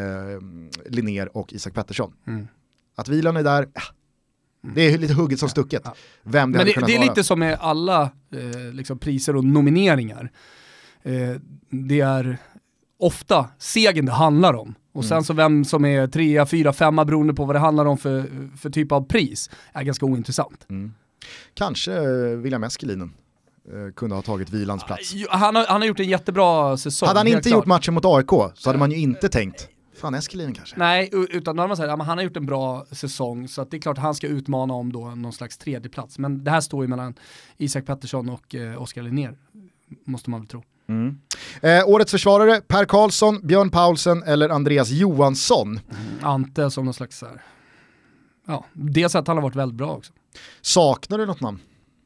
Linnér 0.86 1.38
och 1.38 1.54
Isak 1.54 1.74
Pettersson. 1.74 2.14
Mm. 2.28 2.48
Att 2.96 3.08
Wieland 3.08 3.38
är 3.38 3.44
där, 3.44 3.68
mm. 4.64 4.76
det 4.76 4.82
är 4.82 4.98
lite 4.98 5.14
hugget 5.14 5.40
som 5.40 5.50
stucket. 5.50 5.82
Ja, 5.86 5.92
ja. 5.96 6.02
Vem 6.24 6.52
det 6.52 6.58
Men 6.58 6.66
det, 6.66 6.74
det 6.86 6.94
är 6.94 6.98
vara. 6.98 7.10
lite 7.10 7.24
som 7.24 7.40
med 7.40 7.58
alla 7.62 8.02
eh, 8.32 8.74
liksom 8.74 9.00
priser 9.00 9.36
och 9.36 9.44
nomineringar. 9.44 10.32
Eh, 11.04 11.36
det 11.70 12.02
är 12.02 12.38
ofta 13.00 13.50
segern 13.58 14.06
det 14.06 14.12
handlar 14.12 14.54
om. 14.54 14.76
Och 14.92 15.06
sen 15.06 15.18
mm. 15.18 15.24
så 15.24 15.34
vem 15.34 15.66
som 15.66 15.86
är 15.86 16.08
trea, 16.08 16.46
fyra, 16.46 16.74
femma 16.74 17.06
beroende 17.06 17.34
på 17.34 17.46
vad 17.46 17.56
det 17.56 17.60
handlar 17.60 17.86
om 17.86 17.98
för, 17.98 18.26
för 18.58 18.70
typ 18.70 18.92
av 18.92 19.08
pris 19.08 19.50
är 19.74 19.84
ganska 19.84 20.06
ointressant. 20.06 20.66
Mm. 20.70 20.94
Kanske 21.54 22.00
uh, 22.00 22.38
William 22.38 22.64
Eskelinen 22.64 23.14
kunde 23.96 24.16
ha 24.16 24.22
tagit 24.22 24.50
Vilands 24.50 24.84
plats. 24.84 25.14
Han 25.30 25.56
har, 25.56 25.66
han 25.66 25.82
har 25.82 25.88
gjort 25.88 26.00
en 26.00 26.10
jättebra 26.10 26.78
säsong. 26.78 27.08
Hade 27.08 27.20
han 27.20 27.28
inte 27.28 27.50
gjort 27.50 27.66
matchen 27.66 27.94
mot 27.94 28.06
AIK 28.06 28.30
så 28.56 28.70
hade 28.70 28.80
man 28.80 28.92
ju 28.92 28.98
inte 28.98 29.30
tänkt 29.30 29.70
Fan 29.96 30.16
Eskelinen 30.16 30.54
kanske? 30.54 30.76
Nej, 30.80 31.10
utan 31.12 31.56
då 31.56 31.64
har 31.64 31.68
man 31.68 31.78
sagt 31.78 31.90
han 31.90 32.18
har 32.18 32.22
gjort 32.22 32.38
en 32.38 32.46
bra 32.46 32.86
säsong 32.92 33.48
så 33.48 33.64
det 33.64 33.78
är 33.78 33.82
klart 33.82 33.98
att 33.98 34.04
han 34.04 34.16
ska 34.16 34.28
utmana 34.28 34.74
om 34.74 34.92
då 34.92 35.10
någon 35.10 35.34
slags 35.34 35.58
tredje 35.58 35.90
plats. 35.90 36.20
Men 36.20 36.44
det 36.44 36.52
här 36.52 36.62
står 36.62 36.84
ju 36.84 36.88
mellan 36.88 37.14
Isak 37.58 37.86
Pettersson 37.86 38.30
och 38.30 38.56
eh, 38.56 38.82
Oskar 38.82 39.02
Linnér, 39.04 39.38
måste 40.06 40.30
man 40.30 40.40
väl 40.40 40.48
tro. 40.48 40.64
Mm. 40.88 41.20
Eh, 41.62 41.88
årets 41.88 42.12
försvarare, 42.12 42.62
Per 42.62 42.86
Karlsson, 42.86 43.40
Björn 43.44 43.70
Paulsen 43.70 44.24
eller 44.24 44.50
Andreas 44.50 44.90
Johansson? 44.90 45.68
Mm, 45.70 45.80
Ante 46.22 46.72
som 46.72 46.86
någon 46.86 46.94
slags 46.94 47.18
så 47.18 47.26
här. 47.26 47.42
ja, 48.48 48.66
dels 48.74 49.16
att 49.16 49.28
han 49.28 49.38
har 49.38 49.42
varit 49.44 49.56
väldigt 49.56 49.78
bra 49.78 49.92
också. 49.92 50.14
Saknar 50.62 51.18
du 51.18 51.26
något 51.26 51.42
namn? 51.42 51.60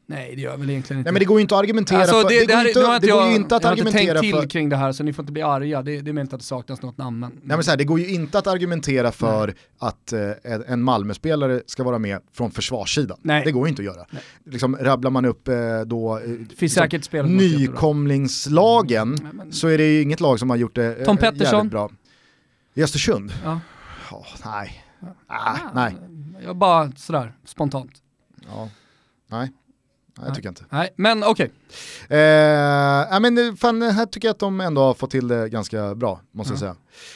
Nej 0.10 0.36
det 0.36 0.42
gör 0.42 0.52
jag 0.52 0.58
väl 0.58 0.70
egentligen 0.70 1.00
inte. 1.00 1.08
Nej 1.08 1.14
men 1.14 1.20
det 1.20 1.26
går 1.26 1.40
ju 1.40 1.42
inte 1.42 1.56
att 1.56 1.60
argumentera 1.60 2.00
alltså, 2.00 2.22
för, 2.22 2.30
det, 2.30 2.46
det, 2.46 2.54
går, 2.54 2.68
inte, 2.68 3.00
det 3.00 3.12
går 3.12 3.30
ju 3.30 3.36
inte 3.36 3.56
att 3.56 3.64
jag 3.64 3.72
argumentera 3.72 4.04
Jag 4.04 4.16
har 4.16 4.24
inte 4.24 4.32
tänkt 4.32 4.42
till 4.42 4.52
kring 4.52 4.70
det 4.70 4.76
här 4.76 4.92
så 4.92 5.04
ni 5.04 5.14
får 5.14 5.24
inte 5.24 5.32
bli 5.32 5.42
arga, 5.42 5.82
det, 5.82 6.02
det 6.02 6.12
är 6.12 6.14
möjligt 6.14 6.34
att 6.34 6.40
det 6.40 6.46
saknas 6.46 6.82
något 6.82 6.98
namn. 6.98 7.20
Men, 7.20 7.32
Nej 7.44 7.58
men 7.58 7.64
så 7.64 7.70
här, 7.70 7.78
det 7.78 7.84
går 7.84 8.00
ju 8.00 8.08
inte 8.08 8.38
att 8.38 8.48
argumentera 8.48 9.12
för 9.12 9.48
Nej. 9.48 9.56
att 9.78 10.14
eh, 10.14 10.72
en 10.74 10.84
Malmö-spelare 10.84 11.62
ska 11.66 11.84
vara 11.84 12.00
med 12.00 12.22
från 12.34 12.52
försvarssidan. 12.52 13.18
Nej. 13.22 13.46
Det 13.46 13.52
går 13.52 13.68
ju 13.68 13.70
inte 13.70 13.82
att 13.82 13.86
göra. 13.86 14.06
Nej. 14.10 14.22
Liksom, 14.46 14.78
rabblar 14.78 15.12
man 15.12 15.26
upp 15.26 15.48
eh, 15.48 15.82
då 15.86 16.18
eh, 16.18 16.24
liksom, 16.60 16.88
nykomlingslagen 17.26 19.16
mm, 19.16 19.52
så 19.52 19.68
är 19.68 19.78
det 19.78 19.94
ju 19.94 20.02
inget 20.02 20.20
lag 20.20 20.40
som 20.40 20.50
har 20.50 20.58
gjort 20.58 20.76
det 20.76 20.96
eh, 20.96 21.06
Tom 21.06 21.18
Pettersson. 21.18 21.70
bra. 21.70 21.90
I 22.74 22.84
Östersund? 22.84 23.34
Ja. 23.44 23.60
Oh, 24.12 24.28
nej. 24.46 24.84
Ja. 25.00 25.08
Ah, 25.28 25.58
nej. 25.74 25.96
Jag 26.46 26.56
bara 26.56 26.92
sådär, 26.92 27.34
spontant. 27.46 27.92
Ja. 28.48 28.70
Nej. 29.28 29.52
Nej, 30.20 30.28
jag 30.28 30.36
tycker 30.36 30.50
inte. 30.50 30.66
Nej, 30.70 30.90
men 30.96 31.24
okej. 31.24 31.52
Okay. 32.06 32.20
Eh, 32.20 33.20
men 33.20 33.58
fan, 33.58 33.82
här 33.82 34.06
tycker 34.06 34.28
jag 34.28 34.34
att 34.34 34.40
de 34.40 34.62
ändå 34.62 34.82
har 34.82 34.94
fått 34.94 35.12
till 35.12 35.28
det 35.28 35.50
ganska 35.50 35.96
bra, 35.96 36.22
måste 36.32 36.54
mm. 36.54 36.54
jag 36.54 36.60
säga. 36.60 36.76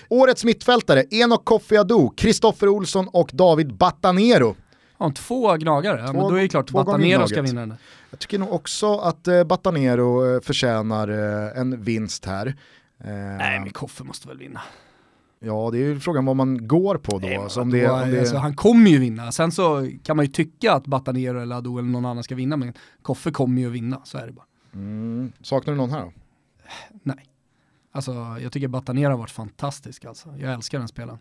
Årets 0.09 0.43
mittfältare, 0.43 1.03
Enok 1.11 1.45
Kofi 1.45 1.77
Adu, 1.77 2.09
Kristoffer 2.17 2.69
Olsson 2.69 3.07
och 3.07 3.29
David 3.33 3.73
Batanero. 3.73 4.55
Ja, 4.97 5.11
två 5.15 5.57
gnagare, 5.57 5.99
ja, 6.05 6.13
men 6.13 6.21
då 6.21 6.35
är 6.35 6.41
det 6.41 6.47
klart 6.47 6.71
Batanero 6.71 7.27
ska 7.27 7.41
vinna 7.41 7.61
den. 7.61 7.75
Jag 8.09 8.19
tycker 8.19 8.39
nog 8.39 8.53
också 8.53 8.97
att 8.97 9.27
eh, 9.27 9.43
Batanero 9.43 10.35
eh, 10.35 10.41
förtjänar 10.41 11.07
eh, 11.07 11.59
en 11.59 11.83
vinst 11.83 12.25
här. 12.25 12.47
Eh, 13.03 13.13
Nej, 13.13 13.59
men 13.59 13.69
Koffe 13.69 14.03
måste 14.03 14.27
väl 14.27 14.37
vinna. 14.37 14.61
Ja, 15.45 15.69
det 15.71 15.77
är 15.77 15.81
ju 15.81 15.99
frågan 15.99 16.25
vad 16.25 16.35
man 16.35 16.67
går 16.67 16.97
på 16.97 17.11
då. 17.11 17.27
Nej, 17.27 17.35
alltså, 17.35 17.61
om 17.61 17.69
det, 17.69 17.89
om 17.89 18.11
det... 18.11 18.19
Alltså, 18.19 18.37
han 18.37 18.55
kommer 18.55 18.89
ju 18.89 18.99
vinna. 18.99 19.31
Sen 19.31 19.51
så 19.51 19.89
kan 20.03 20.17
man 20.17 20.25
ju 20.25 20.31
tycka 20.31 20.73
att 20.73 20.87
Batanero 20.87 21.41
eller 21.41 21.55
Ado 21.55 21.77
eller 21.77 21.89
någon 21.89 22.05
annan 22.05 22.23
ska 22.23 22.35
vinna, 22.35 22.57
men 22.57 22.73
Koffe 23.01 23.31
kommer 23.31 23.61
ju 23.61 23.69
vinna, 23.69 24.01
så 24.03 24.17
är 24.17 24.25
det 24.25 24.31
bara. 24.31 24.45
Mm. 24.73 25.31
Saknar 25.41 25.73
du 25.73 25.77
någon 25.77 25.91
här 25.91 26.01
då? 26.01 26.11
Nej. 27.03 27.25
Alltså, 27.91 28.37
jag 28.41 28.51
tycker 28.51 28.67
Batanero 28.67 29.09
har 29.09 29.17
varit 29.17 29.31
fantastisk 29.31 30.05
alltså. 30.05 30.33
Jag 30.37 30.53
älskar 30.53 30.79
den 30.79 30.87
spelaren. 30.87 31.19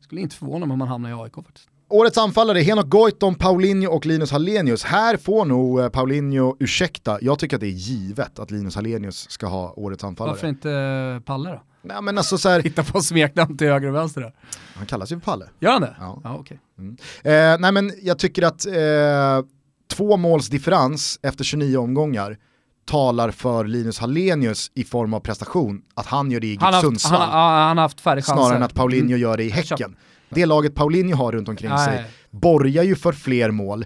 Skulle 0.00 0.20
inte 0.20 0.36
förvåna 0.36 0.66
mig 0.66 0.72
om 0.72 0.78
man 0.78 0.88
hamnar 0.88 1.10
i 1.10 1.12
AIK 1.12 1.34
faktiskt. 1.34 1.68
Årets 1.88 2.18
anfallare, 2.18 2.58
Henok 2.58 2.86
Goitom, 2.86 3.34
Paulinho 3.34 3.90
och 3.90 4.06
Linus 4.06 4.30
Hallenius. 4.32 4.84
Här 4.84 5.16
får 5.16 5.44
nog 5.44 5.80
eh, 5.80 5.88
Paulinho 5.88 6.56
ursäkta. 6.60 7.18
Jag 7.22 7.38
tycker 7.38 7.56
att 7.56 7.60
det 7.60 7.66
är 7.66 7.70
givet 7.70 8.38
att 8.38 8.50
Linus 8.50 8.74
Hallenius 8.74 9.30
ska 9.30 9.46
ha 9.46 9.72
årets 9.76 10.04
anfallare. 10.04 10.34
Varför 10.34 10.48
inte 10.48 10.70
eh, 10.72 11.20
Palle 11.20 11.50
då? 11.50 11.62
Nej 11.82 12.02
men 12.02 12.18
alltså 12.18 12.38
så 12.38 12.48
här... 12.48 12.62
Hitta 12.62 12.84
på 12.84 13.00
smeknamn 13.00 13.56
till 13.56 13.66
höger 13.66 13.88
och 13.88 13.94
vänster 13.94 14.20
då. 14.20 14.32
Han 14.74 14.86
kallas 14.86 15.12
ju 15.12 15.16
för 15.16 15.24
Palle. 15.24 15.46
Gör 15.60 15.72
han 15.72 15.82
det? 15.82 15.96
Ja. 16.00 16.20
ja 16.24 16.38
okay. 16.38 16.58
Mm. 16.78 16.96
Eh, 17.24 17.60
nej 17.60 17.72
men 17.72 17.92
jag 18.02 18.18
tycker 18.18 18.42
att 18.42 18.66
eh, 18.66 19.46
två 19.90 20.16
måls 20.16 20.48
differens 20.48 21.18
efter 21.22 21.44
29 21.44 21.76
omgångar 21.76 22.38
talar 22.86 23.30
för 23.30 23.64
Linus 23.64 23.98
Hallenius 23.98 24.70
i 24.74 24.84
form 24.84 25.14
av 25.14 25.20
prestation, 25.20 25.82
att 25.94 26.06
han 26.06 26.30
gör 26.30 26.40
det 26.40 26.46
i 26.46 26.58
han 26.60 26.80
Sundsvall. 26.80 27.20
Han, 27.20 27.30
han, 27.30 27.62
han 27.62 27.76
har 27.76 27.82
haft 27.82 28.00
färre 28.00 28.22
chanser. 28.22 28.34
Snarare 28.34 28.56
än 28.56 28.62
att 28.62 28.74
Paulinho 28.74 29.06
mm. 29.06 29.20
gör 29.20 29.36
det 29.36 29.44
i 29.44 29.50
Häcken. 29.50 29.96
Det 30.28 30.46
laget 30.46 30.74
Paulinho 30.74 31.16
har 31.16 31.32
runt 31.32 31.48
omkring 31.48 31.70
nej. 31.70 31.86
sig 31.86 32.04
borgar 32.30 32.82
ju 32.82 32.96
för 32.96 33.12
fler 33.12 33.50
mål. 33.50 33.84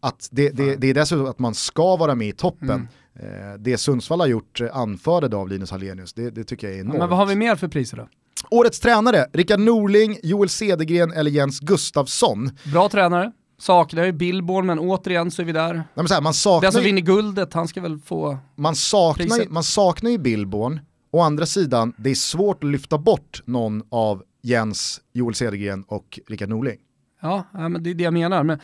Att 0.00 0.28
det, 0.30 0.50
det, 0.50 0.76
det 0.76 0.86
är 0.86 0.94
dessutom 0.94 1.26
att 1.26 1.38
man 1.38 1.54
ska 1.54 1.96
vara 1.96 2.14
med 2.14 2.28
i 2.28 2.32
toppen. 2.32 2.70
Mm. 2.70 2.88
Eh, 3.20 3.58
det 3.58 3.78
Sundsvall 3.78 4.20
har 4.20 4.26
gjort 4.26 4.60
eh, 4.60 4.76
anförde 4.76 5.36
av 5.36 5.48
Linus 5.48 5.70
Hallenius, 5.70 6.12
det, 6.12 6.30
det, 6.30 6.44
tycker 6.44 6.66
jag 6.66 6.76
är 6.76 6.80
enormt. 6.80 6.98
Men 6.98 7.08
vad 7.08 7.18
har 7.18 7.26
vi 7.26 7.36
mer 7.36 7.56
för 7.56 7.68
priser 7.68 7.96
då? 7.96 8.08
Årets 8.50 8.80
tränare, 8.80 9.26
Rickard 9.32 9.60
Norling, 9.60 10.18
Joel 10.22 10.48
Cedergren 10.48 11.12
eller 11.12 11.30
Jens 11.30 11.60
Gustafsson. 11.60 12.50
Bra 12.72 12.88
tränare. 12.88 13.32
Saknar 13.58 14.04
ju 14.04 14.12
Billborn, 14.12 14.66
men 14.66 14.78
återigen 14.78 15.30
så 15.30 15.42
är 15.42 15.46
vi 15.46 15.52
där. 15.52 15.74
Nej, 15.74 15.84
men 15.94 16.08
så 16.08 16.14
här, 16.14 16.20
man 16.20 16.34
saknar 16.34 16.66
Den 16.66 16.72
som 16.72 16.82
vinner 16.82 17.02
guldet, 17.02 17.54
han 17.54 17.68
ska 17.68 17.80
väl 17.80 17.98
få 17.98 18.38
man 18.56 18.76
saknar, 18.76 19.48
man 19.48 19.64
saknar 19.64 20.10
ju 20.10 20.18
Billborn, 20.18 20.80
å 21.10 21.20
andra 21.20 21.46
sidan, 21.46 21.92
det 21.96 22.10
är 22.10 22.14
svårt 22.14 22.64
att 22.64 22.70
lyfta 22.70 22.98
bort 22.98 23.42
någon 23.44 23.82
av 23.88 24.22
Jens, 24.42 25.00
Joel 25.12 25.34
Cedergren 25.34 25.84
och 25.88 26.20
Rickard 26.28 26.48
Norling. 26.48 26.78
Ja, 27.26 27.68
men 27.68 27.82
det 27.82 27.90
är 27.90 27.94
det 27.94 28.04
jag 28.04 28.14
menar. 28.14 28.44
Men 28.44 28.58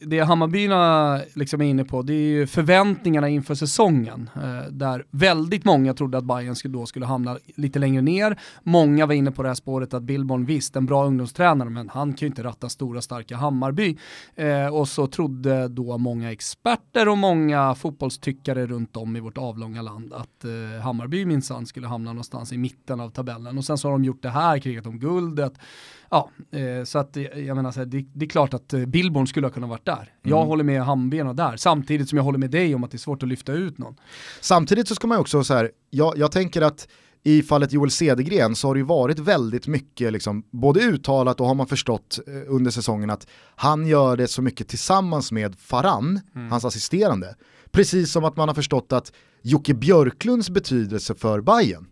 det 0.00 0.20
Hammarbyna 0.20 1.20
liksom 1.34 1.60
är 1.60 1.64
inne 1.64 1.84
på, 1.84 2.02
det 2.02 2.12
är 2.12 2.28
ju 2.28 2.46
förväntningarna 2.46 3.28
inför 3.28 3.54
säsongen. 3.54 4.30
Eh, 4.34 4.70
där 4.70 5.04
väldigt 5.10 5.64
många 5.64 5.94
trodde 5.94 6.18
att 6.18 6.24
Bayern 6.24 6.54
då 6.64 6.86
skulle 6.86 7.06
hamna 7.06 7.38
lite 7.56 7.78
längre 7.78 8.02
ner. 8.02 8.38
Många 8.62 9.06
var 9.06 9.14
inne 9.14 9.30
på 9.30 9.42
det 9.42 9.48
här 9.48 9.54
spåret 9.54 9.94
att 9.94 10.02
Billborn 10.02 10.44
visst, 10.44 10.76
en 10.76 10.86
bra 10.86 11.06
ungdomstränare, 11.06 11.70
men 11.70 11.88
han 11.88 12.12
kan 12.12 12.26
ju 12.26 12.26
inte 12.26 12.42
ratta 12.42 12.68
stora 12.68 13.00
starka 13.00 13.36
Hammarby. 13.36 13.98
Eh, 14.34 14.66
och 14.66 14.88
så 14.88 15.06
trodde 15.06 15.68
då 15.68 15.98
många 15.98 16.32
experter 16.32 17.08
och 17.08 17.18
många 17.18 17.74
fotbollstyckare 17.74 18.66
runt 18.66 18.96
om 18.96 19.16
i 19.16 19.20
vårt 19.20 19.38
avlånga 19.38 19.82
land 19.82 20.12
att 20.12 20.44
eh, 20.44 20.82
Hammarby 20.82 21.24
minsann 21.24 21.66
skulle 21.66 21.86
hamna 21.86 22.12
någonstans 22.12 22.52
i 22.52 22.58
mitten 22.58 23.00
av 23.00 23.10
tabellen. 23.10 23.58
Och 23.58 23.64
sen 23.64 23.78
så 23.78 23.88
har 23.88 23.92
de 23.92 24.04
gjort 24.04 24.22
det 24.22 24.30
här, 24.30 24.58
krigat 24.58 24.86
om 24.86 24.98
guldet. 24.98 25.52
Ja, 26.10 26.30
eh, 26.50 26.84
så 26.84 26.98
att 26.98 27.16
jag 27.36 27.56
menar 27.56 27.72
så 27.72 27.80
här, 27.80 27.86
det, 27.86 28.04
det, 28.12 28.24
är 28.24 28.28
klart 28.28 28.54
att 28.54 28.72
eh, 28.72 28.86
Billborn 28.86 29.26
skulle 29.26 29.46
ha 29.46 29.52
kunnat 29.52 29.70
varit 29.70 29.86
där. 29.86 30.12
Jag 30.22 30.38
mm. 30.38 30.48
håller 30.48 30.64
med 30.64 30.82
Hammarbyarna 30.82 31.32
där, 31.32 31.56
samtidigt 31.56 32.08
som 32.08 32.16
jag 32.16 32.24
håller 32.24 32.38
med 32.38 32.50
dig 32.50 32.74
om 32.74 32.84
att 32.84 32.90
det 32.90 32.96
är 32.96 32.98
svårt 32.98 33.22
att 33.22 33.28
lyfta 33.28 33.52
ut 33.52 33.78
någon. 33.78 33.96
Samtidigt 34.40 34.88
så 34.88 34.94
ska 34.94 35.06
man 35.06 35.18
också 35.18 35.44
så 35.44 35.54
här, 35.54 35.70
jag, 35.90 36.18
jag 36.18 36.32
tänker 36.32 36.62
att 36.62 36.88
i 37.22 37.42
fallet 37.42 37.72
Joel 37.72 37.90
Cedergren 37.90 38.56
så 38.56 38.68
har 38.68 38.74
det 38.74 38.78
ju 38.78 38.86
varit 38.86 39.18
väldigt 39.18 39.66
mycket, 39.66 40.12
liksom, 40.12 40.42
både 40.50 40.80
uttalat 40.80 41.40
och 41.40 41.46
har 41.46 41.54
man 41.54 41.66
förstått 41.66 42.18
eh, 42.26 42.54
under 42.54 42.70
säsongen 42.70 43.10
att 43.10 43.26
han 43.56 43.86
gör 43.86 44.16
det 44.16 44.28
så 44.28 44.42
mycket 44.42 44.68
tillsammans 44.68 45.32
med 45.32 45.58
Faran, 45.58 46.20
mm. 46.34 46.50
hans 46.50 46.64
assisterande. 46.64 47.34
Precis 47.70 48.12
som 48.12 48.24
att 48.24 48.36
man 48.36 48.48
har 48.48 48.54
förstått 48.54 48.92
att 48.92 49.12
Jocke 49.42 49.74
Björklunds 49.74 50.50
betydelse 50.50 51.14
för 51.14 51.40
Bayern 51.40 51.86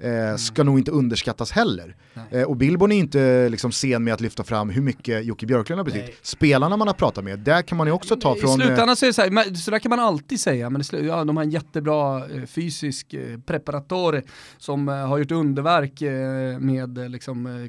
eh, 0.00 0.10
mm. 0.10 0.38
ska 0.38 0.64
nog 0.64 0.78
inte 0.78 0.90
underskattas 0.90 1.50
heller. 1.50 1.96
Eh, 2.30 2.42
och 2.42 2.56
Billborn 2.56 2.92
är 2.92 2.96
inte 2.96 3.48
liksom 3.48 3.72
sen 3.72 4.04
med 4.04 4.14
att 4.14 4.20
lyfta 4.20 4.44
fram 4.44 4.70
hur 4.70 4.82
mycket 4.82 5.24
Jocke 5.24 5.46
Björklund 5.46 5.78
har 5.78 5.84
betytt. 5.84 6.18
Spelarna 6.22 6.76
man 6.76 6.88
har 6.88 6.94
pratat 6.94 7.24
med, 7.24 7.38
där 7.38 7.62
kan 7.62 7.78
man 7.78 7.86
ju 7.86 7.92
också 7.92 8.16
ta 8.16 8.34
från... 8.34 8.60
I 8.60 8.64
slutändan 8.64 8.96
så 8.96 9.04
är 9.04 9.06
det 9.06 9.12
så 9.12 9.22
här, 9.22 9.54
så 9.54 9.70
där 9.70 9.78
kan 9.78 9.90
man 9.90 10.00
alltid 10.00 10.40
säga, 10.40 10.70
men 10.70 10.82
ja, 10.92 11.24
de 11.24 11.36
har 11.36 11.44
en 11.44 11.50
jättebra 11.50 12.26
eh, 12.26 12.44
fysisk 12.46 13.14
eh, 13.14 13.38
preparatore 13.46 14.22
som 14.58 14.88
eh, 14.88 14.94
har 14.94 15.18
gjort 15.18 15.30
underverk 15.30 16.02
eh, 16.02 16.58
med 16.58 17.10
liksom, 17.10 17.68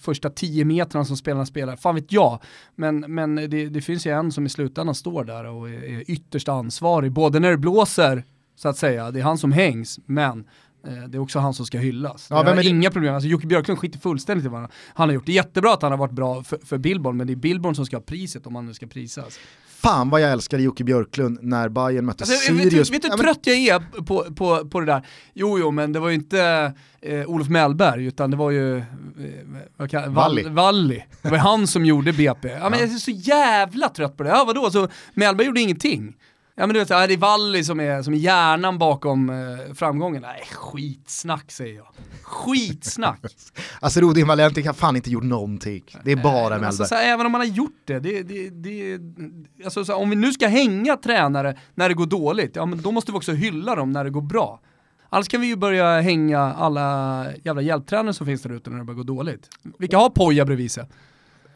första 0.00 0.30
tio 0.30 0.64
metrarna 0.64 1.04
som 1.04 1.16
spelarna 1.16 1.46
spelar. 1.46 1.76
Fan 1.76 1.94
vet 1.94 2.12
jag, 2.12 2.42
men, 2.76 3.00
men 3.00 3.34
det, 3.34 3.68
det 3.68 3.80
finns 3.80 4.06
ju 4.06 4.10
en 4.10 4.32
som 4.32 4.46
i 4.46 4.48
slutändan 4.48 4.94
står 4.94 5.24
där 5.24 5.44
och 5.44 5.68
är, 5.68 5.84
är 5.84 6.10
ytterst 6.10 6.48
ansvarig, 6.48 7.12
både 7.12 7.40
när 7.40 7.50
det 7.50 7.56
blåser 7.56 8.24
så 8.56 8.68
att 8.68 8.76
säga, 8.76 9.10
det 9.10 9.20
är 9.20 9.24
han 9.24 9.38
som 9.38 9.52
hängs, 9.52 9.98
men 10.06 10.38
Eh, 10.38 10.44
det 10.82 11.16
är 11.16 11.18
också 11.18 11.38
han 11.38 11.54
som 11.54 11.66
ska 11.66 11.78
hyllas. 11.78 12.26
Ja, 12.30 12.46
jag 12.46 12.54
har 12.54 12.68
inga 12.68 12.90
problem, 12.90 13.14
alltså 13.14 13.28
Jocke 13.28 13.46
Björklund 13.46 13.78
skiter 13.78 13.98
fullständigt 13.98 14.46
i 14.46 14.48
vad 14.48 14.60
han 14.94 15.08
har 15.08 15.14
gjort. 15.14 15.26
Det 15.26 15.32
är 15.32 15.34
jättebra 15.34 15.72
att 15.72 15.82
han 15.82 15.90
har 15.90 15.98
varit 15.98 16.12
bra 16.12 16.42
för, 16.42 16.58
för 16.64 16.78
Billborn, 16.78 17.16
men 17.16 17.26
det 17.26 17.32
är 17.32 17.36
Billborn 17.36 17.74
som 17.74 17.86
ska 17.86 17.96
ha 17.96 18.02
priset 18.02 18.46
om 18.46 18.54
han 18.54 18.66
nu 18.66 18.74
ska 18.74 18.86
prisas. 18.86 19.38
Fan 19.80 20.10
vad 20.10 20.20
jag 20.20 20.32
älskade 20.32 20.62
Jocke 20.62 20.84
Björklund 20.84 21.38
när 21.42 21.68
Bayern 21.68 22.04
mötte 22.04 22.24
alltså, 22.24 22.36
Sirius. 22.36 22.90
Vet, 22.90 23.02
du 23.02 23.08
hur 23.08 23.16
trött 23.16 23.40
jag 23.42 23.56
är 23.56 24.02
på, 24.02 24.26
på, 24.36 24.68
på 24.68 24.80
det 24.80 24.86
där? 24.86 25.06
Jo, 25.34 25.58
jo, 25.58 25.70
men 25.70 25.92
det 25.92 26.00
var 26.00 26.08
ju 26.08 26.14
inte 26.14 26.72
eh, 27.00 27.30
Olof 27.30 27.48
Mellberg, 27.48 28.04
utan 28.04 28.30
det 28.30 28.36
var 28.36 28.50
ju 28.50 28.76
eh, 28.78 29.86
kan, 29.90 30.14
Valli. 30.14 30.42
Valli. 30.48 31.04
Det 31.22 31.30
var 31.30 31.38
han 31.38 31.66
som 31.66 31.84
gjorde 31.84 32.12
BP. 32.12 32.48
Ja, 32.48 32.70
men 32.70 32.78
jag 32.78 32.88
är 32.88 32.94
så 32.94 33.10
jävla 33.10 33.88
trött 33.88 34.16
på 34.16 34.22
det. 34.22 34.28
Ja, 34.28 34.44
vadå, 34.46 34.70
så 34.70 34.88
Mellberg 35.14 35.46
gjorde 35.46 35.60
ingenting. 35.60 36.16
Ja 36.60 36.66
men 36.66 36.74
du 36.74 36.80
vet, 36.80 36.88
det 36.88 36.94
är 36.94 37.16
Valli 37.16 37.64
som 37.64 37.80
är, 37.80 38.02
som 38.02 38.14
är 38.14 38.18
hjärnan 38.18 38.78
bakom 38.78 39.30
eh, 39.30 39.74
framgången. 39.74 40.22
Nej, 40.22 40.42
skitsnack 40.52 41.50
säger 41.50 41.76
jag. 41.76 41.86
Skitsnack! 42.22 43.20
alltså 43.80 44.00
Rodin 44.00 44.26
Valenti 44.26 44.62
har 44.62 44.74
fan 44.74 44.96
inte 44.96 45.10
gjort 45.10 45.24
någonting. 45.24 45.84
Det 46.04 46.12
är 46.12 46.16
bara 46.16 46.48
Mellberg. 46.48 46.66
Alltså, 46.66 46.94
även 46.94 47.26
om 47.26 47.32
man 47.32 47.40
har 47.40 47.48
gjort 47.48 47.82
det, 47.84 47.98
det, 47.98 48.22
det, 48.22 48.48
det 48.50 48.98
alltså, 49.64 49.84
så, 49.84 49.94
om 49.94 50.10
vi 50.10 50.16
nu 50.16 50.32
ska 50.32 50.48
hänga 50.48 50.96
tränare 50.96 51.58
när 51.74 51.88
det 51.88 51.94
går 51.94 52.06
dåligt, 52.06 52.56
ja 52.56 52.66
men 52.66 52.82
då 52.82 52.92
måste 52.92 53.12
vi 53.12 53.18
också 53.18 53.32
hylla 53.32 53.74
dem 53.74 53.92
när 53.92 54.04
det 54.04 54.10
går 54.10 54.22
bra. 54.22 54.60
Annars 55.08 55.28
kan 55.28 55.40
vi 55.40 55.46
ju 55.46 55.56
börja 55.56 56.00
hänga 56.00 56.40
alla 56.40 57.26
jävla 57.44 57.62
hjälptränare 57.62 58.14
som 58.14 58.26
finns 58.26 58.42
där 58.42 58.52
ute 58.52 58.70
när 58.70 58.78
det 58.78 58.84
börjar 58.84 58.96
gå 58.96 59.02
dåligt. 59.02 59.48
Vilka 59.78 59.98
har 59.98 60.10
Poja 60.10 60.44
bredvid 60.44 60.70
sig? 60.70 60.84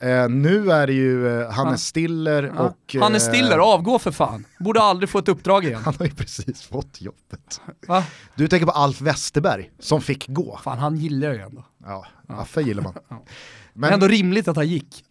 Eh, 0.05 0.29
nu 0.29 0.71
är 0.71 0.87
det 0.87 0.93
ju 0.93 1.41
eh, 1.41 1.51
Hannes 1.51 1.87
Stiller 1.87 2.53
ja. 2.57 2.63
och... 2.63 2.97
Hannes 3.01 3.29
eh, 3.29 3.33
Stiller, 3.33 3.59
avgå 3.59 3.99
för 3.99 4.11
fan. 4.11 4.45
Borde 4.59 4.81
aldrig 4.81 5.09
få 5.09 5.19
ett 5.19 5.29
uppdrag 5.29 5.65
igen. 5.65 5.81
Han 5.85 5.95
har 5.99 6.07
ju 6.07 6.15
precis 6.15 6.63
fått 6.63 7.01
jobbet. 7.01 7.61
Va? 7.89 8.05
Du 8.35 8.49
tänker 8.49 8.67
på 8.67 8.73
Alf 8.73 9.01
Westerberg 9.01 9.71
som 9.79 10.01
fick 10.01 10.29
gå. 10.29 10.61
Fan 10.63 10.79
han 10.79 10.97
gillar 10.97 11.29
jag 11.29 11.37
ju 11.37 11.43
ändå. 11.43 11.65
Ja, 11.85 12.07
ja. 12.29 12.35
Affe 12.35 12.63
gillar 12.63 12.83
man. 12.83 12.95
Ja. 13.09 13.25
Men, 13.75 13.89
det 13.89 13.93
är 13.93 13.95
ändå 13.95 14.09
rimligt 14.09 14.49
att 14.49 14.57
han 14.57 14.69
gick. 14.69 15.05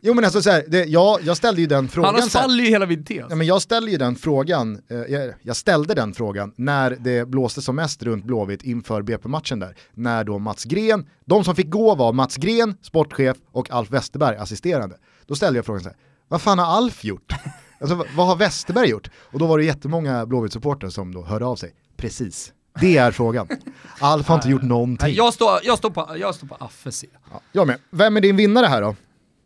jo 0.00 0.14
men 0.14 0.24
alltså 0.24 0.42
så 0.42 0.50
här, 0.50 0.64
det, 0.68 0.84
jag, 0.84 1.22
jag 1.22 1.36
ställde 1.36 1.60
ju 1.60 1.66
den 1.66 1.88
frågan. 1.88 2.14
Annars 2.14 2.30
faller 2.30 2.64
ju 2.64 2.70
hela 2.70 2.86
min 2.86 3.04
tes. 3.04 3.26
Ja, 3.28 3.36
men 3.36 3.46
jag 3.46 3.62
ställde 3.62 3.90
ju 3.90 3.96
den 3.96 4.16
frågan, 4.16 4.82
eh, 4.90 4.96
jag, 4.96 5.34
jag, 5.42 5.56
ställde 5.56 5.94
den 5.94 6.14
frågan 6.14 6.52
när 6.56 6.96
det 7.00 7.28
blåste 7.28 7.62
som 7.62 7.76
mest 7.76 8.02
runt 8.02 8.24
Blåvitt 8.24 8.62
inför 8.62 9.02
BP-matchen 9.02 9.58
där. 9.58 9.76
När 9.94 10.24
då 10.24 10.38
Mats 10.38 10.64
Gren, 10.64 11.06
de 11.24 11.44
som 11.44 11.56
fick 11.56 11.70
gå 11.70 11.94
var 11.94 12.12
Mats 12.12 12.36
Gren, 12.36 12.74
sportchef 12.82 13.36
och 13.52 13.70
Alf 13.70 13.90
Westerberg, 13.90 14.36
assisterande. 14.36 14.96
Då 15.26 15.34
ställde 15.34 15.58
jag 15.58 15.66
frågan 15.66 15.82
så 15.82 15.88
här, 15.88 15.96
vad 16.28 16.42
fan 16.42 16.58
har 16.58 16.66
Alf 16.66 17.04
gjort? 17.04 17.32
alltså, 17.80 18.04
vad 18.16 18.26
har 18.26 18.36
Westerberg 18.36 18.88
gjort? 18.88 19.10
Och 19.16 19.38
då 19.38 19.46
var 19.46 19.58
det 19.58 19.64
jättemånga 19.64 20.26
Blåvitt-supportrar 20.26 20.90
som 20.90 21.14
då 21.14 21.24
hörde 21.24 21.44
av 21.44 21.56
sig. 21.56 21.74
Precis. 21.96 22.52
Det 22.80 22.96
är 22.96 23.10
frågan. 23.10 23.48
Alf 24.00 24.28
har 24.28 24.34
inte 24.34 24.48
gjort 24.48 24.62
någonting. 24.62 25.14
Jag 25.14 25.34
står, 25.34 25.50
jag 25.62 25.78
står 25.78 25.90
på, 25.90 26.08
jag 26.16 26.34
står 26.34 26.46
på 26.46 26.56
Affe 26.60 26.92
C. 26.92 27.06
Ja, 27.32 27.40
jag 27.52 27.66
med. 27.66 27.78
Vem 27.90 28.16
är 28.16 28.20
din 28.20 28.36
vinnare 28.36 28.66
här 28.66 28.82
då? 28.82 28.96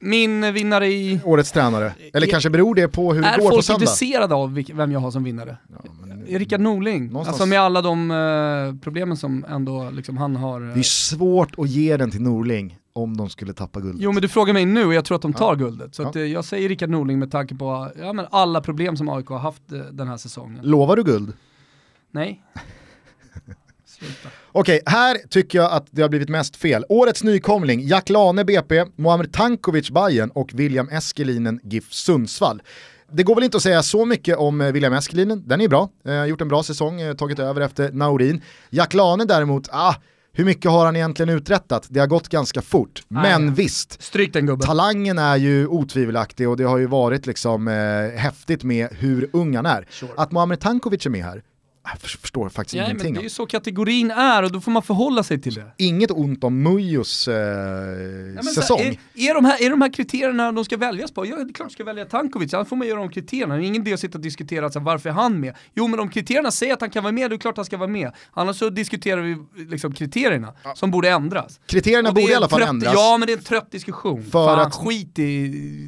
Min 0.01 0.52
vinnare 0.52 0.86
i... 0.86 1.20
Årets 1.24 1.52
tränare. 1.52 1.94
Eller 2.12 2.26
kanske 2.26 2.51
beror 2.51 2.74
det 2.74 2.88
på 2.88 3.14
hur 3.14 3.22
det 3.22 3.28
går 3.28 3.36
på 3.36 3.42
söndag? 3.42 3.59
Är 3.59 3.62
folk 3.62 3.80
intresserade 3.80 4.34
av 4.34 4.55
vem 4.72 4.92
jag 4.92 5.01
har 5.01 5.10
som 5.10 5.24
vinnare? 5.24 5.56
Ja, 5.84 5.90
men... 6.06 6.24
Rickard 6.38 6.60
Norling. 6.60 7.06
Någonstans... 7.06 7.28
Alltså 7.28 7.46
med 7.46 7.60
alla 7.60 7.82
de 7.82 8.10
uh, 8.10 8.74
problemen 8.80 9.16
som 9.16 9.44
ändå 9.48 9.90
liksom 9.90 10.16
han 10.16 10.36
har. 10.36 10.60
Uh... 10.60 10.74
Det 10.74 10.80
är 10.80 10.82
svårt 10.82 11.59
att 11.59 11.68
ge 11.68 11.96
den 11.96 12.10
till 12.10 12.22
Norling 12.22 12.78
om 12.92 13.16
de 13.16 13.28
skulle 13.30 13.52
tappa 13.52 13.80
guldet. 13.80 14.02
Jo 14.02 14.12
men 14.12 14.22
du 14.22 14.28
frågar 14.28 14.55
mig 14.55 14.66
nu 14.66 14.86
och 14.86 14.94
jag 14.94 15.05
tror 15.05 15.16
att 15.16 15.22
de 15.22 15.32
tar 15.32 15.48
ja. 15.48 15.55
guldet. 15.55 15.94
Så 15.94 16.02
ja. 16.02 16.09
att, 16.09 16.16
uh, 16.16 16.22
jag 16.22 16.44
säger 16.44 16.68
Rickard 16.68 16.90
Norling 16.90 17.18
med 17.18 17.30
tanke 17.30 17.55
på 17.55 17.90
ja, 18.01 18.12
men 18.12 18.26
alla 18.30 18.60
problem 18.60 18.96
som 18.96 19.09
AIK 19.09 19.28
har 19.28 19.38
haft 19.38 19.62
den 19.92 20.09
här 20.09 20.16
säsongen. 20.16 20.60
Lovar 20.62 20.96
du 20.96 21.05
guld? 21.05 21.32
Nej. 22.10 22.42
Okej, 24.52 24.81
här 24.86 25.19
tycker 25.31 25.59
jag 25.59 25.73
att 25.73 25.86
det 25.90 26.02
har 26.02 26.09
blivit 26.09 26.28
mest 26.28 26.56
fel. 26.56 26.85
Årets 26.89 27.23
nykomling, 27.23 27.81
Jack 27.81 28.09
Lane 28.09 28.44
BP, 28.44 28.85
Muamer 28.97 29.24
Tankovic 29.24 29.90
Bayern 29.90 30.31
och 30.31 30.51
William 30.55 30.89
Eskelinen 30.89 31.61
GIF 31.62 31.93
Sundsvall. 31.93 32.62
Det 33.12 33.23
går 33.23 33.35
väl 33.35 33.44
inte 33.44 33.56
att 33.56 33.62
säga 33.62 33.82
så 33.82 34.05
mycket 34.05 34.36
om 34.36 34.61
eh, 34.61 34.73
William 34.73 34.93
Eskelinen, 34.93 35.43
den 35.47 35.61
är 35.61 35.69
bra, 35.69 35.89
eh, 36.06 36.24
gjort 36.24 36.40
en 36.40 36.48
bra 36.48 36.62
säsong, 36.62 37.01
eh, 37.01 37.15
tagit 37.15 37.39
över 37.39 37.61
efter 37.61 37.93
Naurin. 37.93 38.43
Jack 38.70 38.94
Lane 38.94 39.24
däremot, 39.24 39.69
ah, 39.73 39.94
hur 40.32 40.44
mycket 40.44 40.70
har 40.70 40.85
han 40.85 40.97
egentligen 40.97 41.28
uträttat? 41.28 41.86
Det 41.89 42.01
har 42.01 42.06
gått 42.06 42.28
ganska 42.28 42.62
fort, 42.62 43.02
Nej. 43.09 43.23
men 43.23 43.55
visst. 43.55 44.02
Stryk 44.02 44.32
den 44.32 44.47
gubben. 44.47 44.66
Talangen 44.66 45.19
är 45.19 45.36
ju 45.36 45.66
otvivelaktig 45.66 46.48
och 46.48 46.56
det 46.56 46.65
har 46.65 46.78
ju 46.78 46.86
varit 46.86 47.27
liksom 47.27 47.69
eh, 47.69 48.20
häftigt 48.20 48.65
med 48.65 48.89
hur 48.90 49.31
ung 49.32 49.56
han 49.56 49.66
är. 49.66 49.86
Sure. 49.90 50.12
Att 50.16 50.32
Muamer 50.32 50.56
Tankovic 50.56 51.06
är 51.06 51.11
med 51.11 51.24
här, 51.24 51.43
jag 51.85 52.01
förstår 52.01 52.48
faktiskt 52.48 52.74
ja, 52.74 52.85
ingenting. 52.85 53.06
Men 53.06 53.15
det 53.15 53.20
är 53.20 53.23
ju 53.23 53.31
så 53.31 53.47
kategorin 53.47 54.11
är 54.11 54.43
och 54.43 54.52
då 54.52 54.61
får 54.61 54.70
man 54.70 54.82
förhålla 54.82 55.23
sig 55.23 55.40
till 55.40 55.55
det. 55.55 55.73
Inget 55.77 56.11
ont 56.11 56.44
om 56.44 56.62
Mujos 56.62 57.28
eh, 57.28 57.35
ja, 58.36 58.43
säsong. 58.43 58.78
Här, 58.78 58.86
är, 59.15 59.31
är, 59.31 59.35
de 59.35 59.44
här, 59.44 59.62
är 59.62 59.70
de 59.70 59.82
här 59.82 59.93
kriterierna 59.93 60.52
de 60.52 60.65
ska 60.65 60.77
väljas 60.77 61.12
på? 61.12 61.27
Ja, 61.27 61.36
det 61.36 61.43
är 61.43 61.52
klart 61.52 61.69
de 61.69 61.74
ska 61.74 61.85
välja 61.85 62.05
Tankovic, 62.05 62.55
annars 62.55 62.69
får 62.69 62.77
man 62.77 62.89
göra 62.89 63.01
de 63.01 63.09
kriterierna. 63.09 63.56
Det 63.56 63.62
är 63.62 63.66
ingen 63.66 63.82
idé 63.82 63.94
att 63.94 64.01
sitta 64.01 64.19
och 64.19 64.23
diskutera 64.23 64.65
alltså, 64.65 64.81
varför 64.81 65.09
är 65.09 65.12
han 65.12 65.40
med? 65.40 65.55
Jo 65.74 65.89
men 65.89 66.01
om 66.01 66.09
kriterierna 66.09 66.51
säger 66.51 66.73
att 66.73 66.81
han 66.81 66.90
kan 66.90 67.02
vara 67.02 67.12
med, 67.12 67.23
då 67.31 67.35
är 67.35 67.39
det 67.39 67.43
klart 67.43 67.56
han 67.56 67.65
ska 67.65 67.77
vara 67.77 67.89
med. 67.89 68.12
Annars 68.32 68.56
så 68.56 68.70
diskuterar 68.70 69.20
vi 69.20 69.36
liksom 69.65 69.94
kriterierna 69.94 70.52
ja. 70.65 70.74
som 70.77 70.90
borde 70.90 71.11
ändras. 71.11 71.61
Kriterierna 71.66 72.12
borde 72.12 72.32
i 72.32 72.35
alla 72.35 72.48
fall 72.48 72.59
trött, 72.59 72.69
ändras. 72.69 72.94
Ja 72.94 73.16
men 73.19 73.27
det 73.27 73.32
är 73.32 73.36
en 73.36 73.44
trött 73.44 73.70
diskussion. 73.70 74.23
För 74.23 74.31
Fan, 74.31 74.61
att... 74.61 74.74
skit 74.74 75.19
i, 75.19 75.23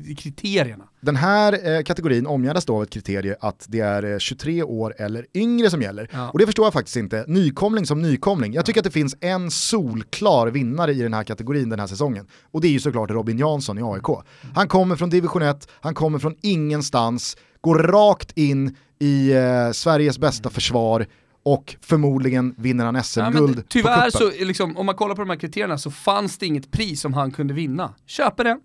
i 0.07 0.15
kriterierna. 0.19 0.85
Den 1.07 1.17
här 1.17 1.77
eh, 1.77 1.83
kategorin 1.83 2.27
omgärdas 2.27 2.65
då 2.65 2.77
av 2.77 2.83
ett 2.83 2.91
kriterie 2.91 3.37
att 3.41 3.67
det 3.69 3.81
är 3.81 4.13
eh, 4.13 4.19
23 4.19 4.63
år 4.63 4.95
eller 4.99 5.27
yngre 5.35 5.71
som 5.71 5.83
gäller. 5.83 6.09
Ja. 6.13 6.31
Och 6.31 6.39
det 6.39 6.47
förstår 6.47 6.67
jag 6.67 6.73
faktiskt 6.73 6.97
inte. 6.97 7.25
Nykomling 7.29 7.87
som 7.87 8.03
nykomling. 8.03 8.53
Jag 8.53 8.67
tycker 8.67 8.81
att 8.81 8.85
det 8.85 8.91
finns 8.91 9.17
en 9.21 9.51
solklar 9.51 10.47
vinnare 10.47 10.93
i 10.93 11.03
den 11.03 11.15
här 11.15 11.25
kategorin 11.25 11.69
den 11.69 11.81
här 11.81 11.87
säsongen. 11.87 12.27
Och 12.51 12.61
det 12.61 12.69
är 12.69 12.73
ju 12.73 12.81
såklart 12.81 13.11
Robin 13.11 13.39
Jansson 13.39 13.79
i 13.79 13.83
AIK. 13.83 14.25
Han 14.55 14.69
kommer 14.69 14.97
från 14.97 15.11
division 15.11 15.43
1, 15.43 15.69
han 15.81 15.95
kommer 15.95 16.19
från 16.19 16.35
ingenstans, 16.43 17.37
går 17.61 17.79
rakt 17.79 18.39
in 18.39 18.77
i 18.99 19.33
eh, 19.33 19.71
Sveriges 19.73 20.19
bästa 20.19 20.51
försvar 20.51 21.07
och 21.43 21.77
förmodligen 21.81 22.55
vinner 22.59 22.85
han 22.85 23.05
SM-guld 23.05 23.59
ja, 23.59 23.63
Tyvärr 23.69 24.11
så, 24.11 24.31
liksom, 24.45 24.77
om 24.77 24.87
man 24.87 24.95
kollar 24.95 25.15
på 25.15 25.23
de 25.23 25.31
här 25.31 25.37
kriterierna 25.37 25.79
så 25.79 25.91
fanns 25.91 26.39
det 26.39 26.47
inget 26.47 26.71
pris 26.71 27.01
som 27.01 27.15
han 27.15 27.31
kunde 27.31 27.55
vinna. 27.55 27.95
Köper 28.07 28.45
det. 28.45 28.59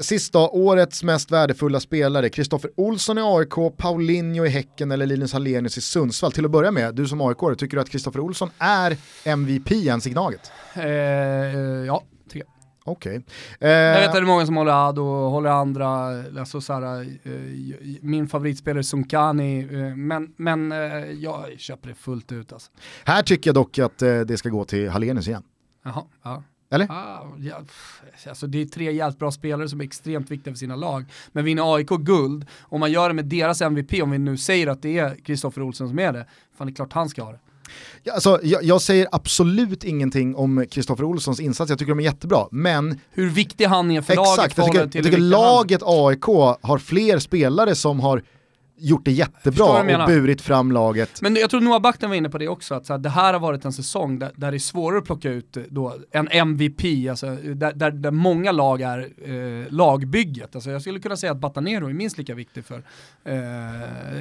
Sist 0.00 0.32
då, 0.32 0.48
årets 0.48 1.02
mest 1.02 1.30
värdefulla 1.30 1.80
spelare, 1.80 2.28
Kristoffer 2.28 2.70
Olsson 2.76 3.18
i 3.18 3.20
AIK, 3.24 3.76
Paulinho 3.76 4.46
i 4.46 4.48
Häcken 4.48 4.92
eller 4.92 5.06
Linus 5.06 5.32
Hallenius 5.32 5.78
i 5.78 5.80
Sundsvall. 5.80 6.32
Till 6.32 6.44
att 6.44 6.50
börja 6.50 6.70
med, 6.70 6.94
du 6.94 7.06
som 7.06 7.20
AIK, 7.20 7.58
tycker 7.58 7.76
du 7.76 7.80
att 7.80 7.90
Kristoffer 7.90 8.20
Olsson 8.20 8.50
är 8.58 8.96
MVP 9.24 9.72
ens 9.72 10.06
i 10.06 10.10
Gnaget? 10.10 10.52
Eh, 10.74 10.84
ja, 10.86 12.02
tycker 12.28 12.46
jag. 12.46 12.48
Okej. 12.84 13.16
Okay. 13.18 13.70
Eh, 13.70 13.70
jag 13.70 14.00
vet 14.00 14.08
att 14.08 14.14
det 14.14 14.18
är 14.18 14.22
många 14.22 14.46
som 14.46 14.56
håller 14.56 14.88
Ado 14.88 15.02
och 15.02 15.30
håller 15.30 15.50
andra, 15.50 15.88
alltså 16.40 16.60
så 16.60 16.72
här, 16.72 17.00
eh, 17.00 17.32
min 18.00 18.28
favoritspelare 18.28 18.84
Sunkani, 18.84 19.60
eh, 19.60 19.96
men, 19.96 20.34
men 20.36 20.72
eh, 20.72 20.78
jag 21.10 21.60
köper 21.60 21.88
det 21.88 21.94
fullt 21.94 22.32
ut 22.32 22.52
alltså. 22.52 22.70
Här 23.04 23.22
tycker 23.22 23.48
jag 23.48 23.54
dock 23.54 23.78
att 23.78 24.02
eh, 24.02 24.20
det 24.20 24.36
ska 24.36 24.48
gå 24.48 24.64
till 24.64 24.88
Hallenius 24.88 25.28
igen. 25.28 25.42
Jaha, 25.84 26.02
ja. 26.22 26.42
Eller? 26.70 26.86
Ah, 26.90 27.36
ja, 27.38 27.62
alltså 28.28 28.46
det 28.46 28.62
är 28.62 28.66
tre 28.66 28.92
jävligt 28.92 29.18
bra 29.18 29.30
spelare 29.30 29.68
som 29.68 29.80
är 29.80 29.84
extremt 29.84 30.30
viktiga 30.30 30.54
för 30.54 30.58
sina 30.58 30.76
lag. 30.76 31.04
Men 31.32 31.44
vinner 31.44 31.74
AIK 31.74 31.88
guld, 31.88 32.46
om 32.62 32.80
man 32.80 32.92
gör 32.92 33.08
det 33.08 33.14
med 33.14 33.24
deras 33.24 33.62
MVP, 33.62 34.02
om 34.02 34.10
vi 34.10 34.18
nu 34.18 34.36
säger 34.36 34.66
att 34.66 34.82
det 34.82 34.98
är 34.98 35.14
Kristoffer 35.14 35.62
Olsson 35.62 35.88
som 35.88 35.98
är 35.98 36.12
det, 36.12 36.26
fan 36.58 36.66
det 36.66 36.72
är 36.72 36.74
klart 36.74 36.92
han 36.92 37.08
ska 37.08 37.22
ha 37.22 37.32
det. 37.32 37.38
Ja, 38.02 38.12
alltså, 38.12 38.40
jag, 38.42 38.64
jag, 38.64 38.82
säger 38.82 39.06
absolut 39.12 39.84
ingenting 39.84 40.36
om 40.36 40.66
Kristoffer 40.70 41.04
Olssons 41.04 41.40
insats, 41.40 41.70
jag 41.70 41.78
tycker 41.78 41.92
de 41.92 41.98
är 41.98 42.04
jättebra, 42.04 42.46
men... 42.50 43.00
Hur 43.10 43.30
viktig 43.30 43.64
han 43.64 43.90
är 43.90 44.02
för 44.02 44.12
exakt, 44.12 44.58
laget. 44.58 44.74
Jag 44.74 44.92
tycker, 44.92 44.98
jag 44.98 45.04
tycker 45.06 45.18
laget 45.18 45.82
han... 45.82 46.06
AIK 46.06 46.24
har 46.60 46.78
fler 46.78 47.18
spelare 47.18 47.74
som 47.74 48.00
har 48.00 48.22
gjort 48.78 49.04
det 49.04 49.12
jättebra 49.12 50.00
och 50.00 50.06
burit 50.06 50.40
fram 50.40 50.72
laget. 50.72 51.22
Men 51.22 51.34
jag 51.34 51.50
tror 51.50 51.60
Noah 51.60 51.80
Backten 51.80 52.08
var 52.08 52.16
inne 52.16 52.28
på 52.28 52.38
det 52.38 52.48
också, 52.48 52.74
att 52.74 52.86
så 52.86 52.92
här, 52.92 52.98
det 52.98 53.08
här 53.08 53.32
har 53.32 53.40
varit 53.40 53.64
en 53.64 53.72
säsong 53.72 54.18
där, 54.18 54.32
där 54.36 54.50
det 54.50 54.56
är 54.56 54.58
svårare 54.58 54.98
att 54.98 55.04
plocka 55.04 55.30
ut 55.30 55.56
eh, 55.56 55.62
då, 55.68 55.96
en 56.10 56.28
MVP, 56.28 57.10
alltså, 57.10 57.26
där, 57.36 57.72
där, 57.72 57.90
där 57.90 58.10
många 58.10 58.52
lag 58.52 58.80
är 58.80 59.08
eh, 59.24 59.72
lagbygget. 59.72 60.54
Alltså, 60.54 60.70
jag 60.70 60.80
skulle 60.80 61.00
kunna 61.00 61.16
säga 61.16 61.32
att 61.32 61.38
Batanero 61.38 61.88
är 61.88 61.92
minst 61.92 62.18
lika 62.18 62.34
viktig 62.34 62.64
för, 62.64 62.82
eh, 63.24 63.34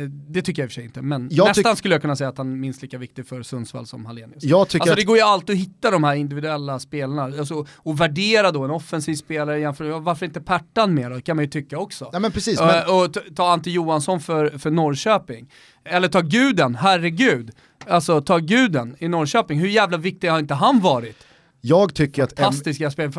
det 0.10 0.42
tycker 0.42 0.62
jag 0.62 0.66
i 0.66 0.68
och 0.68 0.72
för 0.72 0.76
sig 0.76 0.84
inte, 0.84 1.02
men 1.02 1.28
jag 1.32 1.48
nästan 1.48 1.76
skulle 1.76 1.94
jag 1.94 2.02
kunna 2.02 2.16
säga 2.16 2.30
att 2.30 2.38
han 2.38 2.52
är 2.52 2.56
minst 2.56 2.82
lika 2.82 2.98
viktig 2.98 3.28
för 3.28 3.44
Sundsvall 3.44 3.86
som 3.86 4.06
Hallenius. 4.06 4.44
Jag 4.44 4.68
tycker 4.68 4.82
alltså. 4.82 4.96
Det 4.96 5.04
går 5.04 5.18
ju 5.18 5.24
alltid 5.24 5.56
att 5.56 5.62
hitta 5.62 5.92
de 5.92 6.04
här 6.04 6.16
individuella 6.16 6.80
spelarna, 6.80 7.24
alltså, 7.24 7.66
och 7.76 8.02
värdera 8.02 8.52
då 8.52 8.64
en 8.64 8.72
offensiv 8.72 9.16
spelare 9.16 9.60
jämfört 9.60 10.04
varför 10.04 10.26
inte 10.26 10.42
Pertan 10.42 10.94
mer 10.94 11.10
då, 11.10 11.22
kan 11.22 11.36
man 11.36 11.46
ju 11.46 11.52
tycka 11.52 11.78
också. 11.78 12.10
Ja, 12.14 12.20
men 12.20 12.32
precis, 12.32 12.60
men... 12.60 12.90
och, 12.90 13.06
och 13.06 13.18
ta 13.36 13.52
Ante 13.52 13.72
Johansson 13.72 14.20
för, 14.20 14.47
för 14.58 14.72
Norrköping. 14.72 15.52
Eller 15.84 16.08
ta 16.08 16.22
Guden, 16.22 16.76
herregud. 16.76 17.52
Alltså 17.88 18.22
ta 18.22 18.38
Guden 18.38 18.96
i 19.00 19.08
Norrköping, 19.08 19.60
hur 19.60 19.68
jävla 19.68 19.98
viktig 19.98 20.28
har 20.28 20.40
inte 20.40 20.54
han 20.54 20.80
varit? 20.80 21.26
Jag 21.62 21.94
tycker 21.94 22.24
att... 22.24 22.40
Fantastiska 22.40 22.92
spel. 22.92 23.12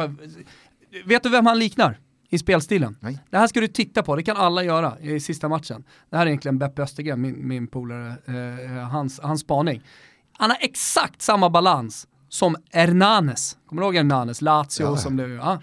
Vet 1.04 1.22
du 1.22 1.28
vem 1.28 1.46
han 1.46 1.58
liknar? 1.58 1.98
i 2.30 2.38
spelstilen. 2.38 2.96
Nej. 3.00 3.18
Det 3.30 3.38
här 3.38 3.46
ska 3.46 3.60
du 3.60 3.68
titta 3.68 4.02
på, 4.02 4.16
det 4.16 4.22
kan 4.22 4.36
alla 4.36 4.64
göra 4.64 4.98
i 5.00 5.20
sista 5.20 5.48
matchen. 5.48 5.84
Det 6.10 6.16
här 6.16 6.26
är 6.26 6.28
egentligen 6.28 6.58
Beppe 6.58 6.82
Östergren, 6.82 7.20
min, 7.20 7.48
min 7.48 7.66
polare, 7.66 8.14
eh, 8.26 8.88
hans, 8.88 9.20
hans 9.20 9.40
spaning. 9.40 9.82
Han 10.32 10.50
har 10.50 10.58
exakt 10.60 11.22
samma 11.22 11.50
balans 11.50 12.08
som 12.28 12.56
Hernanes. 12.72 13.56
Kommer 13.66 13.82
du 13.82 13.86
ihåg 13.86 13.96
Hernanes? 13.96 14.42
Lazio 14.42 14.84
ja. 14.84 14.96
som 14.96 15.16
blev, 15.16 15.30
ja. 15.30 15.60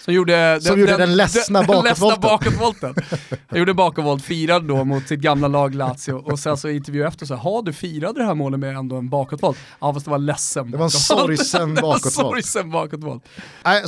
Som 0.00 0.14
gjorde, 0.14 0.60
som 0.62 0.70
den, 0.70 0.80
gjorde 0.80 0.96
den, 0.96 1.16
ledsna 1.16 1.62
bakåtvolten. 1.62 2.20
bakåtvolten. 2.20 2.94
Han 3.48 3.58
gjorde 3.58 3.74
bakåtvolt, 3.74 4.24
firade 4.24 4.66
då 4.68 4.84
mot 4.84 5.08
sitt 5.08 5.20
gamla 5.20 5.48
lag 5.48 5.74
Lazio 5.74 6.12
och 6.12 6.38
sen 6.38 6.56
så 6.56 6.68
intervjuade 6.68 7.08
efter 7.08 7.26
så 7.26 7.34
har 7.34 7.62
du 7.62 7.72
firade 7.72 8.18
det 8.20 8.24
här 8.26 8.34
målet 8.34 8.60
med 8.60 8.76
ändå 8.76 8.96
en 8.96 9.08
bakåtvolt? 9.08 9.58
Ja 9.80 9.92
fast 9.94 10.04
det 10.04 10.10
var 10.10 10.18
ledsen 10.18 10.70
Det 10.70 10.76
var 10.76 10.84
en 10.84 10.90
sorgsen 10.90 11.74
bakåtvolt. 11.82 12.14
sorgsen 12.14 12.70
bakåtvolt. 12.70 13.24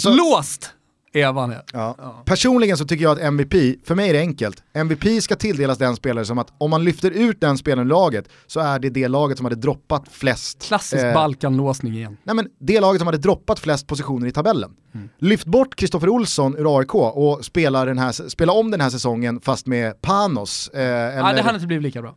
Låst! 0.05 0.73
Är. 1.21 1.63
Ja. 1.73 1.95
Ja. 1.99 2.23
Personligen 2.25 2.77
så 2.77 2.85
tycker 2.85 3.05
jag 3.05 3.13
att 3.13 3.25
MVP, 3.25 3.87
för 3.87 3.95
mig 3.95 4.09
är 4.09 4.13
det 4.13 4.19
enkelt, 4.21 4.63
MVP 4.73 5.23
ska 5.23 5.37
tilldelas 5.37 5.79
den 5.79 5.97
spelare 5.97 6.25
som 6.25 6.39
att 6.39 6.53
om 6.59 6.71
man 6.71 6.85
lyfter 6.85 7.11
ut 7.11 7.41
den 7.41 7.59
spelaren 7.59 7.87
i 7.87 7.91
laget 7.91 8.29
så 8.47 8.61
är 8.61 8.79
det 8.79 8.91
det 8.91 9.09
laget 9.09 9.37
som 9.37 9.47
hade 9.47 9.57
droppat 9.57 10.05
flest. 10.11 10.63
Klassisk 10.63 11.05
eh, 11.05 11.15
Balkanlåsning 11.15 11.95
igen. 11.95 12.17
Nej 12.23 12.37
men 12.37 12.49
det 12.59 12.81
laget 12.81 13.01
som 13.01 13.07
hade 13.07 13.19
droppat 13.19 13.59
flest 13.59 13.87
positioner 13.87 14.27
i 14.27 14.33
tabellen. 14.33 14.71
Mm. 14.95 15.09
Lyft 15.19 15.47
bort 15.47 15.77
Kristoffer 15.77 16.09
Olsson 16.09 16.57
ur 16.59 16.79
AIK 16.79 16.95
och 16.95 17.45
spela, 17.45 17.85
den 17.85 17.99
här, 17.99 18.13
spela 18.13 18.53
om 18.53 18.71
den 18.71 18.81
här 18.81 18.91
säsongen 18.91 19.41
fast 19.41 19.67
med 19.67 20.03
Panos. 20.03 20.69
Eh, 20.69 20.81
eller... 20.81 21.23
Nej 21.23 21.35
det 21.35 21.43
hade 21.43 21.55
inte 21.55 21.67
blivit 21.67 21.83
lika 21.83 22.03
bra. 22.03 22.15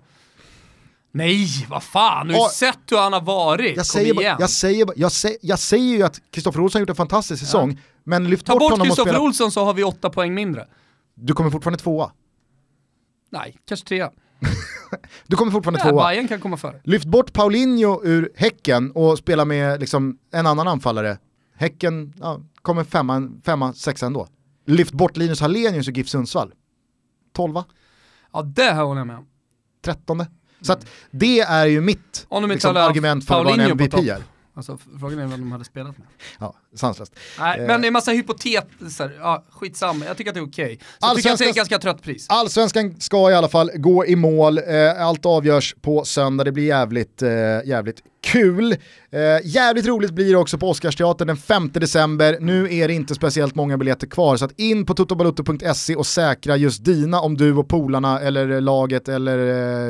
Nej, 1.11 1.65
vad 1.69 1.83
fan, 1.83 2.27
du 2.27 2.33
har 2.33 2.41
ju 2.41 2.49
sett 2.49 2.79
hur 2.91 2.97
han 2.97 3.13
har 3.13 3.21
varit. 3.21 3.77
Jag 3.77 3.85
säger, 3.85 4.19
igen. 4.19 4.37
Jag, 4.39 4.49
säger, 4.49 4.87
jag, 4.95 5.11
säger, 5.11 5.37
jag 5.41 5.59
säger 5.59 5.97
ju 5.97 6.03
att 6.03 6.21
Kristoffer 6.31 6.59
Olsson 6.59 6.79
har 6.79 6.81
gjort 6.81 6.89
en 6.89 6.95
fantastisk 6.95 7.43
säsong, 7.43 7.71
ja. 7.71 7.77
men 8.03 8.29
lyft 8.29 8.45
Ta 8.45 8.59
bort, 8.59 8.71
bort 8.71 8.83
Kristoffer. 8.83 9.19
Olsson 9.19 9.51
så 9.51 9.65
har 9.65 9.73
vi 9.73 9.83
åtta 9.83 10.09
poäng 10.09 10.33
mindre. 10.33 10.67
Du 11.15 11.33
kommer 11.33 11.49
fortfarande 11.49 11.79
tvåa. 11.79 12.11
Nej, 13.29 13.57
kanske 13.65 13.87
trea. 13.87 14.11
du 15.27 15.35
kommer 15.35 15.51
fortfarande 15.51 15.79
ja, 15.79 15.89
tvåa. 15.89 16.07
Bayern 16.07 16.27
kan 16.27 16.39
komma 16.41 16.57
före. 16.57 16.81
Lyft 16.83 17.05
bort 17.05 17.33
Paulinho 17.33 18.01
ur 18.03 18.31
Häcken 18.35 18.91
och 18.91 19.17
spela 19.17 19.45
med 19.45 19.79
liksom 19.79 20.17
en 20.33 20.47
annan 20.47 20.67
anfallare. 20.67 21.17
Häcken 21.55 22.13
ja, 22.19 22.39
kommer 22.61 22.83
femma, 22.83 23.29
femma, 23.43 23.73
sexa 23.73 24.05
ändå. 24.05 24.27
Lyft 24.65 24.93
bort 24.93 25.17
Linus 25.17 25.41
Hallenius 25.41 25.87
ur 25.87 25.91
GIF 25.91 26.09
Sundsvall. 26.09 26.53
Tolva. 27.33 27.65
Ja, 28.33 28.41
det 28.41 28.71
här 28.71 28.83
håller 28.83 28.99
jag 28.99 29.07
med 29.07 29.17
om. 29.17 29.27
Trettonde. 29.81 30.27
Så 30.61 30.75
det 31.11 31.39
är 31.39 31.65
ju 31.65 31.81
mitt 31.81 32.27
liksom, 32.49 32.77
argument 32.77 33.25
för 33.25 33.43
vad 33.43 33.59
en 33.59 33.71
MVP 33.71 33.93
är. 33.93 34.23
Alltså 34.59 34.77
frågan 34.99 35.19
är 35.19 35.27
vem 35.27 35.39
de 35.39 35.51
hade 35.51 35.65
spelat 35.65 35.97
med. 35.97 36.07
Ja, 36.39 36.53
sanslöst. 36.75 37.13
Nej, 37.39 37.59
eh. 37.59 37.67
men 37.67 37.81
det 37.81 37.87
är 37.87 37.91
massa 37.91 38.11
hypoteser, 38.11 39.17
ja, 39.19 39.45
skitsamma, 39.49 40.05
jag 40.05 40.17
tycker 40.17 40.31
att 40.31 40.35
det 40.35 40.39
är 40.39 40.47
okej. 40.47 40.65
Okay. 40.65 40.77
jag 41.01 41.15
tycker 41.15 41.31
att 41.31 41.37
det 41.37 41.45
är 41.45 41.49
ett 41.49 41.55
ganska 41.55 41.79
trött 41.79 42.01
pris. 42.01 42.25
Allsvenskan 42.29 42.95
ska 42.99 43.31
i 43.31 43.33
alla 43.33 43.49
fall 43.49 43.71
gå 43.75 44.05
i 44.05 44.15
mål, 44.15 44.57
eh, 44.57 45.05
allt 45.05 45.25
avgörs 45.25 45.75
på 45.81 46.05
söndag, 46.05 46.43
det 46.43 46.51
blir 46.51 46.67
jävligt, 46.67 47.21
eh, 47.21 47.29
jävligt 47.65 48.03
kul. 48.21 48.71
Eh, 49.11 49.19
jävligt 49.43 49.85
roligt 49.85 50.11
blir 50.11 50.29
det 50.29 50.37
också 50.37 50.57
på 50.57 50.69
Oscarsteatern 50.69 51.27
den 51.27 51.37
5 51.37 51.71
december. 51.73 52.37
Nu 52.39 52.73
är 52.73 52.87
det 52.87 52.93
inte 52.93 53.15
speciellt 53.15 53.55
många 53.55 53.77
biljetter 53.77 54.07
kvar 54.07 54.37
så 54.37 54.45
att 54.45 54.59
in 54.59 54.85
på 54.85 54.93
totobalutto.se 54.93 55.95
och 55.95 56.07
säkra 56.07 56.57
just 56.57 56.85
dina 56.85 57.21
om 57.21 57.37
du 57.37 57.55
och 57.55 57.67
polarna 57.69 58.19
eller 58.19 58.61
laget 58.61 59.09
eller 59.09 59.37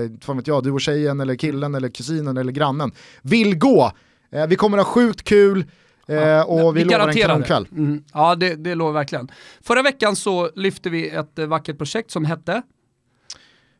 eh, 0.03 0.09
fan 0.21 0.37
vet 0.37 0.47
jag, 0.47 0.63
du 0.63 0.71
och 0.71 0.81
tjejen 0.81 1.19
eller 1.19 1.35
killen 1.35 1.75
eller 1.75 1.89
kusinen 1.89 2.37
eller 2.37 2.51
grannen 2.51 2.91
vill 3.21 3.57
gå. 3.57 3.91
Eh, 4.31 4.47
vi 4.47 4.55
kommer 4.55 4.77
ha 4.77 4.85
sjukt 4.85 5.23
kul. 5.23 5.65
Eh, 6.07 6.15
ja, 6.15 6.43
och 6.43 6.77
vi, 6.77 6.83
vi 6.83 6.89
lovar 6.89 7.07
en 7.07 7.13
kanonkväll. 7.13 7.67
Mm. 7.71 8.03
Ja, 8.13 8.35
det, 8.35 8.55
det 8.55 8.75
lovar 8.75 8.93
verkligen. 8.93 9.31
Förra 9.61 9.81
veckan 9.81 10.15
så 10.15 10.49
lyfte 10.55 10.89
vi 10.89 11.09
ett 11.09 11.39
eh, 11.39 11.45
vackert 11.45 11.77
projekt 11.77 12.11
som 12.11 12.25
hette 12.25 12.61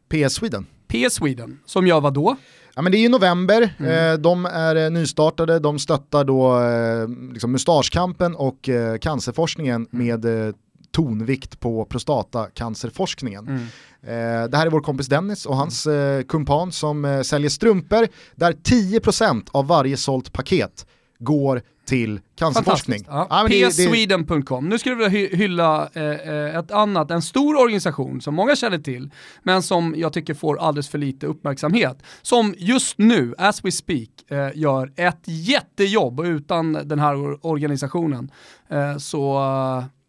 PS 0.10 0.34
Sweden. 0.34 0.66
PS 0.88 1.14
Sweden, 1.14 1.60
som 1.66 1.88
gör 1.88 2.02
vad 2.02 2.14
då? 2.14 2.36
Ja 2.76 2.82
men 2.82 2.92
det 2.92 2.98
är 2.98 3.00
ju 3.00 3.10
november, 3.10 3.74
mm. 3.80 4.14
eh, 4.14 4.20
de 4.20 4.46
är 4.46 4.76
eh, 4.76 4.90
nystartade, 4.90 5.60
de 5.60 5.80
stöttar 5.80 6.24
då 6.24 6.62
eh, 6.62 7.32
liksom 7.34 7.52
mustaschkampen 7.52 8.36
och 8.36 8.70
eh, 8.70 8.98
cancerforskningen 8.98 9.88
mm. 9.94 10.08
med 10.08 10.48
eh, 10.48 10.54
tonvikt 10.92 11.60
på 11.60 11.86
prostatacancerforskningen. 11.86 13.48
Mm. 13.48 13.64
Eh, 14.02 14.50
det 14.50 14.58
här 14.58 14.66
är 14.66 14.70
vår 14.70 14.82
kompis 14.82 15.08
Dennis 15.08 15.46
och 15.46 15.56
hans 15.56 15.88
eh, 15.88 16.24
kumpan 16.24 16.72
som 16.72 17.06
eh, 17.06 17.22
säljer 17.22 17.50
strumpor 17.50 18.08
där 18.36 18.52
10% 18.52 19.48
av 19.52 19.68
varje 19.68 19.98
sålt 19.98 20.34
paket 20.34 20.86
går 21.20 21.62
till 21.90 22.20
cancerforskning. 22.36 23.06
Ja. 23.08 23.28
Ja, 23.30 23.48
PSSweden.com. 23.50 24.70
Nu 24.70 24.80
skulle 24.80 24.96
vi 24.96 25.10
vilja 25.10 25.38
hylla 25.38 25.90
eh, 25.94 26.56
ett 26.56 26.72
annat, 26.72 27.12
en 27.12 27.22
stor 27.22 27.62
organisation 27.62 28.22
som 28.22 28.36
många 28.36 28.56
känner 28.56 28.78
till, 28.78 29.10
men 29.44 29.64
som 29.64 29.94
jag 29.98 30.14
tycker 30.14 30.34
får 30.34 30.60
alldeles 30.60 30.90
för 30.90 30.98
lite 30.98 31.28
uppmärksamhet. 31.28 32.04
Som 32.22 32.56
just 32.58 32.98
nu, 32.98 33.36
as 33.38 33.66
we 33.66 33.72
speak, 33.72 34.10
eh, 34.28 34.50
gör 34.56 34.92
ett 34.96 35.22
jättejobb 35.26 36.20
och 36.20 36.26
utan 36.26 36.74
den 36.74 37.00
här 37.00 37.46
organisationen 37.46 38.32
eh, 38.70 38.98
så 38.98 39.40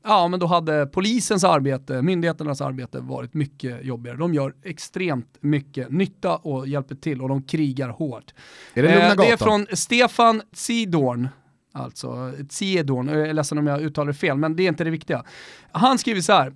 ja 0.04 0.28
men 0.28 0.40
då 0.40 0.46
hade 0.46 0.86
polisens 0.86 1.44
arbete, 1.44 2.02
myndigheternas 2.02 2.60
arbete 2.60 3.00
varit 3.00 3.34
mycket 3.34 3.84
jobbigare. 3.84 4.16
De 4.16 4.34
gör 4.34 4.54
extremt 4.62 5.36
mycket 5.40 5.90
nytta 5.90 6.36
och 6.36 6.68
hjälper 6.68 6.94
till 6.94 7.22
och 7.22 7.28
de 7.28 7.42
krigar 7.42 7.88
hårt. 7.88 8.34
Är 8.74 8.82
det 8.82 8.88
Lugna 8.88 9.08
eh, 9.08 9.16
Det 9.16 9.30
är 9.30 9.36
från 9.36 9.66
Stefan 9.72 10.42
Sidorn, 10.52 11.28
alltså 11.72 12.32
Tsiedorn, 12.48 13.08
jag 13.08 13.28
är 13.28 13.34
ledsen 13.34 13.58
om 13.58 13.66
jag 13.66 13.80
uttalar 13.80 14.12
det 14.12 14.18
fel, 14.18 14.36
men 14.36 14.56
det 14.56 14.62
är 14.62 14.68
inte 14.68 14.84
det 14.84 14.90
viktiga. 14.90 15.24
Han 15.72 15.98
skriver 15.98 16.20
så 16.20 16.32
här, 16.32 16.52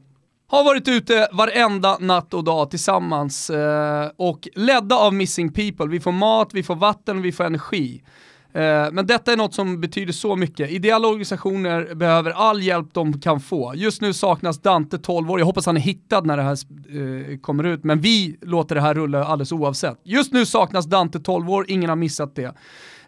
har 0.47 0.65
varit 0.65 0.89
ute 0.89 1.29
varenda 1.33 1.99
natt 2.01 2.35
och 2.35 2.45
dag 2.45 2.71
tillsammans 2.71 3.51
eh, 3.51 4.11
och 4.17 4.49
ledda 4.55 4.97
av 4.97 5.15
Missing 5.15 5.53
People. 5.53 5.87
Vi 5.87 6.01
får 6.01 6.13
mat, 6.13 6.55
vi 6.55 6.63
får 6.63 6.75
vatten, 6.75 7.23
vi 7.23 7.33
får 7.33 7.45
energi. 7.45 8.03
Eh, 8.55 8.93
men 8.93 9.07
detta 9.07 9.33
är 9.33 9.37
något 9.37 9.55
som 9.55 9.81
betyder 9.81 10.13
så 10.13 10.37
mycket. 10.37 10.71
Ideella 10.71 11.09
organisationer 11.09 11.95
behöver 11.95 12.31
all 12.31 12.63
hjälp 12.63 12.89
de 12.93 13.21
kan 13.21 13.41
få. 13.41 13.73
Just 13.77 14.01
nu 14.01 14.13
saknas 14.13 14.63
Dante 14.63 14.99
12 14.99 15.31
år, 15.31 15.39
jag 15.39 15.47
hoppas 15.47 15.67
han 15.67 15.77
är 15.77 15.81
hittad 15.81 16.21
när 16.21 16.37
det 16.37 16.43
här 16.43 16.53
eh, 16.53 17.39
kommer 17.39 17.65
ut, 17.65 17.85
men 17.85 18.01
vi 18.01 18.37
låter 18.41 18.75
det 18.75 18.81
här 18.81 18.95
rulla 18.95 19.25
alldeles 19.25 19.53
oavsett. 19.53 19.99
Just 20.05 20.33
nu 20.33 20.47
saknas 20.47 20.87
Dante 20.87 21.21
12 21.21 21.51
år, 21.51 21.65
ingen 21.69 21.89
har 21.89 21.97
missat 21.97 22.35
det. 22.35 22.55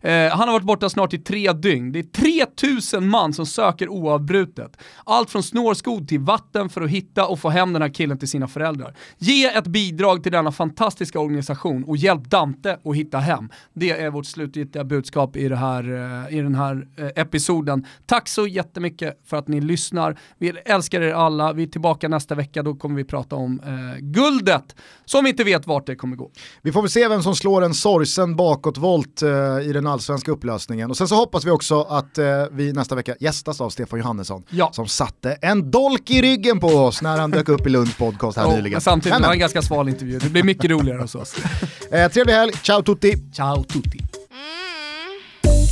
Eh, 0.00 0.30
han 0.30 0.48
har 0.48 0.52
varit 0.52 0.66
borta 0.66 0.90
snart 0.90 1.14
i 1.14 1.18
tre 1.18 1.52
dygn. 1.52 1.92
Det 1.92 1.98
är 1.98 2.02
3000 2.02 3.08
man 3.08 3.32
som 3.32 3.46
söker 3.46 3.88
oavbrutet. 3.88 4.76
Allt 5.04 5.30
från 5.30 5.42
snårskog 5.42 6.08
till 6.08 6.20
vatten 6.20 6.68
för 6.68 6.80
att 6.80 6.90
hitta 6.90 7.26
och 7.26 7.38
få 7.38 7.48
hem 7.48 7.72
den 7.72 7.82
här 7.82 7.94
killen 7.94 8.18
till 8.18 8.28
sina 8.28 8.48
föräldrar. 8.48 8.96
Ge 9.18 9.46
ett 9.46 9.66
bidrag 9.66 10.22
till 10.22 10.32
denna 10.32 10.52
fantastiska 10.52 11.20
organisation 11.20 11.84
och 11.84 11.96
hjälp 11.96 12.24
Dante 12.24 12.78
att 12.84 12.96
hitta 12.96 13.18
hem. 13.18 13.48
Det 13.74 13.90
är 13.90 14.10
vårt 14.10 14.26
slutgiltiga 14.26 14.84
budskap 14.84 15.36
i, 15.36 15.48
det 15.48 15.56
här, 15.56 15.84
eh, 16.28 16.38
i 16.38 16.40
den 16.40 16.54
här 16.54 16.86
eh, 16.96 17.06
episoden. 17.22 17.86
Tack 18.06 18.28
så 18.28 18.46
jättemycket 18.46 19.20
för 19.26 19.36
att 19.36 19.48
ni 19.48 19.60
lyssnar. 19.60 20.18
Vi 20.38 20.48
älskar 20.48 21.00
er 21.00 21.12
alla. 21.12 21.52
Vi 21.52 21.62
är 21.62 21.66
tillbaka 21.66 22.08
nästa 22.08 22.34
vecka. 22.34 22.62
Då 22.62 22.74
kommer 22.74 22.96
vi 22.96 23.04
prata 23.04 23.36
om 23.36 23.60
eh, 23.60 24.00
guldet 24.00 24.76
som 25.04 25.24
vi 25.24 25.30
inte 25.30 25.44
vet 25.44 25.66
vart 25.66 25.86
det 25.86 25.96
kommer 25.96 26.16
gå. 26.16 26.30
Vi 26.62 26.72
får 26.72 26.82
väl 26.82 26.90
se 26.90 27.08
vem 27.08 27.22
som 27.22 27.34
slår 27.34 27.64
en 27.64 27.74
sorgsen 27.74 28.36
bakåtvolt 28.36 29.22
eh, 29.22 29.30
i 29.62 29.72
den 29.72 29.85
allsvenska 29.86 30.30
upplösningen. 30.30 30.90
Och 30.90 30.96
sen 30.96 31.08
så 31.08 31.14
hoppas 31.14 31.44
vi 31.44 31.50
också 31.50 31.82
att 31.82 32.18
eh, 32.18 32.26
vi 32.50 32.72
nästa 32.72 32.94
vecka 32.94 33.14
gästas 33.20 33.60
av 33.60 33.70
Stefan 33.70 33.98
Johannesson 33.98 34.42
ja. 34.50 34.70
som 34.72 34.88
satte 34.88 35.38
en 35.42 35.70
dolk 35.70 36.10
i 36.10 36.22
ryggen 36.22 36.60
på 36.60 36.66
oss 36.66 37.02
när 37.02 37.18
han 37.18 37.30
dök 37.30 37.48
upp 37.48 37.66
i 37.66 37.70
Lunds 37.70 37.96
podcast 37.96 38.38
här 38.38 38.46
oh, 38.46 38.54
nyligen. 38.54 38.80
Samtidigt 38.80 39.14
men, 39.14 39.22
var 39.22 39.32
en 39.32 39.38
ganska 39.38 39.62
sval 39.62 39.88
intervju. 39.88 40.18
Det 40.18 40.28
blir 40.28 40.42
mycket 40.42 40.70
roligare 40.70 41.00
hos 41.00 41.14
oss. 41.14 41.34
eh, 41.90 42.10
trevlig 42.10 42.32
helg, 42.34 42.52
ciao 42.52 42.82
tutti! 42.82 43.32
Ciao 43.32 43.64
tutti! 43.64 43.98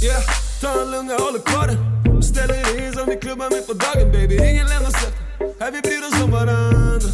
Yeah, 0.04 0.22
ta 0.60 0.82
en 0.82 0.90
lunga, 0.90 1.18
håller 1.18 1.38
kvar 1.38 1.66
den. 1.66 2.22
Ställer 2.22 2.86
in 2.86 2.92
som 2.92 3.06
vi 3.06 3.16
klubbar 3.16 3.50
mitt 3.50 3.66
på 3.66 3.72
dagen 3.72 4.12
baby. 4.12 4.34
Ingen 4.34 4.66
lämnar 4.66 4.90
släkten. 4.90 5.24
Här 5.60 5.70
vi 5.72 5.80
bryr 5.80 6.02
oss 6.08 6.22
om 6.22 6.30
varandra. 6.30 7.08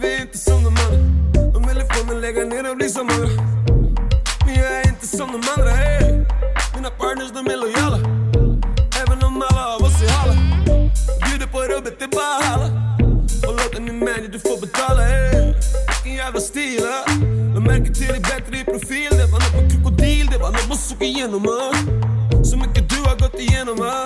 Vi 0.00 0.14
är 0.14 0.20
inte 0.20 0.38
som 0.38 0.64
de 0.64 0.68
andra. 0.68 1.52
De 1.52 1.62
vill 1.68 1.82
få 1.90 2.06
mig 2.06 2.20
lägga 2.20 2.44
ner 2.44 2.70
och 2.70 2.76
bli 2.76 2.88
som 2.88 3.08
andra. 3.08 3.28
Men 4.46 4.54
jag 4.54 4.72
är 4.72 4.88
inte 4.88 5.06
som 5.06 5.32
de 5.32 5.40
andra. 5.56 5.70
Hey. 5.70 6.23
Mina 6.84 6.96
partners 6.96 7.30
de 7.32 7.46
är 7.52 7.56
lojala. 7.56 7.98
Även 9.02 9.22
om 9.22 9.42
alla 9.48 9.74
av 9.74 9.82
oss 9.82 10.02
är 10.02 10.08
hala. 10.08 10.34
Bjuder 11.26 11.46
på 11.46 11.58
rubbet, 11.72 11.94
det 11.98 12.04
är 12.04 12.08
bara 12.08 12.44
halla. 12.48 12.68
Och 13.46 13.54
låten 13.60 13.88
är 13.88 13.92
manager, 13.92 14.28
du 14.32 14.38
får 14.38 14.60
betala. 14.60 15.02
Hey. 15.02 15.54
Vilken 15.88 16.14
jävla 16.24 16.40
stil. 16.40 16.82
Eh. 16.84 17.14
De 17.54 17.60
märker 17.64 17.92
till 17.94 18.08
dig 18.08 18.20
bättre 18.20 18.54
i 18.60 18.64
profil. 18.64 19.10
Det 19.10 19.26
var 19.32 19.38
nåt 19.44 19.52
på 19.58 19.62
krokodil, 19.70 20.26
det 20.32 20.38
var 20.38 20.50
nåt 20.50 20.68
man 20.68 20.76
såg 20.78 21.02
igenom. 21.02 21.44
eh? 21.44 21.74
Så 22.50 22.56
mycket 22.56 22.88
du 22.92 22.98
har 23.08 23.16
gått 23.24 23.38
igenom. 23.40 23.78
eh? 23.78 24.04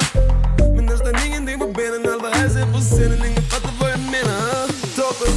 Men 0.77 0.85
nästan 0.87 1.15
ingenting 1.27 1.59
på 1.59 1.67
benen. 1.79 2.03
Halva 2.11 2.29
här 2.37 2.49
ser 2.49 2.67
på 2.75 2.81
scenen. 2.91 3.21
Ingen 3.29 3.43
fattar 3.53 3.73
vad 3.81 3.91
jag 3.91 4.01
menar. 4.17 4.67
Toppen. 4.99 5.35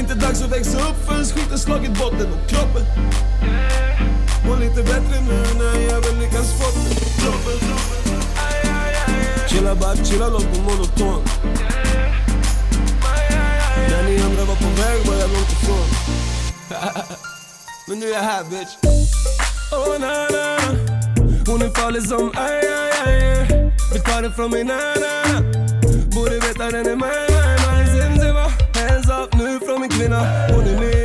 Inte 0.00 0.14
dags 0.14 0.42
att 0.42 0.52
växa 0.52 0.78
upp 0.88 0.98
förrän 1.06 1.24
skiten 1.24 1.58
slagit 1.58 1.98
botten 1.98 2.28
och 2.34 2.42
kroppen. 2.50 2.84
Mår 4.50 4.56
lite 4.56 4.82
bättre 4.82 5.20
nu 5.28 5.58
när 5.58 5.92
jag 5.92 6.00
väl 6.00 6.18
lyckats 6.18 6.52
få 6.52 6.64
Toppen. 7.24 7.68
Chilla 9.48 9.74
bara, 9.74 9.96
chilla 9.96 10.28
långt 10.28 10.56
och 10.56 10.62
monoton. 10.62 11.22
När 13.88 14.02
ni 14.04 14.22
andra 14.22 14.44
var 14.44 14.54
på 14.54 14.68
väg 14.82 15.06
var 15.06 15.14
jag 15.14 15.30
långt 15.30 15.52
ifrån. 15.52 15.86
Men 17.88 17.98
nu 17.98 18.06
är 18.06 18.12
jag 18.12 18.22
här 18.22 18.44
bitch. 18.44 18.74
Oh 19.72 20.00
na 20.00 20.08
na 20.08 20.58
Hon 21.46 21.62
är 21.62 21.80
farlig 21.80 22.02
som 22.02 22.32
aj 22.34 22.58
aj 22.58 22.92
aj. 23.06 23.72
Vi 23.92 24.00
tar 24.00 24.22
det 24.22 24.30
från 24.30 24.50
mig 24.50 24.64
na 24.64 24.74
na. 24.74 25.40
Borde 26.14 26.34
veta 26.34 26.70
den 26.70 26.86
är 26.86 26.96
mine 26.96 27.26
mine 27.28 27.56
mine. 27.66 28.02
Zimziba. 28.02 28.52
Hands 28.74 29.08
up 29.08 29.34
nu 29.34 29.60
från 29.66 29.80
min 29.80 29.90
kvinna. 29.90 30.20
Hon 30.48 30.64
är 30.66 30.80
min 30.80 30.99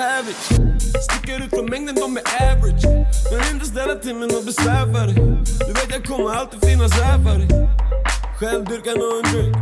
här. 0.00 0.24
Sticker 1.06 1.44
ut 1.44 1.50
från 1.50 1.66
mängden, 1.70 1.94
de 1.94 2.16
är 2.16 2.52
average. 2.52 2.84
Men 3.32 3.54
inte 3.54 3.66
ställa 3.66 3.94
till 3.94 4.14
med 4.14 4.32
nåt 4.32 4.46
besvär 4.46 4.92
för 4.92 5.06
dig. 5.06 5.14
Du 5.66 5.72
vet 5.72 5.90
jag 5.90 6.04
kommer 6.04 6.30
alltid 6.34 6.60
finnas 6.68 6.92
här 6.92 7.18
för 7.24 7.38
dig. 7.38 7.48
Självdyrkan 8.38 8.96
och 8.96 9.16
en 9.18 9.32
drink. 9.32 9.56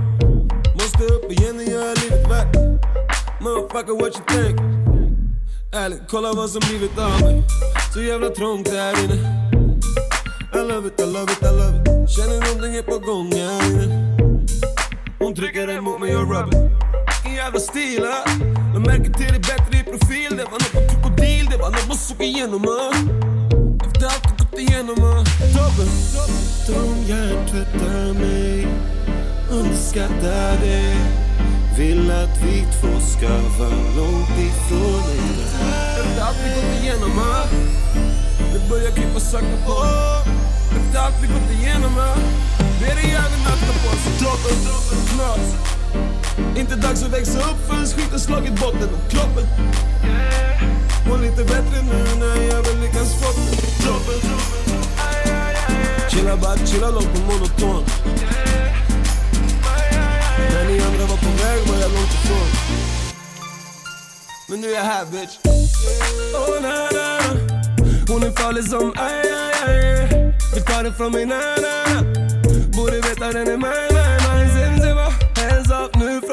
Måste 0.75 1.05
upp 1.05 1.33
igen 1.33 1.57
och 1.57 1.65
göra 1.75 1.95
livet 2.03 2.31
värt. 2.31 2.55
Motherfucker 3.41 3.95
what 4.01 4.15
you 4.17 4.25
think? 4.29 4.61
Ärligt, 5.75 6.03
kolla 6.09 6.33
vad 6.33 6.51
som 6.51 6.61
blivit 6.69 6.99
av 6.99 7.21
mig. 7.21 7.43
Så 7.95 8.01
jävla 8.01 8.29
trångt 8.29 8.69
här 8.69 9.05
inne. 9.05 9.49
I 10.55 10.59
love 10.73 10.89
it, 10.89 11.01
I 11.01 11.07
love 11.07 11.33
it, 11.33 11.43
I 11.43 11.53
love 11.61 11.77
it. 11.79 12.11
Känner 12.11 12.41
någonting 12.47 12.77
är 12.77 12.83
på 12.83 12.99
gång 12.99 13.33
här 13.33 13.71
inne. 13.71 14.17
Hon 15.19 15.35
trycker 15.35 15.71
emot 15.71 16.01
mig 16.01 16.17
och 16.17 16.23
rubber. 16.23 16.78
Jävla 17.49 17.61
stil, 17.61 18.03
uh. 18.03 18.49
De 18.75 18.83
märker 18.83 19.13
till 19.13 19.33
det 19.33 19.41
bättre 19.53 19.79
i 19.81 19.83
profil. 19.83 20.37
Det 20.37 20.45
var 20.45 20.59
nåt 20.65 20.91
krokodil, 20.91 21.47
det 21.51 21.57
var 21.57 21.71
nån 21.71 21.89
man 21.89 21.97
såg 21.97 22.23
igenom. 22.23 22.65
Uh. 22.65 22.99
Efter 23.87 24.07
allt 24.07 24.25
du 24.29 24.45
gått 24.45 24.59
igenom. 24.59 24.99
Uh. 25.05 25.25
Toppen. 25.55 25.91
De 26.69 26.83
hjärntvättar 27.11 28.13
mig, 28.21 28.67
underskattar 29.51 30.61
dig 30.61 30.97
Vill 31.79 32.11
att 32.11 32.37
vi 32.45 32.55
två 32.77 32.93
ska 33.15 33.33
vara 33.59 33.81
långt 33.97 34.37
ifrån 34.49 35.03
dig. 35.09 35.21
Efter 36.01 36.23
allt 36.27 36.39
vi 36.45 36.49
gått 36.61 36.83
igenom. 36.83 37.19
Uh. 37.19 37.47
Det 38.53 38.69
börjar 38.71 38.91
krypa 38.91 39.21
sakta 39.21 39.57
på. 39.67 39.77
Efter 40.79 40.99
allt 41.05 41.19
vi 41.23 41.27
gått 41.27 41.51
igenom. 41.61 41.95
Uh. 41.99 42.19
Ber 42.81 42.95
dig 42.95 43.05
vill 43.05 43.47
akta 43.53 43.73
på 43.83 43.91
sig. 44.03 44.13
Toppen. 44.21 44.57
Knas. 45.09 45.78
Inte 46.57 46.77
dags 46.77 47.03
att 47.03 47.13
växa 47.13 47.39
upp 47.39 47.69
förrän 47.69 47.87
skiten 47.87 48.21
slagit 48.21 48.61
botten 48.61 48.89
och 48.95 49.11
kroppen. 49.11 49.47
Mår 51.09 51.19
lite 51.19 51.45
bättre 51.45 51.83
nu 51.83 52.05
när 52.21 52.43
jag 52.43 52.63
väl 52.63 52.81
lyckats 52.81 53.15
få 53.21 53.33
den 53.33 53.47
Toppen. 53.87 54.21
Chilla 56.11 56.37
bara, 56.37 56.67
chilla 56.67 56.91
långt 56.91 57.15
på 57.15 57.21
monoton. 57.21 57.85
När 60.53 60.65
ni 60.65 60.81
andra 60.81 61.07
var 61.07 61.17
på 61.17 61.31
väg 61.43 61.69
var 61.69 61.77
jag 61.81 61.93
långt 61.93 62.15
ifrån. 62.25 62.49
Men 64.49 64.61
nu 64.61 64.69
är 64.71 64.75
jag 64.75 64.83
här 64.83 65.05
bitch. 65.05 65.39
Oh, 66.35 66.63
na, 66.63 66.89
na. 66.93 67.19
Hon 68.09 68.23
är 68.23 68.31
farlig 68.31 68.65
som 68.65 68.93
aj, 68.97 69.33
aj, 69.33 69.55
aj. 69.67 70.35
Vill 70.55 70.65
ta 70.65 70.83
det 70.83 70.93
från 70.93 71.13
mig, 71.13 71.27
na, 71.27 71.37
na, 71.37 72.03
na. 72.03 72.03
Borde 72.77 72.97
veta 72.97 73.33
den 73.33 73.49
är 73.49 73.57
mine, 73.57 73.88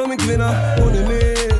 me 0.07 0.17
glinner. 0.17 0.75
Only 0.79 1.03
me. 1.03 1.54